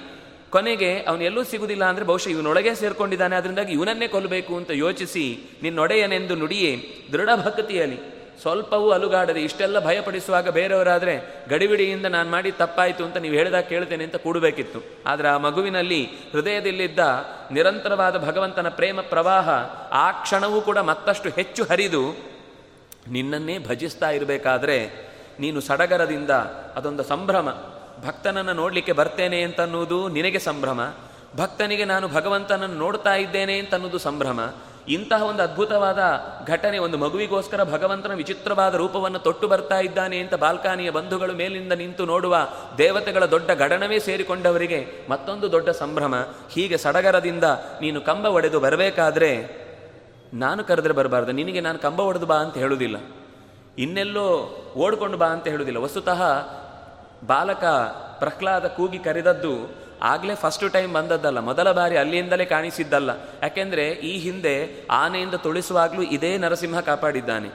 ಕೊನೆಗೆ 0.50 1.04
ಅವನು 1.04 1.24
ಎಲ್ಲೂ 1.24 1.44
ಸಿಗುವುದಿಲ್ಲ 1.44 1.86
ಅಂದರೆ 1.86 2.06
ಬಹುಶಃ 2.06 2.30
ಇವನೊಳಗೆ 2.30 2.76
ಸೇರ್ಕೊಂಡಿದ್ದಾನೆ 2.76 3.36
ಅದರಿಂದಾಗಿ 3.36 3.74
ಇವನನ್ನೇ 3.74 4.08
ಕೊಲ್ಲಬೇಕು 4.08 4.56
ಅಂತ 4.56 4.72
ಯೋಚಿಸಿ 4.72 5.40
ನಿನ್ನೊಡೆಯನೆಂದು 5.64 6.36
ನುಡಿಯೇ 6.36 7.04
ದೃಢ 7.12 7.30
ಭಕ್ತಿಯಲ್ಲಿ 7.46 8.14
ಸ್ವಲ್ಪವೂ 8.42 8.90
ಅಲುಗಾಡದೆ 8.90 9.42
ಇಷ್ಟೆಲ್ಲ 9.44 9.86
ಭಯಪಡಿಸುವಾಗ 9.86 10.50
ಬೇರೆಯವರಾದರೆ 10.50 11.46
ಗಡಿಬಿಡಿಯಿಂದ 11.50 12.06
ನಾನು 12.06 12.30
ಮಾಡಿ 12.30 12.52
ತಪ್ಪಾಯಿತು 12.52 13.06
ಅಂತ 13.06 13.18
ನೀವು 13.18 13.36
ಹೇಳಿದಾಗ 13.36 13.64
ಕೇಳ್ತೇನೆ 13.64 14.04
ಅಂತ 14.04 14.16
ಕೂಡಬೇಕಿತ್ತು. 14.16 14.80
ಆದರೆ 15.06 15.28
ಆ 15.28 15.38
ಮಗುವಿನಲ್ಲಿ 15.38 16.04
ಹೃದಯದಲ್ಲಿದ್ದ 16.06 17.00
ನಿರಂತರವಾದ 17.52 18.18
ಭಗವಂತನ 18.18 18.70
ಪ್ರೇಮ 18.70 19.02
ಪ್ರವಾಹ 19.02 19.50
ಆ 19.92 20.12
ಕ್ಷಣವೂ 20.12 20.62
ಕೂಡ 20.62 20.78
ಮತ್ತಷ್ಟು 20.78 21.30
ಹೆಚ್ಚು 21.30 21.64
ಹರಿದು 21.64 22.33
ನಿನ್ನನ್ನೇ 23.08 23.60
ಭಜಿಸ್ತಾ 23.60 24.10
ಇರಬೇಕಾದ್ರೆ 24.10 24.88
ನೀನು 25.40 25.62
ಸಡಗರದಿಂದ 25.62 26.30
ಅದೊಂದು 26.76 27.04
ಸಂಭ್ರಮ. 27.04 27.50
ಭಕ್ತನನ್ನು 28.08 28.54
ನೋಡಲಿಕ್ಕೆ 28.54 28.92
ಬರ್ತೇನೆ 28.92 29.42
ಅಂತನ್ನುವುದು 29.42 30.08
ನಿನಗೆ 30.08 30.40
ಸಂಭ್ರಮ. 30.40 30.94
ಭಕ್ತನಿಗೆ 31.38 31.86
ನಾನು 31.86 32.08
ಭಗವಂತನನ್ನು 32.08 32.76
ನೋಡ್ತಾ 32.76 33.16
ಇದ್ದೇನೆ 33.16 33.60
ಅಂತನ್ನುವುದು 33.60 33.98
ಸಂಭ್ರಮ. 33.98 34.40
ಇಂತಹ 34.88 35.24
ಒಂದು 35.24 35.44
ಅದ್ಭುತವಾದ 35.44 36.00
ಘಟನೆ 36.48 36.78
ಒಂದು 36.78 36.98
ಮಗುವಿಗೋಸ್ಕರ 36.98 37.64
ಭಗವಂತನ 37.64 38.14
ವಿಚಿತ್ರವಾದ 38.14 38.76
ರೂಪವನ್ನು 38.76 39.20
ತೊಟ್ಟು 39.20 39.48
ಬರ್ತಾ 39.48 39.80
ಇದ್ದಾನೆ 39.80 40.20
ಅಂತ 40.20 40.34
ಬಾಲ್ಕಾನಿಯ 40.34 40.90
ಬಂಧುಗಳು 40.90 41.34
ಮೇಲಿಂದ 41.34 41.74
ನಿಂತು 41.74 42.06
ನೋಡುವ 42.06 42.48
ದೇವತೆಗಳ 42.78 43.26
ದೊಡ್ಡ 43.26 43.52
ಗಡನವೇ 43.52 44.00
ಸೇರಿಕೊಂಡವರಿಗೆ 44.00 44.88
ಮತ್ತೊಂದು 45.10 45.52
ದೊಡ್ಡ 45.52 45.70
ಸಂಭ್ರಮ. 45.70 46.16
ಹೀಗೆ 46.50 46.78
ಸಡಗರದಿಂದ 46.78 47.44
ನೀನು 47.82 48.02
ಕಂಬ 48.02 48.26
ಒಡೆದು 48.26 48.60
ಬರಬೇಕಾದ್ರೆ 48.60 49.63
ನಾನು 50.34 50.64
ಕರೆದ್ರೆ 50.64 50.94
ಬರಬಾರ್ದು, 50.94 51.32
ನಿನಗೆ 51.32 51.62
ನಾನು 51.62 51.80
ಕಂಬ 51.80 52.02
ಹೊಡೆದು 52.02 52.26
ಬಾ 52.26 52.36
ಅಂತ 52.36 52.58
ಹೇಳುವುದಿಲ್ಲ 52.58 52.98
ಇನ್ನೆಲ್ಲೋ 53.78 54.28
ಓಡ್ಕೊಂಡು 54.76 55.18
ಬಾ 55.18 55.28
ಅಂತ 55.28 55.48
ಹೇಳುವುದಿಲ್ಲ 55.48 55.80
ವಸ್ತುತಃ 55.80 56.22
ಬಾಲಕ 57.26 57.66
ಪ್ರಹ್ಲಾದ 58.20 58.66
ಕೂಗಿ 58.68 59.00
ಕರೆದದ್ದು 59.00 59.76
ಆಗಲೇ 60.02 60.36
ಫಸ್ಟ್ 60.36 60.74
ಟೈಮ್ 60.74 60.94
ಬಂದದ್ದಲ್ಲ. 60.94 61.40
ಮೊದಲ 61.40 61.72
ಬಾರಿ 61.72 61.98
ಅಲ್ಲಿಯಿಂದಲೇ 61.98 62.46
ಕಾಣಿಸಿದ್ದಲ್ಲ. 62.46 63.10
ಯಾಕೆಂದರೆ 63.42 63.90
ಈ 63.90 64.18
ಹಿಂದೆ 64.20 64.86
ಆನೆಯಿಂದ 64.92 65.34
ತುಳಿಸುವಾಗಲೂ 65.34 66.02
ಇದೇ 66.02 66.38
ನರಸಿಂಹ 66.38 66.80
ಕಾಪಾಡಿದ್ದಾನೆ. 66.80 67.50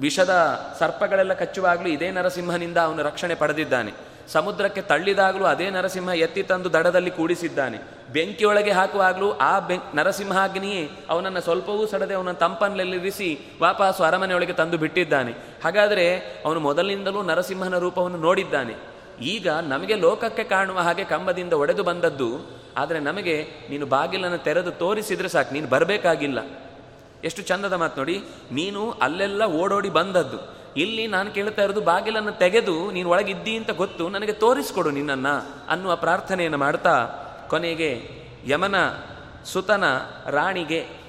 ವಿಷದ 0.00 0.60
ಸರ್ಪಗಳೆಲ್ಲ 0.78 1.32
ಕಚ್ಚುವಾಗಲೂ 1.32 1.88
ಇದೇ 1.88 2.10
ನರಸಿಂಹನಿಂದ 2.10 2.76
ಅವನು 2.76 3.02
ರಕ್ಷಣೆ 3.02 3.34
ಪಡೆದಿದ್ದಾನೆ. 3.34 4.09
ಸಮುದ್ರಕ್ಕೆ 4.32 4.82
ತಳ್ಳಿದಾಗಲೂ 4.90 5.44
ಅದೇ 5.52 5.66
ನರಸಿಂಹ 5.76 6.14
ಎತ್ತಿ 6.26 6.42
ತಂದು 6.50 6.68
ದಡದಲ್ಲಿ 6.76 7.12
ಕೂಡಿಸಿದ್ದಾನೆ. 7.18 7.78
ಬೆಂಕಿಯೊಳಗೆ 8.14 8.72
ಹಾಕುವಾಗಲೂ 8.78 9.28
ಆ 9.48 9.52
ಬೆಂ, 9.68 9.80
ನರಸಿಂಹಾಗ್ನಿಯೇ 9.98 10.82
ಅವನನ್ನು 11.12 11.40
ಸ್ವಲ್ಪವೂ 11.46 11.82
ಸಡದೆ 11.92 12.14
ಅವನ 12.18 12.32
ತಂಪನಲ್ಲಿರಿಸಿ 12.44 13.28
ವಾಪಸ್ಸು 13.64 14.02
ಅರಮನೆಯೊಳಗೆ 14.08 14.54
ತಂದು 14.60 14.78
ಬಿಟ್ಟಿದ್ದಾನೆ. 14.84 15.32
ಹಾಗಾದರೆ 15.64 16.06
ಅವನು 16.46 16.60
ಮೊದಲಿನಿಂದಲೂ 16.68 17.22
ನರಸಿಂಹನ 17.30 17.78
ರೂಪವನ್ನು 17.86 18.20
ನೋಡಿದ್ದಾನೆ. 18.26 18.76
ಈಗ 19.34 19.48
ನಮಗೆ 19.72 19.94
ಲೋಕಕ್ಕೆ 20.04 20.44
ಕಾಣುವ 20.52 20.78
ಹಾಗೆ 20.86 21.04
ಕಂಬದಿಂದ 21.12 21.54
ಒಡೆದು 21.62 21.82
ಬಂದದ್ದು, 21.90 22.30
ಆದರೆ 22.80 22.98
ನಮಗೆ 23.08 23.36
ನೀನು 23.70 23.86
ಬಾಗಿಲನ್ನು 23.94 24.40
ತೆರೆದು 24.46 24.72
ತೋರಿಸಿದ್ರೆ 24.82 25.30
ಸಾಕು, 25.34 25.50
ನೀನು 25.56 25.68
ಬರಬೇಕಾಗಿಲ್ಲ. 25.74 26.38
ಎಷ್ಟು 27.28 27.42
ಚಂದದ 27.48 27.76
ಮಾತು 27.82 27.98
ನೋಡಿ, 28.00 28.16
ನೀನು 28.58 28.82
ಅಲ್ಲೆಲ್ಲ 29.06 29.42
ಓಡೋಡಿ 29.62 29.90
ಬಂದದ್ದು. 29.98 30.38
ಇಲ್ಲಿ 30.76 31.06
ನಾನು 31.06 31.30
ಕೇಳ್ತಾ 31.30 31.62
ಇರೋದು, 31.62 31.80
ಬಾಗಿಲನ್ನು 31.80 32.32
ತೆಗೆದು 32.32 32.90
ನೀನು 32.90 33.08
ಒಳಗಿದ್ದಿ 33.08 33.56
ಅಂತ 33.56 33.70
ಗೊತ್ತು, 33.70 34.08
ನನಗೆ 34.08 34.32
ತೋರಿಸ್ಕೊಡು 34.32 34.90
ನಿನ್ನನ್ನು 34.90 35.66
ಅನ್ನುವ 35.68 35.96
ಪ್ರಾರ್ಥನೆಯನ್ನು 35.96 36.58
ಮಾಡ್ತಾ 36.58 37.08
ಕೊನೆಗೆ 37.50 38.10
ಯಮನ 38.46 38.74
ಸುತನ 39.44 39.84
ರಾಣಿಗೆ 40.26 41.00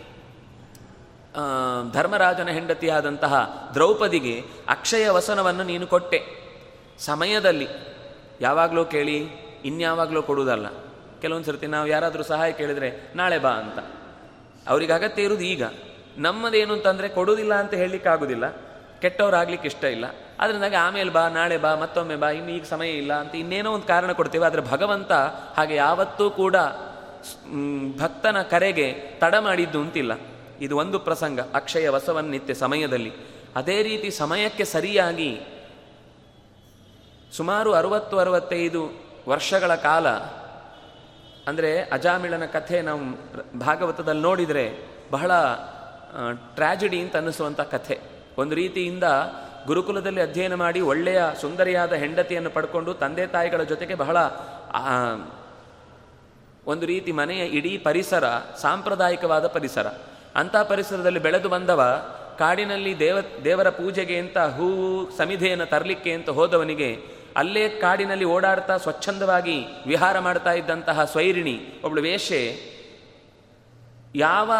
ಧರ್ಮರಾಜನ 1.91 2.47
ಹೆಂಡತಿಯಾದಂತಹ 2.47 3.69
ದ್ರೌಪದಿಗೆ 3.73 4.43
ಅಕ್ಷಯ 4.69 5.09
ವಸನವನ್ನು 5.09 5.63
ನೀನು 5.63 5.87
ಕೊಟ್ಟೆ. 5.87 6.21
ಸಮಯದಲ್ಲಿ 6.99 7.67
ಯಾವಾಗಲೂ 8.41 8.85
ಕೇಳಿ, 8.85 9.17
ಇನ್ಯಾವಾಗಲೂ 9.65 10.21
ಕೊಡುವುದಲ್ಲ. 10.21 10.65
ಕೆಲವೊಂದು 11.21 11.45
ಸರ್ತಿ 11.45 11.67
ನಾವು 11.67 11.87
ಯಾರಾದರೂ 11.87 12.23
ಸಹಾಯ 12.23 12.51
ಕೇಳಿದರೆ, 12.51 13.13
ನಾಳೆ 13.15 13.39
ಬಾ 13.39 13.49
ಅಂತ. 13.49 13.79
ಅವ್ರಿಗೆ 14.69 14.93
ಅಗತ್ಯ 14.93 15.23
ಇರುವುದು 15.23 15.43
ಈಗ. 15.43 15.63
ನಮ್ಮದೇನು 16.17 16.73
ಅಂತಂದರೆ 16.73 17.09
ಕೊಡುವುದಿಲ್ಲ 17.09 17.53
ಅಂತ 17.53 17.73
ಹೇಳಲಿಕ್ಕಾಗೋದಿಲ್ಲ 17.73 18.70
ಕೆಟ್ಟವರಾಗ್ಲಿಕ್ಕೆ 19.01 19.67
ಇಷ್ಟ 19.67 19.83
ಇಲ್ಲ. 19.83 20.05
ಆದರೆ 20.39 20.75
ಆಮೇಲೆ 20.75 21.09
ಬಾ, 21.09 21.27
ನಾಳೆ 21.29 21.57
ಬಾ, 21.57 21.75
ಮತ್ತೊಮ್ಮೆ 21.75 22.15
ಬಾ, 22.15 22.29
ಇನ್ನು 22.29 22.51
ಈಗ 22.51 22.63
ಸಮಯ 22.63 22.89
ಇಲ್ಲ 22.89 23.13
ಅಂತ 23.13 23.35
ಇನ್ನೇನೋ 23.35 23.71
ಒಂದು 23.71 23.87
ಕಾರಣ 23.87 24.11
ಕೊಡ್ತೇವೆ. 24.11 24.45
ಆದರೆ 24.45 24.61
ಭಗವಂತ 24.61 25.11
ಹಾಗೆ 25.57 25.75
ಯಾವತ್ತೂ 25.75 26.29
ಕೂಡ 26.29 26.55
ಭಕ್ತನ 27.99 28.41
ಕರೆಗೆ 28.41 28.87
ತಡ 29.19 29.35
ಮಾಡಿದ್ದು 29.39 29.81
ಅಂತಿಲ್ಲ. 29.81 30.13
ಇದು 30.61 30.77
ಒಂದು 30.77 30.99
ಪ್ರಸಂಗ, 30.99 31.39
ಅಕ್ಷಯ 31.53 31.89
ವಸವನ್ನಿತ್ಯ 31.89 32.53
ಸಮಯದಲ್ಲಿ. 32.53 33.11
ಅದೇ 33.55 33.83
ರೀತಿ 33.83 34.11
ಸಮಯಕ್ಕೆ 34.11 34.65
ಸರಿಯಾಗಿ 34.65 35.41
ಸುಮಾರು 37.33 37.73
ಅರುವತ್ತು, 37.73 38.19
ಅರವತ್ತೈದು 38.19 38.81
ವರ್ಷಗಳ 39.27 39.75
ಕಾಲ, 39.75 40.07
ಅಂದರೆ 41.47 41.83
ಅಜಾಮಿಳನ 41.83 42.45
ಕಥೆ 42.45 42.81
ನಾವು 42.81 43.01
ಭಾಗವತದಲ್ಲಿ 43.59 44.21
ನೋಡಿದರೆ 44.21 44.65
ಬಹಳ 45.11 45.31
ಟ್ರ್ಯಾಜಿಡಿ 46.55 46.99
ಅಂತ 46.99 47.15
ಅನ್ನಿಸುವಂಥ 47.15 47.61
ಕಥೆ. 47.61 48.10
ಒಂದು 48.37 48.55
ರೀತಿಯಿಂದ 48.55 49.03
ಗುರುಕುಲದಲ್ಲಿ 49.67 50.21
ಅಧ್ಯಯನ 50.21 50.55
ಮಾಡಿ 50.55 50.81
ಒಳ್ಳೆಯ 50.81 51.23
ಸುಂದರಿಯಾದ 51.41 51.93
ಹೆಂಡತಿಯನ್ನು 51.93 52.49
ಪಡ್ಕೊಂಡು 52.49 52.93
ತಂದೆ 52.93 53.27
ತಾಯಿಗಳ 53.27 53.63
ಜೊತೆಗೆ 53.63 53.95
ಬಹಳ 53.95 54.17
ಒಂದು 56.67 56.85
ರೀತಿ 56.85 57.11
ಮನೆಯ 57.11 57.45
ಇಡೀ 57.45 57.77
ಪರಿಸರ, 57.77 58.23
ಸಾಂಪ್ರದಾಯಿಕವಾದ 58.61 59.47
ಪರಿಸರ. 59.47 59.87
ಅಂಥ 60.35 60.55
ಪರಿಸರದಲ್ಲಿ 60.55 61.19
ಬೆಳೆದು 61.19 61.49
ಬಂದವ, 61.49 62.05
ಕಾಡಿನಲ್ಲಿ 62.37 62.99
ದೇವ, 62.99 63.17
ದೇವರ 63.43 63.69
ಪೂಜೆಗೆ 63.69 64.17
ಅಂತ 64.17 64.37
ಹೂವು 64.37 65.17
ಸಮಿಧೆಯನ್ನು 65.17 65.65
ತರಲಿಕ್ಕೆ 65.65 66.11
ಅಂತ 66.11 66.29
ಹೋದವನಿಗೆ, 66.29 67.21
ಅಲ್ಲೇ 67.35 67.69
ಕಾಡಿನಲ್ಲಿ 67.69 68.25
ಓಡಾಡ್ತಾ 68.25 68.77
ಸ್ವಚ್ಛಂದವಾಗಿ 68.77 69.65
ವಿಹಾರ 69.87 70.19
ಮಾಡ್ತಾ 70.19 70.51
ಇದ್ದಂತಹ 70.51 71.03
ಸ್ವೈರಿಣಿ 71.05 71.81
ಒಬ್ಬಳು 71.83 72.01
ವೇಷೆ 72.01 72.70
ಯಾವ 74.15 74.51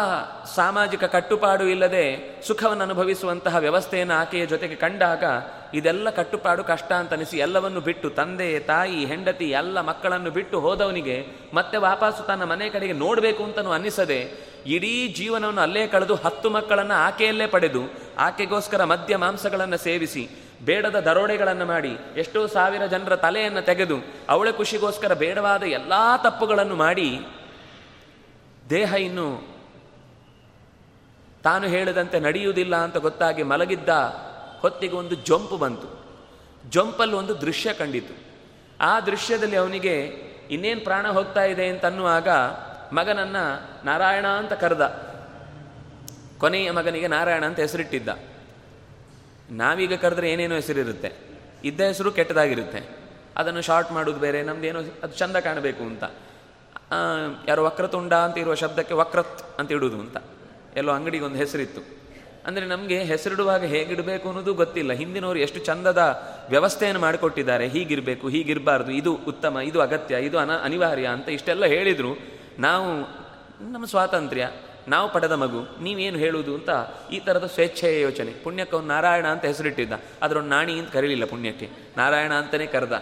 ಸಾಮಾಜಿಕ 0.56 1.04
ಕಟ್ಟುಪಾಡು 1.04 1.64
ಇಲ್ಲದೆ 1.64 2.04
ಸುಖವನ್ನು 2.46 2.84
ಅನುಭವಿಸುವಂತಹ 2.84 3.56
ವ್ಯವಸ್ಥೆಯನ್ನು 3.56 4.14
ಆಕೆಯ 4.14 4.46
ಜೊತೆಗೆ 4.46 4.74
ಕಂಡಾಗ, 4.74 5.24
ಇದೆಲ್ಲ 5.74 6.10
ಕಟ್ಟುಪಾಡು 6.10 6.64
ಕಷ್ಟ 6.64 6.92
ಅಂತ 6.92 7.12
ಅನಿಸಿ 7.12 7.38
ಎಲ್ಲವನ್ನು 7.38 7.80
ಬಿಟ್ಟು 7.80 8.10
ತಂದೆ, 8.10 8.58
ತಾಯಿ, 8.58 9.04
ಹೆಂಡತಿ, 9.04 9.50
ಎಲ್ಲ 9.50 9.80
ಮಕ್ಕಳನ್ನು 9.80 10.30
ಬಿಟ್ಟು 10.30 10.60
ಹೋದವನಿಗೆ 10.60 11.26
ಮತ್ತೆ 11.54 11.78
ವಾಪಸ್ಸು 11.78 12.22
ತನ್ನ 12.22 12.44
ಮನೆ 12.44 12.68
ಕಡೆಗೆ 12.68 12.92
ನೋಡಬೇಕು 12.92 13.44
ಅಂತನೂ 13.44 13.72
ಅನ್ನಿಸದೆ, 13.72 14.20
ಇಡೀ 14.66 15.08
ಜೀವನವನ್ನು 15.08 15.60
ಅಲ್ಲೇ 15.60 15.86
ಕಳೆದು 15.86 16.14
ಹತ್ತು 16.14 16.50
ಮಕ್ಕಳನ್ನು 16.50 16.94
ಆಕೆಯಲ್ಲೇ 16.94 17.46
ಪಡೆದು, 17.46 17.84
ಆಕೆಗೋಸ್ಕರ 18.18 18.84
ಮದ್ಯ 18.84 19.16
ಮಾಂಸಗಳನ್ನು 19.16 19.76
ಸೇವಿಸಿ, 19.76 20.28
ಬೇಡದ 20.64 21.00
ದರೋಡೆಗಳನ್ನು 21.00 21.66
ಮಾಡಿ, 21.66 21.98
ಎಷ್ಟೋ 22.16 22.46
ಸಾವಿರ 22.46 22.86
ಜನರ 22.86 23.16
ತಲೆಯನ್ನು 23.16 23.62
ತೆಗೆದು, 23.62 23.96
ಅವಳ 24.28 24.50
ಖುಷಿಗೋಸ್ಕರ 24.50 25.14
ಬೇಡವಾದ 25.14 25.62
ಎಲ್ಲ 25.62 25.92
ತಪ್ಪುಗಳನ್ನು 26.22 26.74
ಮಾಡಿ 26.74 27.20
ದೇಹ 28.72 28.94
ಇನ್ನು 28.94 29.42
ತಾನು 31.42 31.66
ಹೇಳಿದಂತೆ 31.66 32.20
ನಡೆಯುವುದಿಲ್ಲ 32.20 32.76
ಅಂತ 32.76 32.96
ಗೊತ್ತಾಗಿ 32.96 33.42
ಮಲಗಿದ್ದ 33.42 33.88
ಹೊತ್ತಿಗೆ 34.60 34.94
ಒಂದು 34.94 35.14
ಜೊಂಪು 35.14 35.56
ಬಂತು. 35.56 36.04
ಜೊಂಪಲ್ಲಿ 36.70 37.14
ಒಂದು 37.14 37.40
ದೃಶ್ಯ 37.40 37.72
ಕಂಡಿತು. 37.72 38.14
ಆ 38.80 39.00
ದೃಶ್ಯದಲ್ಲಿ 39.00 39.56
ಅವನಿಗೆ 39.56 39.98
ಇನ್ನೇನು 40.50 40.80
ಪ್ರಾಣ 40.80 41.08
ಹೋಗ್ತಾ 41.08 41.44
ಇದೆ 41.44 41.68
ಅಂತ 41.68 41.84
ಅನ್ನುವಾಗ 41.84 42.28
ಮಗನನ್ನ 42.92 43.36
ನಾರಾಯಣ 43.84 44.26
ಅಂತ 44.26 44.52
ಕರೆದ. 44.52 45.12
ಕೊನೆಯ 46.38 46.70
ಮಗನಿಗೆ 46.70 47.08
ನಾರಾಯಣ 47.08 47.44
ಅಂತ 47.44 47.60
ಹೆಸರಿಟ್ಟಿದ್ದ. 47.60 48.08
ನಾವೀಗ 49.50 49.94
ಕರೆದ್ರೆ 49.94 50.32
ಏನೇನೋ 50.32 50.54
ಹೆಸರಿರುತ್ತೆ. 50.54 51.12
ಇದ್ದ 51.64 51.80
ಹೆಸರು 51.80 52.12
ಕೆಟ್ಟದಾಗಿರುತ್ತೆ. 52.12 52.98
ಅದನ್ನು 53.36 53.60
ಶಾರ್ಟ್ 53.60 53.92
ಮಾಡೋದು 53.92 54.18
ಬೇರೆ, 54.18 54.42
ನಮ್ದೇನೋ 54.42 54.78
ಅದು 54.78 55.12
ಚಂದ 55.12 55.36
ಕಾಣಬೇಕು 55.36 55.82
ಅಂತ. 55.82 56.04
ಯಾರೋ 57.48 57.64
ವಕ್ರತುಂಡ 57.64 58.12
ಅಂತ 58.12 58.38
ಇರುವ 58.38 58.54
ಶಬ್ದಕ್ಕೆ 58.54 58.94
ವಕ್ರತ್ 58.94 59.60
ಅಂತ 59.60 59.72
ಇಡುವುದು 59.72 60.00
ಅಂತ. 60.00 60.16
ಎಲ್ಲೋ 60.76 60.92
ಅಂಗಡಿಗೆ 60.92 61.24
ಒಂದು 61.24 61.36
ಹೆಸರಿತ್ತು. 61.36 62.02
ಅಂದರೆ 62.46 62.66
ನಮಗೆ 62.66 62.98
ಹೆಸರಿಡುವಾಗ 63.02 63.64
ಹೇಗಿಡಬೇಕು 63.64 64.28
ಅನ್ನೋದು 64.28 64.54
ಗೊತ್ತಿಲ್ಲ. 64.54 64.92
ಹಿಂದಿನವರು 64.92 65.38
ಎಷ್ಟು 65.38 65.58
ಚಂದದ 65.58 66.22
ವ್ಯವಸ್ಥೆಯನ್ನು 66.48 67.00
ಮಾಡಿಕೊಟ್ಟಿದ್ದಾರೆ. 67.00 67.68
ಹೀಗಿರಬೇಕು, 67.68 68.28
ಹೀಗಿರಬಾರ್ದು, 68.28 68.92
ಇದು 68.92 69.14
ಉತ್ತಮ, 69.14 69.58
ಇದು 69.64 69.80
ಅಗತ್ಯ, 69.80 70.16
ಇದು 70.16 70.38
ಅನ, 70.38 70.56
ಅನಿವಾರ್ಯ 70.56 71.06
ಅಂತ 71.06 71.28
ಇಷ್ಟೆಲ್ಲ 71.28 71.66
ಹೇಳಿದರು. 71.66 72.18
ನಾವು, 72.58 72.94
ನಮ್ಮ 73.72 73.84
ಸ್ವಾತಂತ್ರ್ಯ, 73.84 74.50
ನಾವು 74.88 75.12
ಪಡೆದ 75.12 75.32
ಮಗು, 75.32 75.82
ನೀವೇನು 75.82 76.18
ಹೇಳುವುದು 76.18 76.54
ಅಂತ 76.54 76.70
ಈ 77.12 77.18
ಥರದ 77.18 77.46
ಸ್ವೇಚ್ಛೆಯ 77.46 78.00
ಯೋಚನೆ. 78.00 78.32
ಪುಣ್ಯಕ್ಕೆ 78.32 78.76
ಅವನು 78.76 78.88
ನಾರಾಯಣ 78.88 79.26
ಅಂತ 79.26 79.44
ಹೆಸರಿಟ್ಟಿದ್ದ. 79.44 79.92
ಅದರೊಂದು 80.22 80.48
ನಾಣಿ 80.48 80.72
ಅಂತ 80.72 80.92
ಕರೀಲಿಲ್ಲ 80.92 81.24
ಪುಣ್ಯಕ್ಕೆ. 81.24 81.70
ನಾರಾಯಣ 81.96 82.32
ಅಂತಲೇ 82.32 82.66
ಕರೆದ. 82.66 82.92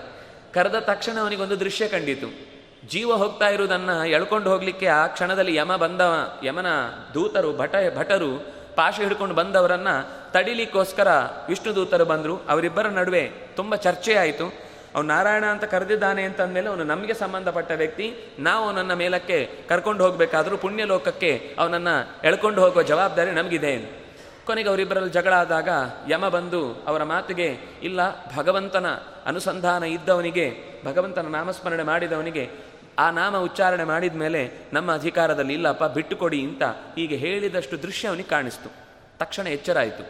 ಕರೆದ 0.54 0.74
ತಕ್ಷಣ 0.74 1.18
ಅವನಿಗೊಂದು 1.20 1.60
ದೃಶ್ಯ 1.60 1.88
ಕಂಡಿತು. 1.88 2.49
ಜೀವ 2.90 3.12
ಹೋಗ್ತಾ 3.12 3.48
ಇರುವುದನ್ನು 3.48 4.04
ಎಳ್ಕೊಂಡು 4.04 4.50
ಹೋಗಲಿಕ್ಕೆ 4.50 4.86
ಆ 4.86 5.06
ಕ್ಷಣದಲ್ಲಿ 5.06 5.54
ಯಮ 5.54 5.76
ಬಂದವ, 5.76 6.14
ಯಮನ 6.44 6.66
ದೂತರು, 7.14 7.56
ಭಟ, 7.56 7.74
ಭಟರು, 7.98 8.46
ಪಾಶ 8.76 9.00
ಹಿಡ್ಕೊಂಡು 9.00 9.34
ಬಂದವರನ್ನ 9.34 9.88
ತಡಿಲಿಕ್ಕೋಸ್ಕರ 10.32 11.08
ವಿಷ್ಣು 11.48 11.74
ದೂತರು 11.74 12.04
ಬಂದರು. 12.04 12.40
ಅವರಿಬ್ಬರ 12.48 12.86
ನಡುವೆ 12.86 13.32
ತುಂಬ 13.56 13.74
ಚರ್ಚೆ 13.74 14.14
ಆಯಿತು. 14.14 14.70
ಅವನು 14.94 15.08
ನಾರಾಯಣ 15.08 15.44
ಅಂತ 15.44 15.64
ಕರೆದಿದ್ದಾನೆ 15.64 16.22
ಅಂತಂದಮೇಲೆ 16.22 16.68
ಅವನು 16.68 16.84
ನಮಗೆ 16.84 17.14
ಸಂಬಂಧಪಟ್ಟ 17.14 17.72
ವ್ಯಕ್ತಿ. 17.72 18.14
ನಾವು 18.38 18.64
ಅವನನ್ನು 18.64 18.96
ಮೇಲಕ್ಕೆ 18.96 19.50
ಕರ್ಕೊಂಡು 19.68 20.04
ಹೋಗಬೇಕಾದ್ರೂ 20.04 20.56
ಪುಣ್ಯಲೋಕಕ್ಕೆ 20.56 21.56
ಅವನನ್ನು 21.58 22.26
ಎಳ್ಕೊಂಡು 22.26 22.60
ಹೋಗುವ 22.60 22.82
ಜವಾಬ್ದಾರಿ 22.82 23.30
ನಮಗಿದೆ 23.30 24.00
ಕೊನೆಗೆ 24.46 24.68
ಅವರಿಬ್ಬರಲ್ಲಿ 24.68 25.10
ಜಗಳ 25.10 25.32
ಆದಾಗ 25.32 25.68
ಯಮ 26.08 26.28
ಬಂದು 26.28 26.84
ಅವರ 26.86 27.02
ಮಾತಿಗೆ, 27.04 27.58
ಇಲ್ಲ, 27.82 28.24
ಭಗವಂತನ 28.36 28.86
ಅನುಸಂಧಾನ 29.26 29.82
ಇದ್ದವನಿಗೆ, 29.82 30.56
ಭಗವಂತನ 30.86 31.26
ನಾಮಸ್ಮರಣೆ 31.26 31.82
ಮಾಡಿದವನಿಗೆ 31.82 32.69
ಆ 33.00 33.10
ನಾಮ 33.10 33.34
ಉಚ್ಚಾರಣೆ 33.38 33.84
ಮಾಡಿದ 33.84 34.14
ಮೇಲೆ 34.14 34.42
ನಮ್ಮ 34.72 34.94
ಅಧಿಕಾರದಲ್ಲಿ, 34.94 35.54
ಇಲ್ಲಪ್ಪ, 35.54 35.84
ಬಿಟ್ಟುಕೊಡಿ 35.84 36.40
ಅಂತ 36.42 36.62
ಹೀಗೆ 36.96 37.16
ಹೇಳಿದಷ್ಟು 37.16 37.82
ದೃಶ್ಯ 37.82 38.08
ಅವನಿಗೆ 38.08 38.28
ಕಾಣಿಸ್ತು. 38.28 38.70
ತಕ್ಷಣ 39.18 39.46
ಎಚ್ಚರ 39.46 39.78
ಆಯಿತು. 39.78 40.04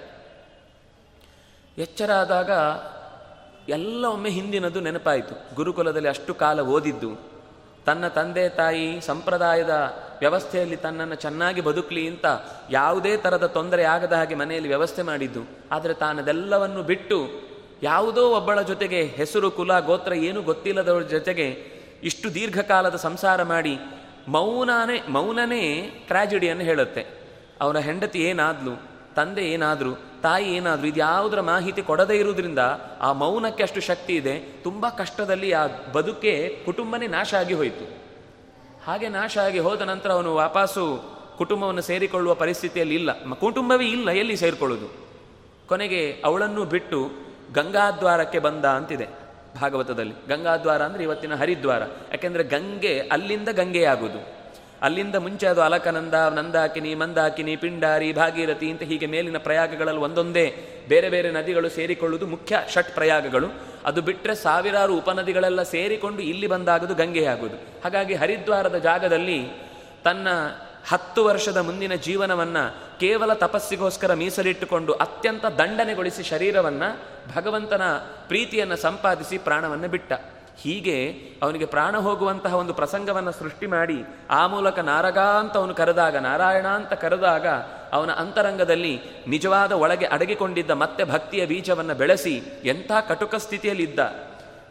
ಎಚ್ಚರ 1.78 2.10
ಆದಾಗ 2.12 2.50
ಎಲ್ಲ 3.68 4.04
ಒಮ್ಮೆ 4.04 4.30
ಹಿಂದಿನದು 4.30 4.80
ನೆನಪಾಯಿತು. 4.80 5.54
ಗುರುಕುಲದಲ್ಲಿ 5.54 6.08
ಅಷ್ಟು 6.08 6.34
ಕಾಲ 6.34 6.60
ಓದಿದ್ದು, 6.60 7.10
ತನ್ನ 7.86 8.08
ತಂದೆ 8.08 8.48
ತಾಯಿ 8.48 9.00
ಸಂಪ್ರದಾಯದ 9.00 9.74
ವ್ಯವಸ್ಥೆಯಲ್ಲಿ 10.20 10.76
ತನ್ನನ್ನು 10.76 11.14
ಚೆನ್ನಾಗಿ 11.14 11.60
ಬದುಕಲಿ 11.60 12.08
ಅಂತ 12.08 12.26
ಯಾವುದೇ 12.70 13.16
ಥರದ 13.16 13.46
ತೊಂದರೆ 13.46 13.84
ಆಗದ 13.84 14.12
ಹಾಗೆ 14.12 14.34
ಮನೆಯಲ್ಲಿ 14.34 14.68
ವ್ಯವಸ್ಥೆ 14.68 15.02
ಮಾಡಿದ್ದು. 15.02 15.42
ಆದರೆ 15.72 15.94
ತಾನದೆಲ್ಲವನ್ನು 15.94 16.82
ಬಿಟ್ಟು 16.82 17.18
ಯಾವುದೋ 17.82 18.24
ಒಬ್ಬಳ 18.30 18.62
ಜೊತೆಗೆ 18.62 19.02
ಹೆಸರು, 19.02 19.50
ಕುಲ, 19.50 19.78
ಗೋತ್ರ 19.78 20.12
ಏನೂ 20.12 20.42
ಗೊತ್ತಿಲ್ಲದವರ 20.42 21.02
ಜೊತೆಗೆ 21.02 21.79
ಇಷ್ಟು 22.02 22.34
ದೀರ್ಘಕಾಲದ 22.34 22.96
ಸಂಸಾರ 22.96 23.42
ಮಾಡಿ 23.42 23.78
ಮೌನನೇ 24.28 25.02
ಮೌನನೇ 25.08 25.62
ಟ್ರಾಜಿಡಿಯನ್ನು 26.06 26.64
ಹೇಳುತ್ತೆ. 26.64 27.06
ಅವನ 27.60 27.78
ಹೆಂಡತಿ 27.78 28.18
ಏನಾದ್ಲು, 28.18 28.82
ತಂದೆ 29.14 29.42
ಏನಾದರೂ, 29.42 29.92
ತಾಯಿ 30.22 30.56
ಏನಾದರೂ 30.56 30.86
ಇದು 30.86 30.98
ಯಾವುದರ 30.98 31.40
ಮಾಹಿತಿ 31.40 31.82
ಕೊಡದೇ 31.82 32.16
ಇರುವುದರಿಂದ 32.16 32.58
ಆ 33.00 33.12
ಮೌನಕ್ಕೆ 33.12 33.62
ಅಷ್ಟು 33.62 33.80
ಶಕ್ತಿ 33.80 34.16
ಇದೆ. 34.16 34.38
ತುಂಬ 34.38 34.88
ಕಷ್ಟದಲ್ಲಿ 34.88 35.52
ಆ 35.52 35.66
ಬದುಕೆ 35.92 36.62
ಕುಟುಂಬನೇ 36.64 37.06
ನಾಶ 37.06 37.34
ಆಗಿ 37.34 37.54
ಹೋಯಿತು. 37.54 37.86
ಹಾಗೆ 38.86 39.08
ನಾಶ 39.08 39.38
ಆಗಿ 39.38 39.58
ಹೋದ 39.58 39.82
ನಂತರ 39.82 40.12
ಅವನು 40.12 40.34
ವಾಪಸ್ಸು 40.34 40.84
ಕುಟುಂಬವನ್ನು 41.36 41.82
ಸೇರಿಕೊಳ್ಳುವ 41.82 42.34
ಪರಿಸ್ಥಿತಿಯಲ್ಲಿ 42.34 42.94
ಇಲ್ಲ. 42.94 43.34
ಕುಟುಂಬವೇ 43.34 43.84
ಇಲ್ಲ, 43.84 44.10
ಎಲ್ಲಿ 44.10 44.36
ಸೇರಿಕೊಳ್ಳುವುದು 44.36 44.88
ಕೊನೆಗೆ 45.68 46.22
ಅವಳನ್ನು 46.24 46.64
ಬಿಟ್ಟು 46.64 47.10
ಗಂಗಾದ್ವಾರಕ್ಕೆ 47.54 48.38
ಬಂದ 48.38 48.64
ಅಂತಿದೆ. 48.64 49.19
ಭಾಗವತದಲ್ಲಿ. 49.56 50.14
ಗಂಗಾದ್ವಾರ 50.28 50.82
ಅಂದರೆ 50.82 51.02
ಇವತ್ತಿನ 51.02 51.34
ಹರಿದ್ವಾರ. 51.34 51.80
ಯಾಕೆಂದರೆ 51.80 52.44
ಗಂಗೆ 52.44 53.00
ಅಲ್ಲಿಂದ 53.12 53.48
ಗಂಗೆಯಾಗುವುದು. 53.48 54.40
ಅಲ್ಲಿಂದ 54.82 55.14
ಮುಂಚೆ 55.14 55.46
ಅದು 55.46 55.62
ಅಲಕನಂದ, 55.62 56.14
ನಂದಾಕಿನಿ, 56.14 56.94
ಮಂದಾಕಿನಿ, 56.94 57.56
ಪಿಂಡಾರಿ, 57.56 58.12
ಭಾಗೀರಥಿ 58.12 58.70
ಅಂತ 58.70 58.82
ಹೀಗೆ 58.82 59.06
ಮೇಲಿನ 59.06 59.38
ಪ್ರಯಾಗಗಳಲ್ಲಿ 59.38 60.00
ಒಂದೊಂದೇ. 60.00 60.54
ಬೇರೆ 60.88 61.08
ಬೇರೆ 61.08 61.30
ನದಿಗಳು 61.30 61.68
ಸೇರಿಕೊಳ್ಳುವುದು 61.68 62.26
ಮುಖ್ಯ 62.26 62.62
ಷಟ್ 62.68 62.94
ಪ್ರಯಾಗಗಳು. 62.94 63.46
ಅದು 63.84 64.02
ಬಿಟ್ಟರೆ 64.02 64.34
ಸಾವಿರಾರು 64.34 64.96
ಉಪನದಿಗಳೆಲ್ಲ 64.96 65.62
ಸೇರಿಕೊಂಡು 65.62 66.22
ಇಲ್ಲಿ 66.22 66.46
ಬಂದಾಗದು 66.46 66.94
ಗಂಗೆಯಾಗುವುದು. 66.94 67.56
ಹಾಗಾಗಿ 67.56 68.14
ಹರಿದ್ವಾರದ 68.14 68.74
ಜಾಗದಲ್ಲಿ 68.74 69.48
ತನ್ನ 70.04 70.28
ಹತ್ತು 70.88 71.24
ವರ್ಷದ 71.24 71.56
ಮುಂದಿನ 71.56 71.94
ಜೀವನವನ್ನ 71.94 72.56
ಕೇವಲ 73.00 73.32
ತಪಸ್ಸಿಗೋಸ್ಕರ 73.32 74.14
ಮೀಸಲಿಟ್ಟುಕೊಂಡು 74.14 74.92
ಅತ್ಯಂತ 74.92 75.46
ದಂಡನೆಗೊಳಿಸಿ 75.46 76.22
ಶರೀರವನ್ನ 76.22 76.82
ಭಗವಂತನ 77.36 77.82
ಪ್ರೀತಿಯನ್ನು 78.28 78.76
ಸಂಪಾದಿಸಿ 78.76 79.38
ಪ್ರಾಣವನ್ನು 79.38 79.88
ಬಿಟ್ಟ. 79.88 80.12
ಹೀಗೆ 80.62 80.96
ಅವನಿಗೆ 81.42 81.64
ಪ್ರಾಣ 81.64 81.96
ಹೋಗುವಂತಹ 81.96 82.54
ಒಂದು 82.54 82.74
ಪ್ರಸಂಗವನ್ನು 82.74 83.32
ಸೃಷ್ಟಿ 83.32 83.66
ಮಾಡಿ, 83.66 84.04
ಆ 84.30 84.46
ಮೂಲಕ 84.46 84.78
ನಾರಗ 84.78 85.18
ಅಂತ 85.18 85.56
ಅವನು 85.56 85.74
ಕರೆದಾಗ, 85.74 86.16
ನಾರಾಯಣ 86.16 86.66
ಅಂತ 86.66 86.92
ಕರೆದಾಗ 86.92 87.46
ಅವನ 87.92 88.10
ಅಂತರಂಗದಲ್ಲಿ 88.10 89.00
ನಿಜವಾದ 89.28 89.72
ಒಳಗೆ 89.72 90.06
ಅಡಗಿಕೊಂಡಿದ್ದ 90.06 90.70
ಮತ್ತೆ 90.70 91.04
ಭಕ್ತಿಯ 91.04 91.46
ಬೀಜವನ್ನು 91.46 91.94
ಬೆಳೆಸಿ 91.94 92.42
ಎಂಥ 92.64 92.90
ಕಟುಕ 93.08 93.34
ಸ್ಥಿತಿಯಲ್ಲಿದ್ದ, 93.34 94.00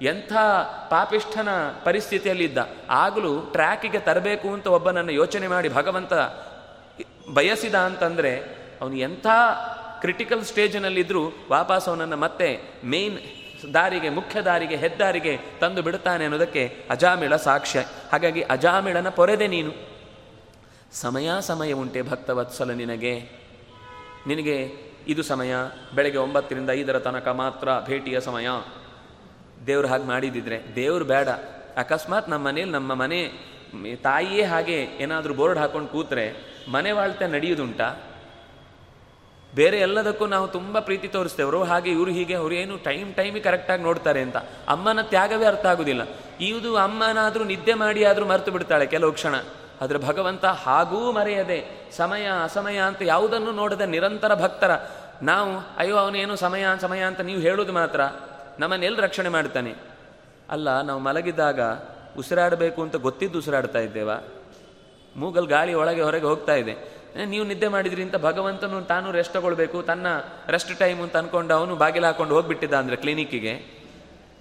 ಎಂಥ 0.02 0.34
ಪಾಪಿಷ್ಠನ 0.90 1.50
ಪರಿಸ್ಥಿತಿಯಲ್ಲಿದ್ದ, 1.84 2.58
ಆಗಲೂ 2.90 3.40
ಟ್ರ್ಯಾಕಿಗೆ 3.40 4.00
ತರಬೇಕು 4.00 4.48
ಅಂತ 4.48 4.68
ಒಬ್ಬನನ್ನು 4.68 5.12
ಯೋಚನೆ 5.12 5.48
ಮಾಡಿ 5.48 5.70
ಭಗವಂತ 5.70 6.14
ಬಯಸಿದ 7.34 7.76
ಅಂತಂದರೆ 7.76 8.34
ಅವನು 8.82 8.96
ಎಂಥ 8.98 9.28
ಕ್ರಿಟಿಕಲ್ 10.02 10.44
ಸ್ಟೇಜಿನಲ್ಲಿದ್ದರೂ 10.44 11.32
ವಾಪಸ್ 11.52 11.90
ಅವನನ್ನು 11.90 12.18
ಮತ್ತೆ 12.18 12.60
ಮೇನ್ 12.84 13.20
ದಾರಿಗೆ, 13.74 14.10
ಮುಖ್ಯ 14.10 14.42
ದಾರಿಗೆ, 14.42 14.76
ಹೆದ್ದಾರಿಗೆ 14.76 15.40
ತಂದು 15.60 15.82
ಬಿಡುತ್ತಾನೆ 15.82 16.24
ಅನ್ನೋದಕ್ಕೆ 16.24 16.86
ಅಜಾಮಿಳ 16.90 17.36
ಸಾಕ್ಷ್ಯ. 17.36 17.86
ಹಾಗಾಗಿ 18.12 18.42
ಅಜಾಮಿಳನ 18.42 19.10
ಪೊರೆದೆ 19.10 19.48
ನೀನು. 19.48 19.72
ಸಮಯ 20.92 21.30
ಸಮಯ 21.40 21.72
ಉಂಟೆ 21.72 22.02
ಭಕ್ತವತ್ಸಲ 22.02 22.72
ನಿನಗೆ. 22.72 23.30
ನಿನಗೆ 24.28 24.72
ಇದು 25.08 25.24
ಸಮಯ, 25.24 25.54
ಬೆಳಗ್ಗೆ 25.96 26.18
ಒಂಬತ್ತರಿಂದ 26.18 26.70
ಐದರ 26.70 27.00
ತನಕ 27.00 27.28
ಮಾತ್ರ 27.28 27.70
ಭೇಟಿಯ 27.86 28.20
ಸಮಯ. 28.20 28.48
ದೇವ್ರು 29.68 29.88
ಹಾಗೆ 29.88 30.04
ಮಾಡಿದಿದ್ರೆ. 30.04 30.76
ದೇವ್ರು 30.76 31.06
ಬೇಡ. 31.06 31.30
ಅಕಸ್ಮಾತ್ 31.78 32.30
ನಮ್ಮ 32.30 32.48
ಮನೇಲಿ, 32.48 32.72
ನಮ್ಮ 32.72 32.94
ಮನೆ, 32.94 33.28
ತಾಯಿಯೇ 33.96 34.44
ಹಾಗೆ 34.44 34.84
ಏನಾದರೂ 34.84 35.34
ಬೋರ್ಡ್ 35.34 35.60
ಹಾಕೊಂಡು 35.60 35.88
ಕೂತ್ರೆ 35.88 36.34
ಮನೆ 36.72 36.92
ವಾಳ್ತೆ 36.92 37.28
ನಡೆಯುವುದುಂಟಾ 37.28 38.09
ಬೇರೆ 39.56 39.80
ಎಲ್ಲದಕ್ಕೂ 39.80 40.26
ನಾವು 40.26 40.48
ತುಂಬ 40.48 40.80
ಪ್ರೀತಿ 40.80 41.08
ತೋರಿಸ್ತೇವರು 41.08 41.64
ಹಾಗೆ, 41.64 41.92
ಇವರು 41.92 42.12
ಹೀಗೆ, 42.12 42.34
ಅವರು 42.34 42.54
ಏನು 42.54 42.78
ಟೈಮ್ 42.78 43.14
ಟೈಮಿಗೆ 43.14 43.44
ಕರೆಕ್ಟಾಗಿ 43.44 43.84
ನೋಡ್ತಾರೆ 43.84 44.22
ಅಂತ. 44.22 44.38
ಅಮ್ಮನ 44.68 45.02
ತ್ಯಾಗವೇ 45.02 45.46
ಅರ್ಥ 45.46 45.66
ಆಗುದಿಲ್ಲ. 45.66 46.02
ಇದು 46.42 46.78
ಅಮ್ಮನಾದರೂ 46.78 47.44
ನಿದ್ದೆ 47.44 47.74
ಮಾಡಿ 47.74 48.06
ಆದರೂ 48.06 48.26
ಮರೆತು 48.26 48.52
ಬಿಡ್ತಾಳೆ 48.52 48.86
ಕೆಲವು 48.86 49.12
ಕ್ಷಣ. 49.12 49.36
ಆದರೆ 49.82 49.98
ಭಗವಂತ 49.98 50.46
ಹಾಗೂ 50.46 51.12
ಮರೆಯದೆ, 51.12 51.90
ಸಮಯ, 51.92 52.28
ಅಸಮಯ 52.44 52.78
ಅಂತ 52.78 53.02
ಯಾವುದನ್ನು 53.02 53.52
ನೋಡದೆ 53.52 53.86
ನಿರಂತರ 53.86 54.36
ಭಕ್ತರ. 54.36 54.72
ನಾವು, 55.22 55.76
ಅಯ್ಯೋ, 55.78 55.98
ಅವನೇನು 55.98 56.36
ಸಮಯ 56.36 56.66
ಸಮಯ 56.82 57.00
ಅಂತ 57.00 57.22
ನೀವು 57.22 57.40
ಹೇಳೋದು 57.40 57.74
ಮಾತ್ರ 57.74 58.02
ನಮ್ಮನ್ನೆಲ್ಲಿ 58.60 59.02
ರಕ್ಷಣೆ 59.02 59.30
ಮಾಡ್ತಾನೆ? 59.30 59.76
ಅಲ್ಲ, 60.50 60.82
ನಾವು 60.82 61.00
ಮಲಗಿದಾಗ 61.00 61.60
ಉಸಿರಾಡಬೇಕು 62.18 62.82
ಅಂತ 62.82 62.96
ಗೊತ್ತಿದ್ದು 62.96 63.38
ಉಸಿರಾಡ್ತಾ 63.38 63.80
ಇದ್ದೇವಾ? 63.80 64.28
ಮೂಗಲ್ 65.16 65.48
ಗಾಳಿ 65.48 65.74
ಒಳಗೆ, 65.74 66.02
ಹೊರಗೆ 66.02 66.26
ಹೋಗ್ತಾ 66.26 66.54
ಇದೆ. 66.54 66.99
ನೀವು 67.16 67.46
ನಿದ್ದೆ 67.46 67.68
ಮಾಡಿದ್ರಿ 67.68 68.02
ಅಂತ 68.02 68.16
ಭಗವಂತನು 68.16 68.82
ತಾನು 68.82 69.12
ರೆಸ್ಟ್ 69.12 69.34
ತಗೊಳ್ಬೇಕು, 69.34 69.82
ತನ್ನ 69.82 70.08
ರೆಸ್ಟ್ 70.50 70.78
ಟೈಮ್ 70.78 71.02
ಅಂತ 71.02 71.18
ಅನ್ಕೊಂಡು 71.18 71.54
ಅವನು 71.54 71.76
ಬಾಗಿಲು 71.76 72.06
ಹಾಕೊಂಡು 72.06 72.36
ಹೋಗ್ಬಿಟ್ಟಿದ್ದ 72.36 72.74
ಅಂದ್ರೆ 72.74 72.96
ಕ್ಲಿನಿಕ್ಕಿಗೆ 72.96 73.80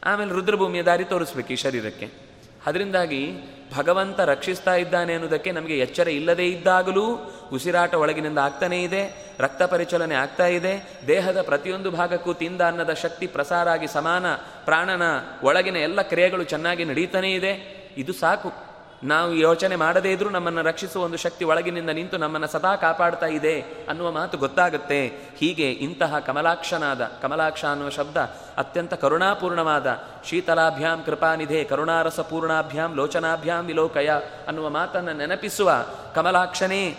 ಆಮೇಲೆ 0.05 0.33
ರುದ್ರಭೂಮಿಯ 0.33 0.83
ದಾರಿ 0.83 1.05
ತೋರಿಸ್ಬೇಕು 1.05 1.53
ಈ 1.53 1.57
ಶರೀರಕ್ಕೆ. 1.57 2.29
ಅದರಿಂದಾಗಿ 2.67 3.33
ಭಗವಂತ 3.77 4.21
ರಕ್ಷಿಸ್ತಾ 4.21 4.75
ಇದ್ದಾನೆ 4.75 5.15
ಅನ್ನೋದಕ್ಕೆ 5.15 5.53
ನಮಗೆ 5.53 5.79
ಎಚ್ಚರ 5.79 6.09
ಇಲ್ಲದೇ 6.09 6.47
ಇದ್ದಾಗಲೂ 6.49 7.33
ಉಸಿರಾಟ 7.53 7.95
ಒಳಗಿನಿಂದ 7.95 8.39
ಆಗ್ತಾನೇ 8.39 8.83
ಇದೆ, 8.83 9.35
ರಕ್ತ 9.39 9.63
ಪರಿಚಲನೆ 9.63 10.15
ಆಗ್ತಾ 10.15 10.47
ಇದೆ, 10.47 11.01
ದೇಹದ 11.07 11.43
ಪ್ರತಿಯೊಂದು 11.43 11.91
ಭಾಗಕ್ಕೂ 11.91 12.35
ತಿಂದ 12.35 12.61
ಅನ್ನದ 12.61 12.93
ಶಕ್ತಿ 12.93 13.27
ಪ್ರಸಾರ 13.27 13.69
ಆಗಿ 13.69 13.87
ಸಮಾನ 13.87 14.35
ಪ್ರಾಣನ 14.65 15.03
ಒಳಗಿನ 15.43 15.77
ಎಲ್ಲ 15.77 16.03
ಕ್ರಿಯೆಗಳು 16.03 16.45
ಚೆನ್ನಾಗಿ 16.45 16.85
ನಡೀತಾನೇ 16.85 17.35
ಇದೆ. 17.35 17.79
ಇದು 17.97 18.13
ಸಾಕು. 18.13 18.68
ನಾವು 19.05 19.35
ಯೋಚನೆ 19.35 19.77
ಮಾಡದೇ 19.77 20.13
ಇದ್ರೂ 20.13 20.31
ನಮ್ಮನ್ನು 20.31 20.63
ರಕ್ಷಿಸುವ 20.63 21.03
ಒಂದು 21.03 21.17
ಶಕ್ತಿ 21.17 21.45
ಒಳಗಿನಿಂದ 21.45 21.91
ನಿಂತು 21.91 22.17
ನಮ್ಮನ್ನು 22.17 22.47
ಸದಾ 22.47 22.77
ಕಾಪಾಡ್ತಾ 22.77 23.27
ಇದೆ 23.27 23.61
ಅನ್ನುವ 23.61 24.11
ಮಾತು 24.13 24.39
ಗೊತ್ತಾಗುತ್ತೆ. 24.39 25.07
ಹೀಗೆ 25.37 25.71
ಇಂತಹ 25.71 26.19
ಕಮಲಾಕ್ಷನಾದ, 26.19 27.11
ಕಮಲಾಕ್ಷ 27.23 27.65
ಅನ್ನುವ 27.65 27.89
ಶಬ್ದ 27.89 28.17
ಅತ್ಯಂತ 28.57 28.95
ಕರುಣಾಪೂರ್ಣವಾದ 28.95 29.99
ಶೀತಲಾಭ್ಯಾಂ 30.29 31.03
ಕೃಪಾನಿಧೆ 31.05 31.65
ಕರುಣಾರಸ 31.65 32.21
ಪೂರ್ಣಾಭ್ಯಾಂ 32.21 32.95
ಲೋಚನಾಭ್ಯಾಂ 32.95 33.67
ವಿಲೋಕಯ 33.67 34.11
ಅನ್ನುವ 34.49 34.69
ಮಾತನ್ನು 34.69 35.13
ನೆನಪಿಸುವ 35.13 35.73
ಕಮಲಾಕ್ಷನೇ, 36.15 36.97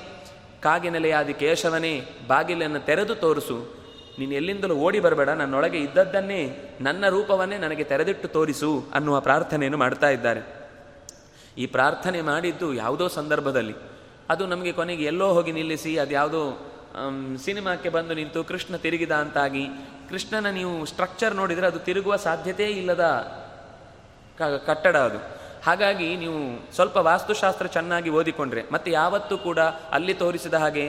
ಕಾಗಿನೆಲೆಯಾದಿ 0.61 1.33
ಕೇಶವನೇ, 1.33 2.01
ಬಾಗಿಲನ್ನು 2.27 2.79
ತೆರೆದು 2.79 3.15
ತೋರಿಸು. 3.15 3.79
ನೀನು 4.19 4.33
ಎಲ್ಲಿಂದಲೂ 4.33 4.75
ಓಡಿ 4.75 4.99
ಬರಬೇಡ, 4.99 5.29
ನನ್ನೊಳಗೆ 5.29 5.77
ಇದ್ದದ್ದನ್ನೇ, 5.77 6.71
ನನ್ನ 6.81 7.09
ರೂಪವನ್ನೇ 7.09 7.57
ನನಗೆ 7.57 7.83
ತೆರೆದಿಟ್ಟು 7.83 8.27
ತೋರಿಸು 8.27 8.85
ಅನ್ನುವ 8.93 9.19
ಪ್ರಾರ್ಥನೆಯನ್ನು 9.19 9.77
ಮಾಡ್ತಾ 9.77 10.09
ಇದ್ದಾರೆ. 10.09 10.58
ಈ 11.59 11.65
ಪ್ರಾರ್ಥನೆ 11.75 12.19
ಮಾಡಿದ್ದು 12.29 12.67
ಯಾವುದೋ 12.73 13.05
ಸಂದರ್ಭದಲ್ಲಿ. 13.19 13.75
ಅದು 14.29 14.43
ನಮಗೆ 14.45 14.71
ಕೊನೆಗೆ 14.79 15.03
ಎಲ್ಲೋ 15.03 15.27
ಹೋಗಿ 15.35 15.51
ನಿಲ್ಲಿಸಿ, 15.51 15.91
ಅದು 15.97 16.13
ಯಾವುದೋ 16.19 16.41
ಸಿನಿಮಾಕ್ಕೆ 17.45 17.89
ಬಂದು 17.95 18.13
ನಿಂತು 18.13 18.39
ಕೃಷ್ಣ 18.43 18.75
ತಿರುಗಿದ 18.83 19.13
ಅಂತಾಗಿ, 19.23 19.65
ಕೃಷ್ಣನ 20.09 20.47
ನೀವು 20.49 20.73
ಸ್ಟ್ರಕ್ಚರ್ 20.85 21.33
ನೋಡಿದರೆ 21.39 21.67
ಅದು 21.67 21.79
ತಿರುಗುವ 21.87 22.15
ಸಾಧ್ಯತೆ 22.27 22.67
ಇಲ್ಲದ 22.79 23.05
ಕಟ್ಟಡ 24.67 24.95
ಅದು. 25.07 25.19
ಹಾಗಾಗಿ 25.65 26.07
ನೀವು 26.15 26.39
ಸ್ವಲ್ಪ 26.75 26.97
ವಾಸ್ತುಶಾಸ್ತ್ರ 27.09 27.67
ಚೆನ್ನಾಗಿ 27.75 28.09
ಓದಿಕೊಂಡ್ರೆ, 28.19 28.61
ಮತ್ತೆ 28.71 28.89
ಯಾವತ್ತೂ 28.91 29.35
ಕೂಡ 29.47 29.59
ಅಲ್ಲಿ 29.97 30.13
ತೋರಿಸಿದ 30.13 30.57
ಹಾಗೆ 30.63 30.85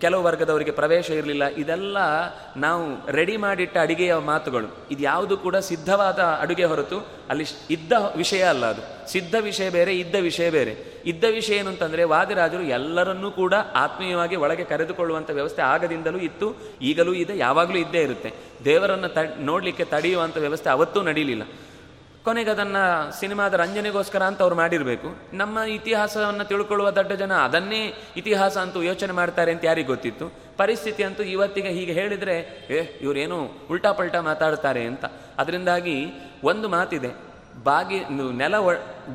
ಕೆಲವು 0.00 0.22
ವರ್ಗದವರಿಗೆ 0.22 0.70
ಪ್ರವೇಶ 0.70 1.10
ಇರಲಿಲ್ಲ, 1.10 1.44
ಇದೆಲ್ಲ 1.46 1.96
ನಾವು 2.56 3.12
ರೆಡಿ 3.12 3.36
ಮಾಡಿಟ್ಟ 3.36 3.76
ಅಡುಗೆಯ 3.78 4.14
ಮಾತುಗಳು. 4.14 4.68
ಇದು 4.90 5.02
ಯಾವುದು 5.02 5.36
ಕೂಡ 5.36 5.56
ಸಿದ್ಧವಾದ 5.56 6.18
ಅಡುಗೆ 6.18 6.64
ಹೊರತು 6.64 6.98
ಅಲ್ಲಿ 7.30 7.44
ಇದ್ದ 7.70 7.92
ವಿಷಯ 8.16 8.42
ಅಲ್ಲ 8.42 8.66
ಅದು. 8.66 9.12
ಸಿದ್ಧ 9.12 9.34
ವಿಷಯ 9.40 9.70
ಬೇರೆ, 9.70 9.98
ಇದ್ದ 9.98 10.14
ವಿಷಯ 10.20 10.50
ಬೇರೆ. 10.50 11.02
ಇದ್ದ 11.06 11.24
ವಿಷಯ 11.30 11.54
ಏನು 11.54 11.68
ಅಂತಂದರೆ 11.68 12.04
ವಾದಿರಾಜರು 12.04 12.62
ಎಲ್ಲರನ್ನೂ 12.62 13.30
ಕೂಡ 13.30 13.54
ಆತ್ಮೀಯವಾಗಿ 13.74 14.36
ಒಳಗೆ 14.36 14.64
ಕರೆದುಕೊಳ್ಳುವಂಥ 14.64 15.30
ವ್ಯವಸ್ಥೆ 15.30 15.62
ಆಗದಿಂದಲೂ 15.62 16.18
ಇತ್ತು, 16.18 16.56
ಈಗಲೂ 16.82 17.12
ಇದೆ, 17.12 17.38
ಯಾವಾಗಲೂ 17.38 17.78
ಇದ್ದೇ 17.78 18.02
ಇರುತ್ತೆ. 18.02 18.32
ದೇವರನ್ನು 18.64 19.08
ತ, 19.08 19.18
ನೋಡಲಿಕ್ಕೆ 19.38 19.84
ತಡೆಯುವಂಥ 19.84 20.36
ವ್ಯವಸ್ಥೆ 20.36 20.70
ಅವತ್ತೂ 20.70 21.02
ನಡೀಲಿಲ್ಲ. 21.02 21.42
ಕೊನೆಗೆ 22.28 22.50
ಅದನ್ನು 22.50 23.20
ಸಿನಿಮಾದ 23.20 23.54
ರಂಜನೆಗೋಸ್ಕರ 23.54 24.22
ಅಂತ 24.22 24.42
ಅವ್ರು 24.42 24.56
ಮಾಡಿರಬೇಕು. 24.56 25.16
ನಮ್ಮ 25.32 25.58
ಇತಿಹಾಸವನ್ನು 25.58 26.44
ತಿಳ್ಕೊಳ್ಳುವ 26.44 26.90
ದೊಡ್ಡ 26.90 27.12
ಜನ 27.12 27.34
ಅದನ್ನೇ 27.34 27.94
ಇತಿಹಾಸ 28.16 28.58
ಅಂತೂ 28.58 28.82
ಯೋಚನೆ 28.82 29.12
ಮಾಡ್ತಾರೆ 29.12 29.52
ಅಂತ 29.52 29.64
ಯಾರಿಗೆ 29.64 29.86
ಗೊತ್ತಿತ್ತು. 29.86 30.32
ಪರಿಸ್ಥಿತಿ 30.56 31.02
ಅಂತೂ 31.02 31.22
ಇವತ್ತಿಗೆ 31.22 31.68
ಹೀಗೆ 31.68 31.92
ಹೇಳಿದರೆ, 31.92 32.66
ಏ, 32.70 32.80
ಇವರೇನು 33.00 33.50
ಉಲ್ಟಾ 33.70 33.92
ಪಲ್ಟಾ 33.92 34.20
ಮಾತಾಡ್ತಾರೆ 34.20 34.84
ಅಂತ. 34.84 35.04
ಅದರಿಂದಾಗಿ 35.38 36.06
ಒಂದು 36.44 36.68
ಮಾತಿದೆ, 36.68 37.10
ಬಾಗಿ, 37.64 38.00
ನೆಲ 38.36 38.54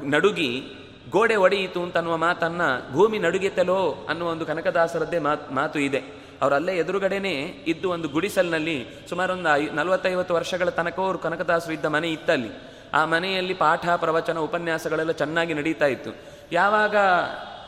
ನಡುಗಿ, 0.03 0.63
ಗೋಡೆ 1.09 1.35
ಒಡೆಯಿತು 1.35 1.83
ಅಂತನ್ನುವ 1.83 2.17
ಮಾತನ್ನು 2.17 2.93
ಭೂಮಿ 2.93 3.19
ನಡುಗಿತಲೋ 3.19 4.07
ಅನ್ನುವ 4.09 4.29
ಒಂದು 4.29 4.45
ಕನಕದಾಸರದ್ದೇ 4.45 5.19
ಮಾತು 5.19 5.53
ಮಾತು 5.53 5.79
ಇದೆ. 5.79 6.03
ಅವರಲ್ಲೇ 6.41 6.73
ಎದುರುಗಡೆನೆ 6.75 7.33
ಇದ್ದು 7.67 7.89
ಒಂದು 7.89 8.07
ಗುಡಿಸಲ್ನಲ್ಲಿ 8.07 8.85
ಸುಮಾರೊಂದು 9.09 9.55
ಐ, 9.55 9.65
ನಲವತ್ತೈವತ್ತು 9.65 10.33
ವರ್ಷಗಳ 10.33 10.69
ತನಕ 10.69 10.99
ಅವರು 10.99 11.17
ಕನಕದಾಸರು 11.17 11.73
ಇದ್ದ 11.73 11.85
ಮನೆ 11.85 12.11
ಇತ್ತಲ್ಲಿ. 12.11 12.72
ಆ 12.93 13.05
ಮನೆಯಲ್ಲಿ 13.05 13.53
ಪಾಠ, 13.53 13.89
ಪ್ರವಚನ, 13.89 14.37
ಉಪನ್ಯಾಸಗಳೆಲ್ಲ 14.37 15.11
ಚೆನ್ನಾಗಿ 15.11 15.53
ನಡೀತಾ 15.53 15.85
ಇತ್ತು. 15.85 16.11
ಯಾವಾಗ 16.51 16.95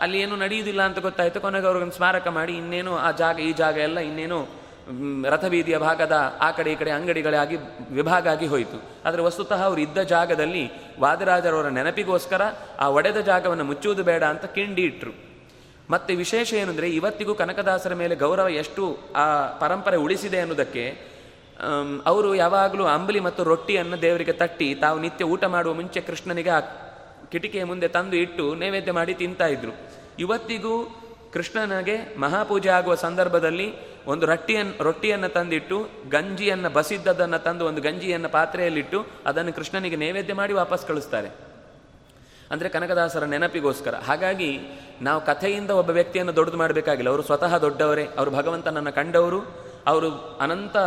ಅಲ್ಲಿ 0.01 0.21
ಏನು 0.21 0.35
ನಡೆಯುವುದಿಲ್ಲ 0.35 0.81
ಅಂತ 0.81 0.99
ಗೊತ್ತಾಯಿತು. 0.99 1.41
ಕೊನೆಗೆ 1.41 1.65
ಅವ್ರಿಗೊಂದು 1.65 1.95
ಸ್ಮಾರಕ 1.95 2.27
ಮಾಡಿ, 2.27 2.53
ಇನ್ನೇನು 2.53 2.97
ಆ 2.97 3.11
ಜಾಗ, 3.11 3.39
ಈ 3.39 3.53
ಜಾಗ 3.53 3.77
ಎಲ್ಲ 3.77 3.99
ಇನ್ನೇನು 3.99 4.65
ರಥಬೀದಿಯ 5.29 5.77
ಭಾಗದ 5.77 6.37
ಆ 6.41 6.51
ಕಡೆ, 6.51 6.71
ಈ 6.71 6.75
ಕಡೆ 6.75 6.91
ಅಂಗಡಿಗಳಾಗಿ 6.91 7.55
ವಿಭಾಗ 7.91 8.27
ಆಗಿ 8.27 8.47
ಹೋಯಿತು. 8.47 8.77
ಆದರೆ 9.05 9.21
ವಸ್ತುತಃ 9.21 9.63
ಅವರು 9.63 9.81
ಇದ್ದ 9.81 9.97
ಜಾಗದಲ್ಲಿ 9.97 10.63
ವಾದರಾಜರವರ 10.99 11.69
ನೆನಪಿಗೋಸ್ಕರ 11.69 12.41
ಆ 12.79 12.89
ಒಡೆದ 12.89 13.17
ಜಾಗವನ್ನು 13.17 13.63
ಮುಚ್ಚುವುದು 13.63 14.03
ಬೇಡ 14.03 14.23
ಅಂತ 14.23 14.45
ಕಿಂಡಿ 14.45 14.81
ಇಟ್ಟರು 14.81 15.13
ಮತ್ತೆ 15.89 16.15
ವಿಶೇಷ 16.15 16.53
ಏನಂದರೆ 16.53 16.89
ಇವತ್ತಿಗೂ 16.89 17.35
ಕನಕದಾಸರ 17.35 17.93
ಮೇಲೆ 17.93 18.15
ಗೌರವ 18.15 18.49
ಎಷ್ಟು 18.49 18.97
ಆ 19.15 19.25
ಪರಂಪರೆ 19.59 19.97
ಉಳಿಸಿದೆ 19.97 20.39
ಅನ್ನೋದಕ್ಕೆ 20.39 21.14
ಅವರು 22.05 22.35
ಯಾವಾಗಲೂ 22.35 22.85
ಅಂಬಲಿ 22.85 23.19
ಮತ್ತು 23.19 23.43
ರೊಟ್ಟಿಯನ್ನು 23.43 24.01
ದೇವರಿಗೆ 24.01 24.31
ತಟ್ಟಿ, 24.31 24.75
ತಾವು 24.75 24.99
ನಿತ್ಯ 24.99 25.25
ಊಟ 25.25 25.43
ಮಾಡುವ 25.45 25.73
ಮುಂಚೆ 25.73 26.01
ಕೃಷ್ಣನಿಗೆ 26.01 26.49
ಆ 26.49 26.59
ಕಿಟಿಕೆಯ 27.31 27.63
ಮುಂದೆ 27.63 27.87
ತಂದು 27.87 28.15
ಇಟ್ಟು 28.15 28.55
ನೈವೇದ್ಯ 28.55 28.91
ಮಾಡಿ 28.91 29.13
ತಿಂತಾ 29.13 29.47
ಇದ್ರು. 29.47 29.71
ಇವತ್ತಿಗೂ 30.19 31.01
ಕೃಷ್ಣನಿಗೆ 31.33 32.15
ಮಹಾಪೂಜೆ 32.17 32.69
ಆಗುವ 32.69 32.95
ಸಂದರ್ಭದಲ್ಲಿ 32.95 33.73
ಒಂದು 34.05 34.25
ರೊಟ್ಟಿಯನ್ನು 34.25 34.83
ರೊಟ್ಟಿಯನ್ನು 34.83 35.29
ತಂದಿಟ್ಟು, 35.29 35.89
ಗಂಜಿಯನ್ನು, 36.09 36.69
ಬಸಿದ್ದದನ್ನು 36.69 37.43
ತಂದು 37.43 37.65
ಒಂದು 37.65 37.81
ಗಂಜಿಯನ್ನು 37.81 38.29
ಪಾತ್ರೆಯಲ್ಲಿಟ್ಟು 38.29 39.05
ಅದನ್ನು 39.25 39.53
ಕೃಷ್ಣನಿಗೆ 39.53 39.95
ನೈವೇದ್ಯ 39.95 40.33
ಮಾಡಿ 40.33 40.53
ವಾಪಸ್ 40.53 40.87
ಕಳಿಸ್ತಾರೆ. 40.87 41.31
ಅಂದರೆ 42.51 42.69
ಕನಕದಾಸರ 42.69 43.23
ನೆನಪಿಗೋಸ್ಕರ. 43.23 43.95
ಹಾಗಾಗಿ 43.95 44.59
ನಾವು 45.01 45.25
ಕಥೆಯಿಂದ 45.25 45.69
ಒಬ್ಬ 45.69 45.89
ವ್ಯಕ್ತಿಯನ್ನು 45.89 46.35
ದೊಡ್ಡದು 46.35 46.57
ಮಾಡಬೇಕಾಗಿಲ್ಲ. 46.57 47.09
ಅವರು 47.09 47.23
ಸ್ವತಃ 47.23 47.57
ದೊಡ್ಡವರೇ, 47.57 48.07
ಅವರು 48.17 48.31
ಭಗವಂತನನ್ನು 48.31 48.93
ಕಂಡವರು, 48.93 49.41
ಅವರು 49.87 50.37
ಅನಂತ 50.41 50.77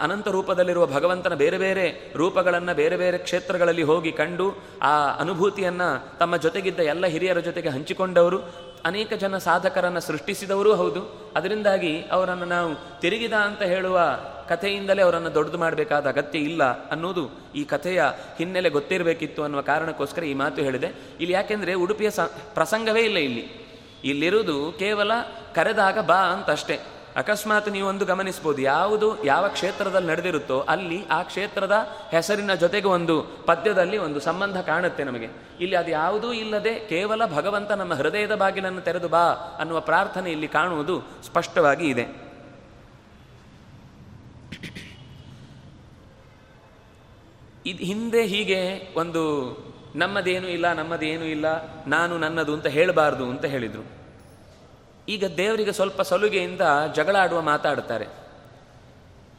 ಅನಂತ 0.00 0.28
ರೂಪದಲ್ಲಿರುವ 0.28 0.86
ಭಗವಂತನ 0.86 1.34
ಬೇರೆ 1.34 1.58
ಬೇರೆ 1.58 2.12
ರೂಪಗಳನ್ನು 2.16 2.74
ಬೇರೆ 2.74 2.96
ಬೇರೆ 2.96 3.18
ಕ್ಷೇತ್ರಗಳಲ್ಲಿ 3.18 3.82
ಹೋಗಿ 3.82 4.12
ಕಂಡು 4.12 4.54
ಆ 4.82 5.16
ಅನುಭೂತಿಯನ್ನು 5.16 6.18
ತಮ್ಮ 6.18 6.36
ಜೊತೆಗಿದ್ದ 6.36 6.80
ಎಲ್ಲ 6.80 7.06
ಹಿರಿಯರ 7.06 7.40
ಜೊತೆಗೆ 7.40 7.68
ಹಂಚಿಕೊಂಡವರು. 7.68 8.70
ಅನೇಕ 8.84 9.12
ಜನ 9.12 9.38
ಸಾಧಕರನ್ನು 9.38 10.00
ಸೃಷ್ಟಿಸಿದವರೂ 10.00 10.74
ಹೌದು. 10.74 11.32
ಅದರಿಂದಾಗಿ 11.36 12.04
ಅವರನ್ನು 12.10 12.44
ನಾವು 12.44 13.00
ತಿರುಗಿದ 13.00 13.32
ಅಂತ 13.32 13.62
ಹೇಳುವ 13.62 14.18
ಕಥೆಯಿಂದಲೇ 14.48 15.02
ಅವರನ್ನು 15.02 15.34
ದೊಡ್ಡದು 15.34 15.58
ಮಾಡಬೇಕಾದ 15.58 16.06
ಅಗತ್ಯ 16.06 16.38
ಇಲ್ಲ 16.38 16.64
ಅನ್ನೋದು 16.64 17.30
ಈ 17.54 17.64
ಕಥೆಯ 17.64 18.02
ಹಿನ್ನೆಲೆ 18.38 18.70
ಗೊತ್ತಿರಬೇಕಿತ್ತು 18.70 19.42
ಅನ್ನುವ 19.42 19.60
ಕಾರಣಕ್ಕೋಸ್ಕರ 19.60 20.24
ಈ 20.24 20.34
ಮಾತು 20.34 20.62
ಹೇಳಿದೆ. 20.62 20.86
ಇಲ್ಲಿ 21.20 21.32
ಯಾಕೆಂದರೆ 21.32 21.74
ಉಡುಪಿಯ 21.74 22.10
ಪ್ರಸಂಗವೇ 22.54 23.00
ಇಲ್ಲ 23.00 23.16
ಇಲ್ಲಿ. 23.16 23.70
ಇಲ್ಲಿರುವುದು 24.04 24.74
ಕೇವಲ 24.78 25.12
ಕರೆದಾಗ 25.54 25.98
ಬಾ 25.98 26.14
ಅಂತಷ್ಟೇ. 26.14 26.78
ಅಕಸ್ಮಾತ್ 27.16 27.68
ನೀವು 27.68 27.88
ಒಂದು 27.88 28.04
ಗಮನಿಸ್ಬೋದು 28.04 28.62
ಯಾವುದು, 28.62 29.24
ಯಾವ 29.24 29.48
ಕ್ಷೇತ್ರದಲ್ಲಿ 29.48 30.08
ನಡೆದಿರುತ್ತೋ 30.08 30.60
ಅಲ್ಲಿ 30.60 31.06
ಆ 31.06 31.22
ಕ್ಷೇತ್ರದ 31.22 31.72
ಹೆಸರಿನ 32.10 32.54
ಜೊತೆಗೆ 32.54 32.86
ಒಂದು 32.86 33.22
ಪದ್ಯದಲ್ಲಿ 33.22 33.96
ಒಂದು 33.98 34.20
ಸಂಬಂಧ 34.20 34.60
ಕಾಣುತ್ತೆ 34.60 35.04
ನಮಗೆ. 35.04 35.28
ಇಲ್ಲಿ 35.60 35.76
ಅದು 35.76 35.90
ಯಾವುದೂ 35.90 36.32
ಇಲ್ಲದೆ 36.32 36.74
ಕೇವಲ 36.74 37.26
ಭಗವಂತ 37.26 37.70
ನಮ್ಮ 37.72 37.94
ಹೃದಯದ 37.94 38.34
ಬಾಗಿಲನ್ನು 38.34 38.80
ತೆರೆದು 38.80 39.08
ಬಾ 39.08 39.24
ಅನ್ನುವ 39.58 39.80
ಪ್ರಾರ್ಥನೆ 39.80 40.30
ಇಲ್ಲಿ 40.30 40.48
ಕಾಣುವುದು 40.48 41.02
ಸ್ಪಷ್ಟವಾಗಿ 41.26 41.88
ಇದೆ. 41.88 42.30
ಇದು 47.66 47.84
ಹಿಂದೆ 47.84 48.26
ಹೀಗೆ 48.26 48.88
ಒಂದು 48.96 49.22
ನಮ್ಮದೇನು 49.94 50.48
ಇಲ್ಲ 50.48 50.72
ನಮ್ಮದೇನು 50.72 51.24
ಇಲ್ಲ, 51.24 51.46
ನಾನು 51.86 52.18
ನನ್ನದು 52.18 52.54
ಅಂತ 52.54 52.66
ಹೇಳಬಾರ್ದು 52.66 53.30
ಅಂತ 53.30 53.44
ಹೇಳಿದರು. 53.44 53.99
ಈಗ 55.10 55.24
ದೇವರಿಗೆ 55.36 55.72
ಸ್ವಲ್ಪ 55.72 56.02
ಸಲುಗೆಯಿಂದ 56.02 56.60
ಜಗಳಾಡುವ 56.94 57.40
ಮಾತಾಡ್ತಾರೆ 57.40 58.06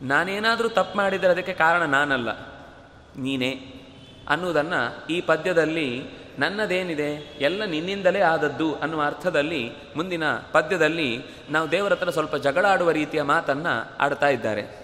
ನಾನೇನಾದರೂ 0.01 0.69
ತಪ್ಪು 0.69 0.97
ಮಾಡಿದರೆ 0.97 1.31
ಅದಕ್ಕೆ 1.31 1.53
ಕಾರಣ 1.53 1.83
ನಾನಲ್ಲ. 1.85 2.29
ನೀನೇ 3.17 3.51
ಅನ್ನುವುದನ್ನು 4.29 5.07
ಈ 5.07 5.21
ಪದ್ಯದಲ್ಲಿ 5.21 6.03
ನನ್ನದೇನಿದೆ, 6.39 7.09
ಎಲ್ಲ 7.41 7.65
ನಿನ್ನಿಂದಲೇ 7.65 8.21
ಆದದ್ದು 8.21 8.75
ಅನ್ನುವ 8.75 9.01
ಅರ್ಥದಲ್ಲಿ 9.01 9.71
ಮುಂದಿನ 9.95 10.23
ಪದ್ಯದಲ್ಲಿ 10.51 11.09
ನಾವು 11.49 11.71
ದೇವರ 11.71 11.93
ಹತ್ರ 11.93 12.09
ಸ್ವಲ್ಪ 12.09 12.35
ಜಗಳಾಡುವ 12.35 12.91
ರೀತಿಯ 12.91 13.21
ಮಾತನ್ನು 13.21 13.97
ಆಡ್ತಾ 13.99 14.27
ಇದ್ದಾರೆ. 14.27 14.80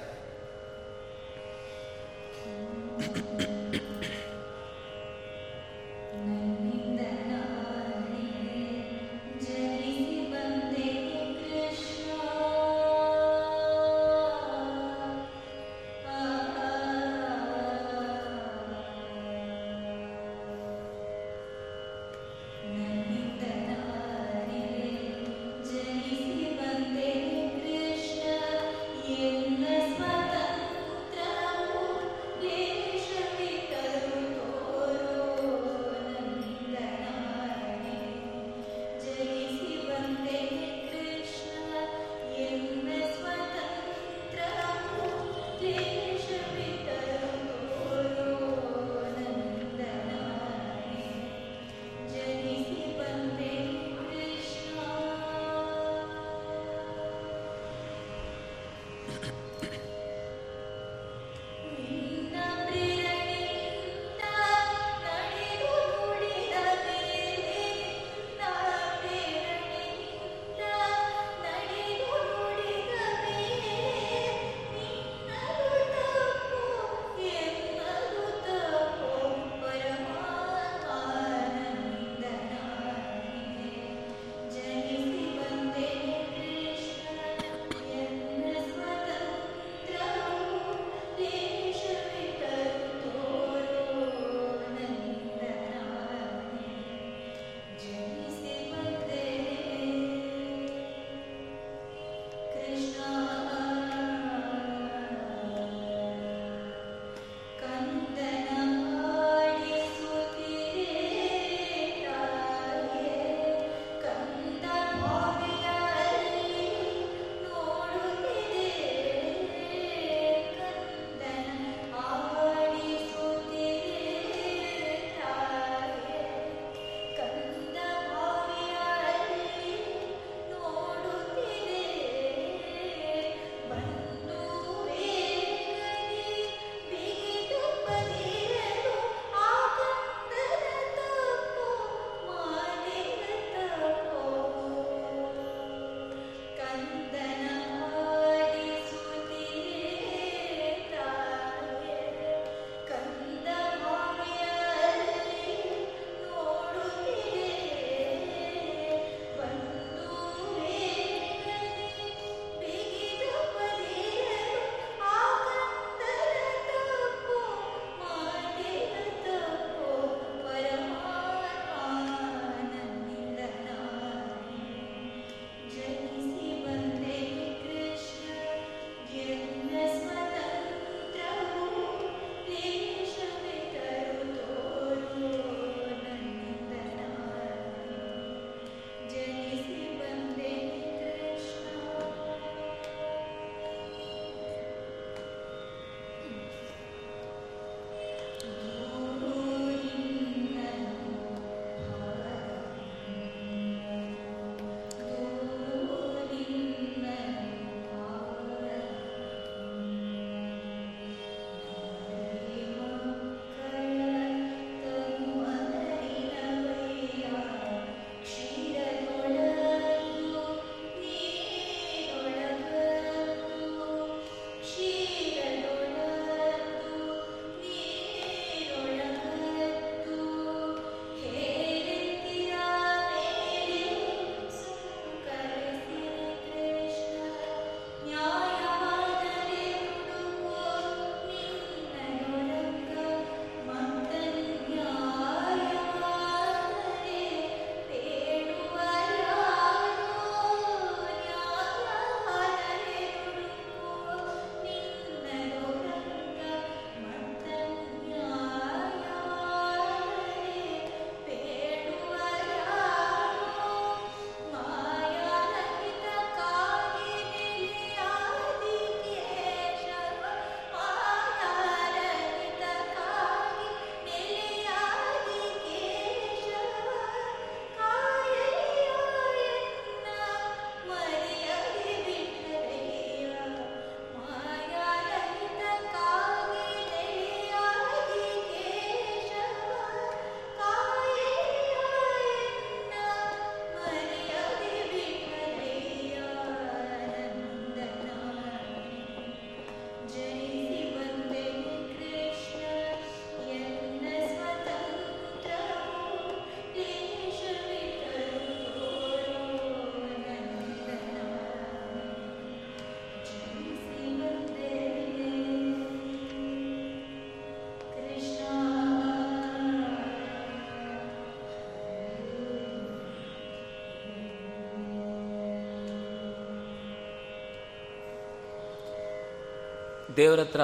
ದೇವರ 330.17 330.39
ಹತ್ರ 330.39 330.61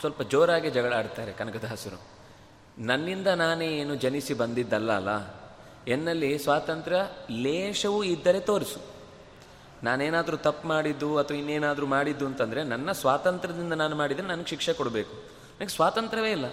ಸ್ವಲ್ಪ 0.00 0.22
ಜೋರಾಗಿ 0.22 0.70
ಜಗಳ 0.70 0.92
ಆಡ್ತಾರೆ 0.92 1.32
ಕನಕದಾಸರು. 1.32 1.98
ನನ್ನಿಂದ 2.78 3.26
ನಾನೇ 3.26 3.66
ಏನು 3.66 3.94
ಜನಿಸಿ 3.94 4.34
ಬಂದಿದ್ದಲ್ಲ 4.34 4.92
ಅಲ್ಲ? 4.92 5.10
ಎನ್ನಲ್ಲಿ 5.88 6.38
ಸ್ವಾತಂತ್ರ್ಯ 6.38 7.00
ಲೇಷವೂ 7.30 8.04
ಇದ್ದರೆ 8.04 8.40
ತೋರಿಸು. 8.40 8.80
ನಾನೇನಾದರೂ 9.82 10.36
ತಪ್ಪು 10.36 10.68
ಮಾಡಿದ್ದು 10.68 11.18
ಅಥವಾ 11.18 11.36
ಇನ್ನೇನಾದರೂ 11.36 11.86
ಮಾಡಿದ್ದು 11.86 12.26
ಅಂತಂದರೆ 12.26 12.62
ನನ್ನ 12.62 12.92
ಸ್ವಾತಂತ್ರ್ಯದಿಂದ 12.92 13.72
ನಾನು 13.72 13.96
ಮಾಡಿದರೆ 13.96 14.26
ನನಗೆ 14.26 14.46
ಶಿಕ್ಷೆ 14.46 14.72
ಕೊಡಬೇಕು. 14.72 15.14
ನನಗೆ 15.60 15.68
ಸ್ವಾತಂತ್ರ್ಯವೇ 15.68 16.30
ಇಲ್ಲ. 16.30 16.44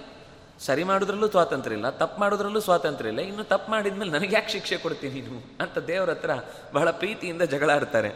ಸರಿ 0.59 0.83
ಮಾಡೋದ್ರಲ್ಲೂ 0.83 1.27
ಸ್ವಾತಂತ್ರ್ಯ 1.27 1.75
ಇಲ್ಲ, 1.75 1.89
ತಪ್ಪು 1.89 2.19
ಮಾಡೋದ್ರಲ್ಲೂ 2.19 2.59
ಸ್ವಾತಂತ್ರ್ಯ 2.59 3.09
ಇಲ್ಲ, 3.09 3.19
ಇನ್ನು 3.19 3.43
ತಪ್ಪು 3.43 3.71
ಮಾಡಿದ್ಮೇಲೆ 3.71 4.11
ನನಗೆ 4.11 4.35
ಯಾಕೆ 4.35 4.51
ಶಿಕ್ಷೆ 4.51 4.77
ಕೊಡ್ತೀನಿ 4.77 5.21
ನೀನು 5.21 5.63
ಅಂತ 5.63 5.77
ದೇವರ 5.77 6.09
ಹತ್ರ 6.09 6.31
ಬಹಳ 6.73 6.91
ಪ್ರೀತಿಯಿಂದ 6.91 7.41
ಜಗಳ 7.41 7.69
ಆಡ್ತಾರೆ. 7.69 8.09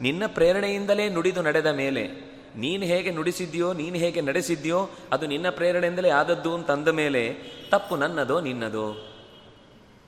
ನಿನ್ನ 0.00 0.22
ಪ್ರೇರಣೆಯಿಂದಲೇ 0.26 1.08
ನುಡಿದು 1.08 1.42
ನಡೆದ 1.42 1.66
ಮೇಲೆ 1.66 2.35
ನೀನು 2.56 2.84
ಹೇಗೆ 2.84 3.10
ನುಡಿಸಿದ್ಯೋ, 3.10 3.72
ನೀನು 3.72 3.96
ಹೇಗೆ 3.96 4.20
ನಡೆಸಿದ್ಯೋ, 4.20 4.90
ಅದು 5.12 5.26
ನಿನ್ನ 5.26 5.50
ಪ್ರೇರಣೆಯಿಂದಲೇ 5.50 6.10
ಆದದ್ದು 6.10 6.54
ಅಂತ 6.54 6.70
ಅಂದ 6.70 6.88
ಮೇಲೆ, 6.88 7.34
ತಪ್ಪು 7.70 7.96
ನನ್ನದೋ, 7.96 8.40
ನಿನ್ನದೋ? 8.40 9.12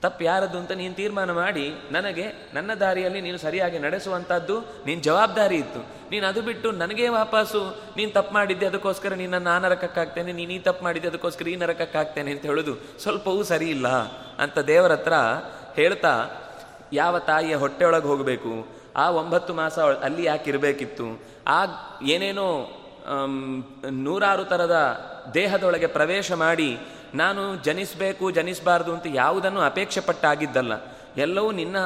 ತಪ್ಪು 0.01 0.23
ಯಾರದ್ದು 0.23 0.57
ಅಂತ 0.57 0.71
ನೀನು 0.71 0.93
ತೀರ್ಮಾನ 0.93 1.31
ಮಾಡಿ, 1.31 1.71
ನನಗೆ, 1.91 2.25
ನನ್ನ 2.53 2.73
ದಾರಿಯಲ್ಲಿ 2.73 3.21
ನೀನು 3.21 3.37
ಸರಿಯಾಗಿ 3.37 3.79
ನಡೆಸುವಂಥದ್ದು 3.79 4.59
ನಿನ್ನ 4.59 5.01
ಜವಾಬ್ದಾರಿ 5.01 5.55
ಇತ್ತು. 5.55 5.79
ನೀನು 6.11 6.27
ಅದು 6.27 6.41
ಬಿಟ್ಟು 6.41 6.71
ನನಗೆ 6.71 7.09
ವಾಪಸ್ಸು, 7.09 7.77
ನೀನು 7.97 8.11
ತಪ್ಪು 8.11 8.33
ಮಾಡಿದ್ದೆ, 8.33 8.65
ಅದಕ್ಕೋಸ್ಕರ 8.65 9.13
ನಿನ್ನನ್ನು 9.13 9.49
ಆ 9.49 9.59
ನರಕಕ್ಕಾಗ್ತೇನೆ 9.59 10.31
ನೀನು 10.31 10.51
ಈ 10.51 10.59
ತಪ್ಪು 10.59 10.83
ಮಾಡಿದ್ದೆ, 10.83 11.07
ಅದಕ್ಕೋಸ್ಕರ 11.07 11.47
ಈ 11.47 11.55
ನರಕಕ್ಕಾಗ್ತೇನೆ 11.55 12.31
ಅಂತ 12.31 12.41
ಹೇಳೋದು 12.41 12.75
ಸ್ವಲ್ಪವೂ 12.99 13.43
ಸರಿ 13.43 13.69
ಇಲ್ಲ 13.69 13.87
ಅಂತ 14.37 14.59
ದೇವರ 14.59 14.91
ಹತ್ರ 14.91 15.13
ಹೇಳ್ತಾ, 15.75 16.25
ಯಾವ 16.93 17.19
ತಾಯಿಯ 17.19 17.55
ಹೊಟ್ಟೆಯೊಳಗೆ 17.55 18.05
ಹೋಗಬೇಕು? 18.05 18.78
ಆ 18.95 19.09
ಒಂಬತ್ತು 19.09 19.53
ಮಾಸ 19.53 19.79
ಅಲ್ಲಿ 19.79 20.25
ಯಾಕೆ 20.25 20.49
ಇರಬೇಕಿತ್ತು? 20.49 21.21
ಆ 21.47 21.65
ಏನೇನೋ 22.03 22.71
ನೂರಾರು 23.91 24.43
ಥರದ 24.43 24.75
ದೇಹದೊಳಗೆ 25.33 25.87
ಪ್ರವೇಶ 25.87 26.31
ಮಾಡಿ, 26.31 26.77
ನಾನು 27.15 27.55
ಜನಿಸಬೇಕು, 27.55 28.31
ಜನಿಸಬಾರ್ದು 28.31 28.93
ಅಂತ 28.93 29.05
ಯಾವುದನ್ನು 29.13 29.61
ಅಪೇಕ್ಷೆ 29.61 30.01
ಪಟ್ಟಾಗಿದ್ದಲ್ಲ 30.01 30.73
ಎಲ್ಲವೂ 31.17 31.51
ನಿನ್ನ 31.51 31.77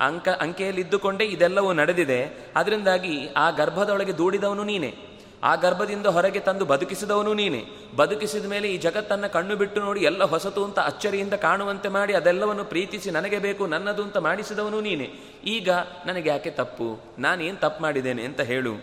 ಅಂಕ, 0.00 0.28
ಅಂಕೆಯಲ್ಲಿದ್ದುಕೊಂಡೇ 0.28 1.24
ಇದೆಲ್ಲವೂ 1.24 1.72
ನಡೆದಿದೆ. 1.72 2.50
ಅದರಿಂದಾಗಿ 2.56 3.28
ಆ 3.36 3.50
ಗರ್ಭದೊಳಗೆ 3.50 4.18
ದೂಡಿದವನು 4.18 4.64
ನೀನೆ. 4.64 5.09
ಆ 5.42 5.54
ಗರ್ಭದಿಂದ 5.54 6.06
ಹೊರಗೆ 6.06 6.40
ತಂದು 6.40 6.64
ಬದುಕಿಸಿದವನು 6.64 7.34
ನೀನೆ. 7.34 7.64
ಬದುಕಿಸಿದ 7.96 8.44
ಮೇಲೆ 8.44 8.68
ಈ 8.68 8.76
ಜಗತ್ತನ್ನು 8.76 9.32
ಕಣ್ಣು 9.32 9.56
ಬಿಟ್ಟು 9.56 9.80
ನೋಡಿ 9.80 10.00
ಎಲ್ಲ 10.00 10.24
ಹೊಸತು 10.24 10.64
ಅಂತ 10.64 10.78
ಅಚ್ಚರಿಯಿಂದ 10.78 11.32
ಕಾಣುವಂತೆ 11.32 11.88
ಮಾಡಿ 11.88 12.14
ಅದೆಲ್ಲವನ್ನು 12.14 12.64
ಪ್ರೀತಿಸಿ 12.64 13.10
ನನಗೆ 13.10 13.38
ಬೇಕು 13.38 13.66
ನನ್ನದು 13.66 14.02
ಅಂತ 14.02 14.16
ಮಾಡಿಸಿದವನು 14.16 14.80
ನೀನೆ. 14.80 15.04
ಈಗ 15.44 15.70
ನನಗೆ 16.06 16.28
ಯಾಕೆ 16.28 16.50
ತಪ್ಪು? 16.50 17.00
ನಾನೇನು 17.18 17.56
ತಪ್ಪು 17.56 17.82
ಮಾಡಿದ್ದೇನೆ 17.82 18.24
ಅಂತ 18.24 18.40
ಹೇಳು. 18.40 18.74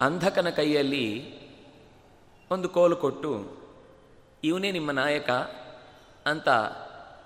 ಅಂಧಕನ 0.00 0.48
ಕೈಯಲ್ಲಿ 0.48 1.34
ಒಂದು 2.50 2.68
ಕೋಲು 2.68 2.96
ಕೊಟ್ಟು, 2.96 3.56
ಇವನೇ 4.44 4.70
ನಿಮ್ಮ 4.70 4.90
ನಾಯಕ 4.90 5.30
ಅಂತ 6.26 6.48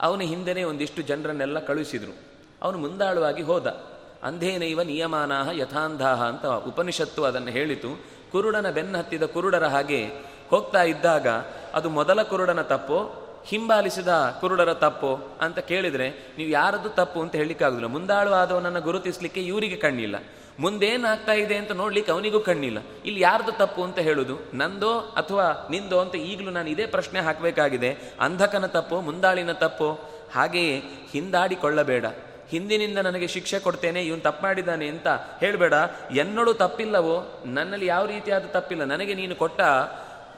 ಅವನ 0.00 0.20
ಹಿಂದೆನೇ 0.20 0.62
ಒಂದಿಷ್ಟು 0.62 1.02
ಜನರನ್ನೆಲ್ಲ 1.02 1.58
ಕಳುಹಿಸಿದರು. 1.58 2.16
ಅವನು 2.62 2.78
ಮುಂದಾಳುವಾಗಿ 2.78 3.42
ಹೋದ. 3.42 3.97
ಅಂಧೇನೈವ 4.22 4.82
ನಿಯಮಾನಾಹ 4.82 5.48
ಯಥಾಂಧಾಹ 5.52 6.28
ಅಂತ 6.28 6.46
ಉಪನಿಷತ್ತು 6.46 7.24
ಅದನ್ನು 7.24 7.48
ಹೇಳಿತು. 7.48 8.04
ಕುರುಡನ 8.32 8.70
ಬೆನ್ನ 8.70 8.96
ಹತ್ತಿದ 8.96 9.22
ಕುರುಡರ 9.22 9.66
ಹಾಗೆ 9.66 10.06
ಹೋಗ್ತಾ 10.50 10.82
ಇದ್ದಾಗ 10.82 11.26
ಅದು 11.74 11.90
ಮೊದಲ 11.90 12.22
ಕುರುಡನ 12.22 12.62
ತಪ್ಪೋ, 12.62 13.24
ಹಿಂಬಾಲಿಸಿದ 13.46 14.08
ಕುರುಡರ 14.40 14.74
ತಪ್ಪೋ 14.74 15.38
ಅಂತ 15.40 15.58
ಕೇಳಿದರೆ 15.58 16.10
ನೀವು 16.38 16.50
ಯಾರದ್ದು 16.50 16.88
ತಪ್ಪು 16.88 17.22
ಅಂತ 17.22 17.36
ಹೇಳಲಿಕ್ಕಾಗುದಿಲ್ಲ. 17.36 17.88
ಮುಂದಾಳು 17.88 18.30
ಆದವನನ್ನು 18.30 18.80
ಗುರುತಿಸಲಿಕ್ಕೆ 18.80 19.40
ಇವರಿಗೆ 19.40 19.76
ಕಣ್ಣಿಲ್ಲ. 19.76 20.16
ಮುಂದೇನಾಗ್ತಾ 20.60 21.32
ಇದೆ 21.32 21.56
ಅಂತ 21.56 21.72
ನೋಡ್ಲಿಕ್ಕೆ 21.72 22.12
ಅವನಿಗೂ 22.12 22.40
ಕಣ್ಣಿಲ್ಲ. 22.40 22.78
ಇಲ್ಲಿ 23.04 23.20
ಯಾರ್ದು 23.20 23.52
ತಪ್ಪು 23.52 23.82
ಅಂತ 23.82 23.98
ಹೇಳುದು? 23.98 24.38
ನಂದೋ 24.54 24.98
ಅಥವಾ 24.98 25.68
ನಿಂದೋ 25.70 25.98
ಅಂತ 25.98 26.16
ಈಗಲೂ 26.16 26.50
ನಾನು 26.50 26.70
ಇದೇ 26.70 26.86
ಪ್ರಶ್ನೆ 26.86 27.20
ಹಾಕಬೇಕಾಗಿದೆ. 27.20 27.96
ಅಂಧಕನ 28.20 28.66
ತಪ್ಪೋ, 28.66 29.00
ಮುಂದಾಳಿನ 29.00 29.52
ತಪ್ಪೋ, 29.52 29.98
ಹಾಗೆಯೇ 30.34 30.82
ಹಿಂದಾಡಿಕೊಳ್ಳಬೇಡ. 31.12 32.06
ಹಿಂದಿನಿಂದ 32.50 32.98
ನನಗೆ 32.98 33.26
ಶಿಕ್ಷೆ 33.26 33.58
ಕೊಡ್ತೇನೆ, 33.58 34.02
ಇವನು 34.02 34.20
ತಪ್ಪು 34.20 34.42
ಮಾಡಿದ್ದಾನೆ 34.42 34.88
ಅಂತ 34.88 35.08
ಹೇಳಬೇಡ. 35.40 35.74
ಎನ್ನೋಡು 36.16 36.54
ತಪ್ಪಿಲ್ಲವೋ? 36.54 37.16
ನನ್ನಲ್ಲಿ 37.46 37.86
ಯಾವ 37.86 38.06
ರೀತಿಯಾದ 38.06 38.50
ತಪ್ಪಿಲ್ಲ. 38.52 38.84
ನನಗೆ 38.84 39.14
ನೀನು 39.14 39.34
ಕೊಟ್ಟ 39.34 39.60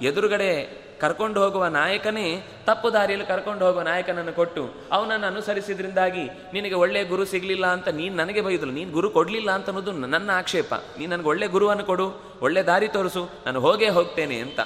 ಎದುರುಗಡೆ 0.02 0.52
ಕರ್ಕೊಂಡು 1.00 1.38
ಹೋಗುವ 1.42 1.64
ನಾಯಕನೇ 1.66 2.24
ತಪ್ಪು 2.66 2.92
ದಾರಿಯಲ್ಲಿ 2.92 3.26
ಕರ್ಕೊಂಡು 3.26 3.62
ಹೋಗುವ 3.66 3.82
ನಾಯಕನನ್ನು 3.82 4.32
ಕೊಟ್ಟು, 4.32 4.62
ಅವನನ್ನು 4.92 5.26
ಅನುಸರಿಸಿದ್ರಿಂದಾಗಿ 5.26 6.24
ನಿನಗೆ 6.52 6.74
ಒಳ್ಳೆಯ 6.74 7.04
ಗುರು 7.04 7.24
ಸಿಗಲಿಲ್ಲ 7.24 7.66
ಅಂತ 7.66 7.88
ನೀನು 7.88 8.14
ನನಗೆ 8.16 8.40
ಬೈದಲು 8.40 8.70
ನೀನು 8.70 8.90
ಗುರು 8.92 9.10
ಕೊಡಲಿಲ್ಲ 9.10 9.50
ಅಂತ 9.50 9.66
ಅನ್ನೋದು 9.66 9.92
ನನ್ನ 9.92 10.30
ಆಕ್ಷೇಪ. 10.30 10.74
ನೀನು 10.98 11.10
ನನಗೆ 11.16 11.28
ಒಳ್ಳೆ 11.28 11.46
ಗುರುವನ್ನು 11.46 11.84
ಕೊಡು, 11.84 12.06
ಒಳ್ಳೆ 12.42 12.62
ದಾರಿ 12.62 12.88
ತೋರಿಸು, 12.88 13.22
ನಾನು 13.46 13.60
ಹೋಗೇ 13.60 13.88
ಹೋಗ್ತೇನೆ 13.88 14.38
ಅಂತ. 14.40 14.60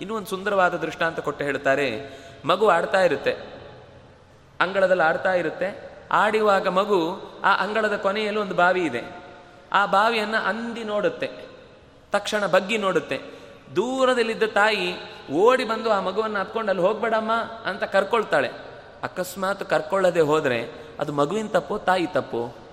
ಇನ್ನೂ 0.00 0.14
ಒಂದು 0.16 0.28
ಸುಂದರವಾದ 0.28 0.74
ದೃಷ್ಟಾಂತ 0.74 1.20
ಕೊಟ್ಟು 1.20 1.44
ಹೇಳ್ತಾರೆ, 1.44 1.88
ಮಗು 2.44 2.68
ಆಡ್ತಾ 2.68 3.02
ಇರುತ್ತೆ. 3.04 3.34
ಅಂಗಳದಲ್ಲಿ 4.60 5.02
ಆಡ್ತಾ 5.02 5.34
ಇರುತ್ತೆ. 5.34 5.95
ಆಡುವಾಗ 6.12 6.68
ಮಗು 6.68 7.20
ಆ 7.44 7.56
ಅಂಗಳದ 7.56 7.96
ಕೊನೆಯಲ್ಲಿ 7.96 8.40
ಒಂದು 8.40 8.54
ಬಾವಿ 8.54 8.84
ಇದೆ. 8.84 9.02
ಆ 9.72 9.86
ಬಾವಿಯನ್ನು 9.86 10.44
ಅಂದಿ 10.44 10.84
ನೋಡುತ್ತೆ. 10.84 11.30
ತಕ್ಷಣ 12.12 12.46
ಬಗ್ಗಿ 12.46 12.78
ನೋಡುತ್ತೆ. 12.78 13.20
ದೂರದಲ್ಲಿದ್ದ 13.76 14.42
ತಾಯಿ 14.42 14.94
ಓಡಿ 15.32 15.64
ಬಂದು 15.64 15.90
ಆ 15.90 16.00
ಮಗುವನ್ನು 16.00 16.38
ಹತ್ಕೊಂಡು 16.38 16.70
ಅಲ್ಲಿ 16.70 16.84
ಹೋಗ್ಬೇಡಮ್ಮ 16.84 17.32
ಅಂತ 17.64 17.84
ಕರ್ಕೊಳ್ತಾಳೆ. 17.84 18.50
ಅಕಸ್ಮಾತ್ 19.02 19.64
ಕರ್ಕೊಳ್ಳದೆ 19.64 20.20
ಹೋದರೆ 20.20 20.86
ಅದು 21.00 21.12
ಮಗುವಿನ 21.12 21.46
ತಪ್ಪು 21.46 21.78
ತಾಯಿ 21.78 22.06
ತಪ್ಪು? 22.06 22.66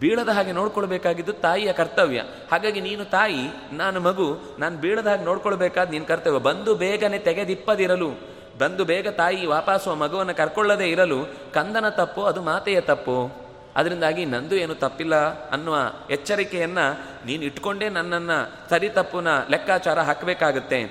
ಬೀಳದ 0.00 0.28
ಹಾಗೆ 0.28 0.52
ನೋಡ್ಕೊಳ್ಬೇಕಾಗಿದ್ದು 0.52 1.32
ತಾಯಿಯ 1.32 1.72
ಕರ್ತವ್ಯ. 1.72 2.22
ಹಾಗಾಗಿ 2.52 2.80
ನೀನು 2.80 3.04
ತಾಯಿ, 3.04 3.48
ನಾನು 3.72 4.00
ಮಗು, 4.00 4.38
ನಾನು 4.58 4.78
ಬೀಳದ 4.78 5.06
ಹಾಗೆ 5.06 5.24
ನೋಡ್ಕೊಳ್ಬೇಕಾದ 5.24 5.90
ನೀನು 5.90 6.06
ಕರ್ತವ್ಯ. 6.06 6.38
ಬಂದು 6.38 6.74
ಬೇಗನೆ 6.74 7.18
ತೆಗೆದಿಪ್ಪದಿರಲು. 7.18 8.10
ಬಂದು 8.58 8.84
ಬೇಗ 8.84 9.08
ತಾಯಿ 9.08 9.46
ವಾಪಸ್ಸು 9.46 9.94
ಮಗುವನ್ನು 9.94 10.34
ಕರ್ಕೊಳ್ಳದೇ 10.34 10.90
ಇರಲು 10.90 11.24
ಕಂದನ 11.52 11.88
ತಪ್ಪು, 11.88 12.24
ಅದು 12.24 12.42
ಮಾತೆಯ 12.42 12.80
ತಪ್ಪು. 12.80 13.42
ಅದರಿಂದಾಗಿ 13.76 14.24
ನಂದು 14.24 14.56
ಏನು 14.56 14.74
ತಪ್ಪಿಲ್ಲ 14.74 15.14
ಅನ್ನುವ 15.50 15.76
ಎಚ್ಚರಿಕೆಯನ್ನು 16.10 17.00
ನೀನು 17.26 17.44
ಇಟ್ಕೊಂಡೇ 17.44 17.88
ನನ್ನನ್ನು 17.88 18.70
ಸರಿ 18.70 18.88
ತಪ್ಪುನ 18.88 19.28
ಲೆಕ್ಕಾಚಾರ 19.50 20.00
ಹಾಕಬೇಕಾಗತ್ತೆ. 20.00 20.82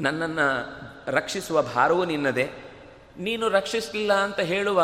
ನನ್ನನ್ನು 0.00 0.76
ರಕ್ಷಿಸುವ 1.06 1.62
ಭಾರವೂ 1.62 2.04
ನಿನ್ನದೇ. 2.04 2.50
ನೀನು 3.18 3.48
ರಕ್ಷಿಸಲಿಲ್ಲ 3.48 4.12
ಅಂತ 4.12 4.40
ಹೇಳುವ 4.40 4.82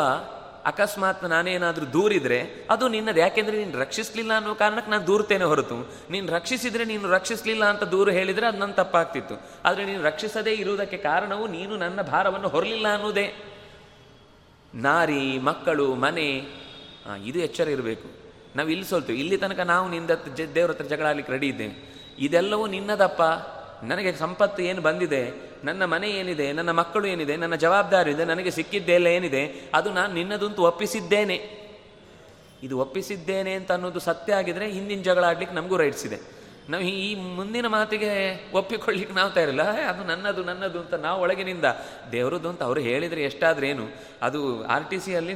ಅಕಸ್ಮಾತ್ 0.65 1.23
ನಾನೇನಾದರೂ 1.23 1.85
ದೂರಿದ್ರೆ, 1.85 2.67
ಅದು 2.69 2.87
ನಿನ್ನದು. 2.87 3.19
ಯಾಕೆಂದ್ರೆ 3.19 3.65
ನೀನು 3.65 3.79
ರಕ್ಷಿಸಲಿಲ್ಲ 3.79 4.37
ಅನ್ನೋ 4.37 4.53
ಕಾರಣಕ್ಕೆ 4.53 4.91
ನಾನು 4.91 5.07
ದೂರ್ತೇನೆ 5.07 5.43
ಹೊರತು. 5.43 5.93
ನೀನು 6.09 6.33
ರಕ್ಷಿಸಿದ್ರೆ 6.33 6.85
ನೀನು 6.85 7.09
ರಕ್ಷಿಸಲಿಲ್ಲ 7.09 7.65
ಅಂತ 7.65 7.83
ದೂರು 7.83 8.11
ಹೇಳಿದರೆ 8.11 8.47
ಅದು 8.47 8.57
ನನ್ನ 8.57 8.71
ತಪ್ಪಾಗ್ತಿತ್ತು. 8.71 9.41
ಆದರೆ 9.65 9.85
ನೀನು 9.85 10.03
ರಕ್ಷಿಸದೇ 10.03 10.51
ಇರುವುದಕ್ಕೆ 10.51 10.97
ಕಾರಣವು 10.97 11.47
ನೀನು 11.47 11.77
ನನ್ನ 11.77 12.01
ಭಾರವನ್ನು 12.01 12.47
ಹೊರಲಿಲ್ಲ 12.47 12.93
ಅನ್ನೋದೇ. 12.93 13.33
ನಾರಿ, 14.75 15.39
ಮಕ್ಕಳು, 15.39 15.95
ಮನೆ. 15.95 16.45
ಇದು 17.25 17.39
ಎಚ್ಚರ 17.39 17.69
ಇರಬೇಕು. 17.69 18.09
ನಾವು 18.55 18.69
ಇಲ್ಲಿ 18.69 18.85
ಸೋಲ್ತು. 18.85 19.13
ಇಲ್ಲಿ 19.13 19.37
ತನಕ 19.37 19.59
ನಾವು 19.59 19.89
ನಿಂದ 19.89 20.11
ದೇವ್ರ 20.55 20.71
ಹತ್ರ 20.71 20.85
ಜಗಳ 20.85 21.05
ರೆಡಿ 21.29 21.47
ಇದ್ದೇವೆ. 21.47 21.95
ಇದೆಲ್ಲವೂ 22.19 22.67
ನಿನ್ನದಪ್ಪ. 22.67 23.21
ನನಗೆ 23.85 24.13
ಸಂಪತ್ತು 24.13 24.63
ಏನು 24.63 24.81
ಬಂದಿದೆ? 24.81 25.44
ನನ್ನ 25.63 25.85
ಮನೆ 25.85 26.09
ಏನಿದೆ, 26.09 26.51
ನನ್ನ 26.51 26.71
ಮಕ್ಕಳು 26.71 27.07
ಏನಿದೆ, 27.07 27.35
ನನ್ನ 27.35 27.55
ಜವಾಬ್ದಾರಿ 27.55 28.11
ಇದೆ, 28.11 28.25
ನನಗೆ 28.25 28.51
ಸಿಕ್ಕಿದ್ದೆಲ್ಲ 28.51 29.07
ಏನಿದೆ, 29.07 29.69
ಅದು 29.73 29.89
ನಾನು 29.89 30.13
ನಿನ್ನದಂತೂ 30.13 30.63
ಒಪ್ಪಿಸಿದ್ದೇನೆ. 30.63 31.65
ಇದು 32.63 32.79
ಒಪ್ಪಿಸಿದ್ದೇನೆ 32.79 33.53
ಅಂತ 33.53 33.71
ಅನ್ನೋದು 33.71 33.99
ಸತ್ಯ 33.99 34.33
ಆಗಿದ್ರೆ 34.33 34.71
ಹಿಂದಿನ 34.71 35.01
ಜಗಳ 35.01 35.23
ಆಡ್ಲಿಕ್ಕೆ 35.23 35.55
ನಮಗೂ 35.55 35.77
ರೈಟ್ಸ್ 35.77 36.05
ಇದೆ. 36.05 36.45
ನಾವು 36.69 36.83
ಈ 36.83 37.15
ಮುಂದಿನ 37.15 37.67
ಮಾತಿಗೆ 37.67 38.43
ಒಪ್ಪಿಕೊಳ್ಳಿಕ್ಕೆ 38.53 39.15
ನಾವು 39.15 39.31
ತಯಾರಿಲ್ಲ. 39.31 39.63
ಅದು 39.63 40.03
ನನ್ನದು 40.03 40.43
ನನ್ನದು 40.43 40.79
ಅಂತ 40.79 40.93
ನಾವು 40.93 41.21
ಒಳಗಿನಿಂದ. 41.21 41.65
ದೇವರದ್ದು 42.11 42.49
ಅಂತ 42.49 42.63
ಅವರು 42.63 42.79
ಹೇಳಿದರೆ 42.79 43.23
ಎಷ್ಟಾದ್ರೇನು? 43.23 43.87
ಅದು 44.21 44.65
ಆರ್ 44.65 44.89
ಟಿ 44.89 44.99
ಸಿಯಲ್ಲಿ 44.99 45.33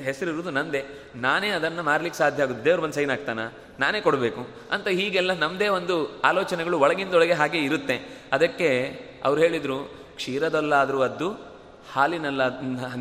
ಹೆಸರಿರುವುದು 0.00 0.50
ನಂದೇ. 0.50 0.84
ನಾನೇ 1.16 1.48
ಅದನ್ನು 1.48 1.82
ಮಾರ್ಲಿಕ್ಕೆ 1.82 2.18
ಸಾಧ್ಯ 2.18 2.42
ಆಗುತ್ತೆ 2.42 2.64
ದೇವ್ರ 2.64 2.80
ಒಂದು 2.80 2.94
ಸೈನ್ 2.94 3.10
ಆಗ್ತಾನ? 3.10 3.38
ನಾನೇ 3.80 4.00
ಕೊಡಬೇಕು. 4.00 4.48
ಅಂತ 4.70 4.88
ಹೀಗೆಲ್ಲ 4.88 5.34
ನಮ್ಮದೇ 5.34 5.68
ಒಂದು 5.68 6.20
ಆಲೋಚನೆಗಳು 6.20 6.78
ಒಳಗಿಂದೊಳಗೆ 6.78 7.32
ಹಾಗೆ 7.32 7.58
ಇರುತ್ತೆ. 7.58 8.18
ಅದಕ್ಕೆ 8.32 9.00
ಅವ್ರು 9.26 9.40
ಹೇಳಿದರು, 9.44 9.78
ಕ್ಷೀರದಲ್ಲಾದರೂ 10.18 11.00
ಅದ್ದು, 11.08 11.28
ಹಾಲಿನಲ್ಲ, 11.92 12.42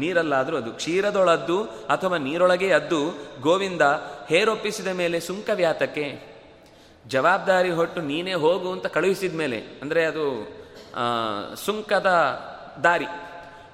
ನೀರಲ್ಲಾದರೂ 0.02 0.56
ಅದು 0.58 0.72
ಕ್ಷೀರದೊಳದ್ದು 0.82 1.58
ಅಥವಾ 1.96 2.18
ನೀರೊಳಗೆ 2.28 2.70
ಅದ್ದು, 2.80 3.02
ಗೋವಿಂದ 3.42 3.84
ಹೇರೊಪ್ಪಿಸಿದ 4.32 4.92
ಮೇಲೆ 5.02 5.20
ಸುಂಕ 5.30 5.50
ವ್ಯಾತಕ್ಕೆ, 5.62 6.06
ಜವಾಬ್ದಾರಿ 7.06 7.72
ಹೊಟ್ಟು 7.80 8.00
ನೀನೇ 8.12 8.36
ಹೋಗು 8.46 8.70
ಅಂತ 8.76 8.88
ಕಳುಹಿಸಿದ 8.96 9.36
ಮೇಲೆ, 9.44 9.60
ಅಂದರೆ 9.84 10.04
ಅದು 10.12 10.26
ಸುಂಕದ 11.66 12.10
ದಾರಿ. 12.86 13.10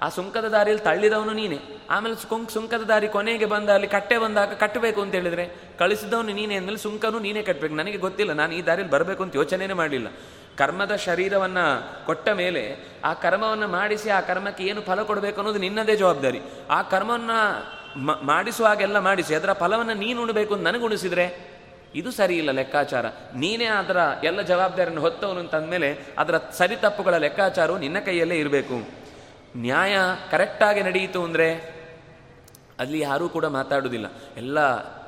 ಆ 0.03 0.07
ಸುಂಕದ 0.15 0.47
ದಾರಿಯಲ್ಲಿ 0.55 0.83
ತಳ್ಳಿದವನು 0.87 1.33
ನೀನೆ. 1.39 1.57
ಆಮೇಲೆ 1.95 2.15
ಸುಂಕ್, 2.23 2.49
ಸುಂಕದ 2.55 2.83
ದಾರಿ 2.89 3.07
ಕೊನೆಗೆ 3.07 3.47
ಬಂದ 3.53 3.69
ಅಲ್ಲಿ 3.77 3.89
ಕಟ್ಟೆ 3.93 4.15
ಬಂದಾಗ 4.23 4.55
ಕಟ್ಟಬೇಕು 4.63 4.99
ಅಂತ 5.03 5.13
ಹೇಳಿದ್ರೆ, 5.19 5.45
ಕಳಿಸಿದವನು 5.81 6.33
ನೀನೇ 6.39 6.55
ಅಂದಮೇಲೆ 6.59 6.81
ಸುಂಕನು 6.85 7.19
ನೀನೇ 7.25 7.41
ಕಟ್ಟಬೇಕು 7.49 7.75
ನನಗೆ 7.81 7.99
ಗೊತ್ತಿಲ್ಲ, 8.05 8.33
ನಾನು 8.41 8.53
ಈ 8.57 8.61
ದಾರಿಯಲ್ಲಿ 8.69 8.93
ಬರಬೇಕು 8.95 9.21
ಅಂತ 9.25 9.35
ಯೋಚನೆನೇ 9.41 9.75
ಮಾಡಲಿಲ್ಲ. 9.81 10.09
ಕರ್ಮದ 10.57 10.95
ಶರೀರವನ್ನು 10.95 12.05
ಕೊಟ್ಟ 12.05 12.29
ಮೇಲೆ 12.29 12.75
ಆ 13.03 13.13
ಕರ್ಮವನ್ನು 13.13 13.67
ಮಾಡಿಸಿ 13.67 14.09
ಆ 14.09 14.21
ಕರ್ಮಕ್ಕೆ 14.21 14.63
ಏನು 14.63 14.81
ಫಲ 14.81 15.01
ಕೊಡಬೇಕು 15.01 15.37
ಅನ್ನೋದು 15.37 15.59
ನಿನ್ನದೇ 15.59 15.95
ಜವಾಬ್ದಾರಿ. 15.95 16.41
ಆ 16.69 16.81
ಕರ್ಮವನ್ನು 16.81 17.73
ಮಾಡಿಸುವಾಗೆಲ್ಲ 18.25 18.99
ಮಾಡಿಸಿ, 18.99 19.35
ಅದರ 19.35 19.53
ಫಲವನ್ನು 19.53 19.93
ನೀನು 19.93 20.21
ಉಣಬೇಕು 20.21 20.53
ಅಂತ 20.53 20.63
ನನಗೆ 20.63 20.83
ಉಣಿಸಿದ್ರೆ 20.83 21.53
ಇದು 21.95 22.11
ಸರಿ 22.11 22.37
ಇಲ್ಲ 22.37 22.51
ಲೆಕ್ಕಾಚಾರ. 22.51 23.05
ನೀನೇ 23.35 23.65
ಅದರ 23.65 23.97
ಎಲ್ಲ 24.23 24.41
ಜವಾಬ್ದಾರಿಯನ್ನು 24.41 25.01
ಹೊತ್ತವನು 25.01 25.39
ಅಂತಂದಮೇಲೆ 25.39 25.97
ಅದರ 26.17 26.37
ಸರಿ 26.37 26.75
ತಪ್ಪುಗಳ 26.75 27.17
ಲೆಕ್ಕಾಚಾರವು 27.17 27.77
ನಿನ್ನ 27.77 27.99
ಕೈಯಲ್ಲೇ 27.99 28.35
ಇರಬೇಕು. 28.35 28.89
ನ್ಯಾಯ 29.57 29.95
ಕರೆಕ್ಟಾಗಿ 30.31 30.83
ನಡೆಯಿತು 30.83 31.23
ಅಂದರೆ 31.23 31.75
ಅಲ್ಲಿ 32.79 32.99
ಯಾರೂ 32.99 33.29
ಕೂಡ 33.29 33.45
ಮಾತಾಡುವುದಿಲ್ಲ. 33.45 34.05
ಎಲ್ಲ, 34.37 34.57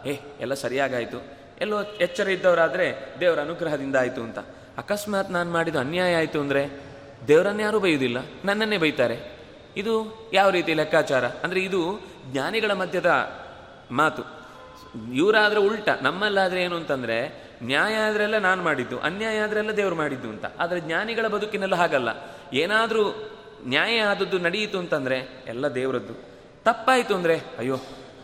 ಏ, 0.06 0.18
ಎಲ್ಲ 0.40 0.54
ಸರಿಯಾಗಾಯಿತು. 0.54 1.24
ಎಲ್ಲೋ 1.62 1.82
ಎಚ್ಚರ 1.82 2.30
ಇದ್ದವರಾದರೆ 2.30 3.16
ದೇವರ 3.20 3.40
ಅನುಗ್ರಹದಿಂದ 3.40 3.96
ಆಯಿತು 3.96 4.22
ಅಂತ. 4.22 4.40
ಅಕಸ್ಮಾತ್ 4.78 5.32
ನಾನು 5.32 5.52
ಮಾಡಿದ 5.52 5.76
ಅನ್ಯಾಯ 5.76 6.16
ಆಯಿತು 6.16 6.40
ಅಂದರೆ 6.40 6.64
ದೇವರನ್ನು 7.28 7.62
ಯಾರೂ 7.62 7.80
ಬೈಯುವುದಿಲ್ಲ, 7.80 8.18
ನನ್ನನ್ನೇ 8.46 8.78
ಬೈತಾರೆ. 8.78 9.18
ಇದು 9.78 9.94
ಯಾವ 10.34 10.50
ರೀತಿ 10.50 10.74
ಲೆಕ್ಕಾಚಾರ? 10.74 11.26
ಅಂದರೆ 11.26 11.60
ಇದು 11.60 11.82
ಜ್ಞಾನಿಗಳ 12.32 12.74
ಮಧ್ಯದ 12.74 13.12
ಮಾತು. 13.92 14.24
ಇವರಾದರೆ 15.14 15.60
ಉಲ್ಟ, 15.60 15.90
ನಮ್ಮಲ್ಲಾದರೆ 16.02 16.64
ಏನು 16.64 16.76
ಅಂತಂದರೆ, 16.76 17.46
ನ್ಯಾಯ 17.64 17.96
ಆದ್ರೆಲ್ಲ 17.96 18.38
ನಾನು 18.38 18.64
ಮಾಡಿದ್ದು, 18.64 19.00
ಅನ್ಯಾಯ 19.00 19.40
ಆದ್ರೆಲ್ಲ 19.40 19.72
ದೇವರು 19.72 19.96
ಮಾಡಿದ್ದು 19.96 20.30
ಅಂತ. 20.30 20.46
ಆದರೆ 20.60 20.80
ಜ್ಞಾನಿಗಳ 20.80 21.28
ಬದುಕಿನಲ್ಲ 21.28 21.76
ಹಾಗಲ್ಲ. 21.76 22.10
ಏನಾದರೂ 22.54 23.32
ನ್ಯಾಯ 23.68 24.00
ಆದದ್ದು 24.00 24.40
ನಡೆಯಿತು 24.40 24.80
ಅಂತಂದರೆ 24.80 25.44
ಎಲ್ಲ 25.48 25.68
ದೇವರದ್ದು. 25.68 26.14
ತಪ್ಪಾಯಿತು 26.64 27.16
ಅಂದರೆ, 27.16 27.42
ಅಯ್ಯೋ, 27.60 27.78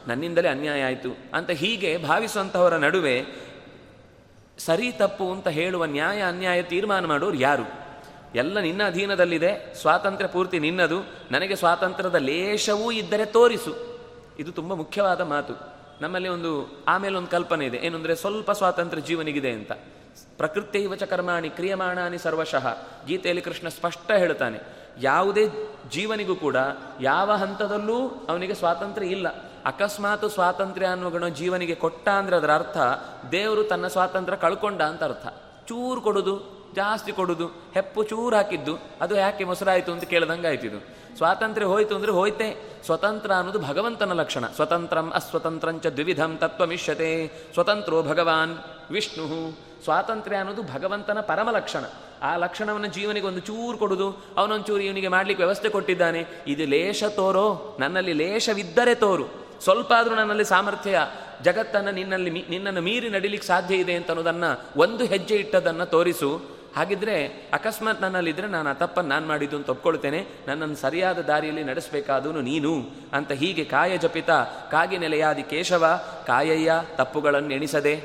ನನ್ನಿಂದಲೇ 0.07 0.47
ಅನ್ಯಾಯ 0.47 0.83
ಆಯಿತು 0.83 1.17
ಅಂತ 1.33 1.51
ಹೀಗೆ 1.51 1.97
ಭಾವಿಸುವಂಥವರ 1.97 2.75
ನಡುವೆ 2.77 3.15
ಸರಿ 4.57 4.91
ತಪ್ಪು 4.91 5.31
ಅಂತ 5.31 5.47
ಹೇಳುವ 5.47 5.85
ನ್ಯಾಯ 5.85 6.21
ಅನ್ಯಾಯ 6.21 6.61
ತೀರ್ಮಾನ 6.63 7.05
ಮಾಡೋರು 7.05 7.37
ಯಾರು? 7.37 7.65
ಎಲ್ಲ 8.35 8.59
ನಿನ್ನ 8.59 8.81
ಅಧೀನದಲ್ಲಿದೆ, 8.87 9.51
ಸ್ವಾತಂತ್ರ್ಯ 9.75 10.27
ಪೂರ್ತಿ 10.27 10.59
ನಿನ್ನದು, 10.59 10.99
ನನಗೆ 11.31 11.55
ಸ್ವಾತಂತ್ರ್ಯದ 11.55 12.15
ಲೇಷವೂ 12.15 12.91
ಇದ್ದರೆ 12.91 13.25
ತೋರಿಸು. 13.25 13.73
ಇದು 14.39 14.51
ತುಂಬ 14.51 14.73
ಮುಖ್ಯವಾದ 14.73 15.21
ಮಾತು. 15.21 15.53
ನಮ್ಮಲ್ಲಿ 16.01 16.29
ಒಂದು 16.29 16.51
ಆಮೇಲೆ 16.87 17.17
ಒಂದು 17.17 17.27
ಕಲ್ಪನೆ 17.27 17.65
ಇದೆ. 17.65 17.77
ಏನಂದರೆ 17.77 18.15
ಸ್ವಲ್ಪ 18.15 18.51
ಸ್ವಾತಂತ್ರ್ಯ 18.51 19.01
ಜೀವನಿಗಿದೆ 19.01 19.51
ಅಂತ. 19.51 19.71
ಪ್ರಕೃತಿ 20.37 20.87
ಚ 20.95 21.03
ಕರ್ಮಾಣಿ 21.03 21.49
ಕ್ರಿಯಮಾಣಾನಿ 21.49 22.17
ಸರ್ವಶಃ. 22.17 22.67
ಗೀತೆಯಲ್ಲಿ 23.07 23.41
ಕೃಷ್ಣ 23.41 23.67
ಸ್ಪಷ್ಟ 23.67 24.11
ಹೇಳ್ತಾನೆ, 24.11 24.59
ಯಾವುದೇ 25.01 25.45
ಜೀವನಿಗೂ 25.89 26.35
ಕೂಡ 26.35 26.57
ಯಾವ 27.01 27.31
ಹಂತದಲ್ಲೂ 27.31 27.99
ಅವನಿಗೆ 28.29 28.53
ಸ್ವಾತಂತ್ರ್ಯ 28.53 29.07
ಇಲ್ಲ. 29.07 29.27
ಅಕಸ್ಮಾತ್ 29.65 30.29
ಸ್ವಾತಂತ್ರ್ಯ 30.29 30.87
ಅನ್ನುವ 30.87 31.09
ಗುಣ 31.09 31.27
ಜೀವನಿಗೆ 31.27 31.75
ಕೊಟ್ಟ 31.75 32.09
ಅಂದ್ರೆ 32.09 32.35
ಅದರ 32.35 32.53
ಅರ್ಥ 32.53 32.77
ದೇವರು 33.31 33.63
ತನ್ನ 33.63 33.87
ಸ್ವಾತಂತ್ರ್ಯ 33.87 34.37
ಕಳ್ಕೊಂಡ 34.37 34.81
ಅಂತ 34.81 35.03
ಅರ್ಥ. 35.03 35.27
ಚೂರು 35.67 36.01
ಕೊಡುದು, 36.01 36.61
ಜಾಸ್ತಿ 36.75 37.11
ಕೊಡುದು, 37.11 37.45
ಹೆಪ್ಪು 37.45 38.03
ಚೂರು 38.03 38.35
ಹಾಕಿದ್ದು, 38.35 38.77
ಅದು 39.01 39.15
ಯಾಕೆ 39.15 39.43
ಮೊಸರಾಯಿತು 39.43 39.91
ಅಂತ 39.91 40.03
ಕೇಳ್ದಂಗೆ 40.03 40.53
ಇದು. 40.53 41.01
ಸ್ವಾತಂತ್ರ್ಯ 41.17 41.67
ಹೋಯ್ತು 41.67 41.95
ಅಂದ್ರೆ 41.95 42.11
ಹೋಯ್ತೆ. 42.11 42.71
ಸ್ವತಂತ್ರ 42.85 43.31
ಅನ್ನೋದು 43.31 43.59
ಭಗವಂತನ 43.59 44.13
ಲಕ್ಷಣ. 44.13 44.47
ಸ್ವತಂತ್ರಂ 44.47 45.11
ಅಸ್ವತಂತ್ರಂಚ 45.11 45.87
ದ್ವಿವಿಧಂ 45.87 46.37
ತತ್ವಮಿಷ್ಯತೆ. 46.37 47.31
ಸ್ವತಂತ್ರೋ 47.53 48.03
ಭಗವಾನ್ 48.03 48.57
ವಿಷ್ಣು. 48.91 49.51
ಸ್ವಾತಂತ್ರ್ಯ 49.83 50.37
ಅನ್ನೋದು 50.37 50.63
ಭಗವಂತನ 50.63 51.19
ಪರಮ 51.19 51.51
ಲಕ್ಷಣ. 51.51 51.83
ಆ 52.21 52.35
ಲಕ್ಷಣವನ್ನು 52.35 52.87
ಜೀವನಿಗೆ 52.87 53.27
ಒಂದು 53.27 53.39
ಚೂರು 53.39 53.77
ಕೊಡುದು, 53.77 54.25
ಅವನೊಂಚೂರು 54.37 54.81
ಇವನಿಗೆ 54.81 55.07
ಮಾಡ್ಲಿಕ್ಕೆ 55.07 55.43
ವ್ಯವಸ್ಥೆ 55.43 55.69
ಕೊಟ್ಟಿದ್ದಾನೆ. 55.69 56.27
ಇದು 56.47 56.65
ಲೇಷ 56.65 57.03
ತೋರೋ, 57.03 57.77
ನನ್ನಲ್ಲಿ 57.79 58.13
ಲೇಷವಿದ್ದರೆ 58.13 58.95
ತೋರು. 58.95 59.50
ಸ್ವಲ್ಪ 59.63 59.93
ಆದರೂ 59.97 60.15
ನನ್ನಲ್ಲಿ 60.15 60.45
ಸಾಮರ್ಥ್ಯ, 60.45 61.07
ಜಗತ್ತನ್ನು 61.43 61.91
ನಿನ್ನಲ್ಲಿ 61.91 62.45
ನಿನ್ನನ್ನು 62.49 62.81
ಮೀರಿ 62.81 63.09
ನಡಿಲಿಕ್ಕೆ 63.09 63.47
ಸಾಧ್ಯ 63.47 63.75
ಇದೆ 63.75 63.93
ಅಂತ 63.93 64.07
ಅನ್ನೋದನ್ನು 64.07 64.79
ಒಂದು 64.79 65.05
ಹೆಜ್ಜೆ 65.05 65.35
ಇಟ್ಟದನ್ನು 65.35 65.85
ತೋರಿಸು. 65.85 66.61
ಹಾಗಿದ್ರೆ 66.75 67.25
ಅಕಸ್ಮಾತ್ 67.53 68.01
ನನ್ನಲ್ಲಿದ್ದರೆ 68.01 68.47
ನಾನು 68.47 68.69
ಆ 68.69 68.73
ತಪ್ಪನ್ನು 68.73 69.09
ನಾನು 69.09 69.27
ಮಾಡಿದ್ದು 69.27 69.57
ಅಂತ 69.57 69.69
ಒಪ್ಕೊಳ್ತೇನೆ. 69.69 70.27
ನನ್ನನ್ನು 70.47 70.75
ಸರಿಯಾದ 70.75 71.19
ದಾರಿಯಲ್ಲಿ 71.19 71.63
ನಡೆಸಬೇಕಾದೂ 71.63 72.31
ನೀನು 72.31 72.89
ಅಂತ 73.13 73.31
ಹೀಗೆ 73.31 73.63
ಕಾಯ 73.63 73.97
ಜಪಿತ, 73.97 74.29
ಕಾಗೆ 74.71 74.97
ನೆಲೆಯಾದಿ 74.97 75.43
ಕೇಶವ, 75.43 76.01
ಕಾಯಯ್ಯ 76.27 76.73
ತಪ್ಪುಗಳನ್ನು 76.95 77.53
ಎಣಿಸದೆ, 77.53 77.95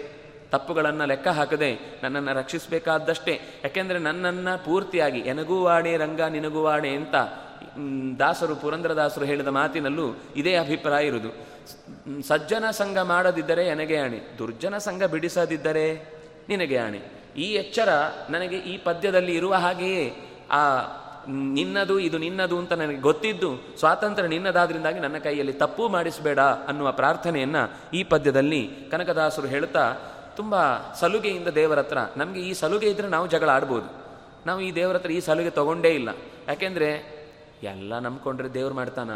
ತಪ್ಪುಗಳನ್ನು 0.50 1.06
ಲೆಕ್ಕ 1.06 1.28
ಹಾಕದೆ 1.28 2.00
ನನ್ನನ್ನು 2.02 2.34
ರಕ್ಷಿಸಬೇಕಾದಷ್ಟೇ. 2.34 3.40
ಯಾಕೆಂದರೆ 3.64 3.98
ನನ್ನನ್ನು 3.98 4.64
ಪೂರ್ತಿಯಾಗಿ 4.64 5.18
ಎನಗೂ 5.18 5.62
ವಾಣೆ 5.62 5.96
ರಂಗ 5.96 6.20
ನಿನಗೂ 6.20 6.66
ಅಂತ 6.66 7.14
ದಾಸರು 8.18 8.56
ಪುರಂದ್ರದಾಸರು 8.56 9.24
ಹೇಳಿದ 9.24 9.46
ಮಾತಿನಲ್ಲೂ 9.46 10.16
ಇದೇ 10.36 10.54
ಅಭಿಪ್ರಾಯ 10.54 11.06
ಇರುವುದು. 11.06 11.56
ಸಜ್ಜನ 12.22 12.70
ಸಂಘ 12.70 12.98
ಮಾಡದಿದ್ದರೆ 12.98 13.74
ನನಗೆ 13.74 13.96
ಆಣೆ 13.96 14.20
ದುರ್ಜನ 14.38 14.78
ಸಂಘ 14.78 15.04
ಬಿಡಿಸದಿದ್ದರೆ 15.04 16.16
ನಿನಗೆ 16.48 16.78
ಆಣೆ 16.78 17.00
ಈ 17.36 17.42
ಎಚ್ಚರ 17.42 17.88
ನನಗೆ 18.30 18.56
ಈ 18.56 18.78
ಪದ್ಯದಲ್ಲಿ 18.78 19.34
ಇರುವ 19.34 19.54
ಹಾಗೆಯೇ, 19.54 20.16
ಆ, 20.50 20.80
ನಿನ್ನದು, 21.28 21.98
ಇದು 21.98 22.18
ನಿನ್ನದು 22.18 22.58
ಅಂತ 22.58 22.72
ನನಗೆ 22.72 22.96
ಗೊತ್ತಿದ್ದು, 22.96 23.78
ಸ್ವಾತಂತ್ರ್ಯ 23.78 24.28
ನಿನ್ನದಾದ್ರಿಂದಾಗಿ 24.28 25.00
ನನ್ನ 25.00 25.18
ಕೈಯಲ್ಲಿ 25.18 25.52
ತಪ್ಪು 25.52 25.88
ಮಾಡಿಸಬೇಡ 25.88 26.40
ಅನ್ನುವ 26.40 26.92
ಪ್ರಾರ್ಥನೆಯನ್ನು 26.92 27.90
ಈ 27.94 28.04
ಪದ್ಯದಲ್ಲಿ 28.04 28.70
ಕನಕದಾಸರು 28.90 29.46
ಹೇಳ್ತಾ 29.46 29.94
ತುಂಬ 30.36 30.54
ಸಲುಗೆಯಿಂದ 31.00 31.48
ದೇವರ 31.48 31.78
ಹತ್ರ, 31.78 31.98
ನಮಗೆ 32.16 32.40
ಈ 32.40 32.52
ಸಲುಗೆ 32.52 32.90
ಇದ್ದರೆ 32.90 33.08
ನಾವು 33.08 33.26
ಜಗಳ 33.26 33.48
ಆಡ್ಬೋದು 33.48 34.06
ನಾವು 34.46 34.60
ಈ 34.60 34.74
ದೇವರ 34.74 34.94
ಹತ್ರ 34.94 35.10
ಈ 35.10 35.20
ಸಲುಗೆ 35.20 35.50
ತಗೊಂಡೇ 35.50 35.88
ಇಲ್ಲ. 35.88 36.08
ಯಾಕೆಂದರೆ 36.48 37.15
ಎಲ್ಲ 37.62 37.98
ನಂಬ್ಕೊಂಡ್ರೆ 37.98 38.54
ದೇವ್ರು 38.54 38.74
ಮಾಡ್ತಾನ? 38.74 39.10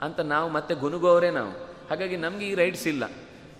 ಅಂತ 0.00 0.20
ನಾವು 0.20 0.50
ಮತ್ತೆ 0.50 0.74
ಗುನುಗೋವರೇ 0.74 1.30
ನಾವು. 1.30 1.50
ಹಾಗಾಗಿ 1.90 2.16
ನಮಗೆ 2.16 2.46
ಈ 2.46 2.54
ರೈಟ್ಸ್ 2.54 2.86
ಇಲ್ಲ. 2.86 3.04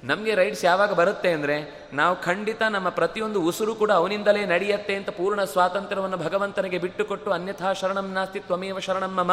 ನಮಗೆ 0.05 0.35
ರೈಟ್ಸ್ 0.35 0.65
ಯಾವಾಗ 0.65 0.93
ಬರುತ್ತೆ 0.93 1.33
ಅಂದರೆ, 1.33 1.87
ನಾವು 1.93 2.23
ಖಂಡಿತ 2.23 2.63
ನಮ್ಮ 2.71 2.89
ಪ್ರತಿಯೊಂದು 2.89 3.43
ಉಸಿರು 3.43 3.75
ಕೂಡ 3.75 3.91
ಅವನಿಂದಲೇ 3.91 4.47
ನಡೆಯತ್ತೆ 4.47 4.95
ಅಂತ 4.95 5.11
ಪೂರ್ಣ 5.11 5.45
ಸ್ವಾತಂತ್ರ್ಯವನ್ನು 5.45 6.17
ಭಗವಂತನಿಗೆ 6.17 6.79
ಬಿಟ್ಟುಕೊಟ್ಟು 6.79 7.31
ಅನ್ಯಥಾ 7.31 7.73
ಶರಣಂ 7.73 8.13
ನಾಸ್ತಿ 8.13 8.41
ತ್ವಮೇವ 8.41 8.79
ಶರಣಂ 8.79 9.15
ಮಮ 9.15 9.33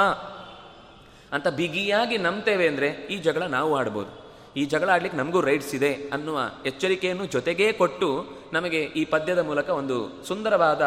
ಅಂತ 1.31 1.47
ಬಿಗಿಯಾಗಿ 1.47 2.17
ನಂಬ್ತೇವೆ 2.17 2.67
ಅಂದರೆ, 2.67 2.87
ಈ 2.87 3.17
ಜಗಳ 3.17 3.43
ನಾವು 3.43 3.77
ಆಡ್ಬೋದು. 3.77 4.21
ಈ 4.55 4.65
ಜಗಳ 4.65 4.89
ಆಡ್ಲಿಕ್ಕೆ 4.89 5.17
ನಮಗೂ 5.17 5.41
ರೈಟ್ಸ್ 5.41 5.75
ಇದೆ 5.75 5.93
ಅನ್ನುವ 5.93 6.39
ಎಚ್ಚರಿಕೆಯನ್ನು 6.65 7.25
ಜೊತೆಗೇ 7.25 7.71
ಕೊಟ್ಟು 7.71 8.25
ನಮಗೆ 8.53 8.81
ಈ 8.81 9.05
ಪದ್ಯದ 9.05 9.39
ಮೂಲಕ 9.39 9.69
ಒಂದು 9.69 10.23
ಸುಂದರವಾದ 10.27 10.81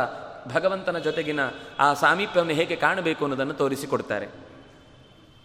ಭಗವಂತನ 0.49 0.99
ಜೊತೆಗಿನ 0.99 1.41
ಆ 1.79 1.95
ಸಾಮೀಪ್ಯವನ್ನು 1.95 2.53
ಹೇಗೆ 2.53 2.77
ಕಾಣಬೇಕು 2.77 3.25
ಅನ್ನೋದನ್ನು 3.25 3.55
ತೋರಿಸಿಕೊಡ್ತಾರೆ. 3.55 4.27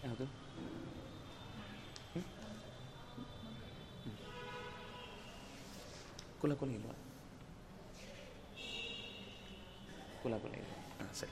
ಯಾವುದು? 0.03 0.39
ಕುಲ 6.41 6.53
ಕುಲ 6.53 6.69
ಇಲ್ವಾ? 6.69 6.95
ಕುಲ 10.23 10.37
ಕುಲ 10.37 10.51
ಇಲ್ಲ 10.51 10.71
ಹಾಂ 10.99 11.13
ಸರಿ. 11.13 11.31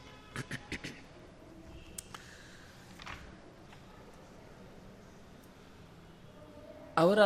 ಅವರ 6.98 7.20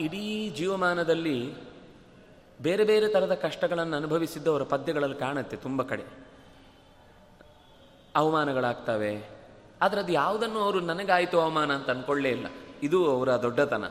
ಇಡೀ 0.00 0.50
ಜೀವಮಾನದಲ್ಲಿ 0.50 1.65
ಬೇರೆ 2.60 2.84
ಬೇರೆ 2.84 3.08
ಥರದ 3.08 3.34
ಕಷ್ಟಗಳನ್ನು 3.34 3.96
ಅನುಭವಿಸಿದ್ದು 3.96 4.50
ಅವರ 4.50 4.62
ಪದ್ಯಗಳಲ್ಲಿ 4.62 5.16
ಕಾಣುತ್ತೆ 5.16 5.56
ತುಂಬ 5.56 5.82
ಕಡೆ. 5.82 6.04
ಅವಮಾನಗಳಾಗ್ತವೆ. 8.16 9.30
ಆದರೆ 9.82 10.00
ಅದು 10.00 10.12
ಯಾವುದನ್ನು 10.12 10.58
ಅವರು 10.58 10.80
ನನಗಾಯಿತು 10.80 11.40
ಅವಮಾನ 11.40 11.72
ಅಂತ 11.72 11.90
ಅಂದ್ಕೊಳ್ಳೇ 11.90 12.28
ಇಲ್ಲ. 12.28 12.46
ಇದು 12.82 13.16
ಅವರ 13.16 13.28
ದೊಡ್ಡತನ. 13.36 13.84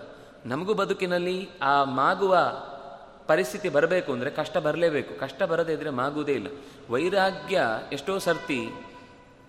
ನಮಗೂ 0.46 0.74
ಬದುಕಿನಲ್ಲಿ 0.74 1.50
ಆ 1.62 1.84
ಮಾಗುವ 1.84 2.38
ಪರಿಸ್ಥಿತಿ 3.28 3.70
ಬರಬೇಕು 3.70 4.12
ಅಂದರೆ 4.12 4.30
ಕಷ್ಟ 4.30 4.58
ಬರಲೇಬೇಕು. 4.58 5.20
ಕಷ್ಟ 5.20 5.44
ಬರದೇ 5.44 5.74
ಇದ್ದರೆ 5.74 5.90
ಮಾಗುವುದೇ 5.90 6.34
ಇಲ್ಲ. 6.34 6.48
ವೈರಾಗ್ಯ 6.90 7.62
ಎಷ್ಟೋ 7.92 8.18
ಸರ್ತಿ 8.18 8.70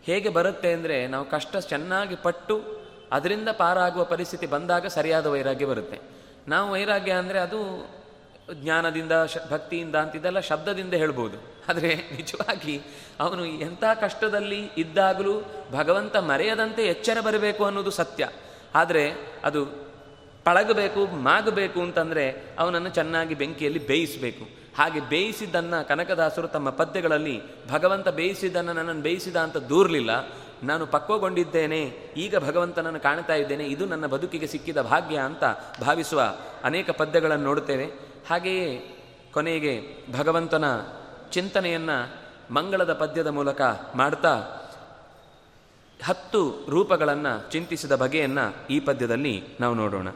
ಹೇಗೆ 0.02 0.28
ಬರುತ್ತೆ 0.28 0.72
ಅಂದರೆ 0.72 1.06
ನಾವು 1.06 1.30
ಕಷ್ಟ 1.30 1.56
ಚೆನ್ನಾಗಿ 1.56 2.16
ಪಟ್ಟು 2.16 2.64
ಅದರಿಂದ 3.12 3.48
ಪಾರಾಗುವ 3.48 4.04
ಪರಿಸ್ಥಿತಿ 4.04 4.46
ಬಂದಾಗ 4.46 4.86
ಸರಿಯಾದ 4.86 5.26
ವೈರಾಗ್ಯ 5.26 5.66
ಬರುತ್ತೆ. 5.66 6.00
ನಾವು 6.48 6.72
ವೈರಾಗ್ಯ 6.72 7.12
ಅಂದರೆ 7.12 7.38
ಅದು 7.38 7.86
ಜ್ಞಾನದಿಂದ, 8.54 9.12
ಶ, 9.26 9.36
ಭಕ್ತಿಯಿಂದ 9.50 9.96
ಅಂತ 9.96 10.16
ಇದೆಲ್ಲ 10.16 10.40
ಶಬ್ದದಿಂದ 10.40 10.94
ಹೇಳ್ಬೋದು. 10.94 11.36
ಆದರೆ 11.68 11.96
ನಿಜವಾಗಿ 11.96 12.80
ಅವನು 13.20 13.44
ಎಂಥ 13.44 13.84
ಕಷ್ಟದಲ್ಲಿ 14.00 14.70
ಇದ್ದಾಗಲೂ 14.78 15.42
ಭಗವಂತ 15.72 16.16
ಮರೆಯದಂತೆ 16.16 16.82
ಎಚ್ಚರ 16.82 17.20
ಬರಬೇಕು 17.20 17.64
ಅನ್ನೋದು 17.64 17.90
ಸತ್ಯ. 17.90 18.28
ಆದರೆ 18.74 19.10
ಅದು 19.44 19.66
ಪಳಗಬೇಕು, 20.44 21.06
ಮಾಗಬೇಕು 21.06 21.80
ಅಂತಂದರೆ 21.80 22.54
ಅವನನ್ನು 22.58 22.88
ಚೆನ್ನಾಗಿ 22.88 23.34
ಬೆಂಕಿಯಲ್ಲಿ 23.34 23.86
ಬೇಯಿಸಬೇಕು. 23.86 24.66
ಹಾಗೆ 24.78 25.00
ಬೇಯಿಸಿದ್ದನ್ನು 25.00 25.88
ಕನಕದಾಸರು 25.88 26.48
ತಮ್ಮ 26.48 26.70
ಪದ್ಯಗಳಲ್ಲಿ 26.70 27.40
ಭಗವಂತ 27.70 28.08
ಬೇಯಿಸಿದ್ದನ್ನು 28.08 28.72
ನನ್ನನ್ನು 28.72 29.02
ಬೇಯಿಸಿದ 29.02 29.36
ಅಂತ 29.36 29.56
ದೂರಲಿಲ್ಲ. 29.56 30.10
ನಾನು 30.62 30.86
ಪಕ್ವಗೊಂಡಿದ್ದೇನೆ, 30.86 31.80
ಈಗ 32.16 32.36
ಭಗವಂತನನ್ನು 32.36 33.00
ಕಾಣ್ತಾ 33.00 33.34
ಇದ್ದೇನೆ, 33.34 33.64
ಇದು 33.64 33.86
ನನ್ನ 33.86 34.06
ಬದುಕಿಗೆ 34.06 34.46
ಸಿಕ್ಕಿದ 34.46 34.76
ಭಾಗ್ಯ 34.82 35.18
ಅಂತ 35.18 35.44
ಭಾವಿಸುವ 35.80 36.22
ಅನೇಕ 36.64 36.90
ಪದ್ಯಗಳನ್ನು 36.90 37.44
ನೋಡುತ್ತೇವೆ. 37.44 38.05
ಹಾಗೆಯೇ 38.30 38.96
ಕೊನೆಗೆ 39.32 39.82
ಭಗವಂತನ 40.12 40.64
ಚಿಂತನೆಯನ್ನು 41.30 42.26
ಮಂಗಳದ 42.54 42.92
ಪದ್ಯದ 42.92 43.26
ಮೂಲಕ 43.26 43.60
ಮಾಡ್ತಾ 43.94 44.34
ಹತ್ತು 46.04 46.66
ರೂಪಗಳನ್ನು 46.68 47.50
ಚಿಂತಿಸಿದ 47.50 47.92
ಬಗೆಯನ್ನು 47.92 48.66
ಈ 48.66 48.80
ಪದ್ಯದಲ್ಲಿ 48.80 49.42
ನಾವು 49.60 49.74
ನೋಡೋಣ. 49.74 50.08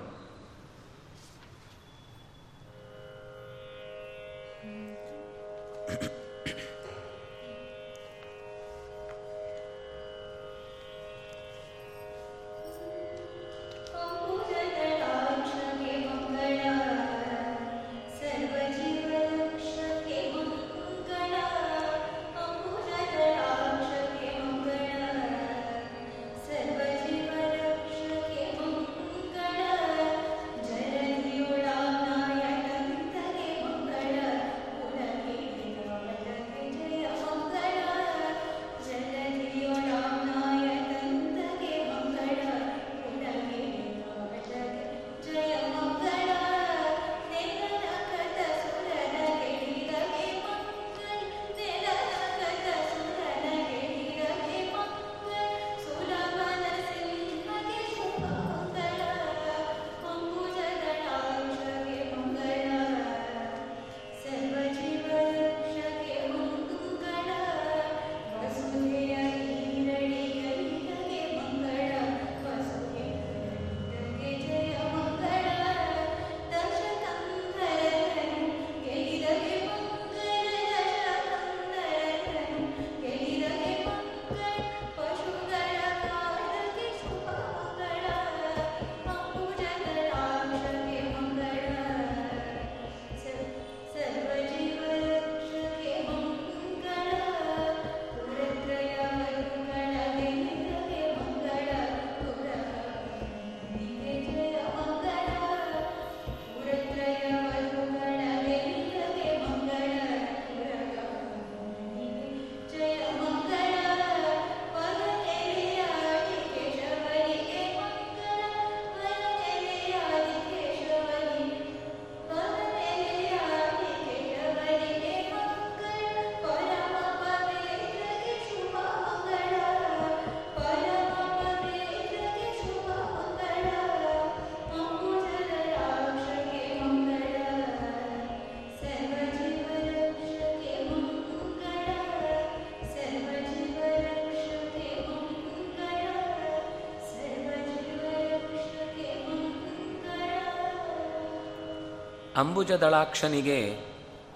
ಅಂಬುಜದಳಾಕ್ಷನಿಗೆ 152.40 153.78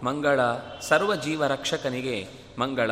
ಮಂಗಳ 0.03 0.41
ಸರ್ವ 0.81 1.15
ಜೀವ 1.15 1.47
ರಕ್ಷಕನಿಗೆ 1.47 2.29
ಮಂಗಳ. 2.59 2.91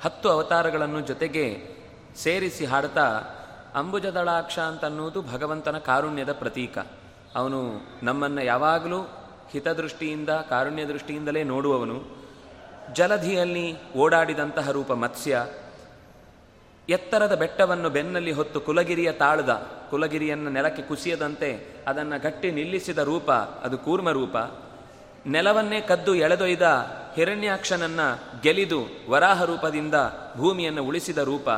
ಹತ್ತು 0.00 0.28
ಅವತಾರಗಳನ್ನು 0.28 1.00
ಜೊತೆಗೆ 1.00 1.74
ಸೇರಿಸಿ 2.16 2.64
ಹಾಡ್ತಾ, 2.64 3.20
ಅಂಬುಜದಳಾಕ್ಷ 3.74 4.58
ಅಂತನ್ನುವುದು 4.58 5.22
ಭಗವಂತನ 5.22 5.78
ಕಾರುಣ್ಯದ 5.78 6.32
ಪ್ರತೀಕ. 6.32 6.78
ಅವನು 7.34 7.60
ನಮ್ಮನ್ನು 8.02 8.44
ಯಾವಾಗಲೂ 8.44 9.00
ಹಿತದೃಷ್ಟಿಯಿಂದ 9.50 10.28
ಕಾರುಣ್ಯ 10.28 10.86
ದೃಷ್ಟಿಯಿಂದಲೇ 10.86 11.44
ನೋಡುವವನು. 11.44 12.02
ಜಲಧಿಯಲ್ಲಿ 12.92 13.94
ಓಡಾಡಿದಂತಹ 13.94 14.70
ರೂಪ 14.70 14.92
ಮತ್ಸ್ಯ. 14.92 15.46
ಎತ್ತರದ 16.88 17.34
ಬೆಟ್ಟವನ್ನು 17.34 17.90
ಬೆನ್ನಲ್ಲಿ 17.90 18.32
ಹೊತ್ತು 18.32 18.60
ಕುಲಗಿರಿಯ 18.60 19.12
ತಾಳದ, 19.12 19.66
ಕುಲಗಿರಿಯನ್ನು 19.90 20.50
ನೆಲಕ್ಕೆ 20.50 20.82
ಕುಸಿಯದಂತೆ 20.82 21.77
ಅದನ್ನು 21.88 22.20
ಗಟ್ಟಿ 22.20 22.50
ನಿಲ್ಲಿಸಿದ 22.50 22.98
ರೂಪ, 22.98 23.30
ಅದು 23.32 23.78
ಕೂರ್ಮ 23.78 24.10
ರೂಪ. 24.10 24.36
ನೆಲವನ್ನೇ 25.26 25.80
ಕದ್ದು 25.80 26.14
ಎಳೆದೊಯ್ದ 26.14 26.62
ಹಿರಣ್ಯಾಕ್ಷನನ್ನ 27.14 28.00
ಗೆಲಿದು 28.42 28.86
ವರಾಹ 29.10 29.44
ರೂಪದಿಂದ 29.44 29.94
ಭೂಮಿಯನ್ನು 30.36 30.84
ಉಳಿಸಿದ 30.84 31.18
ರೂಪ. 31.18 31.48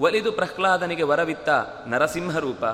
ಒಲಿದು 0.00 0.32
ಪ್ರಹ್ಲಾದನಿಗೆ 0.32 1.02
ವರವಿತ್ತ 1.02 1.48
ನರಸಿಂಹ 1.86 2.38
ರೂಪ. 2.38 2.64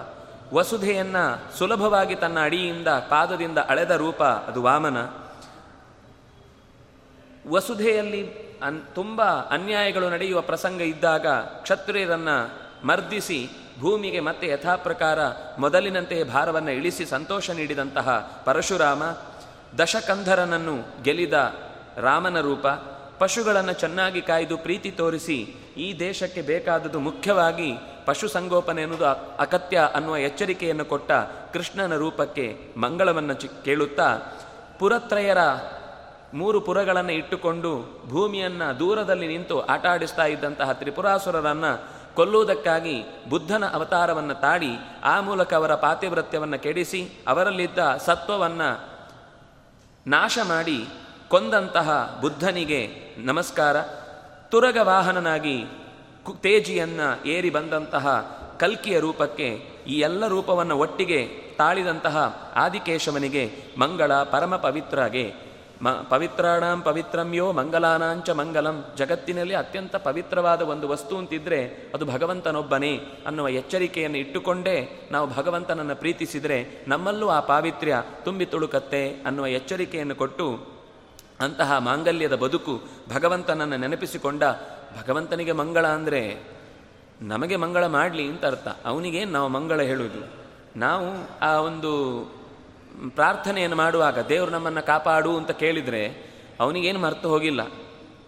ವಸುಧೆಯನ್ನ 0.55 1.17
ಸುಲಭವಾಗಿ 1.59 2.15
ತನ್ನ 2.15 2.39
ಅಡಿಯಿಂದ 2.41 2.89
ಪಾದದಿಂದ 2.89 3.59
ಅಳೆದ 3.59 3.91
ರೂಪ, 3.91 4.23
ಅದು 4.23 4.63
ವಾಮನ. 4.63 4.97
ವಸುಧೆಯಲ್ಲಿ 7.51 8.49
ಅನ್ 8.63 8.81
ತುಂಬ 8.95 9.23
ಅನ್ಯಾಯಗಳು 9.23 10.11
ನಡೆಯುವ 10.11 10.41
ಪ್ರಸಂಗ 10.41 10.81
ಇದ್ದಾಗ 10.81 11.27
ಕ್ಷತ್ರಿಯರನ್ನ 11.63 12.29
ಮರ್ದಿಸಿ 12.85 13.51
ಭೂಮಿಗೆ 13.81 14.21
ಮತ್ತೆ 14.21 14.49
ಯಥಾಪ್ರಕಾರ 14.49 15.19
ಮೊದಲಿನಂತೆಯೇ 15.59 16.25
ಭಾರವನ್ನು 16.25 16.71
ಇಳಿಸಿ 16.71 17.07
ಸಂತೋಷ 17.07 17.51
ನೀಡಿದಂತಹ 17.51 18.09
ಪರಶುರಾಮ, 18.45 19.03
ದಶಕಂಧರನನ್ನು 19.79 21.03
ಗೆಲಿದ 21.03 21.33
ರಾಮನ 21.97 22.41
ರೂಪ, 22.41 22.67
ಪಶುಗಳನ್ನು 23.19 23.73
ಚೆನ್ನಾಗಿ 23.73 24.21
ಕಾಯ್ದು 24.21 24.57
ಪ್ರೀತಿ 24.57 24.91
ತೋರಿಸಿ 24.91 25.39
ಈ 25.77 25.99
ದೇಶಕ್ಕೆ 25.99 26.43
ಬೇಕಾದದ್ದು 26.43 27.01
ಮುಖ್ಯವಾಗಿ 27.01 27.71
ಪಶು 28.05 28.29
ಸಂಗೋಪನೆ 28.29 28.83
ಎನ್ನುವುದು 28.83 29.07
ಅಗತ್ಯ 29.39 29.81
ಅನ್ನುವ 29.95 30.17
ಎಚ್ಚರಿಕೆಯನ್ನು 30.17 30.85
ಕೊಟ್ಟ 30.85 31.13
ಕೃಷ್ಣನ 31.53 31.97
ರೂಪಕ್ಕೆ 31.97 32.47
ಮಂಗಳವನ್ನು 32.77 33.35
ಚಿ, 33.35 33.49
ಕೇಳುತ್ತಾ 33.65 34.09
ಪುರತ್ರಯರ 34.79 35.39
ಮೂರು 36.35 36.61
ಪುರಗಳನ್ನು 36.61 37.13
ಇಟ್ಟುಕೊಂಡು 37.13 37.71
ಭೂಮಿಯನ್ನು 38.09 38.79
ದೂರದಲ್ಲಿ 38.79 39.27
ನಿಂತು 39.27 39.61
ಆಟ 39.61 39.87
ಆಡಿಸ್ತಾ 39.87 40.25
ಇದ್ದಂತಹ 40.25 40.73
ತ್ರಿಪುರಾಸುರರನ್ನು 40.73 41.98
ಕೊಲ್ಲುವುದಕ್ಕಾಗಿ 42.19 43.03
ಬುದ್ಧನ 43.29 43.65
ಅವತಾರವನ್ನು 43.67 44.35
ತಾಡಿ 44.35 44.71
ಆ 45.05 45.21
ಮೂಲಕ 45.21 45.55
ಅವರ 45.55 45.75
ಪಾತಿವೃತ್ಯವನ್ನು 45.75 46.59
ಕೆಡಿಸಿ 46.59 47.09
ಅವರಲ್ಲಿದ್ದ 47.29 47.79
ಸತ್ವವನ್ನು 47.97 48.89
ನಾಶ 50.07 50.39
ಮಾಡಿ 50.43 50.89
ಕೊಂದಂತಹ 51.29 52.19
ಬುದ್ಧನಿಗೆ 52.21 52.89
ನಮಸ್ಕಾರ. 53.19 53.77
ತುರಗ 54.51 54.79
ವಾಹನನಾಗಿ 54.83 55.65
ತೇಜಿಯನ್ನ 56.43 57.01
ಏರಿ 57.27 57.51
ಬಂದಂತಹ 57.51 58.07
ಕಲ್ಕಿಯ 58.61 59.01
ರೂಪಕ್ಕೆ 59.01 59.49
ಈ 59.89 59.99
ಎಲ್ಲ 59.99 60.27
ರೂಪವನ್ನು 60.27 60.79
ಒಟ್ಟಿಗೆ 60.79 61.27
ತಾಳಿದಂತಹ 61.59 62.49
ಆದಿಕೇಶವನಿಗೆ 62.57 63.53
ಮಂಗಳ 63.79 64.13
ಪರಮ 64.13 64.57
ಪವಿತ್ರಗೆ 64.57 65.35
ಮ, 65.83 65.91
ಪವಿತ್ರಾಣಾಂ 65.91 66.83
ಪವಿತ್ರಮ್ಯೋ 66.83 67.53
ಮಂಗಲಾನಾಂಚ 67.53 68.31
ಮಂಗಲಂ. 68.31 68.85
ಜಗತ್ತಿನಲ್ಲಿ 68.97 69.55
ಅತ್ಯಂತ 69.55 69.97
ಪವಿತ್ರವಾದ 69.97 70.63
ಒಂದು 70.63 70.89
ವಸ್ತು 70.89 71.19
ಅಂತಿದ್ರೆ 71.19 71.91
ಅದು 71.95 72.05
ಭಗವಂತನೊಬ್ಬನೇ 72.05 72.93
ಅನ್ನುವ 73.27 73.49
ಎಚ್ಚರಿಕೆಯನ್ನು 73.49 74.19
ಇಟ್ಟುಕೊಂಡೇ 74.19 75.09
ನಾವು 75.11 75.35
ಭಗವಂತನನ್ನು 75.35 75.97
ಪ್ರೀತಿಸಿದರೆ 75.97 76.85
ನಮ್ಮಲ್ಲೂ 76.89 77.29
ಆ 77.29 77.41
ಪಾವಿತ್ರ್ಯ 77.41 78.03
ತುಂಬಿ 78.25 78.47
ತುಳುಕತ್ತೆ 78.47 79.11
ಅನ್ನುವ 79.27 79.47
ಎಚ್ಚರಿಕೆಯನ್ನು 79.47 80.15
ಕೊಟ್ಟು 80.15 80.47
ಅಂತಹ 81.41 81.79
ಮಾಂಗಲ್ಯದ 81.79 82.35
ಬದುಕು 82.35 82.83
ಭಗವಂತನನ್ನು 83.15 83.77
ನೆನಪಿಸಿಕೊಂಡ 83.77 84.43
ಭಗವಂತನಿಗೆ 85.01 85.53
ಮಂಗಳ 85.53 85.87
ಅಂದರೆ 85.87 86.23
ನಮಗೆ 87.23 87.57
ಮಂಗಳ 87.57 87.87
ಮಾಡಲಿ 87.87 88.29
ಅಂತ 88.29 88.45
ಅರ್ಥ. 88.47 88.69
ಅವನಿಗೇನು 88.85 89.33
ನಾವು 89.33 89.49
ಮಂಗಳ 89.49 89.81
ಹೇಳುವುದು 89.81 90.21
ನಾವು 90.77 91.07
ಆ 91.41 91.53
ಒಂದು 91.61 91.93
ಪ್ರಾರ್ಥನೆಯನ್ನು 93.07 93.77
ಮಾಡುವಾಗ 93.77 94.19
ದೇವರು 94.19 94.51
ನಮ್ಮನ್ನು 94.51 94.87
ಕಾಪಾಡು 94.87 95.37
ಅಂತ 95.37 95.51
ಕೇಳಿದರೆ 95.51 96.31
ಅವನಿಗೇನು 96.61 96.99
ಮರೆತು 96.99 97.29
ಹೋಗಿಲ್ಲ. 97.29 97.61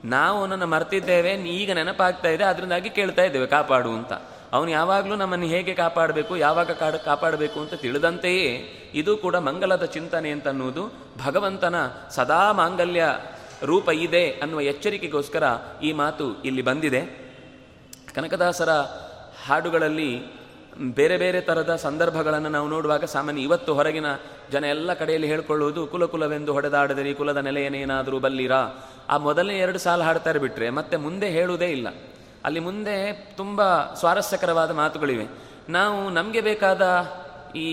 ನಾವು 0.05 0.39
ಅವನನ್ನು 0.39 0.67
ಮರ್ತಿದ್ದೇವೆ, 0.67 1.33
ಈಗ 1.33 1.73
ನೆನಪಾಗ್ತಾ 1.73 2.29
ಇದೆ, 2.29 2.45
ಅದರಿಂದಾಗಿ 2.45 2.91
ಕೇಳ್ತಾ 2.91 3.23
ಇದ್ದೇವೆ, 3.23 3.47
ಕಾಪಾಡು 3.47 3.91
ಅಂತ. 3.91 4.13
ಅವನು 4.53 4.71
ಯಾವಾಗಲೂ 4.71 5.17
ನಮ್ಮನ್ನು 5.17 5.47
ಹೇಗೆ 5.47 5.75
ಕಾಪಾಡಬೇಕು, 5.75 6.37
ಯಾವಾಗ 6.37 6.71
ಕಾಡ, 6.71 6.95
ಕಾಪಾಡಬೇಕು 6.95 7.61
ಅಂತ 7.61 7.75
ತಿಳಿದಂತೆಯೇ 7.75 8.63
ಇದು 8.95 9.17
ಕೂಡ 9.17 9.37
ಮಂಗಲದ 9.37 9.85
ಚಿಂತನೆ 9.85 10.31
ಅಂತನ್ನುವುದು. 10.31 10.93
ಭಗವಂತನ 11.25 11.75
ಸದಾ 12.11 12.53
ಮಾಂಗಲ್ಯ 12.53 13.05
ರೂಪ 13.65 13.89
ಇದೆ 13.89 14.31
ಅನ್ನುವ 14.31 14.61
ಎಚ್ಚರಿಕೆಗೋಸ್ಕರ 14.61 15.43
ಈ 15.83 15.93
ಮಾತು 15.93 16.43
ಇಲ್ಲಿ 16.43 16.63
ಬಂದಿದೆ. 16.63 17.31
ಕನಕದಾಸರ 18.15 18.71
ಹಾಡುಗಳಲ್ಲಿ 19.47 20.40
ಬೇರೆ 20.81 21.17
ಬೇರೆ 21.17 21.41
ಥರದ 21.41 21.77
ಸಂದರ್ಭಗಳನ್ನು 21.77 22.49
ನಾವು 22.49 22.69
ನೋಡುವಾಗ 22.69 23.05
ಸಾಮಾನ್ಯ 23.05 23.43
ಇವತ್ತು 23.43 23.75
ಹೊರಗಿನ 23.75 24.07
ಜನ 24.53 24.65
ಎಲ್ಲ 24.65 24.95
ಕಡೆಯಲ್ಲಿ 24.95 25.29
ಹೇಳ್ಕೊಳ್ಳುವುದು 25.29 25.87
ಕುಲಕುಲವೆಂದು 25.87 26.53
ಹೊಡೆದಾಡದಿರಿ, 26.53 27.15
ಕುಲದ 27.15 27.37
ನೆಲೆಯನೇನಾದರೂ 27.37 28.19
ಬಲ್ಲಿರಾ? 28.19 28.89
ಆ 29.09 29.17
ಮೊದಲನೇ 29.17 29.59
ಎರಡು 29.59 29.79
ಸಾಲ 29.79 30.03
ಹಾಡ್ತಾರೆ 30.03 30.39
ಬಿಟ್ರೆ 30.39 30.71
ಮತ್ತೆ 30.71 30.97
ಮುಂದೆ 30.97 31.31
ಹೇಳುವುದೇ 31.31 31.67
ಇಲ್ಲ. 31.67 31.89
ಅಲ್ಲಿ 32.45 32.61
ಮುಂದೆ 32.61 33.13
ತುಂಬ 33.13 33.85
ಸ್ವಾರಸ್ಯಕರವಾದ 33.95 34.71
ಮಾತುಗಳಿವೆ. 34.71 35.27
ನಾವು 35.69 36.11
ನಮಗೆ 36.11 36.41
ಬೇಕಾದ 36.41 36.83
ಈ 37.57 37.69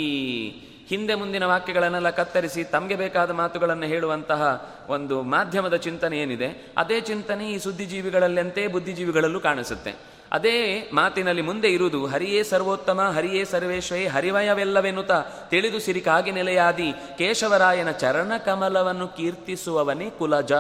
ಹಿಂದೆ 0.88 1.16
ಮುಂದಿನ 1.16 1.46
ವಾಕ್ಯಗಳನ್ನೆಲ್ಲ 1.46 2.10
ಕತ್ತರಿಸಿ 2.10 2.64
ತಮಗೆ 2.64 2.96
ಬೇಕಾದ 2.96 3.32
ಮಾತುಗಳನ್ನು 3.32 3.86
ಹೇಳುವಂತಹ 3.86 4.72
ಒಂದು 4.90 5.22
ಮಾಧ್ಯಮದ 5.22 5.76
ಚಿಂತನೆ 5.76 6.20
ಏನಿದೆ, 6.20 6.74
ಅದೇ 6.78 7.02
ಚಿಂತನೆ 7.02 7.52
ಈ 7.52 7.58
ಸುದ್ದಿಜೀವಿಗಳಲ್ಲಂತೆ 7.58 8.68
ಬುದ್ಧಿಜೀವಿಗಳಲ್ಲೂ 8.68 9.40
ಕಾಣಿಸುತ್ತೆ. 9.40 10.16
ಅದೇ 10.32 10.90
ಮಾತಿನಲ್ಲಿ 10.94 11.41
ಮುಂದೆ 11.41 11.68
ಇರುವುದು, 11.68 12.06
ಹರಿಯೇ 12.06 12.44
ಸರ್ವೋತ್ತಮ, 12.44 13.02
ಹರಿಯೇ 13.16 13.45
ಸರ್ವೇಶ್ವೇ 13.45 14.08
ಹರಿವಯವೆಲ್ಲವೆನ್ನುತ್ತ 14.08 15.12
ತಿಳಿದು 15.49 15.80
ಸಿರಿಕಾಗಿ 15.80 16.32
ನೆಲೆಯಾದಿ 16.32 16.94
ಕೇಶವರಾಯನ 17.18 17.91
ಚರಣ 17.91 18.32
ಕಮಲವನ್ನು 18.45 19.08
ಕೀರ್ತಿಸುವವನೇ 19.08 20.10
ಕುಲಜ. 20.10 20.52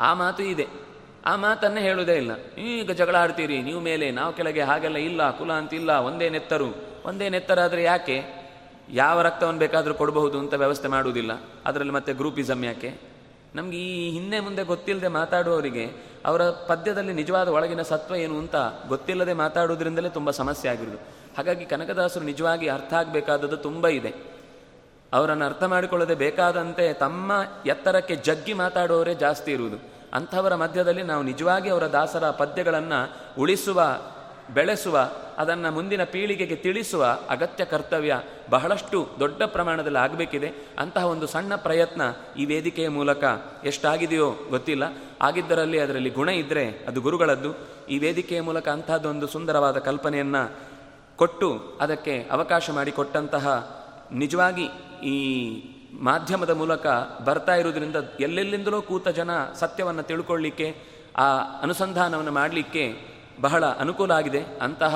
ಆ 0.00 0.14
ಮಾತು 0.14 0.42
ಇದೆ. 0.42 0.66
ಆ 1.26 1.36
ಮಾತನ್ನೇ 1.36 1.80
ಹೇಳುವುದೇ 1.80 2.14
ಇಲ್ಲ. 2.14 2.54
ಈಗ 2.58 2.90
ಜಗಳ 2.90 3.16
ಆಡ್ತೀರಿ 3.16 3.62
ನೀವು 3.62 3.80
ಮೇಲೆ, 3.80 4.10
ನಾವು 4.10 4.32
ಕೆಳಗೆ, 4.32 4.62
ಹಾಗೆಲ್ಲ 4.62 4.96
ಇಲ್ಲ, 4.96 5.38
ಕುಲ 5.38 5.52
ಅಂತಿಲ್ಲ, 5.52 5.92
ಒಂದೇ 5.92 6.28
ನೆತ್ತರು. 6.28 6.74
ಒಂದೇ 7.04 7.28
ನೆತ್ತರಾದರೆ 7.28 7.82
ಯಾಕೆ? 7.82 8.46
ಯಾವ 8.90 9.22
ರಕ್ತವನ್ನು 9.22 9.58
ಬೇಕಾದರೂ 9.58 9.94
ಕೊಡಬಹುದು 9.94 10.38
ಅಂತ 10.38 10.54
ವ್ಯವಸ್ಥೆ 10.54 10.88
ಮಾಡುವುದಿಲ್ಲ. 10.88 11.30
ಅದರಲ್ಲಿ 11.66 11.92
ಮತ್ತೆ 11.92 12.12
ಗ್ರೂಪಿಸಮ್ 12.12 12.64
ಯಾಕೆ? 12.64 13.15
ನಮ್ಗೆ 13.56 13.76
ಈ 13.76 14.10
ಹಿಂದೆ 14.10 14.40
ಮುಂದೆ 14.40 14.62
ಗೊತ್ತಿಲ್ಲದೆ 14.62 15.08
ಮಾತಾಡುವವರಿಗೆ 15.08 15.92
ಅವರ 16.26 16.42
ಪದ್ಯದಲ್ಲಿ 16.42 17.12
ನಿಜವಾದ 17.12 17.48
ಒಳಗಿನ 17.48 17.82
ಸತ್ವ 17.82 18.16
ಏನು 18.16 18.38
ಅಂತ 18.38 18.56
ಗೊತ್ತಿಲ್ಲದೆ 18.88 19.32
ಮಾತಾಡುವುದರಿಂದಲೇ 19.32 20.08
ತುಂಬ 20.08 20.30
ಸಮಸ್ಯೆ 20.30 20.70
ಆಗಿರುವುದು. 20.70 20.98
ಹಾಗಾಗಿ 21.36 21.64
ಕನಕದಾಸರು 21.64 22.24
ನಿಜವಾಗಿ 22.24 22.68
ಅರ್ಥ 22.68 22.94
ಆಗಬೇಕಾದದ್ದು 22.94 23.56
ತುಂಬ 23.56 23.88
ಇದೆ. 23.88 24.14
ಅವರನ್ನು 25.12 25.44
ಅರ್ಥ 25.44 25.62
ಮಾಡಿಕೊಳ್ಳದೆ 25.64 26.14
ಬೇಕಾದಂತೆ 26.14 26.92
ತಮ್ಮ 26.92 27.32
ಎತ್ತರಕ್ಕೆ 27.66 28.16
ಜಗ್ಗಿ 28.16 28.52
ಮಾತಾಡುವವರೇ 28.52 29.14
ಜಾಸ್ತಿ 29.14 29.52
ಇರುವುದು. 29.52 29.76
ಅಂಥವರ 30.12 30.54
ಮಧ್ಯದಲ್ಲಿ 30.54 31.02
ನಾವು 31.02 31.22
ನಿಜವಾಗಿ 31.22 31.68
ಅವರ 31.68 31.86
ದಾಸರ 31.86 32.30
ಪದ್ಯಗಳನ್ನು 32.30 33.12
ಉಳಿಸುವ 33.38 33.82
ಬೆಳೆಸುವ, 34.54 35.10
ಅದನ್ನು 35.38 35.72
ಮುಂದಿನ 35.72 36.04
ಪೀಳಿಗೆಗೆ 36.04 36.56
ತಿಳಿಸುವ 36.56 37.18
ಅಗತ್ಯ 37.30 37.64
ಕರ್ತವ್ಯ 37.64 38.20
ಬಹಳಷ್ಟು 38.50 39.08
ದೊಡ್ಡ 39.20 39.42
ಪ್ರಮಾಣದಲ್ಲಿ 39.42 39.98
ಆಗಬೇಕಿದೆ. 39.98 40.52
ಅಂತಹ 40.78 41.06
ಒಂದು 41.06 41.26
ಸಣ್ಣ 41.26 41.56
ಪ್ರಯತ್ನ 41.56 42.02
ಈ 42.38 42.44
ವೇದಿಕೆಯ 42.44 42.88
ಮೂಲಕ 42.88 43.24
ಎಷ್ಟಾಗಿದೆಯೋ 43.64 44.36
ಗೊತ್ತಿಲ್ಲ. 44.50 44.82
ಆಗಿದ್ದರಲ್ಲಿ 45.22 45.78
ಅದರಲ್ಲಿ 45.78 46.10
ಗುಣ 46.10 46.28
ಇದ್ದರೆ 46.28 46.68
ಅದು 46.68 47.00
ಗುರುಗಳದ್ದು. 47.00 47.54
ಈ 47.88 47.98
ವೇದಿಕೆಯ 47.98 48.40
ಮೂಲಕ 48.40 48.68
ಅಂತಹದ್ದೊಂದು 48.68 49.26
ಸುಂದರವಾದ 49.26 49.78
ಕಲ್ಪನೆಯನ್ನು 49.78 50.52
ಕೊಟ್ಟು 51.16 51.78
ಅದಕ್ಕೆ 51.80 52.28
ಅವಕಾಶ 52.30 52.70
ಮಾಡಿಕೊಟ್ಟಂತಹ 52.70 53.76
ನಿಜವಾಗಿ 54.12 54.68
ಈ 55.02 55.16
ಮಾಧ್ಯಮದ 55.92 56.50
ಮೂಲಕ 56.50 56.86
ಬರ್ತಾ 57.24 57.54
ಇರುವುದರಿಂದ 57.54 57.96
ಎಲ್ಲೆಲ್ಲಿಂದಲೂ 58.20 58.82
ಕೂತ 58.82 59.08
ಜನ 59.08 59.30
ಸತ್ಯವನ್ನು 59.52 60.02
ತಿಳ್ಕೊಳ್ಳಿಕ್ಕೆ, 60.02 60.76
ಆ 61.16 61.38
ಅನುಸಂಧಾನವನ್ನು 61.62 62.32
ಮಾಡಲಿಕ್ಕೆ 62.32 63.15
ಬಹಳ 63.40 63.66
ಅನುಕೂಲ 63.66 64.10
ಆಗಿದೆ. 64.10 64.44
ಅಂತಹ 64.62 64.94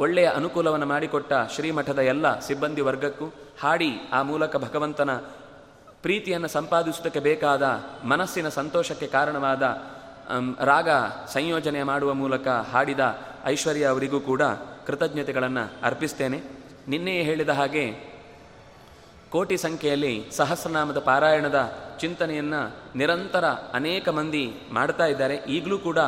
ಒಳ್ಳೆಯ 0.00 0.28
ಅನುಕೂಲವನ್ನು 0.28 0.86
ಮಾಡಿಕೊಟ್ಟ 0.86 1.32
ಶ್ರೀಮಠದ 1.54 1.98
ಎಲ್ಲ 1.98 2.40
ಸಿಬ್ಬಂದಿ 2.40 2.80
ವರ್ಗಕ್ಕೂ 2.80 3.24
ಹಾಡಿ 3.60 3.90
ಆ 4.12 4.22
ಮೂಲಕ 4.22 4.56
ಭಗವಂತನ 4.56 5.16
ಪ್ರೀತಿಯನ್ನು 6.02 6.48
ಸಂಪಾದಿಸುವುದಕ್ಕೆ 6.48 7.20
ಬೇಕಾದ 7.20 7.62
ಮನಸ್ಸಿನ 8.04 8.48
ಸಂತೋಷಕ್ಕೆ 8.48 9.06
ಕಾರಣವಾದ 9.06 9.62
ರಾಗ 10.64 10.88
ಸಂಯೋಜನೆ 11.28 11.82
ಮಾಡುವ 11.82 12.14
ಮೂಲಕ 12.14 12.48
ಹಾಡಿದ 12.48 13.00
ಐಶ್ವರ್ಯ 13.44 13.84
ಅವರಿಗೂ 13.84 14.20
ಕೂಡ 14.20 14.42
ಕೃತಜ್ಞತೆಗಳನ್ನು 14.86 15.72
ಅರ್ಪಿಸ್ತೇನೆ. 15.82 16.42
ನಿನ್ನೆಯೇ 16.88 17.22
ಹೇಳಿದ 17.22 17.48
ಹಾಗೆ 17.48 18.10
ಕೋಟಿ 19.30 19.56
ಸಂಖ್ಯೆಯಲ್ಲಿ 19.56 20.24
ಸಹಸ್ರನಾಮದ 20.32 20.98
ಪಾರಾಯಣದ 20.98 21.72
ಚಿಂತನೆಯನ್ನು 22.00 22.74
ನಿರಂತರ 22.96 23.44
ಅನೇಕ 23.74 24.08
ಮಂದಿ 24.08 24.52
ಮಾಡ್ತಾ 24.72 25.06
ಇದ್ದಾರೆ. 25.06 25.34
ಈಗಲೂ 25.34 25.78
ಕೂಡ 25.78 25.98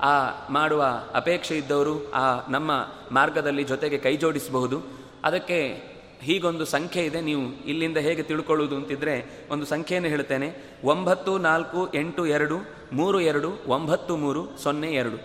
ಆ 0.00 0.46
ಮಾಡುವ 0.50 0.84
ಅಪೇಕ್ಷೆ 1.14 1.56
ಇದ್ದವರು 1.56 2.10
ಆ 2.10 2.46
ನಮ್ಮ 2.48 2.88
ಮಾರ್ಗದಲ್ಲಿ 3.12 3.64
ಜೊತೆಗೆ 3.64 3.98
ಕೈ 3.98 4.16
ಜೋಡಿಸಬಹುದು 4.16 4.82
ಅದಕ್ಕೆ 5.24 5.90
ಹೀಗೊಂದು 6.20 6.64
ಸಂಖ್ಯೆ 6.64 7.04
ಇದೆ. 7.04 7.20
ನೀವು 7.20 7.42
ಇಲ್ಲಿಂದ 7.64 7.96
ಹೇಗೆ 7.96 8.22
ತಿಳ್ಕೊಳ್ಳುವುದು 8.22 8.76
ಅಂತಿದ್ರೆ 8.76 9.46
ಒಂದು 9.50 9.66
ಸಂಖ್ಯೆಯನ್ನು 9.66 10.08
ಹೇಳ್ತೇನೆ 10.08 10.78
ಒಂಬತ್ತು, 10.84 11.38
ನಾಲ್ಕು, 11.38 11.94
ಎಂಟು, 11.94 12.26
ಎರಡು, 12.26 12.56
ಮೂರು, 12.92 13.20
ಎರಡು, 13.20 13.50
ಒಂಬತ್ತು, 13.66 14.16
ಮೂರು, 14.16 14.58
ಸೊನ್ನೆ, 14.62 14.92
ಎರಡು. 14.92 15.18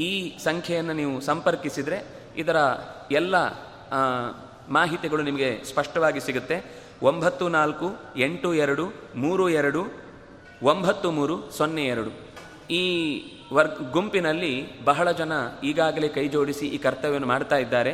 ಈ 0.00 0.38
ಸಂಖ್ಯೆಯನ್ನು 0.44 0.92
ನೀವು 0.92 1.20
ಸಂಪರ್ಕಿಸಿದರೆ 1.20 2.06
ಇದರ 2.36 2.56
ಎಲ್ಲ 3.10 3.34
ಮಾಹಿತಿಗಳು 4.68 5.22
ನಿಮಗೆ 5.22 5.64
ಸ್ಪಷ್ಟವಾಗಿ 5.64 6.20
ಸಿಗುತ್ತೆ. 6.20 6.82
ಒಂಬತ್ತು, 7.02 7.48
ನಾಲ್ಕು, 7.48 7.86
ಎಂಟು, 8.16 8.54
ಎರಡು, 8.54 8.84
ಮೂರು, 9.16 9.48
ಎರಡು, 9.48 9.86
ಒಂಬತ್ತು, 10.62 11.10
ಮೂರು, 11.10 11.50
ಸೊನ್ನೆ, 11.50 11.84
ಎರಡು. 11.84 12.10
ಈ 12.70 12.84
ವರ್ 13.52 13.92
ಗುಂಪಿನಲ್ಲಿ 13.92 14.84
ಬಹಳ 14.84 15.10
ಜನ 15.10 15.32
ಈಗಾಗಲೇ 15.62 16.08
ಕೈ 16.08 16.28
ಜೋಡಿಸಿ 16.28 16.66
ಈ 16.68 16.78
ಕರ್ತವ್ಯವನ್ನು 16.78 17.26
ಮಾಡ್ತಾ 17.26 17.56
ಇದ್ದಾರೆ. 17.56 17.92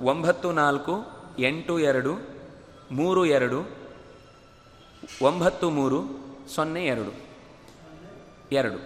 ಒಂಬತ್ತು 0.00 0.52
ನಾಲ್ಕು, 0.52 0.94
ಎಂಟು 1.38 1.78
ಎರಡು, 1.78 2.12
ಮೂರು 2.90 3.26
ಎರಡು, 3.26 3.68
ಒಂಬತ್ತು 5.22 5.70
ಮೂರು, 5.70 6.00
ಸೊನ್ನೆ 6.54 6.86
ಎರಡು 6.86 7.12
ಎರಡು. 8.52 8.78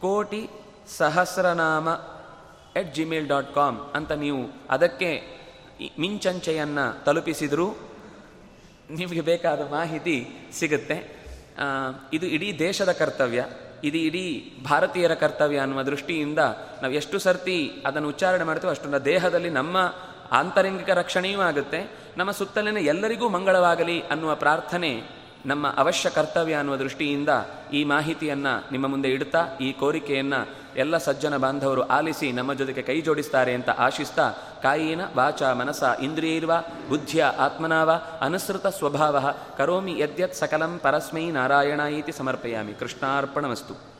Koti 0.00 0.48
Sahasranama 0.96 1.88
at 2.78 2.94
Gmail 2.94 3.28
dot 3.28 3.54
com 3.54 3.78
ಅಂತ 3.94 4.12
ನೀವು 4.12 4.42
ಅದಕ್ಕೆ 4.70 5.10
ಮಿಂಚಂಚೆಯನ್ನು 5.98 7.04
ತಲುಪಿಸಿದರೂ 7.04 7.76
ನಿಮಗೆ 8.90 9.20
ಬೇಕಾದ 9.20 9.60
ಮಾಹಿತಿ 9.70 10.26
ಸಿಗುತ್ತೆ. 10.52 11.13
ಇದು 12.12 12.26
ಇಡೀ 12.26 12.58
ದೇಶದ 12.58 12.92
ಕರ್ತವ್ಯ, 12.92 13.44
ಇದು 13.84 13.98
ಇಡೀ 13.98 14.52
ಭಾರತೀಯರ 14.64 15.14
ಕರ್ತವ್ಯ 15.14 15.58
ಅನ್ನುವ 15.58 15.82
ದೃಷ್ಟಿಯಿಂದ 15.82 16.38
ನಾವು 16.82 16.92
ಎಷ್ಟು 16.92 17.18
ಸರ್ತಿ 17.18 17.56
ಅದನ್ನು 17.86 18.08
ಉಚ್ಚಾರಣೆ 18.08 18.44
ಮಾಡ್ತೀವೋ 18.44 18.70
ಅಷ್ಟೊಂದು 18.70 19.04
ದೇಹದಲ್ಲಿ 19.04 19.50
ನಮ್ಮ 19.50 19.76
ಆಂತರಿಂಗಿಕ 20.32 20.90
ರಕ್ಷಣೆಯೂ 20.90 21.40
ಆಗುತ್ತೆ, 21.40 21.80
ನಮ್ಮ 22.16 22.30
ಸುತ್ತಲಿನ 22.30 22.76
ಎಲ್ಲರಿಗೂ 22.76 23.28
ಮಂಗಳವಾಗಲಿ 23.28 24.00
ಅನ್ನುವ 24.00 24.34
ಪ್ರಾರ್ಥನೆ 24.34 24.92
ನಮ್ಮ 25.46 25.68
ಅವಶ್ಯ 25.76 26.10
ಕರ್ತವ್ಯ 26.10 26.54
ಅನ್ನುವ 26.54 26.76
ದೃಷ್ಟಿಯಿಂದ 26.76 27.28
ಈ 27.72 27.84
ಮಾಹಿತಿಯನ್ನು 27.84 28.72
ನಿಮ್ಮ 28.72 28.86
ಮುಂದೆ 28.86 29.08
ಇಡ್ತಾ 29.08 29.46
ಈ 29.60 29.72
ಕೋರಿಕೆಯನ್ನು 29.72 30.48
ಎಲ್ಲ 30.76 30.96
ಸಜ್ಜನ 30.96 31.36
ಬಾಂಧವರು 31.36 31.82
ಆಲಿಸಿ 31.82 32.32
ನಮ್ಮ 32.32 32.54
ಜೊತೆಗೆ 32.54 32.82
ಕೈ 32.82 33.00
ಜೋಡಿಸ್ತಾರೆ 33.00 33.54
ಅಂತ 33.54 33.70
ಆಶಿಸ್ತಾ, 33.70 34.30
ಕಾಯಿನ 34.62 35.00
ವಾಚ 35.16 35.42
ಮನಸ 35.42 35.82
ಇಂದ್ರಿಯೈರ್ವ, 36.02 36.52
ಬುದ್ಧಿಯ 36.88 37.24
ಆತ್ಮನಾವ, 37.24 37.90
ಅನುಸೃತ 38.20 38.66
ಸ್ವಭಾವ, 38.66 39.34
ಕರೋಮಿ 39.58 39.98
ಯದ್ಯತ್ 39.98 40.34
ಸಕಲಂ 40.34 40.78
ಪರಸ್ಮೈ 40.78 41.30
ನಾರಾಯಣ 41.30 41.80
ಇತಿ 41.80 42.12
ಸಮರ್ಪಯಾಮಿ. 42.12 42.72
ಕೃಷ್ಣಾರ್ಪಣಮಸ್ತು. 42.72 43.93